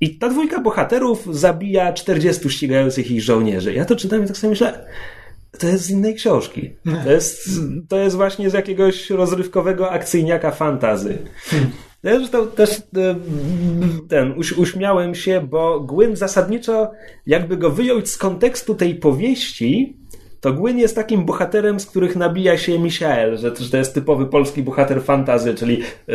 I 0.00 0.18
ta 0.18 0.28
dwójka 0.28 0.60
bohaterów 0.60 1.36
zabija 1.36 1.92
40 1.92 2.50
ścigających 2.50 3.10
ich 3.10 3.22
żołnierzy. 3.22 3.74
Ja 3.74 3.84
to 3.84 3.96
czytam 3.96 4.24
i 4.24 4.26
tak 4.26 4.36
sobie 4.36 4.50
myślę, 4.50 4.84
to 5.58 5.66
jest 5.66 5.84
z 5.84 5.90
innej 5.90 6.14
książki. 6.14 6.70
To 7.04 7.10
jest, 7.10 7.48
to 7.88 7.98
jest 7.98 8.16
właśnie 8.16 8.50
z 8.50 8.52
jakiegoś 8.52 9.10
rozrywkowego 9.10 9.90
akcyjniaka 9.90 10.50
fantazy. 10.50 11.18
Ja 12.02 12.18
zresztą 12.18 12.46
też 12.46 12.70
e, 12.70 12.80
ten, 14.08 14.32
uś, 14.38 14.52
uśmiałem 14.52 15.14
się, 15.14 15.40
bo 15.40 15.80
Gwyn 15.80 16.16
zasadniczo, 16.16 16.90
jakby 17.26 17.56
go 17.56 17.70
wyjąć 17.70 18.08
z 18.08 18.18
kontekstu 18.18 18.74
tej 18.74 18.94
powieści, 18.94 19.96
to 20.40 20.52
Gwyn 20.52 20.78
jest 20.78 20.94
takim 20.94 21.24
bohaterem, 21.24 21.80
z 21.80 21.86
których 21.86 22.16
nabija 22.16 22.58
się 22.58 22.78
Michael, 22.78 23.38
że, 23.38 23.52
to 23.52 23.76
jest 23.76 23.94
typowy 23.94 24.26
polski 24.26 24.62
bohater 24.62 25.02
fantazy, 25.02 25.54
czyli 25.54 25.82
e, 25.82 26.12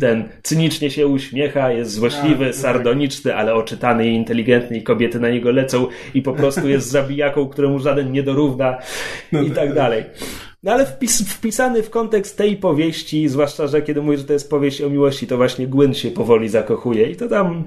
ten 0.00 0.28
cynicznie 0.42 0.90
się 0.90 1.06
uśmiecha, 1.06 1.72
jest 1.72 1.92
złośliwy, 1.92 2.44
A, 2.44 2.48
tak. 2.48 2.56
sardoniczny, 2.56 3.34
ale 3.34 3.54
oczytany 3.54 4.08
i 4.08 4.14
inteligentny 4.14 4.76
i 4.76 4.82
kobiety 4.82 5.20
na 5.20 5.30
niego 5.30 5.50
lecą 5.50 5.86
i 6.14 6.22
po 6.22 6.32
prostu 6.32 6.68
jest 6.68 6.90
zabijaką, 6.98 7.48
któremu 7.48 7.78
żaden 7.78 8.12
nie 8.12 8.22
dorówna 8.22 8.78
No 9.32 9.42
i 9.42 9.46
tak, 9.46 9.54
tak 9.56 9.66
tak. 9.66 9.74
dalej. 9.74 10.04
No 10.62 10.72
ale 10.72 10.86
wpis, 10.86 11.32
wpisany 11.32 11.82
w 11.82 11.90
kontekst 11.90 12.36
tej 12.36 12.56
powieści, 12.56 13.28
zwłaszcza, 13.28 13.66
że 13.66 13.82
kiedy 13.82 14.02
mówię, 14.02 14.18
że 14.18 14.24
to 14.24 14.32
jest 14.32 14.50
powieść 14.50 14.82
o 14.82 14.90
miłości, 14.90 15.26
to 15.26 15.36
właśnie 15.36 15.66
Gwyn 15.66 15.94
się 15.94 16.10
powoli 16.10 16.48
zakochuje 16.48 17.10
i 17.10 17.16
to 17.16 17.28
tam 17.28 17.64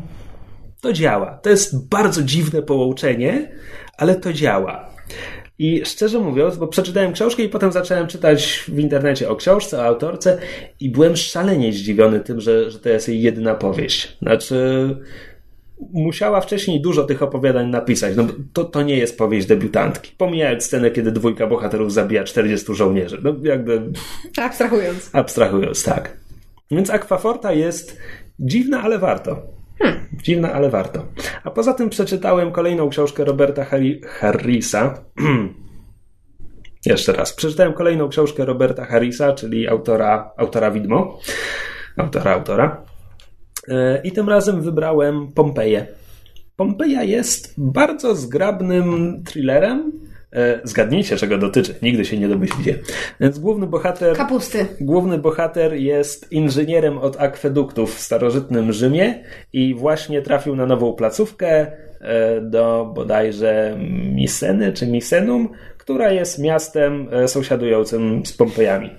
to 0.81 0.93
działa. 0.93 1.39
To 1.43 1.49
jest 1.49 1.87
bardzo 1.87 2.23
dziwne 2.23 2.61
połączenie, 2.61 3.51
ale 3.97 4.15
to 4.15 4.33
działa. 4.33 4.89
I 5.59 5.85
szczerze 5.85 6.19
mówiąc, 6.19 6.57
bo 6.57 6.67
przeczytałem 6.67 7.13
książkę 7.13 7.43
i 7.43 7.49
potem 7.49 7.71
zacząłem 7.71 8.07
czytać 8.07 8.63
w 8.67 8.79
internecie 8.79 9.29
o 9.29 9.35
książce, 9.35 9.79
o 9.79 9.85
autorce 9.85 10.37
i 10.79 10.89
byłem 10.89 11.15
szalenie 11.15 11.73
zdziwiony 11.73 12.19
tym, 12.19 12.41
że, 12.41 12.71
że 12.71 12.79
to 12.79 12.89
jest 12.89 13.09
jej 13.09 13.21
jedyna 13.21 13.55
powieść. 13.55 14.17
Znaczy, 14.21 14.55
musiała 15.93 16.41
wcześniej 16.41 16.81
dużo 16.81 17.03
tych 17.03 17.23
opowiadań 17.23 17.69
napisać. 17.69 18.15
No, 18.15 18.27
to, 18.53 18.63
to 18.63 18.81
nie 18.81 18.97
jest 18.97 19.17
powieść 19.17 19.47
debiutantki. 19.47 20.11
Pomijając 20.17 20.63
scenę, 20.63 20.91
kiedy 20.91 21.11
dwójka 21.11 21.47
bohaterów 21.47 21.93
zabija 21.93 22.23
40 22.23 22.75
żołnierzy. 22.75 23.19
No, 23.23 23.35
jakby 23.43 23.81
Abstrahując. 24.41 25.09
abstrahując, 25.13 25.83
tak. 25.83 26.17
Więc 26.71 26.89
Aquaforta 26.89 27.53
jest 27.53 27.97
dziwna, 28.39 28.81
ale 28.81 28.99
warto. 28.99 29.41
Dziwna, 30.23 30.53
ale 30.53 30.69
warto. 30.69 31.05
A 31.43 31.51
poza 31.51 31.73
tym 31.73 31.89
przeczytałem 31.89 32.51
kolejną 32.51 32.89
książkę 32.89 33.25
Roberta 33.25 33.63
Harri- 33.63 34.05
Harrisa. 34.05 34.93
Jeszcze 36.85 37.13
raz. 37.13 37.33
Przeczytałem 37.33 37.73
kolejną 37.73 38.09
książkę 38.09 38.45
Roberta 38.45 38.85
Harrisa, 38.85 39.33
czyli 39.33 39.67
autora, 39.67 40.31
autora 40.37 40.71
Widmo. 40.71 41.19
Autora, 41.97 42.31
autora. 42.33 42.83
E, 43.69 44.01
I 44.03 44.11
tym 44.11 44.29
razem 44.29 44.61
wybrałem 44.61 45.31
Pompeję. 45.31 45.87
Pompeja 46.55 47.03
jest 47.03 47.53
bardzo 47.57 48.15
zgrabnym 48.15 49.21
thrillerem. 49.25 49.91
E, 50.33 50.59
Zgadnijcie, 50.63 51.17
czego 51.17 51.37
dotyczy. 51.37 51.75
Nigdy 51.81 52.05
się 52.05 52.17
nie 52.17 52.27
domyślicie. 52.27 52.79
Więc 53.19 53.39
główny 53.39 53.67
bohater. 53.67 54.17
Kapusty. 54.17 54.65
Główny 54.81 55.17
bohater 55.17 55.73
jest 55.73 56.31
inżynierem 56.31 56.97
od 56.97 57.21
akweduktów 57.21 57.95
w 57.95 57.99
starożytnym 57.99 58.73
Rzymie 58.73 59.23
i 59.53 59.75
właśnie 59.75 60.21
trafił 60.21 60.55
na 60.55 60.65
nową 60.65 60.93
placówkę 60.93 61.71
e, 62.01 62.41
do 62.41 62.91
bodajże 62.95 63.77
Miseny 64.13 64.73
czy 64.73 64.87
Misenum, 64.87 65.49
która 65.77 66.11
jest 66.11 66.39
miastem 66.39 67.07
sąsiadującym 67.27 68.25
z 68.25 68.33
Pompejami. 68.33 68.89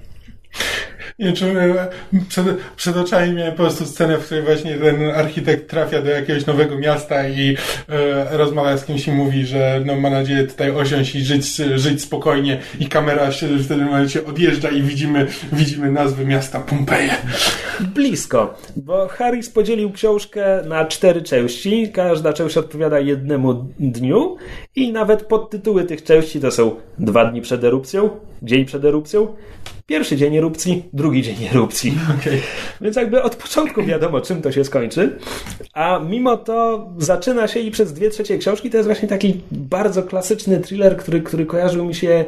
Nie 1.20 1.28
e, 1.28 1.90
przed, 2.28 2.46
przed 2.76 2.96
oczami 2.96 3.32
miałem 3.32 3.52
po 3.52 3.62
prostu 3.62 3.86
scenę, 3.86 4.18
w 4.18 4.24
której 4.24 4.44
właśnie 4.44 4.74
ten 4.74 5.10
architekt 5.10 5.70
trafia 5.70 6.02
do 6.02 6.10
jakiegoś 6.10 6.46
nowego 6.46 6.78
miasta 6.78 7.28
i 7.28 7.56
e, 7.88 8.36
rozmawia 8.36 8.76
z 8.76 8.84
kimś 8.84 9.08
i 9.08 9.12
mówi, 9.12 9.46
że 9.46 9.82
no, 9.84 9.96
ma 9.96 10.10
nadzieję 10.10 10.46
tutaj 10.46 10.70
osiąść 10.70 11.14
i 11.14 11.24
żyć, 11.24 11.56
żyć 11.74 12.02
spokojnie 12.02 12.60
i 12.80 12.86
kamera 12.86 13.32
się 13.32 13.46
w 13.46 13.68
tym 13.68 13.84
momencie 13.84 14.26
odjeżdża 14.26 14.68
i 14.68 14.82
widzimy, 14.82 15.26
widzimy 15.52 15.90
nazwę 15.90 16.24
miasta 16.24 16.60
Pompeje. 16.60 17.10
Blisko, 17.80 18.54
bo 18.76 19.08
Harris 19.08 19.50
podzielił 19.50 19.92
książkę 19.92 20.62
na 20.68 20.84
cztery 20.84 21.22
części. 21.22 21.90
Każda 21.92 22.32
część 22.32 22.56
odpowiada 22.56 23.00
jednemu 23.00 23.66
dniu 23.78 24.36
i 24.76 24.92
nawet 24.92 25.22
podtytuły 25.22 25.84
tych 25.84 26.04
części 26.04 26.40
to 26.40 26.50
są 26.50 26.76
dwa 26.98 27.24
dni 27.24 27.40
przed 27.40 27.64
erupcją, 27.64 28.10
dzień 28.42 28.64
przed 28.64 28.84
erupcją, 28.84 29.34
pierwszy 29.90 30.16
dzień 30.16 30.36
erupcji, 30.36 30.84
drugi 30.92 31.09
dzień 31.14 31.46
erupcji. 31.50 31.94
Więc 32.80 32.96
jakby 32.96 33.22
od 33.22 33.36
początku 33.36 33.82
wiadomo, 33.82 34.20
czym 34.20 34.42
to 34.42 34.52
się 34.52 34.64
skończy. 34.64 35.18
A 35.72 35.98
mimo 35.98 36.36
to 36.36 36.88
zaczyna 36.98 37.48
się 37.48 37.60
i 37.60 37.70
przez 37.70 37.92
dwie 37.92 38.10
trzecie 38.10 38.38
książki 38.38 38.70
to 38.70 38.76
jest 38.76 38.88
właśnie 38.88 39.08
taki 39.08 39.40
bardzo 39.52 40.02
klasyczny 40.02 40.60
thriller, 40.60 40.96
który, 40.96 41.20
który 41.20 41.46
kojarzył 41.46 41.84
mi 41.84 41.94
się, 41.94 42.24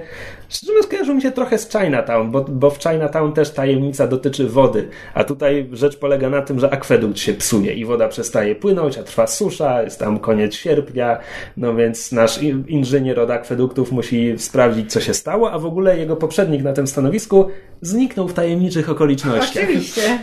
szczerze 0.52 0.72
mówiąc, 0.72 0.86
kojarzył 0.86 1.14
mi 1.14 1.22
się 1.22 1.30
trochę 1.32 1.58
z 1.58 1.70
Chinatown, 1.70 2.30
bo, 2.30 2.44
bo 2.48 2.70
w 2.70 2.82
Chinatown 2.82 3.32
też 3.32 3.50
tajemnica 3.50 4.06
dotyczy 4.06 4.48
wody. 4.48 4.88
A 5.14 5.24
tutaj 5.24 5.68
rzecz 5.72 5.96
polega 5.98 6.30
na 6.30 6.42
tym, 6.42 6.60
że 6.60 6.70
akwedukt 6.70 7.18
się 7.18 7.34
psuje 7.34 7.74
i 7.74 7.84
woda 7.84 8.08
przestaje 8.08 8.54
płynąć, 8.54 8.98
a 8.98 9.02
trwa 9.02 9.26
susza, 9.26 9.82
jest 9.82 9.98
tam 9.98 10.18
koniec 10.18 10.54
sierpnia, 10.54 11.18
no 11.56 11.74
więc 11.74 12.12
nasz 12.12 12.42
in- 12.42 12.64
inżynier 12.68 13.20
od 13.20 13.30
akweduktów 13.30 13.92
musi 13.92 14.38
sprawdzić, 14.38 14.92
co 14.92 15.00
się 15.00 15.14
stało, 15.14 15.52
a 15.52 15.58
w 15.58 15.66
ogóle 15.66 15.98
jego 15.98 16.16
poprzednik 16.16 16.62
na 16.62 16.72
tym 16.72 16.86
stanowisku 16.86 17.48
zniknął 17.80 18.28
w 18.28 18.34
tajemniczych 18.34 18.90
okolicznościach. 18.90 19.64
Oczywiście. 19.64 20.02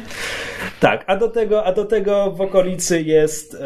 Tak, 0.80 1.04
a 1.08 1.16
do 1.16 1.28
tego, 1.30 1.66
a 1.66 1.74
do 1.74 1.86
tego 1.86 2.32
w 2.32 2.42
okolicy 2.42 3.02
jest 3.02 3.56
e, 3.56 3.58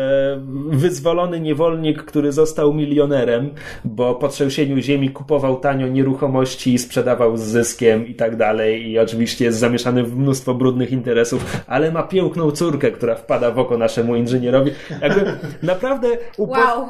wyzwolony 0.70 1.40
niewolnik, 1.40 2.04
który 2.04 2.32
został 2.32 2.74
milionerem, 2.74 3.50
bo 3.86 4.16
po 4.16 4.28
trzęsieniu 4.28 4.78
ziemi 4.82 5.10
kupował 5.10 5.56
tanio 5.60 5.88
nieruchomości 5.88 6.74
i 6.74 6.78
sprzedawał 6.80 7.38
z 7.38 7.42
zyskiem 7.42 8.08
i 8.08 8.16
tak 8.16 8.36
dalej. 8.36 8.90
I 8.90 9.00
oczywiście 9.00 9.46
jest 9.46 9.58
zamieszany 9.60 10.04
w 10.04 10.18
mnóstwo 10.18 10.54
brudnych 10.54 10.92
interesów, 10.92 11.64
ale 11.68 11.92
ma 11.92 12.04
piękną 12.04 12.52
córkę, 12.52 12.92
która 12.92 13.16
wpada 13.16 13.52
w 13.52 13.60
oko 13.60 13.78
naszemu 13.78 14.16
inżynierowi. 14.16 14.72
Jakby 15.02 15.26
naprawdę 15.64 16.08
upo- 16.38 16.50
Wow. 16.52 16.86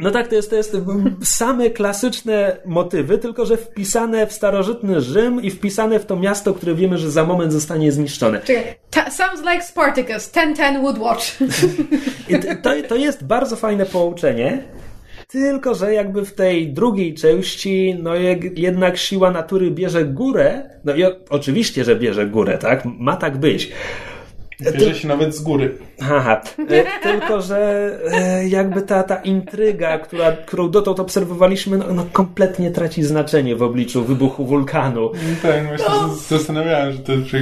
No 0.00 0.10
tak, 0.10 0.28
to 0.28 0.34
jest, 0.34 0.50
to 0.50 0.56
jest 0.56 0.76
same 1.22 1.70
klasyczne 1.70 2.56
motywy, 2.66 3.18
tylko 3.18 3.46
że 3.46 3.56
wpisane 3.56 4.26
w 4.26 4.32
starożytny 4.32 5.00
Rzym 5.00 5.42
i 5.42 5.50
wpisane 5.50 5.98
w 5.98 6.06
to 6.06 6.16
miasto, 6.16 6.54
które 6.54 6.74
wiemy, 6.74 6.98
że 6.98 7.10
za 7.10 7.24
moment 7.24 7.52
zostanie 7.52 7.92
zniszczone. 7.92 8.40
Czekaj. 8.40 8.74
Sounds 9.10 9.40
like 9.40 9.62
Spartacus. 9.62 10.32
10-10 10.32 10.80
would 10.80 10.98
watch. 10.98 11.38
To, 12.62 12.70
to 12.88 12.96
jest 12.96 13.24
bardzo 13.24 13.56
fajne 13.56 13.86
połączenie. 13.86 14.62
Tylko, 15.28 15.74
że 15.74 15.94
jakby 15.94 16.24
w 16.24 16.34
tej 16.34 16.72
drugiej 16.72 17.14
części, 17.14 17.96
no 18.02 18.14
jednak 18.56 18.98
siła 18.98 19.30
natury 19.30 19.70
bierze 19.70 20.04
górę. 20.04 20.70
No 20.84 20.94
i 20.94 21.02
oczywiście, 21.30 21.84
że 21.84 21.96
bierze 21.96 22.26
górę, 22.26 22.58
tak? 22.58 22.84
Ma 22.84 23.16
tak 23.16 23.36
być. 23.36 23.72
Bierze 24.60 24.94
się 24.94 25.08
nawet 25.08 25.36
z 25.36 25.40
góry. 25.40 25.78
Haha. 26.00 26.42
E, 26.68 26.84
tylko, 27.02 27.42
że 27.42 27.90
e, 28.12 28.48
jakby 28.48 28.82
ta, 28.82 29.02
ta 29.02 29.16
intryga, 29.16 29.98
która, 29.98 30.32
którą 30.32 30.70
dotąd 30.70 31.00
obserwowaliśmy, 31.00 31.78
no, 31.78 31.84
no 31.94 32.06
kompletnie 32.12 32.70
traci 32.70 33.02
znaczenie 33.02 33.56
w 33.56 33.62
obliczu 33.62 34.04
wybuchu 34.04 34.46
wulkanu. 34.46 35.10
Tak, 35.42 35.66
właśnie 35.66 35.86
No. 35.88 36.14
zastanawiałem, 36.14 36.92
że 36.92 36.98
to 36.98 37.12
że 37.16 37.38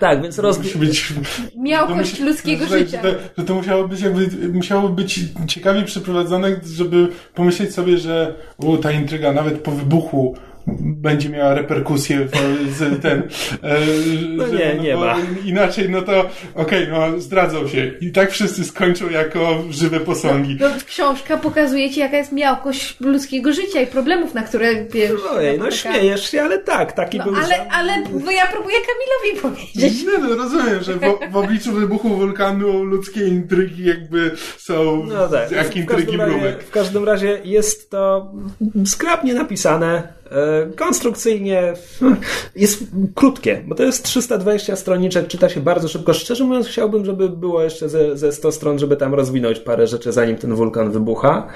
Tak, 0.00 0.22
więc 0.22 0.38
roz... 0.38 0.58
musi 0.58 0.78
być... 0.78 1.12
Miałkość 1.56 2.20
ludzkiego 2.20 2.66
że, 2.66 2.78
życia. 2.78 3.02
Że 3.02 3.12
to, 3.12 3.18
że 3.38 3.44
to 3.44 3.54
musiało 3.54 3.88
być 3.88 4.00
jakby, 4.00 4.48
musiało 4.48 4.88
być 4.88 5.20
ciekawie 5.46 5.82
przeprowadzone, 5.82 6.56
żeby 6.74 7.08
pomyśleć 7.34 7.74
sobie, 7.74 7.98
że 7.98 8.34
u, 8.58 8.76
ta 8.76 8.92
intryga 8.92 9.32
nawet 9.32 9.58
po 9.58 9.70
wybuchu 9.70 10.36
będzie 10.80 11.28
miała 11.28 11.54
reperkusje 11.54 12.18
w- 12.24 12.76
z 12.76 13.02
ten. 13.02 13.22
E, 13.62 13.78
No 14.28 14.46
że- 14.46 14.52
nie, 14.58 14.74
nie 14.82 14.94
bo 14.94 15.00
ma. 15.00 15.16
Inaczej, 15.44 15.90
no 15.90 16.02
to 16.02 16.30
okej, 16.54 16.86
no 16.90 17.20
zdradzą 17.20 17.68
się. 17.68 17.92
I 18.00 18.12
tak 18.12 18.30
wszyscy 18.30 18.64
skończą 18.64 19.10
jako 19.10 19.62
żywe 19.70 20.00
posągi. 20.00 20.56
No, 20.60 20.68
książka 20.86 21.36
pokazuje 21.36 21.90
ci, 21.90 22.00
jaka 22.00 22.16
jest 22.16 22.32
miałkość 22.32 22.96
ludzkiego 23.00 23.52
życia 23.52 23.80
i 23.80 23.86
problemów, 23.86 24.34
na 24.34 24.42
które 24.42 24.84
wiesz. 24.84 25.10
Ojej, 25.30 25.58
no 25.58 25.64
napotyka. 25.64 25.92
śmiejesz 25.92 26.30
się, 26.30 26.42
ale 26.42 26.58
tak, 26.58 26.92
taki 26.92 27.18
No, 27.18 27.24
był 27.24 27.34
ale, 27.36 27.46
zam- 27.56 27.66
ale 27.70 27.92
bo 28.24 28.30
ja 28.30 28.46
próbuję 28.52 28.76
Kamilowi 28.80 29.42
powiedzieć. 29.42 30.04
Nie, 30.04 30.18
no 30.18 30.36
rozumiem, 30.36 30.82
że 30.82 30.94
w, 30.94 31.32
w 31.32 31.36
obliczu 31.36 31.72
wybuchu 31.72 32.08
wulkanu 32.08 32.82
ludzkie 32.84 33.26
intrygi 33.28 33.84
jakby 33.84 34.30
są 34.58 35.04
No 35.06 35.28
tak. 35.28 35.50
jak 35.50 35.66
W 35.68 35.76
intrygi 35.76 36.18
każdym, 36.18 36.20
razie, 36.20 36.56
w 36.66 36.70
każdym 36.70 37.04
razie 37.04 37.38
jest 37.44 37.90
to 37.90 38.32
skrapnie 38.86 39.34
napisane, 39.34 40.12
konstrukcyjnie, 40.76 41.74
jest 42.56 42.84
krótkie, 43.14 43.62
bo 43.66 43.74
to 43.74 43.82
jest 43.82 44.04
320 44.04 44.76
stroniczek, 44.76 45.26
czyta 45.26 45.48
się 45.48 45.60
bardzo 45.60 45.88
szybko. 45.88 46.14
Szczerze 46.14 46.44
mówiąc, 46.44 46.66
chciałbym, 46.66 47.04
żeby 47.04 47.28
było 47.28 47.62
jeszcze 47.62 47.88
ze, 47.88 48.16
ze 48.16 48.32
100 48.32 48.52
stron, 48.52 48.78
żeby 48.78 48.96
tam 48.96 49.14
rozwinąć 49.14 49.58
parę 49.58 49.86
rzeczy, 49.86 50.12
zanim 50.12 50.36
ten 50.36 50.54
wulkan 50.54 50.90
wybucha. 50.90 51.48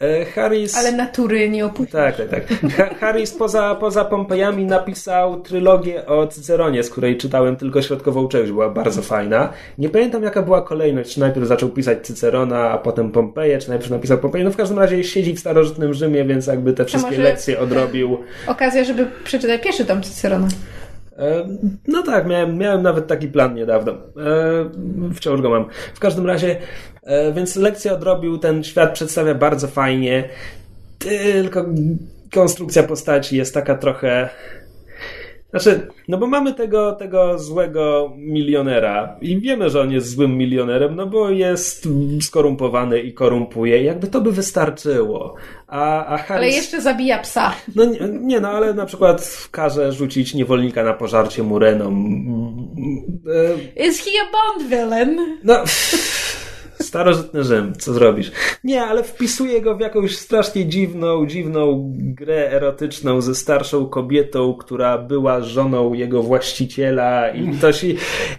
E, 0.00 0.24
Harris... 0.24 0.76
Ale 0.76 0.92
natury 0.92 1.48
nie 1.48 1.66
opuści. 1.66 1.92
Tak, 1.92 2.16
tak, 2.16 2.28
tak. 2.28 2.46
Ha- 2.76 2.94
Harris 3.00 3.32
poza, 3.32 3.74
poza 3.74 4.04
Pompejami 4.04 4.64
napisał 4.64 5.40
trylogię 5.40 6.06
o 6.06 6.26
Cyceronie, 6.26 6.82
z 6.82 6.90
której 6.90 7.16
czytałem 7.16 7.56
tylko 7.56 7.82
środkową 7.82 8.28
część, 8.28 8.52
była 8.52 8.70
bardzo 8.70 9.02
fajna. 9.02 9.52
Nie 9.78 9.88
pamiętam 9.88 10.22
jaka 10.22 10.42
była 10.42 10.62
kolejność, 10.62 11.14
czy 11.14 11.20
najpierw 11.20 11.46
zaczął 11.46 11.68
pisać 11.68 12.06
Cycerona, 12.06 12.70
a 12.70 12.78
potem 12.78 13.12
Pompeję, 13.12 13.58
czy 13.58 13.68
najpierw 13.68 13.90
napisał 13.90 14.18
Pompeję. 14.18 14.44
No 14.44 14.50
w 14.50 14.56
każdym 14.56 14.78
razie 14.78 15.04
siedzi 15.04 15.34
w 15.34 15.40
starożytnym 15.40 15.94
Rzymie, 15.94 16.24
więc 16.24 16.46
jakby 16.46 16.72
te 16.72 16.84
wszystkie 16.84 17.18
lekcje 17.18 17.60
odrobił. 17.60 18.18
Okazja, 18.46 18.84
żeby 18.84 19.06
przeczytać 19.24 19.62
pierwszy 19.62 19.84
tom 19.84 20.02
Cycerona. 20.02 20.48
E, 21.18 21.48
no 21.88 22.02
tak, 22.02 22.26
miałem, 22.26 22.58
miałem 22.58 22.82
nawet 22.82 23.06
taki 23.06 23.28
plan 23.28 23.54
niedawno. 23.54 23.92
E, 23.92 23.96
wciąż 25.14 25.40
go 25.40 25.50
mam. 25.50 25.66
W 25.94 26.00
każdym 26.00 26.26
razie, 26.26 26.56
e, 27.02 27.32
więc 27.32 27.56
lekcję 27.56 27.92
odrobił, 27.92 28.38
ten 28.38 28.64
świat 28.64 28.92
przedstawia 28.92 29.34
bardzo 29.34 29.68
fajnie, 29.68 30.28
tylko 30.98 31.64
konstrukcja 32.34 32.82
postaci 32.82 33.36
jest 33.36 33.54
taka 33.54 33.74
trochę 33.74 34.28
znaczy, 35.60 35.88
no 36.08 36.18
bo 36.18 36.26
mamy 36.26 36.54
tego, 36.54 36.92
tego 36.92 37.38
złego 37.38 38.12
milionera 38.16 39.16
i 39.20 39.40
wiemy, 39.40 39.70
że 39.70 39.80
on 39.80 39.92
jest 39.92 40.10
złym 40.10 40.36
milionerem, 40.36 40.96
no 40.96 41.06
bo 41.06 41.30
jest 41.30 41.88
skorumpowany 42.20 43.00
i 43.00 43.14
korumpuje. 43.14 43.82
Jakby 43.82 44.06
to 44.06 44.20
by 44.20 44.32
wystarczyło. 44.32 45.34
A, 45.66 46.06
a 46.06 46.18
Harris... 46.18 46.30
Ale 46.30 46.48
jeszcze 46.48 46.80
zabija 46.80 47.18
psa. 47.18 47.52
No 47.76 47.84
nie, 47.84 47.98
nie, 48.20 48.40
no 48.40 48.48
ale 48.48 48.74
na 48.74 48.86
przykład 48.86 49.48
każe 49.50 49.92
rzucić 49.92 50.34
niewolnika 50.34 50.84
na 50.84 50.92
pożarcie 50.92 51.42
murenom. 51.42 52.06
Is 53.76 54.04
he 54.04 54.10
a 54.22 54.32
Bond 54.32 54.70
villain? 54.70 55.38
No... 55.44 55.64
Starożytny 56.80 57.44
Rzym, 57.44 57.72
co 57.78 57.92
zrobisz? 57.92 58.32
Nie, 58.64 58.82
ale 58.82 59.02
wpisuje 59.02 59.60
go 59.60 59.76
w 59.76 59.80
jakąś 59.80 60.18
strasznie 60.18 60.66
dziwną, 60.66 61.26
dziwną 61.26 61.92
grę 61.98 62.50
erotyczną 62.52 63.20
ze 63.20 63.34
starszą 63.34 63.86
kobietą, 63.86 64.54
która 64.54 64.98
była 64.98 65.40
żoną 65.40 65.94
jego 65.94 66.22
właściciela 66.22 67.30
i 67.30 67.50
ktoś... 67.50 67.84
I, 67.84 67.96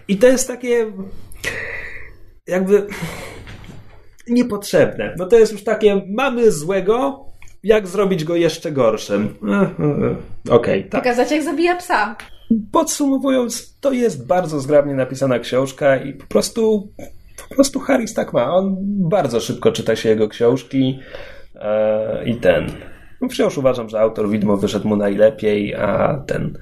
i 0.08 0.16
to 0.16 0.26
jest 0.26 0.48
takie 0.48 0.92
jakby 2.46 2.86
niepotrzebne. 4.28 5.14
No 5.18 5.26
to 5.26 5.38
jest 5.38 5.52
już 5.52 5.64
takie, 5.64 6.02
mamy 6.08 6.52
złego, 6.52 7.24
jak 7.62 7.86
zrobić 7.86 8.24
go 8.24 8.36
jeszcze 8.36 8.72
gorszym. 8.72 9.34
Okej, 10.50 10.56
okay, 10.80 10.82
tak. 10.82 11.02
Pokazać 11.02 11.30
jak 11.30 11.42
zabija 11.42 11.76
psa. 11.76 12.16
Podsumowując, 12.72 13.78
to 13.80 13.92
jest 13.92 14.26
bardzo 14.26 14.60
zgrabnie 14.60 14.94
napisana 14.94 15.38
książka 15.38 15.96
i 15.96 16.14
po 16.14 16.26
prostu 16.26 16.92
po 17.48 17.54
prostu 17.54 17.80
Harris 17.80 18.14
tak 18.14 18.32
ma. 18.32 18.54
On 18.54 18.76
bardzo 19.08 19.40
szybko 19.40 19.72
czyta 19.72 19.96
się 19.96 20.08
jego 20.08 20.28
książki 20.28 20.98
e, 21.54 22.24
i 22.24 22.36
ten. 22.36 22.66
No 23.20 23.28
wciąż 23.28 23.58
uważam, 23.58 23.88
że 23.88 24.00
autor 24.00 24.30
Widmo 24.30 24.56
wyszedł 24.56 24.88
mu 24.88 24.96
najlepiej, 24.96 25.74
a 25.74 26.14
ten 26.26 26.58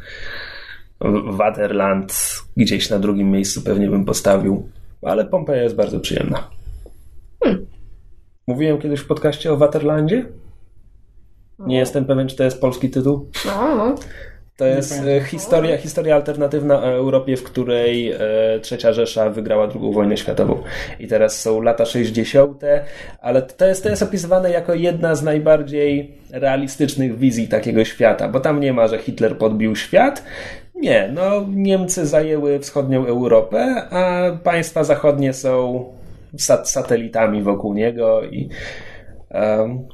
Waterland 1.26 2.42
gdzieś 2.56 2.90
na 2.90 2.98
drugim 2.98 3.30
miejscu 3.30 3.62
pewnie 3.62 3.90
bym 3.90 4.04
postawił. 4.04 4.68
Ale 5.02 5.24
Pompeja 5.24 5.62
jest 5.62 5.76
bardzo 5.76 6.00
przyjemna. 6.00 6.50
Hmm. 7.44 7.66
Mówiłem 8.46 8.78
kiedyś 8.78 9.00
w 9.00 9.06
podcaście 9.06 9.52
o 9.52 9.56
Waterlandzie? 9.56 10.26
Nie 11.58 11.76
jestem 11.76 12.04
pewien, 12.04 12.28
czy 12.28 12.36
to 12.36 12.44
jest 12.44 12.60
polski 12.60 12.90
tytuł. 12.90 13.30
No. 13.46 13.94
To 14.56 14.66
jest 14.66 15.02
e, 15.06 15.20
historia, 15.20 15.76
historia 15.76 16.14
alternatywna 16.14 16.78
o 16.78 16.88
Europie, 16.88 17.36
w 17.36 17.42
której 17.42 18.12
e, 18.12 18.18
trzecia 18.60 18.92
Rzesza 18.92 19.30
wygrała 19.30 19.64
II 19.64 19.92
wojnę 19.92 20.16
światową. 20.16 20.62
I 21.00 21.08
teraz 21.08 21.40
są 21.40 21.60
lata 21.60 21.84
60., 21.84 22.62
ale 23.20 23.42
to 23.42 23.66
jest, 23.66 23.82
to 23.82 23.88
jest 23.88 24.02
opisywane 24.02 24.50
jako 24.50 24.74
jedna 24.74 25.14
z 25.14 25.22
najbardziej 25.22 26.14
realistycznych 26.30 27.18
wizji 27.18 27.48
takiego 27.48 27.84
świata, 27.84 28.28
bo 28.28 28.40
tam 28.40 28.60
nie 28.60 28.72
ma, 28.72 28.88
że 28.88 28.98
Hitler 28.98 29.38
podbił 29.38 29.76
świat. 29.76 30.22
Nie, 30.74 31.10
no 31.14 31.46
Niemcy 31.48 32.06
zajęły 32.06 32.58
wschodnią 32.58 33.06
Europę, 33.06 33.82
a 33.90 34.30
państwa 34.44 34.84
zachodnie 34.84 35.32
są 35.32 35.84
sat 36.38 36.70
satelitami 36.70 37.42
wokół 37.42 37.74
niego 37.74 38.22
i 38.24 38.48
um, 39.30 39.88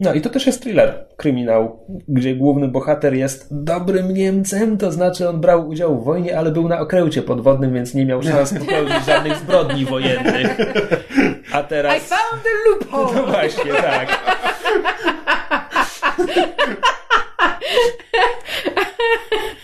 no 0.00 0.14
i 0.14 0.20
to 0.20 0.30
też 0.30 0.46
jest 0.46 0.62
thriller, 0.62 1.06
kryminał, 1.16 1.86
gdzie 2.08 2.34
główny 2.34 2.68
bohater 2.68 3.14
jest 3.14 3.48
dobrym 3.50 4.14
Niemcem, 4.14 4.78
to 4.78 4.92
znaczy 4.92 5.28
on 5.28 5.40
brał 5.40 5.68
udział 5.68 6.00
w 6.00 6.04
wojnie, 6.04 6.38
ale 6.38 6.50
był 6.50 6.68
na 6.68 6.80
okręcie 6.80 7.22
podwodnym, 7.22 7.74
więc 7.74 7.94
nie 7.94 8.06
miał 8.06 8.22
szans 8.22 8.54
popełnić 8.54 9.04
żadnych 9.06 9.36
zbrodni 9.36 9.84
wojennych. 9.84 10.56
A 11.52 11.62
teraz... 11.62 11.96
I 11.96 12.00
found 12.00 12.42
the 12.42 12.50
loophole! 12.68 13.22
No 13.22 13.32
właśnie, 13.32 13.74
tak. 13.74 14.36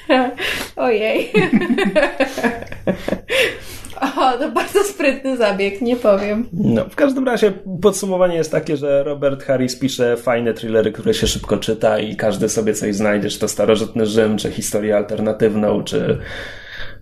Ojej. 0.76 1.32
O, 4.00 4.30
to 4.42 4.50
bardzo 4.50 4.84
sprytny 4.84 5.36
zabieg, 5.36 5.80
nie 5.80 5.96
powiem. 5.96 6.48
No, 6.52 6.84
w 6.84 6.96
każdym 6.96 7.26
razie 7.26 7.52
podsumowanie 7.82 8.36
jest 8.36 8.50
takie, 8.50 8.76
że 8.76 9.04
Robert 9.04 9.42
Harris 9.44 9.76
pisze 9.76 10.16
fajne 10.16 10.54
thrillery, 10.54 10.92
które 10.92 11.14
się 11.14 11.26
szybko 11.26 11.56
czyta 11.56 11.98
i 11.98 12.16
każdy 12.16 12.48
sobie 12.48 12.74
coś 12.74 12.94
znajdzie, 12.94 13.30
czy 13.30 13.38
to 13.38 13.48
starożytny 13.48 14.06
Rzym, 14.06 14.38
czy 14.38 14.50
historię 14.50 14.96
alternatywną, 14.96 15.84
czy 15.84 16.18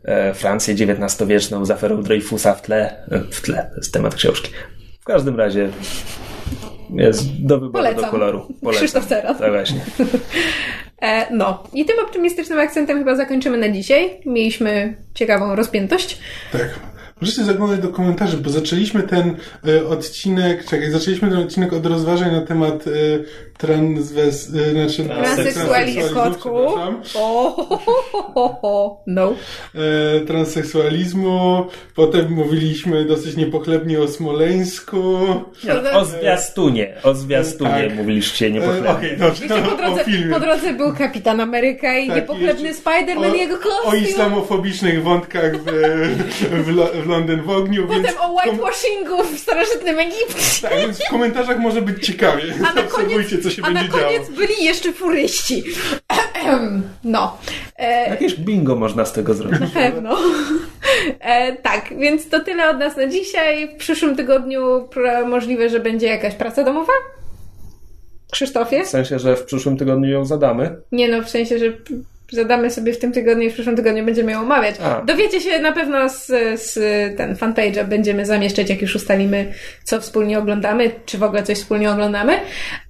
e, 0.05 0.35
Francję 0.35 0.75
XIX-wieczną 0.75 1.65
z 1.65 1.71
aferą 1.71 2.03
Dreyfusa 2.03 2.55
w 2.55 2.63
tle. 2.63 3.07
E, 3.11 3.21
w 3.31 3.41
tle, 3.41 3.71
to 3.71 3.77
jest 3.77 3.93
temat 3.93 4.15
książki. 4.15 4.51
W 5.01 5.05
każdym 5.05 5.37
razie 5.37 5.69
jest 6.95 7.47
do 7.47 7.55
wyboru, 7.61 7.73
Polecam. 7.73 8.05
do 8.05 8.11
koloru. 8.11 8.41
Polecam. 8.61 8.73
Krzysztof 8.73 9.07
Ceras. 9.07 9.39
Tak 9.39 9.53
właśnie. 9.53 9.81
E, 11.03 11.35
no, 11.35 11.63
i 11.75 11.85
tym 11.85 11.99
optymistycznym 12.05 12.59
akcentem 12.59 12.99
chyba 12.99 13.17
zakończymy 13.17 13.59
na 13.59 13.69
dzisiaj. 13.69 14.21
Mieliśmy 14.27 14.97
ciekawą 15.15 15.57
rozpiętość. 15.57 16.19
Tak. 16.53 16.81
Możecie 17.21 17.45
zaglądać 17.45 17.81
do 17.81 17.89
komentarzy, 17.89 18.37
bo 18.37 18.51
zaczęliśmy 18.51 19.03
ten 19.03 19.37
y, 19.69 19.89
odcinek, 19.89 20.65
czekaj, 20.65 20.91
zaczęliśmy 20.91 21.29
ten 21.31 21.39
odcinek 21.39 21.73
od 21.73 21.87
rozważań 21.87 22.33
na 22.33 22.41
temat 22.41 22.87
y, 22.87 23.25
transwes, 23.61 24.49
y, 24.55 24.73
znaczy, 24.73 25.05
transseksualizmu, 25.05 26.21
o, 28.35 29.03
no. 29.07 29.35
E, 29.75 30.21
transseksualizmu, 30.21 31.67
potem 31.95 32.33
mówiliśmy 32.33 33.05
dosyć 33.05 33.37
niepochlebnie 33.37 34.01
o 34.01 34.09
Smoleńsku. 34.09 35.19
Nie, 35.65 35.93
o 35.93 36.05
zwiastunie, 36.05 36.95
o 37.03 37.15
zwiastunie 37.15 37.85
tak. 37.89 37.95
mówiliście 37.95 38.51
niepochlebnie. 38.51 38.91
E, 38.91 38.97
okay, 38.97 39.17
dobrze, 39.17 39.47
no, 39.49 39.57
po, 39.71 39.77
drodze, 39.77 40.05
po 40.33 40.41
drodze 40.41 40.73
był 40.73 40.95
Kapitan 40.95 41.41
Ameryka 41.41 41.99
i 41.99 42.09
tak, 42.09 42.17
niepochlebny 42.17 42.75
Spider-Man 42.75 43.37
i 43.37 43.39
jego 43.39 43.57
kostium. 43.57 43.93
O 43.93 43.95
islamofobicznych 43.95 45.03
wątkach 45.03 45.57
w, 45.57 45.65
w, 46.51 47.03
w 47.05 47.09
Londyn 47.09 47.43
w 47.43 47.51
ogniu. 47.51 47.87
Potem 47.87 48.03
więc 48.03 48.17
o 48.21 48.33
whitewashingu 48.33 49.25
w 49.25 49.39
starożytnym 49.39 49.99
Egipcie. 49.99 50.69
Tak, 50.69 50.79
więc 50.79 50.99
w 50.99 51.11
komentarzach 51.11 51.59
może 51.59 51.83
być 51.83 52.07
ciekawie. 52.07 52.55
A 52.71 52.75
na 52.75 52.83
koniec, 52.83 53.31
co 53.51 53.57
się 53.57 53.63
a 53.63 53.71
będzie 53.71 53.89
działo. 53.89 53.99
A 53.99 54.03
na 54.03 54.19
koniec 54.19 54.31
byli 54.31 54.65
jeszcze 54.65 54.93
furyści. 54.93 55.65
no. 57.05 57.39
E... 57.77 58.11
Jakieś 58.11 58.35
bingo 58.35 58.77
można 58.77 59.05
z 59.05 59.13
tego 59.13 59.35
zrobić. 59.35 59.61
Na 59.61 59.67
pewno. 59.67 60.19
E, 61.21 61.57
tak, 61.57 61.99
więc 61.99 62.29
to 62.29 62.41
tyle 62.41 62.71
od 62.71 62.79
nas 62.79 62.97
na 62.97 63.07
dzisiaj. 63.07 63.75
W 63.75 63.77
przyszłym 63.77 64.17
tygodniu 64.17 64.89
możliwe, 65.27 65.69
że 65.69 65.81
będzie 65.81 66.07
jakaś 66.07 66.35
praca 66.35 66.65
domowa? 66.65 66.93
Krzysztofie? 68.33 68.85
W 68.85 68.89
sensie, 68.89 69.19
że 69.19 69.37
w 69.37 69.45
przyszłym 69.45 69.77
tygodniu 69.77 70.09
ją 70.11 70.25
zadamy? 70.25 70.77
Nie 70.93 71.09
no, 71.09 71.23
w 71.23 71.31
sensie, 71.31 71.59
że 71.59 71.73
zadamy 72.33 72.71
sobie 72.71 72.93
w 72.93 72.99
tym 72.99 73.13
tygodniu 73.13 73.47
i 73.47 73.51
w 73.51 73.55
przyszłym 73.55 73.77
tygodniu 73.77 74.05
będziemy 74.05 74.33
ją 74.33 74.41
omawiać. 74.41 74.75
A. 74.85 75.01
Dowiecie 75.01 75.41
się 75.41 75.59
na 75.59 75.73
pewno 75.73 76.09
z, 76.09 76.27
z 76.63 76.75
ten 77.17 77.35
fanpage'a 77.35 77.85
będziemy 77.85 78.27
zamieszczać, 78.27 78.71
jak 78.71 78.83
już 78.83 78.97
ustalimy, 78.97 79.53
co 79.85 80.01
wspólnie 80.01 80.39
oglądamy, 80.39 80.91
czy 81.07 81.19
w 81.19 81.23
ogóle 81.23 81.43
coś 81.43 81.59
wspólnie 81.59 81.91
oglądamy. 81.91 82.41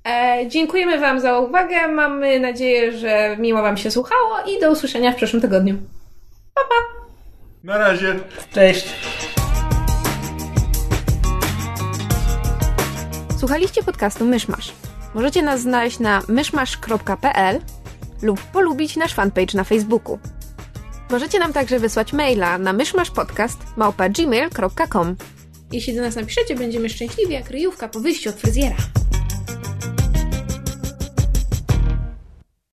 E, 0.09 0.49
dziękujemy 0.49 0.99
Wam 0.99 1.21
za 1.21 1.39
uwagę. 1.39 1.89
Mamy 1.89 2.41
nadzieję, 2.41 2.93
że 2.93 3.37
miło 3.39 3.63
Wam 3.63 3.77
się 3.77 3.91
słuchało 3.91 4.37
i 4.47 4.61
do 4.61 4.71
usłyszenia 4.71 5.13
w 5.13 5.17
przyszłym 5.17 5.43
tygodniu. 5.43 5.75
Pa, 6.55 6.61
pa! 6.61 7.01
Na 7.65 7.79
razie. 7.79 8.15
Cześć. 8.53 8.95
Słuchaliście 13.39 13.83
podcastu 13.83 14.25
Myszmasz. 14.25 14.73
Możecie 15.15 15.43
nas 15.43 15.61
znaleźć 15.61 15.99
na 15.99 16.23
myszmasz.pl 16.29 17.61
lub 18.23 18.41
polubić 18.41 18.97
nasz 18.97 19.15
fanpage 19.15 19.55
na 19.55 19.65
Facebooku. 19.65 20.19
Możecie 21.11 21.39
nam 21.39 21.53
także 21.53 21.79
wysłać 21.79 22.13
maila 22.13 22.59
na 22.59 22.73
myszmaszpodcast.gmail.com 22.73 25.17
Jeśli 25.73 25.95
do 25.95 26.03
nas 26.03 26.17
napiszecie, 26.17 26.55
będziemy 26.55 26.89
szczęśliwi 26.89 27.33
jak 27.33 27.51
ryjówka 27.51 27.89
po 27.89 28.01
wyjściu 28.01 28.31
od 28.31 28.37
fryzjera. 28.37 28.77